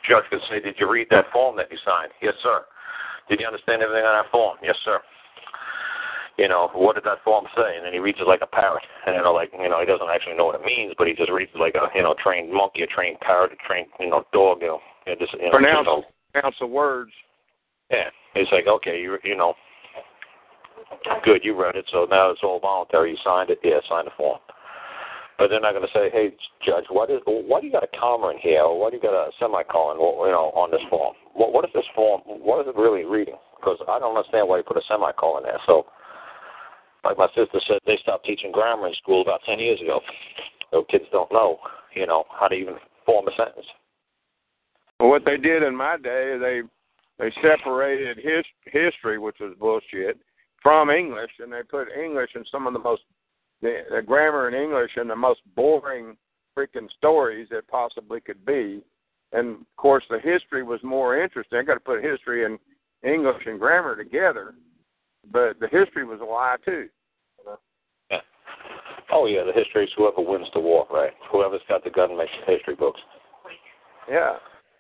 judge 0.08 0.24
could 0.30 0.40
say, 0.48 0.60
"Did 0.60 0.76
you 0.78 0.90
read 0.90 1.08
that 1.10 1.26
form 1.32 1.56
that 1.56 1.70
you 1.70 1.78
signed?" 1.84 2.12
Yes, 2.22 2.34
sir. 2.42 2.62
Did 3.28 3.40
you 3.40 3.46
understand 3.46 3.82
everything 3.82 4.04
on 4.04 4.22
that 4.22 4.30
form? 4.30 4.58
Yes, 4.62 4.76
sir. 4.84 5.00
You 6.40 6.48
know, 6.48 6.72
what 6.72 6.96
did 6.96 7.04
that 7.04 7.20
form 7.20 7.44
say? 7.52 7.76
And 7.76 7.84
then 7.84 7.92
he 7.92 8.00
reads 8.00 8.16
it 8.16 8.26
like 8.26 8.40
a 8.40 8.48
parrot. 8.48 8.80
And 9.04 9.14
you 9.14 9.20
know, 9.20 9.36
like 9.36 9.52
you 9.52 9.68
know, 9.68 9.76
he 9.80 9.84
doesn't 9.84 10.08
actually 10.08 10.40
know 10.40 10.46
what 10.48 10.56
it 10.56 10.64
means, 10.64 10.94
but 10.96 11.06
he 11.06 11.12
just 11.12 11.28
reads 11.28 11.52
it 11.52 11.60
like 11.60 11.76
a 11.76 11.92
you 11.92 12.02
know 12.02 12.14
trained 12.16 12.48
monkey, 12.48 12.80
a 12.80 12.86
trained 12.88 13.20
parrot, 13.20 13.52
a 13.52 13.60
trained 13.68 13.92
you 14.00 14.08
know 14.08 14.24
dog. 14.32 14.64
You 14.64 14.72
know, 14.72 14.80
you 15.04 15.12
know, 15.12 15.18
just 15.20 15.36
you 15.36 15.52
know, 15.52 15.52
Pronounce 15.52 15.84
know, 15.84 16.02
pronounce 16.32 16.56
the 16.58 16.66
words. 16.66 17.12
yeah. 17.90 18.08
It's 18.34 18.50
like 18.52 18.64
okay, 18.66 19.02
you 19.02 19.18
you 19.22 19.36
know, 19.36 19.52
good, 21.24 21.44
you 21.44 21.60
read 21.60 21.76
it, 21.76 21.84
so 21.92 22.06
now 22.08 22.30
it's 22.30 22.40
all 22.42 22.58
voluntary. 22.58 23.10
You 23.12 23.18
signed 23.22 23.50
it, 23.50 23.58
yeah, 23.62 23.84
sign 23.86 24.06
the 24.06 24.16
form. 24.16 24.40
But 25.36 25.48
they're 25.48 25.60
not 25.60 25.72
going 25.72 25.88
to 25.88 25.92
say, 25.96 26.12
hey, 26.12 26.36
judge, 26.64 26.84
what 26.90 27.10
is 27.10 27.20
why 27.24 27.60
do 27.60 27.66
you 27.66 27.72
got 27.72 27.84
a 27.84 27.98
comma 27.98 28.28
in 28.28 28.38
here, 28.38 28.60
or 28.60 28.78
why 28.78 28.90
do 28.90 28.96
you 28.96 29.02
got 29.02 29.16
a 29.16 29.32
semicolon, 29.40 29.96
or, 29.96 30.26
you 30.26 30.32
know, 30.32 30.52
on 30.52 30.70
this 30.70 30.84
form? 30.88 31.14
What 31.32 31.52
what 31.52 31.64
is 31.64 31.72
this 31.74 31.88
form? 31.94 32.20
What 32.24 32.60
is 32.60 32.68
it 32.68 32.80
really 32.80 33.04
reading? 33.04 33.36
Because 33.56 33.76
I 33.88 33.98
don't 33.98 34.16
understand 34.16 34.48
why 34.48 34.58
you 34.58 34.64
put 34.64 34.76
a 34.76 34.84
semicolon 34.88 35.44
there. 35.44 35.60
So, 35.66 35.84
like 37.04 37.18
my 37.18 37.28
sister 37.28 37.60
said, 37.66 37.78
they 37.86 37.98
stopped 38.02 38.26
teaching 38.26 38.52
grammar 38.52 38.88
in 38.88 38.94
school 38.94 39.22
about 39.22 39.40
ten 39.46 39.58
years 39.58 39.80
ago. 39.80 40.00
So 40.70 40.84
kids 40.90 41.04
don't 41.10 41.32
know, 41.32 41.58
you 41.94 42.06
know, 42.06 42.24
how 42.38 42.48
to 42.48 42.54
even 42.54 42.74
form 43.04 43.26
a 43.28 43.30
sentence. 43.36 43.66
Well, 44.98 45.08
what 45.08 45.24
they 45.24 45.36
did 45.36 45.62
in 45.62 45.74
my 45.74 45.96
day, 45.96 46.36
they 46.38 46.62
they 47.18 47.32
separated 47.42 48.18
his 48.18 48.44
history, 48.64 49.18
which 49.18 49.36
was 49.40 49.54
bullshit, 49.58 50.18
from 50.62 50.90
English, 50.90 51.30
and 51.38 51.52
they 51.52 51.62
put 51.62 51.88
English 51.92 52.30
in 52.34 52.44
some 52.50 52.66
of 52.66 52.72
the 52.72 52.78
most 52.78 53.02
the, 53.62 53.80
the 53.94 54.02
grammar 54.02 54.48
in 54.48 54.54
English 54.54 54.92
in 54.96 55.08
the 55.08 55.16
most 55.16 55.40
boring 55.54 56.16
freaking 56.56 56.90
stories 56.96 57.48
that 57.50 57.68
possibly 57.68 58.20
could 58.20 58.44
be. 58.44 58.82
And 59.32 59.56
of 59.56 59.76
course, 59.76 60.04
the 60.10 60.18
history 60.18 60.62
was 60.62 60.80
more 60.82 61.22
interesting. 61.22 61.58
I 61.58 61.62
got 61.62 61.74
to 61.74 61.80
put 61.80 62.02
history 62.02 62.44
and 62.44 62.58
English 63.02 63.42
and 63.46 63.58
grammar 63.58 63.96
together, 63.96 64.54
but 65.32 65.58
the 65.60 65.68
history 65.68 66.04
was 66.04 66.20
a 66.20 66.24
lie 66.24 66.56
too. 66.64 66.88
Yeah. 68.10 68.18
Oh 69.12 69.26
yeah, 69.26 69.44
the 69.44 69.52
history 69.52 69.84
is 69.84 69.90
whoever 69.96 70.20
wins 70.20 70.48
the 70.54 70.60
war, 70.60 70.86
right? 70.90 71.12
Whoever's 71.30 71.60
got 71.68 71.84
the 71.84 71.90
gun 71.90 72.16
makes 72.16 72.32
the 72.46 72.52
history 72.52 72.74
books. 72.74 73.00
Yeah. 74.08 74.36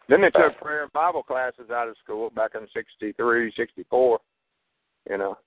Then 0.08 0.22
they 0.22 0.30
took 0.30 0.58
prayer 0.60 0.82
and 0.82 0.92
Bible 0.92 1.22
classes 1.22 1.70
out 1.70 1.88
of 1.88 1.96
school 2.02 2.30
back 2.30 2.52
in 2.54 2.66
'63, 2.74 3.52
'64. 3.56 4.18
You 5.08 5.18
know. 5.18 5.38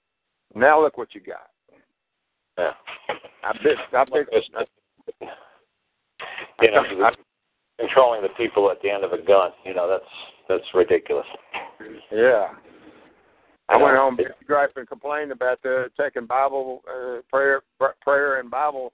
Now 0.55 0.81
look 0.81 0.97
what 0.97 1.13
you 1.13 1.21
got. 1.21 1.49
Yeah. 2.57 2.71
I 3.43 3.53
bet. 3.53 3.77
I 3.91 4.05
bet. 4.05 4.69
You 6.61 6.71
know, 6.71 6.83
controlling 7.79 8.21
the 8.21 8.29
people 8.37 8.71
at 8.71 8.81
the 8.81 8.89
end 8.89 9.03
of 9.03 9.11
a 9.11 9.21
gun. 9.21 9.51
You 9.65 9.73
know, 9.73 9.89
that's 9.89 10.03
that's 10.47 10.73
ridiculous. 10.73 11.25
Yeah. 12.11 12.49
I 13.69 13.77
went 13.77 13.97
home, 13.97 14.17
gripe, 14.45 14.73
and 14.75 14.87
complained 14.87 15.31
about 15.31 15.61
the 15.63 15.89
taking 15.99 16.25
Bible 16.25 16.83
uh, 16.87 17.21
prayer, 17.29 17.61
prayer 18.01 18.39
and 18.39 18.51
Bible 18.51 18.91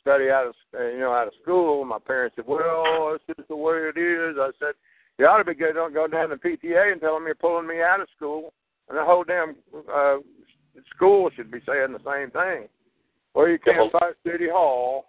study 0.00 0.30
out 0.30 0.46
of 0.46 0.54
uh, 0.78 0.88
you 0.88 1.00
know 1.00 1.12
out 1.12 1.26
of 1.26 1.32
school. 1.42 1.84
My 1.84 1.98
parents 1.98 2.36
said, 2.36 2.46
"Well, 2.46 3.12
that's 3.12 3.38
just 3.38 3.48
the 3.48 3.56
way 3.56 3.90
it 3.94 3.98
is." 3.98 4.36
I 4.38 4.50
said, 4.58 4.74
"You 5.18 5.26
ought 5.26 5.38
to 5.38 5.44
be 5.44 5.54
good. 5.54 5.74
Don't 5.74 5.94
go 5.94 6.06
down 6.06 6.28
to 6.30 6.36
PTA 6.36 6.92
and 6.92 7.00
tell 7.00 7.14
them 7.14 7.24
you're 7.24 7.34
pulling 7.34 7.66
me 7.66 7.80
out 7.80 8.00
of 8.00 8.08
school." 8.16 8.52
And 8.88 8.98
the 8.98 9.04
whole 9.04 9.24
damn 9.24 9.56
uh, 9.92 10.16
school 10.94 11.30
should 11.34 11.50
be 11.50 11.60
saying 11.66 11.92
the 11.92 12.00
same 12.04 12.30
thing. 12.30 12.68
Well, 13.34 13.48
you 13.48 13.58
can't 13.58 13.92
fight 13.92 14.14
City 14.26 14.48
Hall. 14.50 15.06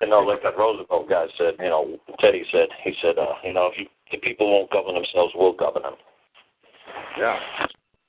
You 0.00 0.08
know, 0.08 0.20
like 0.20 0.42
that 0.42 0.56
Roosevelt 0.56 1.08
guy 1.08 1.26
said. 1.38 1.54
You 1.58 1.70
know, 1.70 1.98
Teddy 2.20 2.44
said. 2.52 2.68
He 2.84 2.92
said, 3.02 3.18
uh, 3.18 3.34
you 3.44 3.52
know, 3.52 3.70
if 3.72 3.78
you, 3.78 3.86
the 4.12 4.18
people 4.18 4.50
won't 4.50 4.70
govern 4.70 4.94
themselves, 4.94 5.32
we'll 5.34 5.52
govern 5.52 5.82
them. 5.82 5.94
Yeah. 7.18 7.38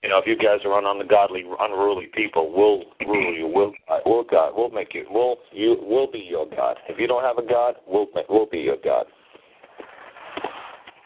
You 0.04 0.10
know, 0.10 0.18
if 0.18 0.26
you 0.26 0.36
guys 0.36 0.60
are 0.66 0.74
un- 0.74 1.00
ungodly, 1.02 1.44
unruly 1.60 2.08
people, 2.14 2.52
we'll 2.52 2.84
rule 3.08 3.34
you. 3.34 3.48
We'll, 3.48 3.72
we'll 4.06 4.24
God. 4.24 4.54
We'll 4.56 4.72
make 4.72 4.96
you. 4.96 5.06
We'll 5.10 5.38
you. 5.52 5.78
We'll 5.80 6.12
be 6.12 6.20
your 6.20 6.48
God. 6.48 6.78
If 6.90 7.00
you 7.00 7.06
don't 7.08 7.24
have 7.24 7.38
a 7.38 7.48
God, 7.48 7.76
we'll 7.86 8.08
make, 8.16 8.28
we'll 8.28 8.48
be 8.48 8.60
your 8.60 8.78
God. 8.84 9.06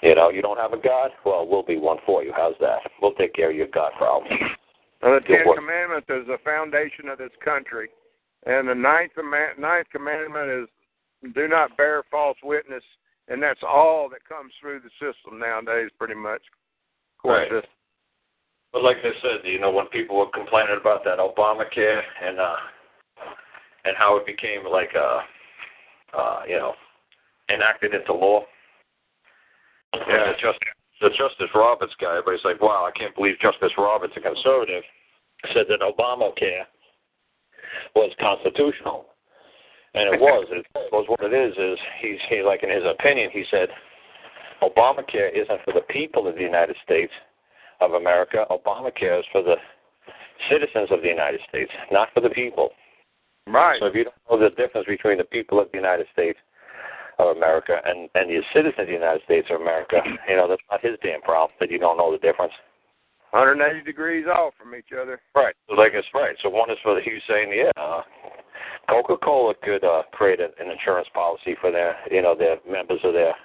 You 0.02 0.16
know, 0.16 0.30
you 0.30 0.42
don't 0.42 0.58
have 0.58 0.72
a 0.72 0.78
God. 0.78 1.12
Well, 1.26 1.46
we'll 1.46 1.64
be 1.64 1.78
one 1.78 1.98
for 2.06 2.24
you. 2.24 2.32
How's 2.36 2.54
that? 2.62 2.80
We'll 3.02 3.14
take 3.14 3.34
care 3.34 3.50
of 3.50 3.56
your 3.56 3.68
God 3.68 3.92
problem. 3.98 4.32
Well, 5.02 5.20
the 5.20 5.28
Ten 5.28 5.46
work. 5.46 5.58
Commandments 5.58 6.08
is 6.10 6.28
the 6.28 6.38
foundation 6.46 7.10
of 7.10 7.18
this 7.18 7.32
country, 7.44 7.90
and 8.46 8.68
the 8.68 8.76
ninth, 8.76 9.12
ninth 9.60 9.88
commandment 9.92 10.50
is 10.50 11.34
do 11.34 11.48
not 11.48 11.76
bear 11.76 12.04
false 12.10 12.38
witness, 12.44 12.84
and 13.28 13.42
that's 13.42 13.60
all 13.68 14.08
that 14.10 14.28
comes 14.28 14.54
through 14.62 14.80
the 14.80 14.90
system 15.00 15.40
nowadays, 15.40 15.90
pretty 15.98 16.16
much. 16.16 16.42
Court 17.22 17.40
Right. 17.40 17.50
system. 17.50 17.75
But 18.76 18.84
like 18.84 18.98
I 19.08 19.16
said, 19.24 19.48
you 19.48 19.58
know, 19.58 19.72
when 19.72 19.88
people 19.88 20.18
were 20.18 20.28
complaining 20.36 20.76
about 20.76 21.06
that 21.06 21.18
Obamacare 21.18 22.02
and 22.22 22.38
uh 22.38 22.60
and 23.86 23.96
how 23.96 24.18
it 24.18 24.26
became 24.26 24.68
like 24.70 24.92
uh 24.94 25.22
uh, 26.12 26.42
you 26.46 26.58
know, 26.58 26.74
enacted 27.50 27.94
into 27.94 28.12
law. 28.12 28.42
Yeah. 29.94 30.28
The 30.28 30.34
Justice, 30.34 30.76
the 31.00 31.10
Justice 31.10 31.56
Roberts 31.56 31.94
guy, 32.02 32.18
everybody's 32.18 32.44
like, 32.44 32.62
Wow, 32.62 32.86
I 32.86 32.92
can't 33.00 33.16
believe 33.16 33.40
Justice 33.40 33.72
Roberts, 33.78 34.14
a 34.18 34.20
conservative, 34.20 34.84
said 35.54 35.68
that 35.70 35.80
Obamacare 35.80 36.68
was 37.96 38.12
constitutional. 38.20 39.06
And 39.94 40.14
it 40.14 40.20
was. 40.20 40.48
It 40.52 40.66
was 40.92 41.06
what 41.08 41.24
it 41.24 41.34
is 41.34 41.56
is 41.56 41.80
he's 42.02 42.20
he 42.30 42.44
like 42.44 42.62
in 42.62 42.70
his 42.70 42.84
opinion 42.84 43.30
he 43.32 43.46
said 43.50 43.70
Obamacare 44.62 45.32
isn't 45.32 45.64
for 45.64 45.72
the 45.72 45.88
people 45.88 46.28
of 46.28 46.36
the 46.36 46.42
United 46.42 46.76
States 46.84 47.14
of 47.82 47.92
America. 47.94 48.46
Obamacare 48.50 49.20
is 49.20 49.26
for 49.32 49.42
the 49.42 49.56
citizens 50.50 50.90
of 50.92 51.02
the 51.02 51.08
United 51.08 51.40
States, 51.50 51.72
not 51.92 52.10
for 52.14 52.22
the 52.22 52.30
people. 52.30 52.70
Right. 53.48 53.80
So 53.80 53.88
if 53.88 53.96
you 53.96 54.06
don't 54.06 54.16
know 54.30 54.50
the 54.50 54.56
difference 54.56 54.88
between 54.88 55.18
the 55.18 55.24
people 55.26 55.60
of 55.60 55.72
the 55.72 55.78
United 55.78 56.08
States 56.14 56.40
of 57.20 57.36
America 57.36 57.80
and 57.86 58.10
and 58.16 58.30
the 58.30 58.42
citizens 58.54 58.80
of 58.80 58.88
the 58.88 58.94
United 58.94 59.24
States 59.24 59.48
of 59.52 59.62
America, 59.62 60.02
you 60.28 60.36
know 60.36 60.48
that's 60.48 60.62
not 60.72 60.82
his 60.82 60.98
damn 61.04 61.22
problem 61.22 61.52
that 61.60 61.72
you 61.72 61.78
don't 61.80 61.98
know 61.98 62.12
the 62.12 62.18
difference. 62.18 62.54
180 63.32 63.84
degrees 63.84 64.26
off 64.28 64.54
from 64.58 64.74
each 64.76 64.96
other. 64.96 65.20
Right. 65.36 65.56
So 65.68 65.76
like 65.76 65.92
it's 65.94 66.08
right. 66.14 66.36
So 66.42 66.50
one 66.50 66.72
is 66.72 66.78
for 66.82 66.96
the 66.96 67.02
he 67.02 67.14
was 67.14 67.22
saying, 67.28 67.52
yeah, 67.54 67.72
uh, 67.76 68.02
Coca 68.90 69.18
Cola 69.24 69.54
could 69.62 69.84
uh, 69.84 70.04
create 70.12 70.40
an 70.40 70.50
an 70.60 70.72
insurance 70.72 71.08
policy 71.14 71.56
for 71.62 71.72
their 71.72 71.96
you 72.10 72.22
know 72.22 72.36
their 72.36 72.58
members 72.70 73.00
of 73.04 73.14
their 73.14 73.36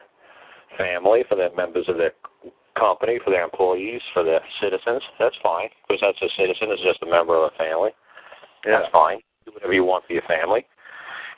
family, 0.79 1.25
for 1.29 1.37
their 1.37 1.55
members 1.55 1.85
of 1.89 1.97
their 1.97 2.13
company, 2.79 3.19
for 3.25 3.31
their 3.31 3.45
employees, 3.45 4.01
for 4.13 4.23
their 4.25 4.41
citizens. 4.61 5.03
That's 5.19 5.37
fine 5.43 5.69
because 5.87 6.01
that's 6.01 6.21
a 6.23 6.29
citizen. 6.37 6.69
It's 6.71 6.83
just 6.83 7.03
a 7.03 7.07
member 7.11 7.37
of 7.37 7.53
a 7.53 7.57
family. 7.57 7.91
Yeah. 8.67 8.81
That's 8.81 8.93
fine. 8.93 9.19
Do 9.45 9.53
whatever 9.53 9.73
you 9.73 9.85
want 9.85 10.05
for 10.07 10.13
your 10.13 10.23
family. 10.29 10.67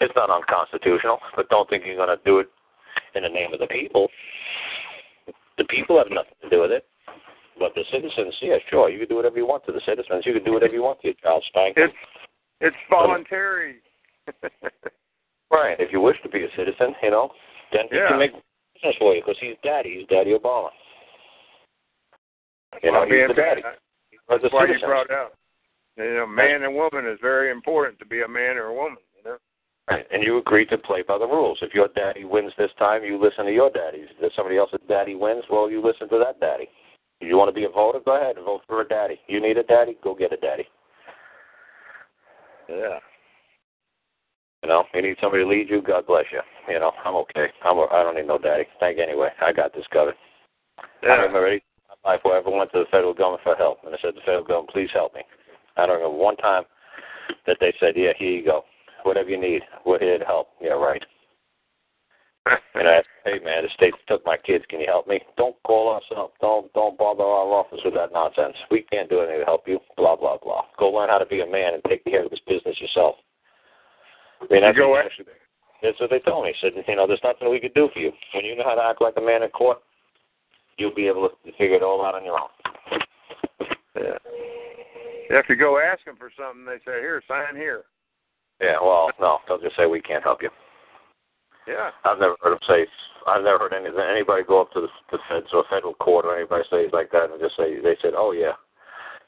It's 0.00 0.14
not 0.16 0.30
unconstitutional, 0.30 1.18
but 1.36 1.48
don't 1.48 1.68
think 1.70 1.84
you're 1.86 1.96
going 1.96 2.16
to 2.16 2.22
do 2.24 2.38
it 2.40 2.48
in 3.14 3.22
the 3.22 3.28
name 3.28 3.52
of 3.52 3.60
the 3.60 3.66
people. 3.68 4.08
The 5.58 5.64
people 5.64 5.98
have 5.98 6.10
nothing 6.10 6.34
to 6.42 6.48
do 6.50 6.60
with 6.62 6.72
it. 6.72 6.84
But 7.58 7.74
the 7.74 7.84
citizens, 7.92 8.34
yeah, 8.40 8.56
sure, 8.70 8.88
you 8.88 8.98
can 8.98 9.08
do 9.08 9.16
whatever 9.16 9.36
you 9.36 9.46
want 9.46 9.64
to 9.66 9.72
the 9.72 9.82
citizens. 9.86 10.24
You 10.26 10.32
can 10.32 10.42
do 10.42 10.52
whatever 10.54 10.72
you 10.72 10.82
want 10.82 11.00
to 11.02 11.08
your 11.08 11.14
child 11.22 11.44
spank. 11.48 11.76
them. 11.76 11.90
It's 11.90 11.96
it's 12.60 12.76
voluntary. 12.90 13.76
Right. 15.52 15.76
If 15.78 15.92
you 15.92 16.00
wish 16.00 16.16
to 16.22 16.30
be 16.30 16.44
a 16.44 16.48
citizen, 16.56 16.94
you 17.02 17.10
know, 17.10 17.30
then 17.72 17.82
he 17.90 17.96
Yeah. 17.98 18.08
can 18.08 18.18
make 18.18 18.32
business 18.72 18.96
for 18.98 19.14
you 19.14 19.20
because 19.20 19.36
he's 19.38 19.54
daddy. 19.62 19.98
He's 19.98 20.08
Daddy 20.08 20.32
Obama. 20.32 20.70
You 22.82 22.92
know, 22.92 23.04
he's 23.04 23.28
the 23.28 23.34
daddy. 23.34 23.62
That's 24.28 24.42
why 24.50 24.66
you 24.66 24.78
brought 24.84 25.10
out. 25.10 25.32
You 25.96 26.14
know, 26.14 26.26
man 26.26 26.62
and 26.62 26.74
woman 26.74 27.06
is 27.06 27.18
very 27.20 27.50
important 27.50 27.98
to 27.98 28.06
be 28.06 28.22
a 28.22 28.28
man 28.28 28.56
or 28.56 28.66
a 28.66 28.74
woman. 28.74 28.98
You 29.16 29.30
know. 29.30 29.36
Right. 29.90 30.06
And 30.10 30.22
you 30.22 30.38
agree 30.38 30.66
to 30.66 30.78
play 30.78 31.02
by 31.06 31.18
the 31.18 31.26
rules. 31.26 31.58
If 31.60 31.74
your 31.74 31.88
daddy 31.88 32.24
wins 32.24 32.52
this 32.56 32.70
time, 32.78 33.04
you 33.04 33.22
listen 33.22 33.44
to 33.44 33.52
your 33.52 33.70
daddy. 33.70 34.06
If 34.20 34.32
somebody 34.34 34.56
else's 34.56 34.80
daddy 34.88 35.14
wins, 35.14 35.44
well, 35.50 35.70
you 35.70 35.84
listen 35.84 36.08
to 36.08 36.18
that 36.18 36.40
daddy. 36.40 36.68
If 37.20 37.28
you 37.28 37.36
want 37.36 37.48
to 37.48 37.54
be 37.54 37.64
a 37.64 37.68
voter, 37.68 38.00
go 38.04 38.16
ahead 38.16 38.36
and 38.36 38.44
vote 38.44 38.62
for 38.66 38.80
a 38.80 38.88
daddy. 38.88 39.20
You 39.28 39.40
need 39.40 39.58
a 39.58 39.62
daddy, 39.62 39.96
go 40.02 40.14
get 40.14 40.32
a 40.32 40.36
daddy. 40.36 40.64
Yeah. 42.68 42.98
You 44.62 44.68
know, 44.68 44.84
you 44.94 45.02
need 45.02 45.16
somebody 45.20 45.42
to 45.42 45.48
lead 45.48 45.68
you, 45.68 45.82
God 45.82 46.06
bless 46.06 46.24
you. 46.32 46.40
You 46.72 46.80
know, 46.80 46.92
I'm 47.04 47.16
okay. 47.16 47.46
I'm 47.64 47.78
a, 47.78 47.86
I 47.92 48.02
don't 48.02 48.14
need 48.14 48.26
no 48.26 48.38
daddy. 48.38 48.64
Thank 48.80 48.96
you 48.96 49.02
anyway. 49.02 49.28
I 49.40 49.52
got 49.52 49.74
this 49.74 49.84
covered. 49.92 50.14
Yeah. 51.02 51.24
any 51.24 51.32
my 51.32 51.58
life 52.04 52.20
where 52.22 52.34
I 52.34 52.38
ever 52.38 52.50
went 52.50 52.72
to 52.72 52.80
the 52.80 52.90
federal 52.90 53.14
government 53.14 53.42
for 53.42 53.56
help, 53.56 53.78
and 53.84 53.94
I 53.94 53.98
said, 54.02 54.14
"The 54.14 54.20
federal 54.20 54.44
government, 54.44 54.70
please 54.70 54.90
help 54.92 55.14
me." 55.14 55.22
I 55.76 55.86
don't 55.86 55.96
remember 55.96 56.16
one 56.16 56.36
time 56.36 56.64
that 57.46 57.58
they 57.60 57.72
said, 57.80 57.96
"Yeah, 57.96 58.12
here 58.18 58.30
you 58.30 58.44
go. 58.44 58.64
Whatever 59.04 59.30
you 59.30 59.38
need, 59.38 59.62
we're 59.84 59.98
here 59.98 60.18
to 60.18 60.24
help." 60.24 60.50
Yeah, 60.60 60.72
right. 60.72 61.02
and 62.74 62.88
I 62.88 62.98
asked, 62.98 63.08
hey 63.24 63.38
man, 63.44 63.62
the 63.62 63.70
states 63.74 63.96
took 64.08 64.24
my 64.26 64.36
kids. 64.36 64.64
Can 64.68 64.80
you 64.80 64.86
help 64.86 65.06
me? 65.06 65.20
Don't 65.36 65.54
call 65.62 65.94
us 65.94 66.02
up. 66.16 66.34
Don't 66.40 66.72
don't 66.72 66.98
bother 66.98 67.22
our 67.22 67.46
office 67.54 67.78
with 67.84 67.94
that 67.94 68.12
nonsense. 68.12 68.56
We 68.70 68.82
can't 68.82 69.08
do 69.08 69.20
anything 69.20 69.40
to 69.40 69.44
help 69.44 69.68
you. 69.68 69.78
Blah 69.96 70.16
blah 70.16 70.38
blah. 70.42 70.62
Go 70.78 70.90
learn 70.90 71.08
how 71.08 71.18
to 71.18 71.26
be 71.26 71.40
a 71.40 71.46
man 71.46 71.74
and 71.74 71.82
take 71.88 72.04
care 72.04 72.24
of 72.24 72.30
this 72.30 72.40
business 72.46 72.80
yourself. 72.80 73.16
I 74.40 74.52
mean, 74.52 74.62
that's, 74.62 74.76
go 74.76 74.90
what, 74.90 75.06
that's 75.82 76.00
what 76.00 76.10
they 76.10 76.18
told 76.18 76.44
me. 76.44 76.54
Said, 76.60 76.72
you 76.74 76.96
know, 76.96 77.06
there's 77.06 77.22
nothing 77.22 77.48
we 77.48 77.60
could 77.60 77.74
do 77.74 77.88
for 77.92 78.00
you. 78.00 78.10
When 78.34 78.44
you 78.44 78.56
know 78.56 78.64
how 78.64 78.74
to 78.74 78.82
act 78.82 79.00
like 79.00 79.14
a 79.16 79.20
man 79.20 79.44
in 79.44 79.50
court, 79.50 79.78
you'll 80.82 80.94
be 80.94 81.06
able 81.06 81.28
to 81.30 81.52
figure 81.52 81.76
it 81.76 81.82
all 81.82 82.04
out 82.04 82.16
on 82.16 82.24
your 82.24 82.34
own. 82.34 82.50
Yeah. 83.94 84.18
If 85.38 85.46
you 85.48 85.54
go 85.54 85.78
ask 85.78 86.04
them 86.04 86.16
for 86.18 86.30
something, 86.36 86.66
they 86.66 86.78
say, 86.84 86.98
"Here, 86.98 87.22
sign 87.28 87.54
here." 87.54 87.84
Yeah, 88.60 88.82
well, 88.82 89.10
no, 89.20 89.38
they'll 89.46 89.62
just 89.62 89.76
say 89.76 89.86
we 89.86 90.02
can't 90.02 90.24
help 90.24 90.42
you. 90.42 90.50
Yeah. 91.66 91.90
I've 92.04 92.18
never 92.18 92.34
heard 92.42 92.52
them 92.52 92.66
say. 92.68 92.86
I've 93.26 93.44
never 93.44 93.58
heard 93.58 93.72
any, 93.72 93.86
anybody 93.86 94.42
go 94.42 94.60
up 94.60 94.72
to 94.72 94.80
the, 94.80 94.88
the 95.12 95.18
feds 95.30 95.46
or 95.54 95.64
federal 95.70 95.94
court 95.94 96.26
or 96.26 96.36
anybody 96.36 96.64
say 96.68 96.88
like 96.92 97.12
that 97.12 97.30
and 97.30 97.40
just 97.40 97.56
say 97.56 97.80
they 97.80 97.96
said, 98.02 98.14
"Oh 98.16 98.32
yeah, 98.32 98.58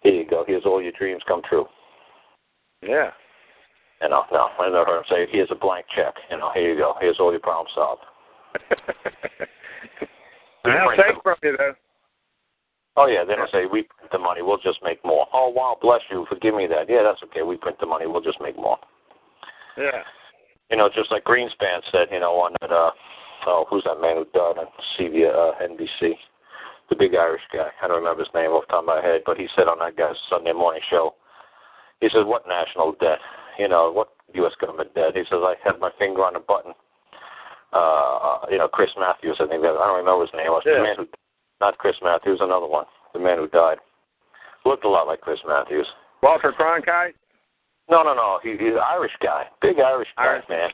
here 0.03 0.15
you 0.15 0.27
go. 0.29 0.45
Here's 0.45 0.67
all 0.67 0.83
your 0.83 0.93
dreams 0.99 1.23
come 1.29 1.43
true." 1.49 1.67
Yeah. 2.83 3.11
You 4.03 4.09
know, 4.09 4.25
no, 4.33 4.49
I 4.59 4.69
never 4.69 4.85
heard 4.85 4.99
them 4.99 5.05
say, 5.09 5.27
"Here's 5.31 5.53
a 5.53 5.55
blank 5.55 5.87
check. 5.95 6.15
You 6.31 6.39
know, 6.39 6.51
here 6.53 6.75
you 6.75 6.79
go. 6.79 6.95
Here's 7.01 7.21
all 7.21 7.31
your 7.31 7.41
problems 7.41 7.71
solved." 7.75 8.03
They'll 10.65 10.87
print 10.87 11.03
take 11.07 11.23
from 11.23 11.37
you 11.43 11.57
though. 11.57 11.75
Oh 12.97 13.07
yeah, 13.07 13.25
they 13.25 13.35
don't 13.35 13.51
say 13.51 13.67
we 13.67 13.83
print 13.83 14.13
the 14.13 14.19
money. 14.19 14.41
We'll 14.43 14.63
just 14.63 14.79
make 14.83 15.05
more. 15.05 15.27
Oh 15.33 15.51
wow, 15.51 15.77
bless 15.81 16.01
you. 16.11 16.27
Forgive 16.29 16.55
me 16.55 16.67
that. 16.69 16.89
Yeah, 16.89 17.03
that's 17.03 17.23
okay. 17.25 17.43
We 17.43 17.57
print 17.57 17.79
the 17.81 17.87
money. 17.87 18.07
We'll 18.07 18.23
just 18.23 18.41
make 18.41 18.57
more. 18.57 18.79
Yeah. 19.77 20.07
You 20.71 20.77
know, 20.77 20.89
just 20.89 21.11
like 21.11 21.25
Greenspan 21.25 21.83
said. 21.91 22.09
You 22.13 22.21
know, 22.21 22.33
on 22.39 22.55
that. 22.61 22.71
Uh, 22.71 22.91
oh, 23.47 23.67
who's 23.69 23.85
that 23.85 24.01
man 24.01 24.17
who 24.17 24.25
died 24.33 24.63
on 24.63 24.67
CV, 24.97 25.27
uh, 25.27 25.59
NBC? 25.61 26.15
The 26.89 26.97
big 26.97 27.15
Irish 27.15 27.43
guy. 27.53 27.69
I 27.83 27.89
don't 27.89 27.99
remember 27.99 28.23
his 28.23 28.35
name 28.35 28.51
off 28.51 28.67
the 28.69 28.73
top 28.73 28.85
of 28.85 28.87
my 28.87 29.01
head, 29.01 29.23
but 29.25 29.39
he 29.39 29.49
said 29.57 29.69
on 29.69 29.79
that 29.81 29.97
guy's 29.97 30.17
Sunday 30.31 30.53
morning 30.53 30.83
show. 30.89 31.15
He 32.01 32.09
says, 32.09 32.25
"What 32.27 32.47
national 32.47 32.93
debt? 33.01 33.19
You 33.59 33.69
know, 33.69 33.91
what 33.91 34.09
U.S. 34.35 34.53
government 34.61 34.95
debt?" 34.95 35.17
He 35.17 35.25
says, 35.25 35.43
"I 35.43 35.55
had 35.65 35.81
my 35.81 35.91
finger 35.99 36.23
on 36.23 36.35
the 36.35 36.41
button." 36.41 36.75
Uh, 37.75 38.47
you 38.51 38.59
know, 38.59 38.69
Chris 38.69 38.91
Matthews. 38.99 39.37
I 39.41 39.47
think 39.51 39.63
that 39.63 39.75
I 39.75 39.87
don't 39.91 39.99
remember 39.99 40.23
his 40.25 40.35
name. 40.35 40.47
Was 40.55 40.63
Yeah. 40.65 40.79
the 40.79 40.83
man 40.87 40.97
who, 40.97 41.07
not 41.61 41.77
Chris 41.79 41.97
Matthews, 42.03 42.39
another 42.41 42.67
one. 42.71 42.87
The 43.13 43.19
man 43.21 43.39
who 43.39 43.49
died 43.49 43.79
looked 44.65 44.85
a 44.85 44.89
lot 44.89 45.07
like 45.07 45.21
Chris 45.21 45.41
Matthews. 45.47 45.87
Walter 46.23 46.53
Cronkite. 46.59 47.15
No, 47.91 48.03
no, 48.03 48.15
no. 48.15 48.39
He, 48.43 48.53
he's 48.53 48.73
an 48.79 48.87
Irish 48.89 49.13
guy, 49.23 49.45
big 49.61 49.79
Irish 49.81 50.09
guy, 50.17 50.25
Irish. 50.41 50.45
man. 50.49 50.71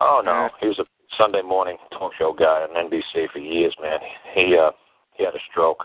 Oh 0.00 0.20
no, 0.24 0.48
he 0.60 0.68
was 0.68 0.78
a 0.78 0.84
Sunday 1.18 1.42
morning 1.42 1.76
talk 1.90 2.12
show 2.18 2.32
guy 2.32 2.64
on 2.68 2.88
NBC 2.90 3.30
for 3.32 3.38
years, 3.38 3.74
man. 3.80 3.98
He 4.34 4.56
uh 4.56 4.70
he 5.16 5.24
had 5.24 5.34
a 5.34 5.42
stroke, 5.50 5.84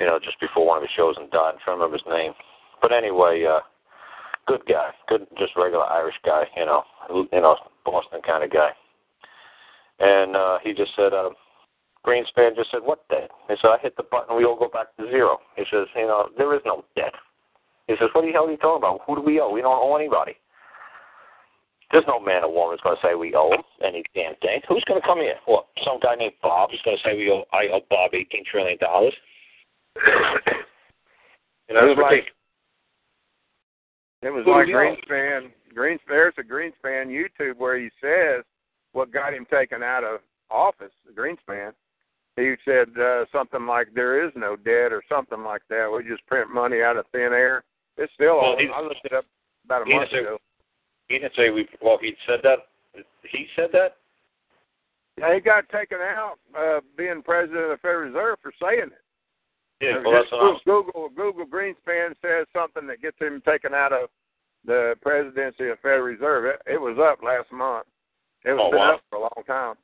you 0.00 0.06
know, 0.06 0.18
just 0.22 0.40
before 0.40 0.66
one 0.66 0.78
of 0.78 0.82
his 0.82 0.90
shows 0.96 1.14
and 1.18 1.30
died. 1.30 1.52
I'm 1.54 1.60
trying 1.64 1.76
to 1.78 1.84
remember 1.84 1.96
his 1.98 2.06
name, 2.12 2.32
but 2.82 2.92
anyway, 2.92 3.44
uh, 3.44 3.60
good 4.48 4.62
guy, 4.66 4.90
good, 5.08 5.26
just 5.38 5.52
regular 5.56 5.84
Irish 5.86 6.16
guy, 6.24 6.44
you 6.56 6.64
know, 6.66 6.82
you 7.10 7.40
know, 7.40 7.56
Boston 7.84 8.20
kind 8.26 8.42
of 8.42 8.50
guy. 8.50 8.70
And 9.98 10.36
uh 10.36 10.58
he 10.62 10.72
just 10.74 10.94
said, 10.96 11.12
uh, 11.14 11.30
Greenspan 12.06 12.54
just 12.54 12.70
said, 12.70 12.82
"What 12.84 13.08
debt?" 13.08 13.30
He 13.48 13.54
said, 13.60 13.68
"I 13.70 13.78
hit 13.78 13.96
the 13.96 14.04
button. 14.04 14.36
We 14.36 14.44
all 14.44 14.56
go 14.58 14.68
back 14.68 14.94
to 14.96 15.08
zero." 15.10 15.38
He 15.56 15.64
says, 15.70 15.86
"You 15.96 16.06
know, 16.06 16.28
there 16.38 16.54
is 16.54 16.60
no 16.64 16.84
debt." 16.94 17.12
He 17.88 17.94
says, 17.98 18.10
"What 18.12 18.22
the 18.24 18.32
hell 18.32 18.46
are 18.46 18.50
you 18.50 18.56
talking 18.58 18.78
about? 18.78 19.00
Who 19.06 19.16
do 19.16 19.22
we 19.22 19.40
owe? 19.40 19.50
We 19.50 19.62
don't 19.62 19.74
owe 19.78 19.96
anybody." 19.96 20.36
There's 21.92 22.04
no 22.08 22.18
man 22.20 22.42
or 22.44 22.52
woman 22.52 22.74
who's 22.74 22.80
going 22.82 22.96
to 22.96 23.02
say 23.02 23.14
we 23.14 23.34
owe 23.34 23.52
him 23.52 23.62
any 23.82 24.02
damn 24.12 24.34
thing. 24.42 24.60
Who's 24.68 24.82
going 24.88 25.00
to 25.00 25.06
come 25.06 25.18
here? 25.20 25.36
What? 25.46 25.66
Some 25.84 26.00
guy 26.02 26.16
named 26.16 26.34
Bob 26.42 26.70
is 26.72 26.80
going 26.84 26.96
to 26.96 27.02
say 27.02 27.16
we 27.16 27.30
owe 27.30 27.44
I 27.52 27.68
owe 27.72 27.80
Bob 27.88 28.10
eighteen 28.12 28.44
trillion 28.44 28.76
dollars. 28.78 29.14
you 29.94 31.74
know, 31.74 31.86
It 31.86 31.90
it's 31.90 31.96
was 31.96 32.06
like- 32.10 32.32
It 34.22 34.30
was 34.30 34.44
Who 34.44 34.50
like 34.52 34.66
we 34.66 34.74
owe? 34.74 34.78
Greenspan. 35.08 35.52
Greens, 35.74 36.00
there's 36.08 36.34
a 36.38 36.42
Greenspan 36.42 37.06
YouTube 37.08 37.56
where 37.58 37.78
he 37.78 37.90
says 38.00 38.42
what 38.96 39.12
got 39.12 39.34
him 39.34 39.46
taken 39.50 39.82
out 39.82 40.04
of 40.04 40.20
office. 40.50 40.92
Greenspan. 41.14 41.72
He 42.36 42.54
said 42.64 42.88
uh, 42.98 43.26
something 43.30 43.66
like 43.66 43.88
there 43.94 44.26
is 44.26 44.32
no 44.34 44.56
debt 44.56 44.90
or 44.92 45.02
something 45.06 45.42
like 45.42 45.62
that. 45.68 45.90
We 45.94 46.08
just 46.08 46.26
print 46.26 46.52
money 46.52 46.80
out 46.80 46.96
of 46.96 47.04
thin 47.12 47.32
air. 47.32 47.62
It's 47.98 48.12
still 48.14 48.36
Well. 48.38 48.56
I 48.74 48.80
looked 48.80 49.04
it 49.04 49.12
up 49.12 49.26
about 49.66 49.82
a 49.82 49.86
month 49.86 50.10
say- 50.10 50.20
ago. 50.20 50.38
He 51.08 51.18
didn't 51.18 51.34
say 51.36 51.50
we. 51.50 51.68
Well, 51.80 51.98
he 52.00 52.14
said 52.26 52.40
that. 52.42 52.66
He 53.30 53.46
said 53.54 53.68
that. 53.72 53.96
Yeah, 55.16 55.34
he 55.34 55.40
got 55.40 55.68
taken 55.68 55.98
out 55.98 56.34
uh, 56.58 56.80
being 56.98 57.22
president 57.22 57.62
of 57.62 57.70
the 57.70 57.76
Federal 57.80 58.08
Reserve 58.08 58.38
for 58.42 58.52
saying 58.60 58.90
it. 58.90 59.04
Yeah. 59.80 60.02
Well, 60.04 60.14
that's 60.14 60.30
just. 60.30 60.64
Google 60.64 61.10
Google 61.14 61.46
Greenspan 61.46 62.14
says 62.20 62.46
something 62.52 62.88
that 62.88 63.02
gets 63.02 63.18
him 63.20 63.40
taken 63.46 63.72
out 63.72 63.92
of 63.92 64.08
the 64.64 64.96
presidency 65.00 65.68
of 65.68 65.78
Federal 65.78 66.02
Reserve. 66.02 66.46
It, 66.46 66.74
it 66.74 66.80
was 66.80 66.98
up 66.98 67.22
last 67.22 67.52
month. 67.52 67.86
It 68.46 68.52
was 68.54 68.62
Oh, 68.62 68.70
been 68.70 68.78
wow. 68.80 68.94
up 68.94 69.02
for 69.10 69.16
a 69.16 69.20
long 69.26 69.42
time. 69.46 69.74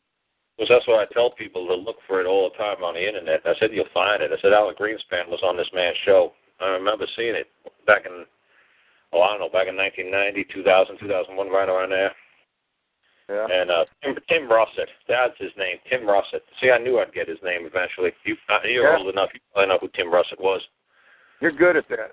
Because 0.56 0.68
that's 0.68 0.86
what 0.86 1.00
I 1.02 1.06
tell 1.12 1.30
people 1.30 1.66
to 1.66 1.74
look 1.74 1.96
for 2.06 2.20
it 2.20 2.26
all 2.26 2.48
the 2.48 2.56
time 2.56 2.84
on 2.84 2.94
the 2.94 3.02
internet. 3.06 3.42
I 3.44 3.54
said 3.58 3.72
you'll 3.72 3.88
find 3.92 4.22
it. 4.22 4.30
I 4.32 4.38
said 4.40 4.52
Alec 4.52 4.78
Greenspan 4.78 5.26
was 5.28 5.42
on 5.42 5.56
this 5.56 5.68
man's 5.74 5.96
show. 6.04 6.32
I 6.60 6.68
remember 6.78 7.06
seeing 7.16 7.34
it 7.34 7.50
back 7.86 8.06
in, 8.06 8.24
oh 9.12 9.22
I 9.22 9.28
don't 9.34 9.40
know, 9.40 9.48
back 9.50 9.66
in 9.66 9.74
1990, 9.76 10.44
2000, 10.54 10.98
2001, 11.00 11.48
right 11.50 11.68
around 11.68 11.90
there. 11.90 12.12
Yeah. 13.28 13.46
And 13.50 13.70
uh, 13.70 13.84
Tim, 14.04 14.14
Tim 14.28 14.42
Russert, 14.48 14.92
that's 15.08 15.34
his 15.38 15.50
name, 15.56 15.78
Tim 15.88 16.02
Russert. 16.02 16.44
See, 16.60 16.70
I 16.70 16.78
knew 16.78 17.00
I'd 17.00 17.14
get 17.14 17.28
his 17.28 17.38
name 17.42 17.66
eventually. 17.66 18.12
You, 18.24 18.36
uh, 18.48 18.58
you're 18.62 18.92
Yeah. 18.92 18.98
old 18.98 19.08
enough, 19.08 19.30
you 19.34 19.40
probably 19.52 19.68
know 19.68 19.78
who 19.80 19.88
Tim 19.96 20.12
Russert 20.12 20.38
was. 20.38 20.60
You're 21.40 21.50
good 21.50 21.76
at 21.76 21.88
that. 21.88 22.12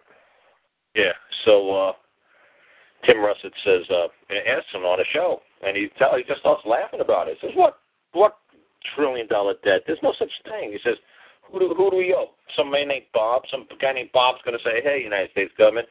Yeah. 0.96 1.14
So 1.46 1.70
uh 1.76 1.94
Tim 3.06 3.18
Russert 3.18 3.54
says, 3.64 3.86
uh 3.92 4.08
asks 4.48 4.72
him 4.74 4.86
on 4.86 5.00
a 5.02 5.06
show 5.14 5.42
and 5.66 5.76
he 5.76 5.88
tell 5.98 6.16
he 6.16 6.24
just 6.24 6.40
starts 6.42 6.62
laughing 6.66 7.02
about 7.02 7.28
it. 7.28 7.38
He 7.40 7.48
says, 7.48 7.56
What 7.56 7.80
what 8.14 8.38
trillion 8.96 9.28
dollar 9.28 9.54
debt? 9.64 9.82
There's 9.86 10.00
no 10.04 10.14
such 10.18 10.32
thing. 10.46 10.72
He 10.72 10.80
says, 10.84 10.98
Who 11.52 11.60
do 11.60 11.74
who 11.76 11.92
do 11.92 11.98
we 11.98 12.14
owe? 12.14 12.32
Some 12.56 12.72
man 12.72 12.88
named 12.88 13.06
Bob, 13.14 13.44
some 13.52 13.68
guy 13.82 13.94
named 13.94 14.10
Bob's 14.14 14.40
gonna 14.46 14.58
say, 14.64 14.82
Hey, 14.84 15.02
United 15.04 15.32
States 15.32 15.52
government, 15.58 15.88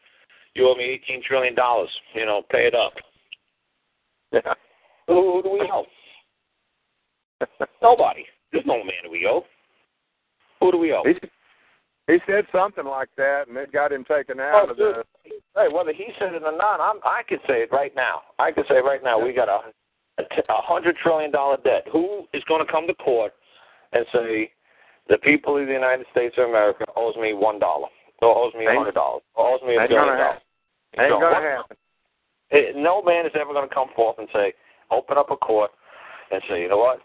you 0.55 0.69
owe 0.69 0.75
me 0.75 0.85
eighteen 0.85 1.23
trillion 1.23 1.55
dollars, 1.55 1.91
you 2.15 2.27
know, 2.27 2.43
pay 2.51 2.67
it 2.67 2.75
up. 2.75 2.93
Yeah. 4.33 4.55
Who, 5.07 5.37
who 5.37 5.43
do 5.43 5.51
we 5.51 5.71
owe? 5.73 5.87
Nobody. 7.83 8.25
There's 8.53 8.67
no 8.67 8.79
man 8.79 9.11
we 9.11 9.27
owe. 9.27 9.43
Who 10.61 10.73
do 10.73 10.79
we 10.79 10.93
owe? 10.93 11.03
He 12.09 12.19
said 12.27 12.45
something 12.51 12.85
like 12.87 13.11
that, 13.17 13.47
and 13.49 13.57
it 13.57 13.71
got 13.71 13.93
him 13.93 14.05
taken 14.05 14.41
out 14.41 14.67
Oh, 14.67 14.71
of 14.71 14.77
the. 14.77 15.05
Hey, 15.55 15.69
whether 15.71 15.93
he 15.93 16.09
said 16.19 16.35
it 16.35 16.43
or 16.43 16.57
not, 16.57 16.81
I'm, 16.81 16.97
I 17.05 17.23
could 17.29 17.41
say 17.47 17.63
it 17.63 17.71
right 17.71 17.95
now. 17.95 18.23
I 18.39 18.51
could 18.51 18.65
say 18.69 18.81
right 18.81 19.03
now 19.05 19.19
we 19.25 19.33
got 19.33 19.49
a 19.49 19.61
a, 20.19 20.23
t- 20.35 20.43
hundred 20.49 20.97
trillion 20.97 21.31
dollar 21.31 21.59
debt. 21.63 21.87
Who 21.93 22.25
is 22.33 22.43
going 22.49 22.65
to 22.65 22.71
come 22.73 22.87
to 22.89 22.95
court 22.95 23.33
and 23.93 24.05
say 24.13 24.51
the 25.09 25.19
people 25.19 25.57
of 25.59 25.67
the 25.67 25.73
United 25.73 26.07
States 26.11 26.35
of 26.39 26.49
America 26.49 26.85
owes 26.97 27.15
me 27.17 27.35
one 27.35 27.59
dollar, 27.61 27.87
or 28.23 28.35
owes 28.37 28.55
me 28.55 28.67
a 28.67 28.75
hundred 28.75 28.95
dollars, 28.95 29.23
or 29.37 29.55
owes 29.55 29.61
me 29.63 29.77
a 29.77 29.87
billion 29.87 30.17
dollars? 30.19 30.41
Ain't 30.99 31.11
So 31.13 31.21
gonna 31.21 31.41
happen. 31.41 31.77
eh, 32.51 32.73
No 32.75 33.03
man 33.03 33.27
is 33.27 33.33
ever 33.39 33.53
going 33.53 33.69
to 33.69 33.75
come 33.75 33.89
forth 33.95 34.19
and 34.19 34.29
say, 34.33 34.55
open 34.91 35.19
up 35.19 35.31
a 35.31 35.37
court 35.37 35.71
and 36.33 36.43
say, 36.49 36.63
you 36.63 36.69
know 36.69 36.79
what? 36.79 37.01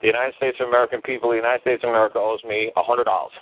The 0.00 0.06
United 0.08 0.34
States 0.36 0.56
of 0.60 0.68
American 0.68 1.02
people, 1.02 1.30
the 1.30 1.36
United 1.36 1.60
States 1.60 1.84
of 1.84 1.90
America 1.90 2.18
owes 2.18 2.40
me 2.48 2.72
a 2.76 2.82
hundred 2.82 3.04
dollars. 3.04 3.32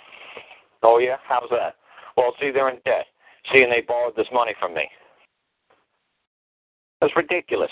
Oh 0.83 0.97
yeah, 0.99 1.17
how's 1.27 1.49
that? 1.51 1.75
Well, 2.17 2.33
see, 2.39 2.51
they're 2.51 2.69
in 2.69 2.79
debt. 2.85 3.05
See, 3.51 3.61
and 3.61 3.71
they 3.71 3.81
borrowed 3.81 4.15
this 4.15 4.27
money 4.31 4.53
from 4.59 4.73
me. 4.73 4.87
That's 7.01 7.15
ridiculous. 7.15 7.71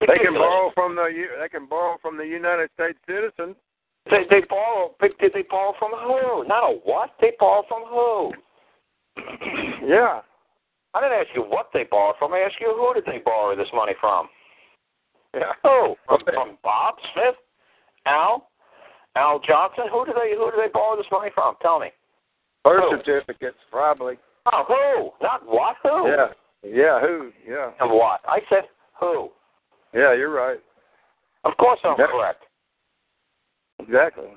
They 0.00 0.18
can 0.18 0.34
borrow 0.34 0.70
from 0.74 0.96
the 0.96 1.04
U- 1.04 1.36
they 1.40 1.48
can 1.48 1.66
borrow 1.66 1.96
from 2.02 2.16
the 2.16 2.26
United 2.26 2.70
States 2.74 2.98
citizens. 3.06 3.56
They 4.10 4.24
they 4.28 4.42
borrow. 4.48 4.94
Did 5.00 5.32
they 5.32 5.42
borrow 5.42 5.74
from 5.78 5.92
who? 5.92 6.46
Not 6.46 6.70
a 6.70 6.76
what? 6.84 7.10
They 7.20 7.32
borrow 7.38 7.64
from 7.68 7.82
who? 7.88 8.32
Yeah. 9.86 10.20
I 10.94 11.00
didn't 11.00 11.18
ask 11.18 11.28
you 11.34 11.42
what 11.42 11.68
they 11.74 11.84
borrowed 11.84 12.14
from. 12.18 12.32
I 12.32 12.38
asked 12.38 12.54
you 12.60 12.72
who 12.74 12.94
did 12.94 13.04
they 13.04 13.18
borrow 13.18 13.54
this 13.56 13.68
money 13.74 13.92
from? 14.00 14.28
Yeah. 15.34 15.52
Who? 15.62 15.96
From, 16.06 16.20
from 16.32 16.58
Bob 16.62 16.94
Smith? 17.12 17.34
Al? 18.06 18.48
Al 19.16 19.38
Johnson? 19.40 19.84
Who 19.92 20.04
do 20.04 20.12
they 20.12 20.34
who 20.36 20.50
do 20.50 20.56
they 20.56 20.70
borrow 20.72 20.96
this 20.96 21.06
money 21.12 21.30
from? 21.34 21.54
Tell 21.62 21.78
me. 21.78 21.88
Birth 22.64 22.82
Who? 22.90 22.98
certificates, 22.98 23.58
probably. 23.70 24.16
Oh, 24.52 24.64
who? 24.66 25.24
Not 25.24 25.46
what? 25.46 25.76
Who? 25.82 26.08
Yeah. 26.08 26.26
Yeah. 26.64 27.00
Who? 27.00 27.30
Yeah. 27.48 27.70
And 27.80 27.90
what? 27.90 28.20
I 28.26 28.40
said 28.48 28.64
who. 28.98 29.30
Yeah. 29.92 30.14
You're 30.14 30.30
right. 30.30 30.58
Of 31.44 31.56
course 31.58 31.78
I'm 31.84 31.96
Yeah. 31.98 32.06
correct. 32.06 32.44
Exactly. 33.78 34.28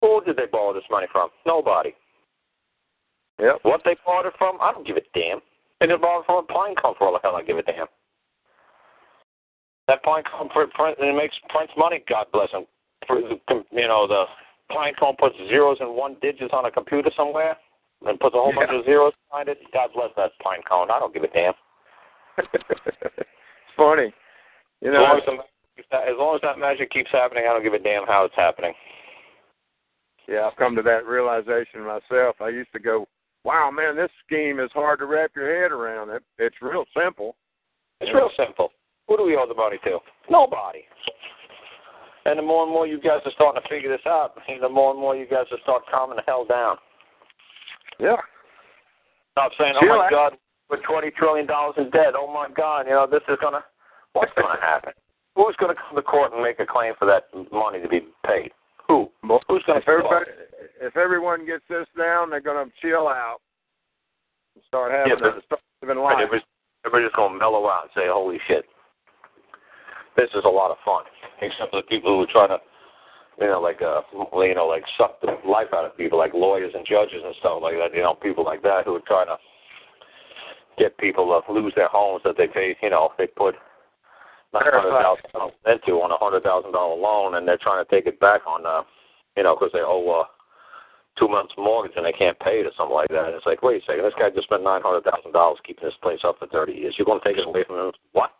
Who 0.00 0.20
did 0.24 0.36
they 0.36 0.46
borrow 0.50 0.72
this 0.72 0.84
money 0.90 1.06
from? 1.12 1.30
Nobody. 1.46 1.94
Yep. 3.38 3.58
What 3.62 3.82
they 3.84 3.96
borrowed 4.04 4.26
it 4.26 4.34
from? 4.38 4.58
I 4.60 4.72
don't 4.72 4.86
give 4.86 4.96
a 4.96 5.00
damn. 5.14 5.40
They 5.80 5.86
didn't 5.86 6.00
borrow 6.02 6.20
it 6.20 6.26
from 6.26 6.38
a 6.38 6.42
pine 6.42 6.74
cone 6.74 6.94
for 6.98 7.06
all 7.08 7.12
the 7.12 7.20
hell 7.22 7.36
I 7.36 7.42
give 7.42 7.58
a 7.58 7.62
damn. 7.62 7.86
That 9.88 10.02
pine 10.02 10.22
cone 10.30 10.48
print, 10.48 10.72
print 10.74 10.96
it 11.00 11.14
makes 11.16 11.34
Prince 11.48 11.70
money. 11.76 12.02
God 12.08 12.26
bless 12.32 12.50
him. 12.50 12.66
You 13.10 13.88
know 13.88 14.06
the 14.06 14.24
pine 14.72 14.94
cone 14.98 15.16
puts 15.18 15.36
zeros 15.48 15.78
and 15.80 15.94
one 15.94 16.16
digits 16.22 16.52
on 16.52 16.64
a 16.64 16.70
computer 16.70 17.10
somewhere 17.16 17.56
and 18.06 18.18
puts 18.18 18.34
a 18.34 18.38
whole 18.38 18.52
bunch 18.54 18.70
of 18.72 18.84
zeros 18.84 19.12
behind 19.28 19.48
it. 19.48 19.58
God 19.72 19.90
bless 19.94 20.10
that 20.16 20.32
pine 20.42 20.60
cone. 20.68 20.90
I 20.90 20.98
don't 20.98 21.14
give 21.14 21.22
a 21.22 21.28
damn. 21.28 21.54
it's 22.38 23.76
funny. 23.76 24.12
You 24.80 24.90
as, 24.90 24.94
know, 24.94 25.02
long 25.02 25.20
as, 25.78 25.84
the, 25.90 25.96
as 25.96 26.16
long 26.18 26.34
as 26.34 26.40
that 26.42 26.58
magic 26.58 26.90
keeps 26.90 27.10
happening, 27.12 27.44
I 27.48 27.52
don't 27.52 27.62
give 27.62 27.74
a 27.74 27.78
damn 27.78 28.06
how 28.06 28.24
it's 28.24 28.34
happening. 28.34 28.72
yeah, 30.28 30.48
I've 30.50 30.56
come 30.56 30.74
to 30.76 30.82
that 30.82 31.06
realization 31.06 31.80
myself. 31.84 32.36
I 32.40 32.48
used 32.48 32.72
to 32.72 32.80
go, 32.80 33.06
"Wow, 33.44 33.70
man, 33.70 33.96
this 33.96 34.10
scheme 34.26 34.58
is 34.58 34.70
hard 34.72 34.98
to 35.00 35.06
wrap 35.06 35.32
your 35.36 35.62
head 35.62 35.70
around. 35.72 36.10
It, 36.10 36.22
it's 36.38 36.56
real 36.60 36.84
simple." 36.96 37.36
It's 38.00 38.12
real 38.12 38.30
simple. 38.36 38.72
Who 39.06 39.16
do 39.16 39.24
we 39.24 39.36
owe 39.36 39.46
the 39.46 39.54
money 39.54 39.78
to? 39.84 39.98
Nobody. 40.28 40.80
And 42.24 42.38
the 42.38 42.42
more 42.42 42.62
and 42.64 42.72
more 42.72 42.86
you 42.86 43.00
guys 43.00 43.20
are 43.24 43.32
starting 43.34 43.60
to 43.60 43.68
figure 43.68 43.90
this 43.90 44.04
out, 44.06 44.34
the 44.36 44.68
more 44.68 44.92
and 44.92 45.00
more 45.00 45.16
you 45.16 45.26
guys 45.26 45.46
are 45.50 45.58
start 45.62 45.82
calming 45.90 46.16
the 46.16 46.22
hell 46.26 46.44
down. 46.44 46.76
Yeah. 47.98 48.16
Stop 49.32 49.52
saying, 49.58 49.74
"Oh 49.80 49.86
my 49.86 50.06
out. 50.06 50.10
God, 50.10 50.32
we're 50.70 50.82
twenty 50.82 51.10
trillion 51.10 51.46
dollars 51.46 51.74
in 51.78 51.90
debt. 51.90 52.14
Oh 52.16 52.32
my 52.32 52.48
God, 52.54 52.86
you 52.86 52.92
know 52.92 53.06
this 53.06 53.22
is 53.28 53.38
gonna. 53.40 53.64
What's 54.12 54.32
gonna 54.36 54.60
happen? 54.60 54.92
Who's 55.34 55.56
gonna 55.58 55.74
come 55.74 55.96
to 55.96 56.02
court 56.02 56.32
and 56.32 56.42
make 56.42 56.60
a 56.60 56.66
claim 56.66 56.94
for 56.98 57.06
that 57.06 57.24
money 57.50 57.80
to 57.80 57.88
be 57.88 58.00
paid? 58.26 58.50
Who? 58.88 59.10
Who's 59.48 59.62
gonna? 59.66 59.80
If 59.80 59.88
everybody, 59.88 60.26
if 60.80 60.96
everyone 60.96 61.46
gets 61.46 61.64
this 61.68 61.86
down, 61.96 62.30
they're 62.30 62.40
going 62.40 62.66
to 62.66 62.72
chill 62.82 63.08
out 63.08 63.38
and 64.54 64.62
start 64.68 64.92
having 64.92 65.12
Yeah, 65.18 65.38
a 65.38 65.42
start 65.46 65.62
living 65.80 66.02
life. 66.02 66.18
everybody's, 66.84 67.12
gonna 67.16 67.38
mellow 67.38 67.68
out 67.68 67.84
and 67.84 67.90
say, 67.94 68.08
"Holy 68.08 68.38
shit, 68.46 68.66
this 70.16 70.30
is 70.34 70.44
a 70.44 70.48
lot 70.48 70.70
of 70.70 70.78
fun." 70.84 71.04
Except 71.40 71.70
for 71.70 71.82
the 71.82 71.88
people 71.88 72.14
who 72.14 72.22
are 72.22 72.32
trying 72.32 72.54
to, 72.54 72.60
you 73.40 73.50
know, 73.50 73.60
like 73.60 73.82
uh, 73.82 74.02
you 74.12 74.54
know, 74.54 74.66
like 74.66 74.84
suck 74.96 75.20
the 75.20 75.34
life 75.48 75.68
out 75.74 75.84
of 75.84 75.96
people, 75.96 76.18
like 76.18 76.34
lawyers 76.34 76.72
and 76.74 76.86
judges 76.86 77.22
and 77.24 77.34
stuff 77.40 77.60
like 77.62 77.74
that. 77.76 77.94
You 77.94 78.02
know, 78.02 78.14
people 78.14 78.44
like 78.44 78.62
that 78.62 78.84
who 78.84 78.96
are 78.96 79.06
trying 79.06 79.26
to 79.26 79.36
get 80.78 80.96
people 80.98 81.26
to 81.28 81.52
lose 81.52 81.72
their 81.76 81.88
homes 81.88 82.22
that 82.24 82.36
they 82.36 82.46
paid. 82.46 82.76
You 82.82 82.90
know, 82.90 83.10
they 83.18 83.26
put 83.26 83.54
nine 84.54 84.70
hundred 84.70 85.02
thousand 85.02 85.30
dollars 85.32 85.54
into 85.66 86.00
on 86.00 86.10
a 86.10 86.18
hundred 86.18 86.42
thousand 86.42 86.72
dollar 86.72 86.96
loan, 86.96 87.34
and 87.36 87.46
they're 87.46 87.58
trying 87.60 87.84
to 87.84 87.90
take 87.90 88.06
it 88.06 88.20
back 88.20 88.46
on, 88.46 88.66
uh, 88.66 88.82
you 89.36 89.42
know, 89.42 89.56
because 89.56 89.72
they 89.72 89.82
owe. 89.82 90.22
Uh, 90.22 90.24
two 91.18 91.28
months 91.28 91.52
mortgage 91.58 91.92
and 91.96 92.06
they 92.06 92.12
can't 92.12 92.38
pay 92.40 92.60
it 92.60 92.66
or 92.66 92.72
something 92.76 92.94
like 92.94 93.08
that. 93.08 93.26
And 93.26 93.34
it's 93.34 93.46
like, 93.46 93.62
wait 93.62 93.82
a 93.82 93.84
second, 93.84 94.04
this 94.04 94.16
guy 94.18 94.30
just 94.30 94.48
spent 94.48 94.64
nine 94.64 94.82
hundred 94.82 95.04
thousand 95.04 95.32
dollars 95.32 95.58
keeping 95.66 95.84
this 95.84 95.98
place 96.02 96.20
up 96.24 96.38
for 96.38 96.46
thirty 96.48 96.72
years. 96.72 96.94
You're 96.96 97.06
going 97.06 97.20
to 97.20 97.28
take 97.28 97.38
it 97.38 97.46
away 97.46 97.64
from 97.64 97.76
him? 97.76 97.92
What? 98.12 98.30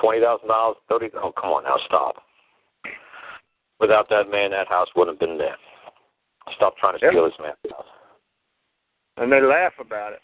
Twenty 0.00 0.20
thousand 0.20 0.48
dollars? 0.48 0.76
Thirty? 0.88 1.08
Oh, 1.16 1.32
come 1.32 1.50
on 1.50 1.64
now, 1.64 1.76
stop. 1.86 2.16
Without 3.80 4.08
that 4.08 4.30
man, 4.30 4.50
that 4.50 4.68
house 4.68 4.88
wouldn't 4.96 5.20
have 5.20 5.28
been 5.28 5.38
there. 5.38 5.56
Stop 6.56 6.76
trying 6.78 6.98
to 6.98 7.04
Yep. 7.04 7.12
steal 7.12 7.24
this 7.24 7.38
man's 7.38 7.56
house. 7.70 7.86
And 9.16 9.32
they 9.32 9.40
laugh 9.40 9.72
about 9.78 10.12
it. 10.12 10.20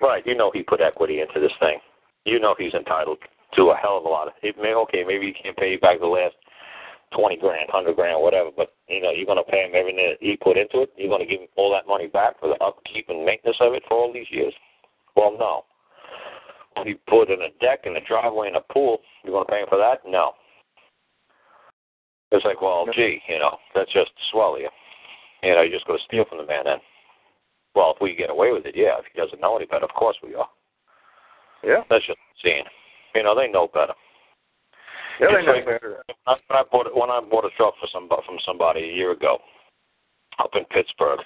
Right? 0.00 0.26
You 0.26 0.34
know 0.34 0.50
he 0.52 0.62
put 0.62 0.80
equity 0.80 1.20
into 1.20 1.40
this 1.40 1.52
thing. 1.60 1.78
You 2.24 2.38
know 2.38 2.54
he's 2.58 2.74
entitled 2.74 3.18
to 3.56 3.70
a 3.70 3.76
hell 3.76 3.98
of 3.98 4.04
a 4.04 4.08
lot 4.08 4.28
of. 4.28 4.34
It 4.42 4.56
may 4.58 4.74
okay, 4.74 5.04
maybe 5.04 5.26
he 5.26 5.32
can't 5.32 5.56
pay 5.56 5.70
you 5.72 5.78
back 5.80 6.00
the 6.00 6.06
last 6.06 6.34
twenty 7.12 7.36
grand, 7.36 7.70
hundred 7.70 7.96
grand, 7.96 8.20
whatever. 8.20 8.50
But 8.54 8.74
you 8.88 9.00
know, 9.00 9.10
you're 9.10 9.26
going 9.26 9.42
to 9.42 9.50
pay 9.50 9.64
him 9.64 9.72
everything 9.74 10.04
that 10.10 10.18
he 10.20 10.36
put 10.36 10.56
into 10.56 10.82
it. 10.82 10.92
You're 10.96 11.08
going 11.08 11.22
to 11.22 11.30
give 11.30 11.40
him 11.40 11.48
all 11.56 11.72
that 11.72 11.86
money 11.86 12.08
back 12.08 12.38
for 12.40 12.48
the 12.48 12.62
upkeep 12.62 13.08
and 13.08 13.24
maintenance 13.24 13.56
of 13.60 13.72
it 13.74 13.82
for 13.88 13.96
all 13.96 14.12
these 14.12 14.30
years. 14.30 14.52
Well, 15.16 15.36
no. 15.38 15.64
He 16.84 16.94
put 17.08 17.30
in 17.30 17.40
a 17.42 17.50
deck 17.60 17.80
and 17.84 17.96
a 17.96 18.00
driveway 18.00 18.48
and 18.48 18.56
a 18.56 18.72
pool. 18.72 18.98
You're 19.22 19.32
going 19.32 19.46
to 19.46 19.52
pay 19.52 19.60
him 19.60 19.66
for 19.68 19.78
that? 19.78 20.00
No. 20.06 20.32
It's 22.32 22.44
like, 22.44 22.60
well, 22.60 22.86
gee, 22.94 23.20
you 23.28 23.38
know, 23.38 23.56
that's 23.74 23.92
just 23.92 24.10
swell 24.32 24.58
you. 24.58 24.68
You 25.42 25.54
know, 25.54 25.62
you're 25.62 25.78
just 25.78 25.86
to 25.86 25.96
steal 26.04 26.24
from 26.28 26.38
the 26.38 26.46
man 26.46 26.64
then. 26.64 26.78
Well, 27.74 27.92
if 27.94 28.02
we 28.02 28.16
get 28.16 28.30
away 28.30 28.52
with 28.52 28.66
it, 28.66 28.74
yeah. 28.76 28.98
If 28.98 29.04
he 29.12 29.20
doesn't 29.20 29.40
know 29.40 29.56
any 29.56 29.66
better, 29.66 29.84
of 29.84 29.94
course 29.94 30.16
we 30.22 30.34
are. 30.34 30.48
Yeah. 31.62 31.82
That's 31.88 32.06
just 32.06 32.18
seeing. 32.42 32.64
You 33.14 33.22
know, 33.22 33.34
they 33.34 33.48
know 33.48 33.68
better. 33.72 33.94
Yeah, 35.20 35.28
they 35.34 35.46
know 35.46 35.52
like- 35.52 35.66
better. 35.66 36.02
when 36.26 36.58
I 36.58 36.62
bought 36.70 36.86
when 36.94 37.10
I 37.10 37.20
bought 37.20 37.44
a 37.44 37.50
truck 37.56 37.74
for 37.80 37.86
some 37.92 38.08
from 38.08 38.38
somebody 38.44 38.82
a 38.82 38.92
year 38.94 39.12
ago, 39.12 39.38
up 40.38 40.50
in 40.54 40.64
Pittsburgh, 40.66 41.20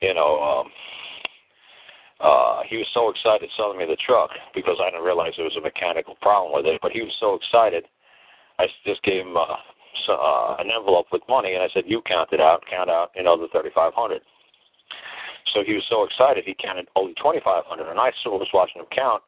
you 0.00 0.14
know, 0.14 0.40
um, 0.40 0.70
uh, 2.24 2.62
he 2.68 2.76
was 2.80 2.88
so 2.96 3.10
excited 3.12 3.50
selling 3.56 3.76
me 3.78 3.84
the 3.84 4.00
truck 4.00 4.30
because 4.54 4.80
I 4.80 4.88
didn't 4.90 5.04
realize 5.04 5.32
there 5.36 5.44
was 5.44 5.56
a 5.56 5.60
mechanical 5.60 6.16
problem 6.24 6.52
with 6.56 6.64
it. 6.64 6.80
But 6.80 6.92
he 6.92 7.02
was 7.02 7.12
so 7.20 7.34
excited, 7.36 7.84
I 8.58 8.66
just 8.86 9.02
gave 9.04 9.26
him 9.26 9.36
uh, 9.36 9.60
so, 10.06 10.14
uh, 10.14 10.56
an 10.58 10.70
envelope 10.74 11.06
with 11.12 11.22
money, 11.28 11.54
and 11.54 11.62
I 11.62 11.68
said, 11.72 11.84
"You 11.86 12.02
count 12.02 12.32
it 12.32 12.40
out, 12.40 12.64
count 12.68 12.90
out, 12.90 13.10
you 13.14 13.22
know, 13.22 13.36
the 13.36 13.48
thirty-five 13.52 13.92
hundred. 13.94 14.22
So 15.52 15.62
he 15.62 15.74
was 15.74 15.84
so 15.88 16.02
excited, 16.02 16.44
he 16.44 16.56
counted 16.58 16.88
only 16.96 17.14
twenty-five 17.14 17.64
hundred, 17.66 17.90
and 17.90 18.00
I 18.00 18.10
still 18.20 18.38
was 18.38 18.48
watching 18.52 18.80
him 18.80 18.88
count, 18.90 19.22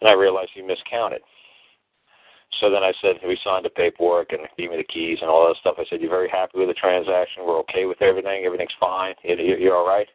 and 0.00 0.10
I 0.10 0.14
realized 0.14 0.50
he 0.54 0.62
miscounted. 0.62 1.20
So 2.60 2.70
then 2.70 2.84
I 2.84 2.92
said, 3.02 3.16
we 3.26 3.36
signed 3.42 3.64
the 3.64 3.70
paperwork 3.70 4.30
and 4.30 4.42
gave 4.56 4.70
me 4.70 4.76
the 4.76 4.84
keys 4.84 5.18
and 5.20 5.28
all 5.28 5.48
that 5.48 5.56
stuff. 5.58 5.74
I 5.78 5.84
said, 5.90 6.00
you're 6.00 6.10
very 6.10 6.28
happy 6.28 6.58
with 6.58 6.68
the 6.68 6.74
transaction. 6.74 7.42
We're 7.44 7.58
okay 7.66 7.84
with 7.86 8.00
everything. 8.00 8.44
Everything's 8.44 8.78
fine. 8.78 9.14
You- 9.24 9.34
you- 9.34 9.56
You're 9.56 9.76
all 9.76 9.86
right? 9.86 10.06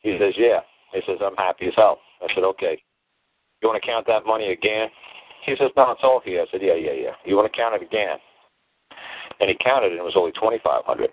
He 0.00 0.16
says, 0.20 0.34
yeah. 0.36 0.60
He 0.92 1.00
says, 1.06 1.18
I'm 1.20 1.36
happy 1.36 1.66
as 1.66 1.74
hell. 1.76 1.98
I 2.22 2.32
said, 2.34 2.44
okay. 2.44 2.82
You 3.60 3.68
want 3.68 3.82
to 3.82 3.86
count 3.86 4.06
that 4.06 4.26
money 4.26 4.52
again? 4.52 4.88
He 5.44 5.54
says, 5.58 5.70
no, 5.76 5.90
it's 5.92 6.00
all 6.02 6.20
here. 6.24 6.42
I 6.42 6.46
said, 6.50 6.60
yeah, 6.62 6.74
yeah, 6.74 6.92
yeah. 6.92 7.12
You 7.24 7.36
want 7.36 7.50
to 7.50 7.56
count 7.56 7.74
it 7.74 7.82
again? 7.82 8.18
And 9.40 9.50
he 9.50 9.56
counted 9.62 9.92
and 9.92 10.00
it 10.00 10.04
was 10.04 10.16
only 10.16 10.32
2500 10.32 11.10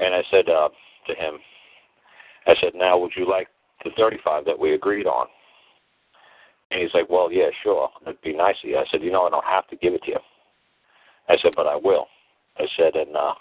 And 0.00 0.14
I 0.14 0.22
said 0.30 0.48
uh, 0.48 0.68
to 1.06 1.14
him, 1.14 1.38
I 2.46 2.54
said, 2.60 2.72
now 2.74 2.98
would 2.98 3.12
you 3.16 3.28
like 3.28 3.48
the 3.84 3.90
35 3.96 4.44
that 4.44 4.58
we 4.58 4.74
agreed 4.74 5.06
on? 5.06 5.26
And 6.70 6.80
he's 6.80 6.94
like, 6.94 7.08
well, 7.10 7.30
yeah, 7.30 7.48
sure. 7.62 7.90
It'd 8.02 8.20
be 8.22 8.34
nice 8.34 8.56
of 8.64 8.70
you. 8.70 8.78
I 8.78 8.84
said, 8.90 9.02
you 9.02 9.12
know, 9.12 9.26
I 9.26 9.30
don't 9.30 9.44
have 9.44 9.68
to 9.68 9.76
give 9.76 9.94
it 9.94 10.02
to 10.04 10.10
you. 10.12 10.18
I 11.28 11.36
said, 11.40 11.52
but 11.54 11.66
I 11.66 11.76
will. 11.76 12.06
I 12.58 12.64
said, 12.76 12.94
and 12.94 13.14
uh, 13.16 13.34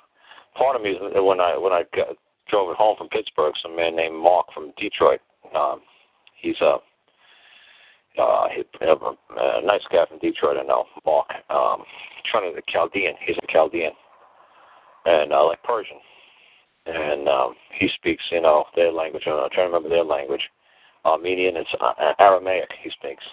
part 0.57 0.75
of 0.75 0.81
me 0.81 0.95
when 0.99 1.39
I 1.39 1.57
when 1.57 1.73
I 1.73 1.83
got, 1.95 2.15
drove 2.51 2.69
it 2.69 2.77
home 2.77 2.95
from 2.97 3.09
Pittsburgh, 3.09 3.53
some 3.63 3.75
man 3.75 3.95
named 3.95 4.15
Mark 4.15 4.47
from 4.53 4.73
Detroit. 4.77 5.21
Um, 5.55 5.81
he's 6.39 6.59
a 6.61 6.77
uh, 8.19 8.47
he, 8.53 8.63
a, 8.85 8.91
a 8.91 9.65
nice 9.65 9.81
guy 9.91 10.05
from 10.07 10.19
Detroit. 10.19 10.57
I 10.59 10.63
know 10.63 10.85
Mark. 11.05 11.27
Um, 11.49 11.83
trying 12.29 12.53
to 12.53 12.61
Chaldean. 12.67 13.13
He's 13.25 13.37
a 13.41 13.51
Chaldean, 13.51 13.91
and 15.05 15.31
uh, 15.31 15.45
like 15.45 15.63
Persian. 15.63 15.97
And 16.85 17.27
um, 17.29 17.53
he 17.79 17.89
speaks, 17.95 18.23
you 18.31 18.41
know, 18.41 18.65
their 18.75 18.91
language. 18.91 19.23
I'm 19.27 19.49
trying 19.53 19.69
to 19.69 19.73
remember 19.73 19.89
their 19.89 20.03
language. 20.03 20.41
Armenian. 21.05 21.55
It's 21.55 21.69
uh, 21.79 22.13
Aramaic. 22.19 22.69
He 22.83 22.89
speaks. 22.89 23.23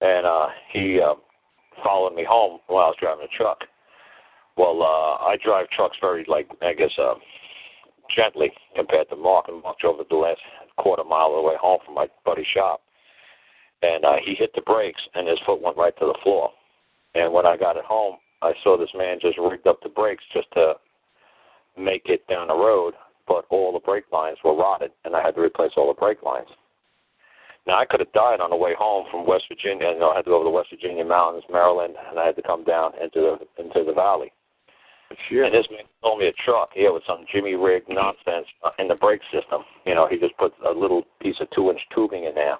And 0.00 0.26
uh, 0.26 0.46
he 0.72 1.00
uh, 1.00 1.14
followed 1.82 2.14
me 2.14 2.24
home 2.28 2.60
while 2.68 2.84
I 2.84 2.88
was 2.88 2.96
driving 3.00 3.26
a 3.30 3.36
truck. 3.36 3.58
Well, 4.56 4.82
uh, 4.82 5.24
I 5.24 5.36
drive 5.44 5.68
trucks 5.70 5.96
very, 6.00 6.24
like, 6.28 6.48
I 6.62 6.72
guess, 6.74 6.92
uh, 6.98 7.14
gently 8.14 8.52
compared 8.74 9.08
to 9.10 9.16
Mark. 9.16 9.46
And 9.48 9.62
Mark 9.62 9.78
drove 9.78 10.00
it 10.00 10.08
the 10.08 10.16
last 10.16 10.40
quarter 10.76 11.04
mile 11.04 11.28
of 11.28 11.36
the 11.36 11.48
way 11.48 11.54
home 11.60 11.78
from 11.84 11.94
my 11.94 12.08
buddy's 12.24 12.46
shop. 12.52 12.80
And 13.82 14.04
uh, 14.04 14.16
he 14.24 14.34
hit 14.34 14.50
the 14.54 14.62
brakes, 14.62 15.00
and 15.14 15.28
his 15.28 15.38
foot 15.44 15.60
went 15.60 15.76
right 15.76 15.96
to 15.98 16.06
the 16.06 16.18
floor. 16.22 16.50
And 17.14 17.32
when 17.32 17.46
I 17.46 17.56
got 17.56 17.76
it 17.76 17.84
home, 17.84 18.16
I 18.42 18.52
saw 18.62 18.76
this 18.76 18.90
man 18.94 19.18
just 19.20 19.38
rigged 19.38 19.66
up 19.66 19.78
the 19.82 19.88
brakes 19.88 20.24
just 20.32 20.48
to 20.54 20.74
make 21.78 22.02
it 22.06 22.26
down 22.28 22.48
the 22.48 22.54
road, 22.54 22.94
but 23.26 23.44
all 23.50 23.72
the 23.72 23.80
brake 23.80 24.10
lines 24.12 24.38
were 24.44 24.56
rotted, 24.56 24.90
and 25.04 25.14
I 25.14 25.22
had 25.22 25.34
to 25.34 25.40
replace 25.40 25.72
all 25.76 25.88
the 25.88 25.98
brake 25.98 26.22
lines. 26.22 26.48
Now 27.66 27.78
I 27.78 27.86
could 27.86 28.00
have 28.00 28.12
died 28.12 28.40
on 28.40 28.50
the 28.50 28.56
way 28.56 28.74
home 28.76 29.06
from 29.10 29.26
West 29.26 29.44
Virginia. 29.48 29.90
You 29.92 29.98
know, 29.98 30.10
I 30.10 30.16
had 30.16 30.24
to 30.26 30.30
go 30.30 30.36
over 30.36 30.44
the 30.44 30.50
West 30.50 30.68
Virginia 30.70 31.04
mountains, 31.04 31.44
Maryland, 31.50 31.94
and 32.10 32.18
I 32.18 32.26
had 32.26 32.36
to 32.36 32.42
come 32.42 32.64
down 32.64 32.92
into 33.02 33.20
the 33.20 33.62
into 33.62 33.84
the 33.84 33.94
valley. 33.94 34.32
And 35.10 35.54
this 35.54 35.66
man 35.70 35.84
sold 36.02 36.20
me 36.20 36.28
a 36.28 36.32
truck 36.44 36.70
here 36.74 36.92
with 36.92 37.02
some 37.06 37.24
Jimmy 37.32 37.54
rig 37.54 37.84
nonsense 37.88 38.46
in 38.78 38.88
the 38.88 38.94
brake 38.94 39.20
system. 39.32 39.62
You 39.86 39.94
know, 39.94 40.06
he 40.08 40.18
just 40.18 40.36
put 40.38 40.52
a 40.66 40.70
little 40.70 41.02
piece 41.20 41.36
of 41.40 41.48
two 41.54 41.70
inch 41.70 41.80
tubing 41.94 42.24
in 42.24 42.34
there, 42.34 42.56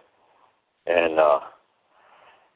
and 0.87 1.19
uh, 1.19 1.41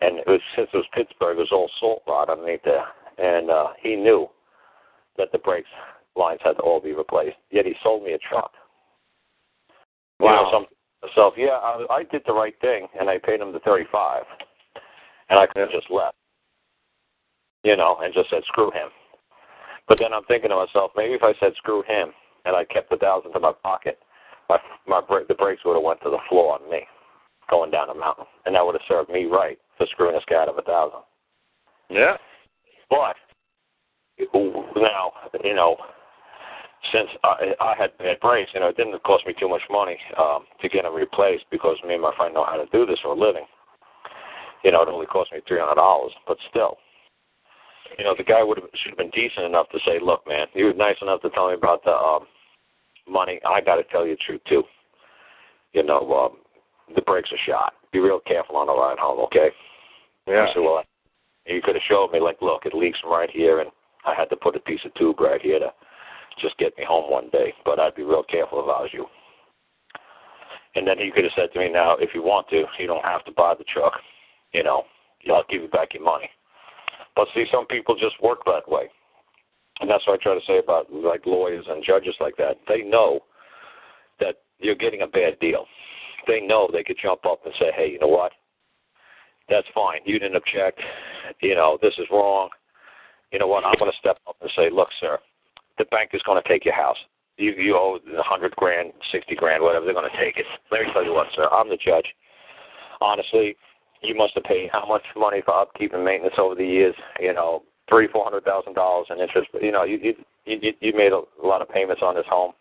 and 0.01 0.19
it 0.19 0.27
was 0.27 0.40
since 0.55 0.69
it 0.73 0.77
was 0.77 0.86
Pittsburgh, 0.94 1.39
it 1.39 1.40
was 1.40 1.52
all 1.52 1.70
salt 1.81 2.02
rot 2.06 2.31
underneath 2.31 2.62
there, 2.65 2.86
and 3.19 3.51
uh, 3.51 3.69
he 3.82 3.97
knew 3.97 4.28
that 5.16 5.32
the 5.32 5.39
brakes 5.39 5.69
lines 6.16 6.40
had 6.44 6.52
to 6.55 6.60
all 6.60 6.81
be 6.81 6.93
replaced. 6.93 7.36
Yet 7.51 7.66
he 7.66 7.74
sold 7.82 8.02
me 8.05 8.12
a 8.12 8.19
truck. 8.19 8.52
You 10.20 10.27
know, 10.27 10.51
some 10.52 10.66
myself, 11.02 11.35
yeah, 11.36 11.59
I, 11.62 11.86
I 11.90 12.02
did 12.05 12.23
the 12.27 12.35
right 12.35 12.55
thing, 12.60 12.89
and 12.98 13.09
I 13.09 13.19
paid 13.19 13.40
him 13.40 13.52
the 13.52 13.60
thirty-five, 13.60 14.24
and 15.31 15.40
I 15.40 15.47
could 15.47 15.60
have 15.60 15.70
just 15.70 15.90
left, 15.90 16.16
you 17.62 17.77
know, 17.77 17.98
and 18.01 18.12
just 18.12 18.31
said 18.31 18.43
screw 18.47 18.70
him. 18.70 18.89
But 19.89 19.98
then 19.98 20.12
I'm 20.12 20.24
thinking 20.24 20.51
to 20.51 20.56
myself, 20.56 20.93
maybe 20.97 21.15
if 21.15 21.23
I 21.23 21.32
said 21.40 21.52
screw 21.56 21.82
him 21.82 22.12
and 22.44 22.55
I 22.55 22.65
kept 22.65 22.90
the 22.90 22.97
thousand 22.97 23.35
in 23.35 23.43
my 23.43 23.52
pocket, 23.62 23.98
my 24.48 24.59
my 24.86 25.01
bra- 25.01 25.27
the 25.28 25.35
brakes 25.35 25.62
would 25.65 25.74
have 25.74 25.82
went 25.82 26.01
to 26.02 26.10
the 26.10 26.23
floor 26.28 26.55
on 26.55 26.70
me 26.70 26.81
going 27.51 27.70
down 27.70 27.89
the 27.89 27.94
mountain, 27.94 28.27
and 28.44 28.55
that 28.55 28.65
would 28.65 28.74
have 28.74 28.89
served 28.89 29.10
me 29.10 29.24
right 29.24 29.59
for 29.77 29.86
screwing 29.90 30.15
this 30.15 30.24
guy 30.28 30.36
out 30.43 30.48
of 30.48 30.59
a 30.59 30.62
thousand. 30.62 31.01
Yeah. 31.90 32.16
But 32.90 33.16
now, 34.77 35.12
you 35.44 35.55
know, 35.55 35.77
since 36.93 37.09
I, 37.24 37.52
I 37.60 37.74
had 37.78 37.97
bad 37.98 38.20
brakes, 38.20 38.51
you 38.55 38.60
know, 38.60 38.69
it 38.69 38.77
didn't 38.77 39.02
cost 39.02 39.27
me 39.27 39.35
too 39.39 39.48
much 39.48 39.62
money 39.70 39.98
um, 40.19 40.44
to 40.60 40.69
get 40.69 40.82
them 40.82 40.94
replaced 40.94 41.44
because 41.51 41.77
me 41.86 41.94
and 41.94 42.02
my 42.02 42.12
friend 42.16 42.35
know 42.35 42.44
how 42.44 42.56
to 42.56 42.66
do 42.73 42.86
this 42.86 42.98
for 43.02 43.12
a 43.12 43.19
living. 43.19 43.44
You 44.65 44.73
know, 44.73 44.82
it 44.82 44.89
only 44.89 45.06
cost 45.06 45.32
me 45.32 45.40
three 45.47 45.60
hundred 45.60 45.77
dollars, 45.77 46.12
but 46.27 46.36
still, 46.51 46.78
you 47.97 48.05
know, 48.05 48.15
the 48.16 48.24
guy 48.24 48.43
would 48.43 48.59
have 48.59 48.69
should 48.74 48.90
have 48.90 48.98
been 48.98 49.10
decent 49.10 49.47
enough 49.47 49.69
to 49.70 49.78
say, 49.86 49.98
"Look, 50.01 50.27
man, 50.27 50.47
you 50.55 50.66
were 50.66 50.73
nice 50.74 50.97
enough 51.01 51.23
to 51.23 51.31
tell 51.31 51.48
me 51.48 51.55
about 51.55 51.85
the 51.85 51.93
um, 51.93 52.27
money. 53.09 53.40
I 53.47 53.60
got 53.60 53.77
to 53.77 53.85
tell 53.85 54.06
you 54.06 54.15
the 54.15 54.23
truth 54.27 54.43
too. 54.48 54.65
You 55.73 55.82
know, 55.82 56.12
um, 56.12 56.39
the 56.94 57.02
brakes 57.02 57.31
are 57.32 57.39
shot. 57.47 57.74
Be 57.93 58.01
real 58.01 58.20
careful 58.20 58.56
on 58.56 58.66
the 58.66 58.74
ride 58.74 58.98
home, 58.98 59.20
okay?" 59.24 59.51
Yeah. 60.27 60.47
I 60.48 60.52
said, 60.52 60.60
"Well, 60.60 60.85
you 61.47 61.62
could 61.62 61.74
have 61.74 61.89
showed 61.89 62.12
me, 62.12 62.20
like, 62.20 62.43
look, 62.43 62.66
it 62.66 62.74
leaks 62.74 63.01
from 63.01 63.10
right 63.10 63.31
here, 63.31 63.60
and 63.60 63.70
I 64.05 64.15
had 64.15 64.28
to 64.31 64.36
put 64.36 64.56
a 64.56 64.60
piece 64.60 64.85
of 64.85 64.94
tube 64.94 65.20
right 65.20 65.40
here 65.40 65.59
to 65.59 65.73
just 66.40 66.59
get 66.59 66.77
me 66.77 66.85
home 66.85 67.10
one 67.10 67.31
day. 67.31 67.55
But 67.65 67.81
I'd 67.81 67.94
be 67.94 68.02
real 68.02 68.23
careful 68.24 68.60
if 68.60 68.65
I 68.65 68.82
was 68.82 68.90
you." 68.93 69.06
And 70.74 70.86
then 70.86 70.98
he 70.98 71.10
could 71.10 71.24
have 71.24 71.32
said 71.35 71.52
to 71.52 71.59
me, 71.59 71.70
"Now, 71.70 71.97
if 71.97 72.10
you 72.15 72.23
want 72.23 72.48
to, 72.51 72.65
you 72.78 72.86
don't 72.86 73.05
have 73.05 73.24
to 73.24 73.32
buy 73.32 73.55
the 73.55 73.65
truck. 73.65 73.94
You 74.52 74.62
know, 74.62 74.85
I'll 75.31 75.44
give 75.48 75.62
you 75.62 75.69
back 75.69 75.94
your 75.94 76.05
money." 76.05 76.31
But 77.16 77.28
see, 77.35 77.47
some 77.52 77.66
people 77.66 77.94
just 77.94 78.22
work 78.22 78.44
that 78.47 78.68
way. 78.68 78.89
And 79.80 79.89
that's 79.89 80.06
what 80.06 80.18
I 80.18 80.22
try 80.22 80.35
to 80.35 80.47
say 80.47 80.59
about 80.59 80.93
like 80.93 81.26
lawyers 81.26 81.64
and 81.68 81.85
judges 81.85 82.14
like 82.20 82.36
that. 82.39 82.56
They 82.66 82.82
know 82.82 83.20
that 84.20 84.36
you're 84.59 84.74
getting 84.74 85.02
a 85.02 85.06
bad 85.06 85.39
deal. 85.40 85.66
They 86.26 86.40
know 86.40 86.68
they 86.72 86.82
could 86.82 86.98
jump 87.01 87.24
up 87.24 87.40
and 87.44 87.55
say, 87.59 87.70
Hey, 87.74 87.90
you 87.93 87.98
know 87.98 88.09
what? 88.09 88.32
That's 89.48 89.66
fine. 89.74 90.01
You 90.05 90.18
didn't 90.18 90.36
object. 90.36 90.80
You 91.40 91.55
know, 91.55 91.78
this 91.80 91.94
is 91.98 92.06
wrong. 92.10 92.48
You 93.32 93.39
know 93.39 93.47
what? 93.47 93.64
I'm 93.64 93.78
going 93.78 93.90
to 93.90 93.98
step 93.98 94.18
up 94.26 94.36
and 94.40 94.51
say, 94.56 94.68
Look, 94.70 94.89
sir, 95.01 95.18
the 95.78 95.85
bank 95.86 96.10
is 96.12 96.22
going 96.26 96.43
to 96.43 96.48
take 96.48 96.64
your 96.64 96.74
house. 96.74 96.98
You 97.36 97.52
you 97.52 97.76
owe 97.76 97.98
a 98.18 98.22
hundred 98.22 98.55
grand, 98.56 98.93
sixty 99.12 99.36
grand, 99.36 99.62
whatever. 99.62 99.85
They're 99.85 99.94
going 99.94 100.10
to 100.10 100.20
take 100.20 100.36
it. 100.39 100.47
Let 100.72 100.82
me 100.82 100.93
tell 100.93 101.05
you 101.05 101.14
what, 101.14 101.28
sir. 101.36 101.47
I'm 101.52 101.68
the 101.68 101.76
judge. 101.76 102.06
Honestly, 103.01 103.55
you 104.03 104.15
must 104.15 104.35
have 104.35 104.45
paid 104.45 104.70
how 104.73 104.87
much 104.87 105.03
money 105.16 105.43
for 105.45 105.55
upkeep 105.55 105.93
and 105.93 106.05
maintenance 106.05 106.35
over 106.39 106.55
the 106.55 106.65
years? 106.65 106.95
You 107.20 107.33
know, 107.33 107.62
three, 107.89 108.09
four 108.09 108.25
hundred 108.25 108.45
thousand 108.45 108.75
dollars 108.75 109.07
in 109.11 109.19
interest. 109.19 109.49
You 109.61 109.73
know, 109.73 109.85
you 109.85 109.99
you 110.03 110.15
you 110.45 110.73
you 110.81 110.93
made 110.97 111.12
a 111.12 111.23
lot 111.45 111.62
of 111.62 111.69
payments 111.69 112.03
on 112.05 112.15
this 112.15 112.27
home. 112.29 112.53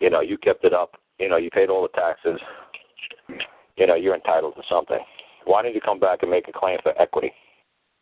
You 0.00 0.10
know, 0.10 0.20
you 0.20 0.36
kept 0.38 0.64
it 0.64 0.72
up. 0.72 0.92
You 1.18 1.28
know, 1.28 1.36
you 1.36 1.50
paid 1.50 1.70
all 1.70 1.82
the 1.82 2.00
taxes. 2.00 2.40
You 3.76 3.86
know, 3.86 3.94
you're 3.94 4.14
entitled 4.14 4.54
to 4.56 4.62
something. 4.68 4.98
Why 5.44 5.62
don't 5.62 5.74
you 5.74 5.80
come 5.80 6.00
back 6.00 6.20
and 6.22 6.30
make 6.30 6.48
a 6.48 6.52
claim 6.52 6.78
for 6.82 7.00
equity, 7.00 7.32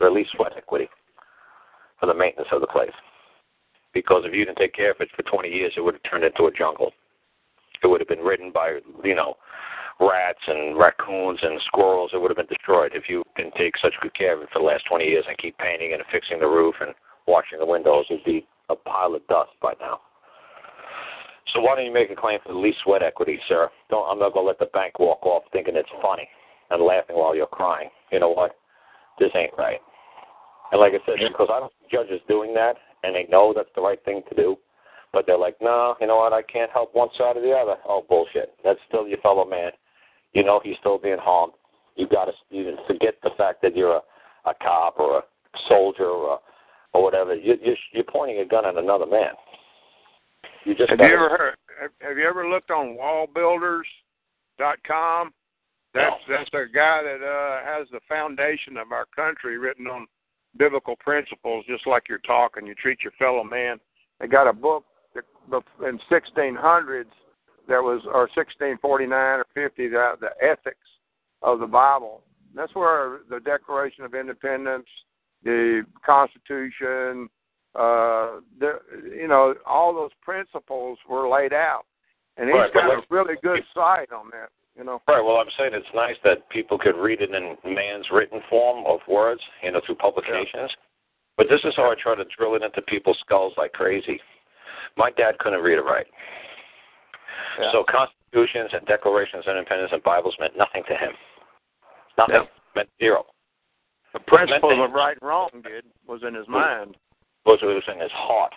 or 0.01 0.07
at 0.07 0.13
least 0.13 0.31
sweat 0.35 0.53
equity, 0.57 0.89
for 2.01 2.07
the 2.07 2.15
maintenance 2.15 2.49
of 2.53 2.61
the 2.61 2.67
place? 2.67 2.93
Because 3.93 4.23
if 4.25 4.33
you 4.35 4.45
didn't 4.45 4.59
take 4.59 4.75
care 4.75 4.91
of 4.91 4.97
it 5.01 5.09
for 5.15 5.23
20 5.23 5.49
years, 5.49 5.73
it 5.77 5.81
would 5.81 5.95
have 5.95 6.11
turned 6.11 6.25
into 6.25 6.47
a 6.47 6.53
jungle. 6.53 6.93
It 7.83 7.87
would 7.87 8.01
have 8.01 8.09
been 8.09 8.21
ridden 8.21 8.51
by, 8.53 8.79
you 9.05 9.15
know, 9.15 9.37
rats 10.01 10.41
and 10.47 10.77
raccoons 10.77 11.39
and 11.43 11.61
squirrels. 11.66 12.11
It 12.12 12.21
would 12.21 12.31
have 12.31 12.37
been 12.37 12.47
destroyed 12.47 12.93
if 12.95 13.05
you 13.09 13.23
didn't 13.37 13.55
take 13.55 13.75
such 13.81 13.95
good 14.03 14.15
care 14.15 14.37
of 14.37 14.43
it 14.43 14.49
for 14.53 14.59
the 14.59 14.65
last 14.65 14.85
20 14.89 15.05
years 15.05 15.25
and 15.29 15.39
keep 15.39 15.57
painting 15.59 15.93
and 15.93 16.03
fixing 16.11 16.41
the 16.41 16.47
roof 16.47 16.75
and 16.81 16.95
washing 17.27 17.59
the 17.59 17.66
windows. 17.66 18.07
It'd 18.11 18.25
be 18.25 18.47
a 18.71 18.77
pile 18.77 19.15
of 19.15 19.27
dust 19.29 19.51
by 19.62 19.75
now. 19.81 20.01
So 21.53 21.61
why 21.61 21.77
don't 21.77 21.87
you 21.87 21.93
make 21.93 22.11
a 22.11 22.16
claim 22.16 22.41
for 22.45 22.53
the 22.53 22.59
least 22.59 22.79
sweat 22.83 23.03
equity, 23.03 23.39
sir? 23.49 23.71
Don't. 23.91 24.11
I'm 24.11 24.19
not 24.19 24.33
going 24.33 24.45
to 24.45 24.49
let 24.49 24.59
the 24.59 24.73
bank 24.73 24.99
walk 24.99 25.25
off 25.25 25.45
thinking 25.53 25.77
it's 25.77 25.89
funny 26.03 26.29
and 26.71 26.83
laughing 26.83 27.16
while 27.16 27.37
you're 27.37 27.47
crying. 27.47 27.91
You 28.11 28.19
know 28.19 28.31
what? 28.31 28.57
This 29.21 29.31
ain't 29.37 29.53
right. 29.57 29.79
And 30.73 30.81
like 30.81 30.93
I 30.95 31.05
said, 31.07 31.16
because 31.21 31.49
I 31.53 31.61
don't 31.61 31.73
see 31.79 31.97
judges 31.97 32.21
doing 32.27 32.55
that, 32.55 32.75
and 33.05 33.15
they 33.15 33.27
know 33.31 33.53
that's 33.55 33.69
the 33.77 33.83
right 33.83 34.03
thing 34.05 34.23
to 34.29 34.35
do, 34.35 34.57
but 35.12 35.27
they're 35.27 35.39
like, 35.39 35.57
no, 35.61 35.95
you 36.01 36.09
know 36.09 36.16
what? 36.16 36.33
I 36.33 36.43
can't 36.43 36.71
help 36.73 36.95
one 36.95 37.11
side 37.16 37.37
or 37.37 37.43
the 37.43 37.53
other. 37.53 37.77
Oh, 37.87 38.05
bullshit. 38.09 38.55
That's 38.65 38.81
still 38.89 39.07
your 39.07 39.19
fellow 39.19 39.45
man. 39.45 39.71
You 40.35 40.44
know 40.44 40.61
he's 40.62 40.77
still 40.81 40.98
being 40.98 41.16
harmed. 41.19 41.55
You've 41.97 42.11
got 42.11 42.27
to 42.27 42.32
you 42.51 42.77
forget 42.86 43.15
the 43.23 43.31
fact 43.36 43.62
that 43.62 43.74
you're 43.77 43.97
a, 43.97 44.02
a 44.47 44.55
cop 44.62 44.98
or 44.98 45.19
a 45.19 45.23
soldier 45.69 46.06
or 46.06 46.35
a, 46.35 46.39
or 46.93 47.02
whatever. 47.02 47.35
You, 47.35 47.56
you're, 47.62 47.77
you're 47.93 48.05
pointing 48.05 48.40
a 48.40 48.44
gun 48.44 48.66
at 48.66 48.77
another 48.77 49.06
man. 49.06 49.32
You 50.65 50.74
just 50.74 50.90
Have 50.90 50.98
gotta, 50.98 51.11
you 51.11 51.16
ever 51.16 51.31
heard? 51.31 51.56
Have, 51.81 51.93
have 52.01 52.19
you 52.19 52.27
ever 52.27 52.47
looked 52.48 52.70
on 52.70 52.98
wallbuilders.com? 53.01 55.32
That's 55.93 56.16
that's 56.28 56.51
a 56.55 56.65
guy 56.74 57.02
that 57.05 57.23
uh, 57.24 57.61
has 57.65 57.86
the 57.93 58.01
foundation 58.09 58.77
of 58.77 58.90
our 58.90 59.06
country 59.15 59.59
written 59.59 59.86
on 59.86 60.09
biblical 60.59 60.97
principles, 60.97 61.65
just 61.69 61.86
like 61.86 62.09
you're 62.09 62.19
talking. 62.19 62.66
You 62.66 62.74
treat 62.74 63.05
your 63.05 63.12
fellow 63.19 63.44
man. 63.44 63.78
They 64.19 64.27
got 64.27 64.48
a 64.48 64.52
book 64.52 64.85
that, 65.15 65.23
in 65.86 66.01
1600s 66.11 67.05
that 67.69 67.82
was, 67.82 68.03
or 68.07 68.28
1649 68.35 69.12
or 69.12 69.47
50, 69.55 69.89
the, 69.89 70.12
the 70.20 70.31
ethics 70.43 70.77
of 71.43 71.61
the 71.61 71.66
Bible. 71.66 72.23
That's 72.55 72.74
where 72.74 73.20
the 73.28 73.41
Declaration 73.41 74.05
of 74.05 74.15
Independence, 74.15 74.86
the 75.43 75.82
Constitution, 76.05 77.28
uh, 77.74 78.41
the, 78.61 78.78
you 79.11 79.28
know, 79.28 79.55
all 79.66 79.93
those 79.93 80.12
principles 80.23 80.99
were 81.09 81.28
laid 81.28 81.53
out. 81.53 81.85
And 82.36 82.49
he's 82.49 82.55
Right, 82.55 82.73
got 82.74 82.91
a 82.91 83.03
really 83.11 83.35
good 83.43 83.61
site 83.74 84.12
on 84.12 84.31
that, 84.32 84.51
you 84.77 84.85
know. 84.85 85.01
Right. 85.07 85.23
Well, 85.24 85.36
I'm 85.36 85.51
saying 85.59 85.70
it's 85.74 85.86
nice 85.95 86.16
that 86.24 86.49
people 86.51 86.78
could 86.78 86.97
read 86.97 87.20
it 87.20 87.31
in 87.31 87.57
man's 87.65 88.07
written 88.12 88.41
form 88.51 88.85
of 88.86 89.01
words, 89.09 89.41
you 89.62 89.73
know, 89.73 89.81
through 89.86 89.97
publications. 89.97 90.70
But 91.36 91.47
this 91.51 91.61
is 91.65 91.74
how 91.77 91.91
I 91.91 91.95
try 92.01 92.15
to 92.15 92.24
drill 92.36 92.55
it 92.55 92.62
into 92.62 92.82
people's 92.82 93.19
skulls 93.24 93.53
like 93.57 93.73
crazy. 93.73 94.20
My 94.97 95.11
dad 95.11 95.39
couldn't 95.39 95.62
read 95.62 95.78
or 95.78 95.85
write. 95.85 96.07
Yeah. 97.61 97.73
So 97.73 97.85
constitutions 97.85 98.70
and 98.73 98.86
declarations 98.86 99.44
of 99.47 99.56
independence 99.56 99.90
and 99.93 100.02
Bibles 100.02 100.35
meant 100.40 100.56
nothing 100.56 100.82
to 100.89 100.94
him. 100.97 101.12
Nothing. 102.19 102.47
Yeah. 102.47 102.74
Meant 102.74 102.89
zero. 102.98 103.24
The 104.12 104.20
principles 104.20 104.78
Meant 104.78 104.90
of 104.90 104.93
right 104.93 105.16
and 105.20 105.28
wrong, 105.28 105.51
did 105.62 105.85
was 106.06 106.23
in 106.27 106.35
his 106.35 106.47
mind. 106.48 106.97
Was 107.47 107.59
was 107.62 107.82
in 107.93 108.01
his 108.01 108.12
heart. 108.15 108.52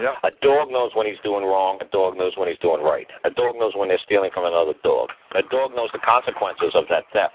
Yeah. 0.00 0.14
A 0.22 0.30
dog 0.42 0.70
knows 0.70 0.92
when 0.94 1.06
he's 1.06 1.18
doing 1.24 1.44
wrong. 1.44 1.78
A 1.80 1.88
dog 1.90 2.16
knows 2.16 2.32
when 2.36 2.48
he's 2.48 2.58
doing 2.58 2.82
right. 2.82 3.06
A 3.24 3.30
dog 3.30 3.56
knows 3.58 3.72
when 3.74 3.88
they're 3.88 4.02
stealing 4.04 4.30
from 4.32 4.46
another 4.46 4.74
dog. 4.84 5.10
A 5.34 5.42
dog 5.50 5.74
knows 5.74 5.90
the 5.92 5.98
consequences 5.98 6.70
of 6.74 6.84
that 6.88 7.04
theft. 7.12 7.34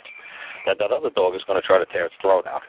That 0.66 0.78
that 0.80 0.92
other 0.92 1.10
dog 1.10 1.36
is 1.36 1.44
going 1.46 1.60
to 1.60 1.66
try 1.66 1.80
to 1.80 1.86
tear 1.92 2.06
its 2.06 2.16
throat 2.22 2.46
out. 2.48 2.62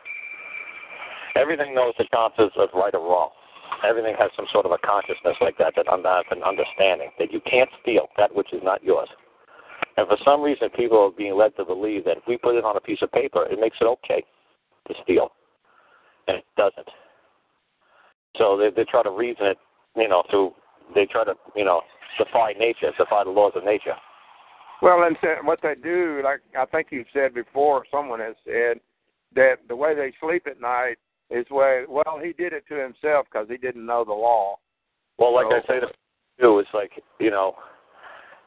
Everything 1.36 1.74
knows 1.74 1.94
the 1.96 2.04
chances 2.12 2.52
of 2.56 2.68
right 2.74 2.94
or 2.94 3.00
wrong. 3.00 3.30
Everything 3.86 4.14
has 4.18 4.30
some 4.36 4.46
sort 4.52 4.66
of 4.66 4.72
a 4.72 4.78
consciousness 4.78 5.36
like 5.40 5.58
that, 5.58 5.74
that 5.76 5.88
un- 5.88 6.04
an 6.06 6.42
understanding 6.42 7.10
that 7.18 7.32
you 7.32 7.40
can't 7.48 7.70
steal 7.82 8.08
that 8.16 8.34
which 8.34 8.52
is 8.52 8.60
not 8.62 8.82
yours. 8.82 9.08
And 9.96 10.06
for 10.08 10.16
some 10.24 10.40
reason, 10.40 10.70
people 10.70 10.98
are 10.98 11.10
being 11.10 11.36
led 11.36 11.56
to 11.56 11.64
believe 11.64 12.04
that 12.04 12.18
if 12.18 12.22
we 12.26 12.38
put 12.38 12.56
it 12.56 12.64
on 12.64 12.76
a 12.76 12.80
piece 12.80 13.02
of 13.02 13.12
paper, 13.12 13.44
it 13.50 13.58
makes 13.60 13.76
it 13.80 13.84
okay 13.84 14.24
to 14.88 14.94
steal, 15.02 15.32
and 16.28 16.38
it 16.38 16.44
doesn't. 16.56 16.88
So 18.36 18.56
they 18.56 18.70
they 18.70 18.88
try 18.88 19.02
to 19.02 19.10
reason 19.10 19.46
it, 19.46 19.58
you 19.96 20.08
know, 20.08 20.22
through 20.30 20.52
they 20.94 21.06
try 21.06 21.24
to 21.24 21.34
you 21.54 21.64
know 21.64 21.82
defy 22.18 22.52
nature, 22.58 22.90
defy 22.96 23.24
the 23.24 23.30
laws 23.30 23.52
of 23.54 23.64
nature. 23.64 23.94
Well, 24.80 25.04
and 25.04 25.16
what 25.46 25.60
they 25.62 25.74
do, 25.80 26.22
like 26.24 26.40
I 26.58 26.66
think 26.66 26.88
you've 26.90 27.06
said 27.12 27.34
before, 27.34 27.84
someone 27.90 28.20
has 28.20 28.34
said 28.44 28.80
that 29.34 29.56
the 29.68 29.76
way 29.76 29.94
they 29.94 30.12
sleep 30.20 30.46
at 30.46 30.60
night 30.60 30.96
is 31.32 31.48
way. 31.50 31.84
Well, 31.88 32.20
he 32.22 32.32
did 32.32 32.52
it 32.52 32.64
to 32.68 32.74
himself 32.74 33.26
because 33.30 33.48
he 33.48 33.56
didn't 33.56 33.86
know 33.86 34.04
the 34.04 34.12
law. 34.12 34.58
Well, 35.18 35.34
like 35.34 35.46
So- 35.50 35.56
I 35.56 35.60
say 35.62 35.80
to 35.80 35.92
you, 36.38 36.58
it's 36.58 36.72
like 36.74 36.92
you 37.18 37.30
know, 37.30 37.56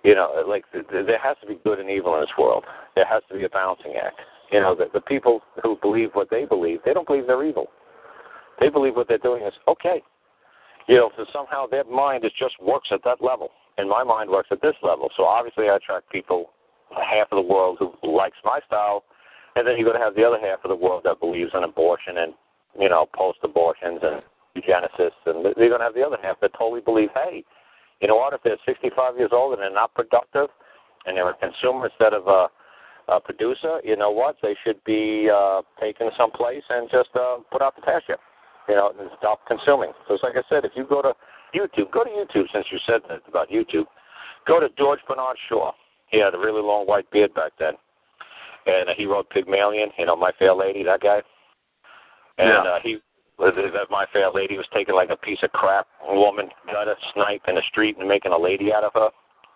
you 0.04 0.16
know, 0.16 0.44
like 0.48 0.70
th- 0.72 0.88
th- 0.90 1.06
there 1.06 1.18
has 1.20 1.38
to 1.42 1.48
be 1.48 1.56
good 1.64 1.80
and 1.80 1.90
evil 1.90 2.16
in 2.16 2.22
this 2.22 2.38
world. 2.38 2.64
There 2.96 3.06
has 3.06 3.24
to 3.30 3.36
be 3.36 3.44
a 3.46 3.50
balancing 3.50 3.96
act. 3.96 4.20
You 4.52 4.60
know, 4.62 4.76
the, 4.76 4.86
the 4.94 5.02
people 5.02 5.42
who 5.64 5.78
believe 5.82 6.12
what 6.14 6.30
they 6.30 6.46
believe, 6.46 6.80
they 6.86 6.94
don't 6.94 7.08
believe 7.08 7.26
they're 7.28 7.44
evil. 7.44 7.68
They 8.60 8.70
believe 8.70 8.96
what 8.96 9.08
they're 9.08 9.18
doing 9.18 9.44
is 9.44 9.54
okay. 9.68 10.02
You 10.88 10.96
know, 10.98 11.12
so 11.18 11.26
somehow 11.34 11.66
their 11.66 11.84
mind 11.84 12.24
is 12.26 12.32
just 12.38 12.54
works 12.62 12.90
at 12.92 13.04
that 13.04 13.22
level, 13.22 13.50
and 13.78 13.90
my 13.90 14.04
mind 14.04 14.30
works 14.30 14.50
at 14.52 14.62
this 14.62 14.76
level. 14.84 15.10
So 15.18 15.26
obviously, 15.26 15.68
I 15.68 15.78
attract 15.78 16.12
people, 16.12 16.52
half 16.96 17.28
of 17.32 17.38
the 17.38 17.54
world 17.54 17.78
who 17.80 18.16
likes 18.16 18.38
my 18.44 18.60
style, 18.68 19.04
and 19.56 19.66
then 19.66 19.76
you're 19.78 19.86
going 19.90 20.00
to 20.00 20.04
have 20.04 20.16
the 20.16 20.24
other 20.24 20.40
half 20.40 20.60
of 20.64 20.70
the 20.70 20.76
world 20.76 21.02
that 21.06 21.20
believes 21.20 21.52
in 21.56 21.64
abortion 21.64 22.20
and 22.20 22.34
you 22.80 22.90
know 22.90 23.08
post-abortions 23.14 24.00
and 24.02 24.22
eugenicists, 24.56 25.24
and 25.26 25.46
they're 25.46 25.70
going 25.70 25.80
to 25.80 25.86
have 25.86 25.96
the 25.96 26.04
other 26.04 26.18
half 26.22 26.40
that 26.42 26.52
totally 26.58 26.82
believe, 26.82 27.10
hey, 27.14 27.44
you 28.02 28.08
know 28.08 28.16
what? 28.16 28.34
If 28.34 28.42
they're 28.44 28.58
65 28.66 29.18
years 29.18 29.32
old 29.34 29.54
and 29.54 29.62
they're 29.62 29.74
not 29.74 29.94
productive, 29.94 30.48
and 31.06 31.16
they're 31.18 31.30
a 31.30 31.36
consumer 31.36 31.88
instead 31.88 32.14
of 32.14 32.28
a, 32.28 32.48
a 33.12 33.20
producer, 33.20 33.80
you 33.84 33.96
know 33.96 34.12
what? 34.12 34.38
They 34.42 34.56
should 34.64 34.84
be 34.84 35.30
uh, 35.34 35.62
taken 35.80 36.10
someplace 36.18 36.64
and 36.70 36.90
just 36.90 37.10
uh, 37.16 37.38
put 37.52 37.62
out 37.62 37.76
the 37.76 37.82
pasture, 37.82 38.18
you 38.68 38.76
know, 38.76 38.92
and 39.00 39.10
stop 39.18 39.46
consuming. 39.48 39.92
So 40.08 40.16
it's 40.16 40.24
like 40.24 40.36
I 40.36 40.44
said, 40.50 40.66
if 40.66 40.72
you 40.76 40.86
go 40.88 41.02
to 41.02 41.14
YouTube, 41.54 41.92
go 41.92 42.04
to 42.04 42.10
YouTube 42.10 42.46
since 42.54 42.66
you 42.72 42.80
said 42.86 43.02
that 43.10 43.22
about 43.28 43.50
YouTube. 43.50 43.86
Go 44.48 44.60
to 44.60 44.68
George 44.78 45.00
Bernard 45.08 45.38
Shaw. 45.50 45.72
He 46.10 46.20
had 46.20 46.34
a 46.36 46.38
really 46.38 46.62
long 46.62 46.86
white 46.86 47.10
beard 47.12 47.34
back 47.34 47.54
then, 47.60 47.74
and 48.66 48.90
he 48.96 49.06
wrote 49.06 49.30
Pygmalion. 49.30 49.90
You 49.98 50.06
know, 50.06 50.16
My 50.16 50.32
Fair 50.38 50.54
Lady, 50.54 50.84
that 50.84 51.02
guy. 51.02 51.22
And 52.38 52.50
Yeah. 52.50 52.72
uh, 52.72 52.80
he 52.82 53.00
that 53.38 53.88
my 53.90 54.06
fair 54.14 54.30
lady 54.32 54.56
was 54.58 54.66
taking 54.74 54.96
like 54.96 55.10
a 55.10 55.18
piece 55.18 55.44
of 55.44 55.52
crap 55.52 55.88
woman, 56.08 56.50
got 56.72 56.88
a 56.88 56.96
snipe 57.14 57.42
in 57.48 57.56
the 57.56 57.62
street 57.64 57.98
and 57.98 58.08
making 58.08 58.32
a 58.32 58.38
lady 58.38 58.74
out 58.74 58.84
of 58.84 58.94
her. 58.94 59.10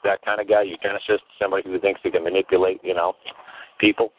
That 0.03 0.21
kind 0.23 0.39
of 0.41 0.47
guy, 0.47 0.65
eugenicist, 0.65 1.19
somebody 1.41 1.63
who 1.63 1.79
thinks 1.79 2.01
he 2.03 2.11
can 2.11 2.23
manipulate, 2.23 2.79
you 2.83 2.93
know, 2.93 3.15
people. 3.79 4.11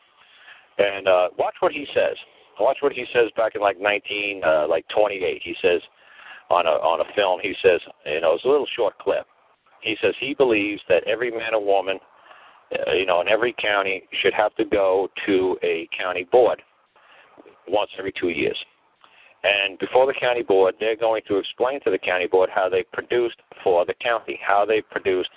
And 0.79 1.09
uh 1.09 1.29
watch 1.39 1.57
what 1.61 1.73
he 1.73 1.87
says. 1.95 2.17
Watch 2.59 2.79
what 2.81 2.93
he 2.93 3.05
says 3.13 3.31
back 3.37 3.55
in 3.55 3.61
like 3.61 3.79
nineteen 3.81 4.43
uh 4.45 4.67
like 4.69 4.87
twenty 4.89 5.25
eight. 5.25 5.43
He 5.45 5.55
says 5.61 5.81
on 6.51 6.67
a 6.67 6.71
on 6.71 7.01
a 7.01 7.15
film, 7.15 7.41
he 7.43 7.55
says, 7.63 7.81
you 8.07 8.21
know, 8.21 8.35
it's 8.35 8.45
a 8.45 8.49
little 8.49 8.67
short 8.77 8.99
clip. 8.99 9.27
He 9.83 9.97
says 10.03 10.15
he 10.21 10.35
believes 10.35 10.83
that 10.89 11.05
every 11.05 11.31
man 11.31 11.55
or 11.55 11.65
woman, 11.65 11.99
uh, 12.73 12.93
you 12.93 13.07
know, 13.07 13.21
in 13.21 13.29
every 13.29 13.55
county 13.55 14.03
should 14.23 14.35
have 14.35 14.55
to 14.57 14.65
go 14.65 15.09
to 15.27 15.59
a 15.63 15.89
county 15.99 16.25
board 16.31 16.63
once 17.71 17.91
every 17.99 18.13
two 18.13 18.29
years. 18.29 18.57
And 19.43 19.79
before 19.79 20.07
the 20.07 20.15
county 20.21 20.43
board, 20.43 20.75
they're 20.79 20.97
going 20.97 21.23
to 21.29 21.39
explain 21.39 21.81
to 21.85 21.91
the 21.91 21.99
county 21.99 22.27
board 22.27 22.51
how 22.53 22.69
they 22.69 22.85
produced 22.93 23.41
for 23.65 23.87
the 23.87 23.95
county, 23.95 24.39
how 24.47 24.67
they 24.67 24.83
produced 24.83 25.31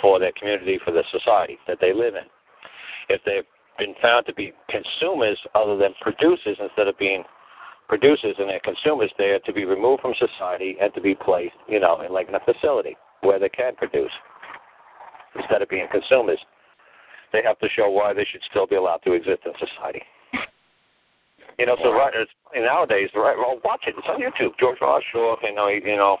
for 0.00 0.18
their 0.18 0.32
community, 0.32 0.78
for 0.82 0.92
the 0.92 1.04
society 1.10 1.58
that 1.66 1.78
they 1.80 1.92
live 1.92 2.14
in. 2.14 2.24
If 3.08 3.20
they've 3.26 3.44
been 3.78 3.94
found 4.00 4.26
to 4.26 4.34
be 4.34 4.52
consumers 4.68 5.38
other 5.54 5.76
than 5.76 5.92
producers 6.00 6.56
instead 6.58 6.88
of 6.88 6.98
being 6.98 7.24
producers 7.88 8.36
and 8.38 8.48
they're 8.48 8.60
consumers, 8.60 9.10
they 9.18 9.30
are 9.30 9.40
to 9.40 9.52
be 9.52 9.64
removed 9.64 10.00
from 10.00 10.14
society 10.16 10.76
and 10.80 10.94
to 10.94 11.00
be 11.00 11.14
placed, 11.14 11.56
you 11.68 11.80
know, 11.80 12.00
in 12.00 12.12
like 12.12 12.28
in 12.28 12.34
a 12.34 12.40
facility 12.40 12.96
where 13.22 13.38
they 13.38 13.48
can 13.48 13.74
produce 13.74 14.12
instead 15.34 15.60
of 15.60 15.68
being 15.68 15.86
consumers. 15.90 16.38
They 17.32 17.42
have 17.44 17.58
to 17.58 17.68
show 17.76 17.90
why 17.90 18.14
they 18.14 18.26
should 18.30 18.40
still 18.50 18.66
be 18.66 18.76
allowed 18.76 19.02
to 19.04 19.12
exist 19.12 19.42
in 19.44 19.52
society. 19.58 20.02
You 21.58 21.66
know, 21.66 21.76
so 21.82 21.92
right, 21.92 22.12
nowadays, 22.54 23.10
right? 23.14 23.36
Well, 23.36 23.60
watch 23.64 23.84
it. 23.86 23.94
It's 23.96 24.06
on 24.08 24.20
YouTube. 24.20 24.58
George 24.58 24.78
Ross 24.80 25.02
Shaw, 25.12 25.36
you 25.42 25.54
know, 25.54 25.68
he, 25.68 25.80
you 25.88 25.96
know, 25.96 26.16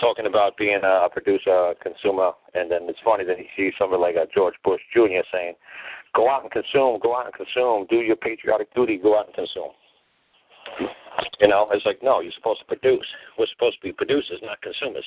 talking 0.00 0.26
about 0.26 0.56
being 0.56 0.80
a 0.82 1.08
producer, 1.12 1.50
a 1.50 1.74
consumer, 1.74 2.32
and 2.54 2.70
then 2.70 2.88
it's 2.88 2.98
funny 3.04 3.24
that 3.24 3.38
he 3.38 3.46
sees 3.56 3.74
somebody 3.78 4.00
like 4.00 4.16
a 4.16 4.26
George 4.34 4.54
Bush 4.64 4.80
Jr. 4.92 5.24
saying, 5.32 5.54
"Go 6.14 6.30
out 6.30 6.42
and 6.42 6.50
consume, 6.50 6.98
go 7.00 7.16
out 7.16 7.26
and 7.26 7.34
consume, 7.34 7.86
do 7.90 7.96
your 7.96 8.16
patriotic 8.16 8.72
duty, 8.74 8.96
go 8.96 9.18
out 9.18 9.26
and 9.26 9.34
consume." 9.34 9.72
You 11.40 11.48
know, 11.48 11.68
it's 11.72 11.86
like 11.86 12.02
no, 12.02 12.20
you're 12.20 12.32
supposed 12.32 12.60
to 12.60 12.66
produce. 12.66 13.06
We're 13.38 13.46
supposed 13.52 13.76
to 13.80 13.82
be 13.82 13.92
producers, 13.92 14.40
not 14.42 14.60
consumers. 14.62 15.04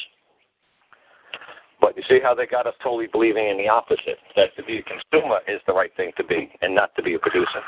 But 1.80 1.96
you 1.96 2.04
see 2.10 2.20
how 2.22 2.34
they 2.34 2.48
got 2.48 2.66
us 2.66 2.74
totally 2.82 3.08
believing 3.08 3.48
in 3.50 3.58
the 3.58 3.70
opposite, 3.70 4.18
that 4.36 4.56
to 4.56 4.64
be 4.64 4.80
a 4.80 4.84
consumer 4.84 5.40
is 5.48 5.62
the 5.68 5.74
right 5.74 5.92
thing 5.96 6.12
to 6.18 6.24
be, 6.24 6.50
and 6.62 6.74
not 6.74 6.96
to 6.96 7.04
be 7.04 7.14
a 7.14 7.20
producer. 7.20 7.62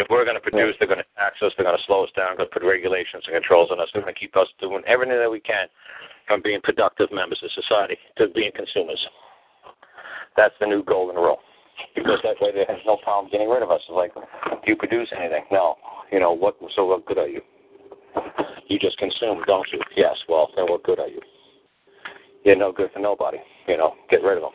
If 0.00 0.08
we're 0.08 0.24
going 0.24 0.40
to 0.40 0.40
produce, 0.40 0.74
they're 0.80 0.88
going 0.88 1.04
to 1.04 1.12
tax 1.12 1.36
us, 1.44 1.52
they're 1.56 1.68
going 1.68 1.76
to 1.76 1.84
slow 1.84 2.04
us 2.04 2.10
down, 2.16 2.40
going 2.40 2.48
to 2.48 2.54
put 2.54 2.64
regulations 2.64 3.20
and 3.28 3.36
controls 3.36 3.68
on 3.70 3.80
us, 3.80 3.88
they're 3.92 4.00
going 4.00 4.14
to 4.14 4.18
keep 4.18 4.34
us 4.34 4.48
doing 4.56 4.80
everything 4.88 5.20
that 5.20 5.30
we 5.30 5.40
can 5.40 5.68
from 6.26 6.40
being 6.40 6.60
productive 6.64 7.12
members 7.12 7.38
of 7.44 7.52
society 7.52 8.00
to 8.16 8.28
being 8.32 8.50
consumers. 8.56 8.98
That's 10.40 10.54
the 10.58 10.66
new 10.66 10.82
golden 10.82 11.16
rule. 11.16 11.38
Because 11.94 12.18
that 12.24 12.40
way 12.40 12.48
they 12.52 12.64
have 12.68 12.80
no 12.86 12.96
problem 12.96 13.30
getting 13.30 13.48
rid 13.48 13.62
of 13.62 13.70
us. 13.70 13.80
It's 13.88 13.92
like, 13.92 14.14
do 14.14 14.66
you 14.66 14.76
produce 14.76 15.08
anything? 15.12 15.44
No. 15.52 15.76
You 16.12 16.20
know, 16.20 16.32
what 16.32 16.56
so 16.76 16.86
what 16.86 17.04
good 17.04 17.18
are 17.18 17.28
you? 17.28 17.40
You 18.68 18.78
just 18.78 18.96
consume, 18.96 19.42
don't 19.46 19.68
you? 19.72 19.80
Yes, 19.96 20.16
well, 20.28 20.48
then 20.56 20.64
what 20.68 20.82
good 20.82 20.98
are 20.98 21.08
you? 21.08 21.20
You're 22.44 22.56
no 22.56 22.72
good 22.72 22.90
for 22.92 23.00
nobody. 23.00 23.38
You 23.68 23.76
know, 23.76 23.94
get 24.08 24.22
rid 24.22 24.36
of 24.38 24.44
them. 24.44 24.52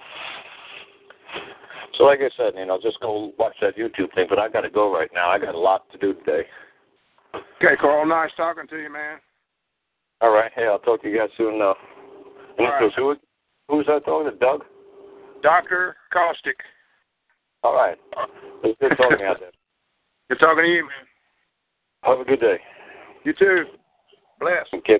So, 1.97 2.03
like 2.03 2.19
I 2.19 2.29
said, 2.35 2.53
you 2.57 2.65
know, 2.65 2.79
just 2.81 2.99
go 2.99 3.31
watch 3.39 3.55
that 3.61 3.77
YouTube 3.77 4.13
thing. 4.15 4.27
But 4.29 4.39
I 4.39 4.49
got 4.49 4.61
to 4.61 4.69
go 4.69 4.93
right 4.93 5.09
now. 5.13 5.29
I 5.29 5.39
got 5.39 5.55
a 5.55 5.59
lot 5.59 5.89
to 5.91 5.97
do 5.97 6.13
today. 6.13 6.43
Okay, 7.35 7.75
Karl. 7.79 8.05
Nice 8.05 8.31
talking 8.35 8.67
to 8.67 8.77
you, 8.77 8.91
man. 8.91 9.19
All 10.21 10.31
right. 10.31 10.51
Hey, 10.55 10.65
I'll 10.65 10.79
talk 10.79 11.01
to 11.03 11.09
you 11.09 11.17
guys 11.17 11.29
soon. 11.37 11.61
Uh, 11.61 11.73
and 12.57 12.67
All 12.67 12.73
right. 12.73 12.81
was 12.83 12.93
who? 12.95 13.15
Who's 13.69 13.85
that 13.87 14.05
talking 14.05 14.31
to? 14.31 14.37
Doug. 14.37 14.63
Doctor 15.41 15.95
Caustic. 16.11 16.57
All 17.63 17.73
right. 17.73 17.97
It 18.63 18.67
was 18.67 18.75
good 18.79 18.95
talking 18.97 19.25
out 19.25 19.39
there. 19.39 19.51
Good 20.27 20.39
talking 20.39 20.63
to 20.63 20.69
you, 20.69 20.81
man. 20.81 21.05
Have 22.01 22.19
a 22.19 22.23
good 22.23 22.39
day. 22.39 22.57
You 23.25 23.33
too. 23.33 23.65
Bless. 24.39 24.65
Okay. 24.73 24.99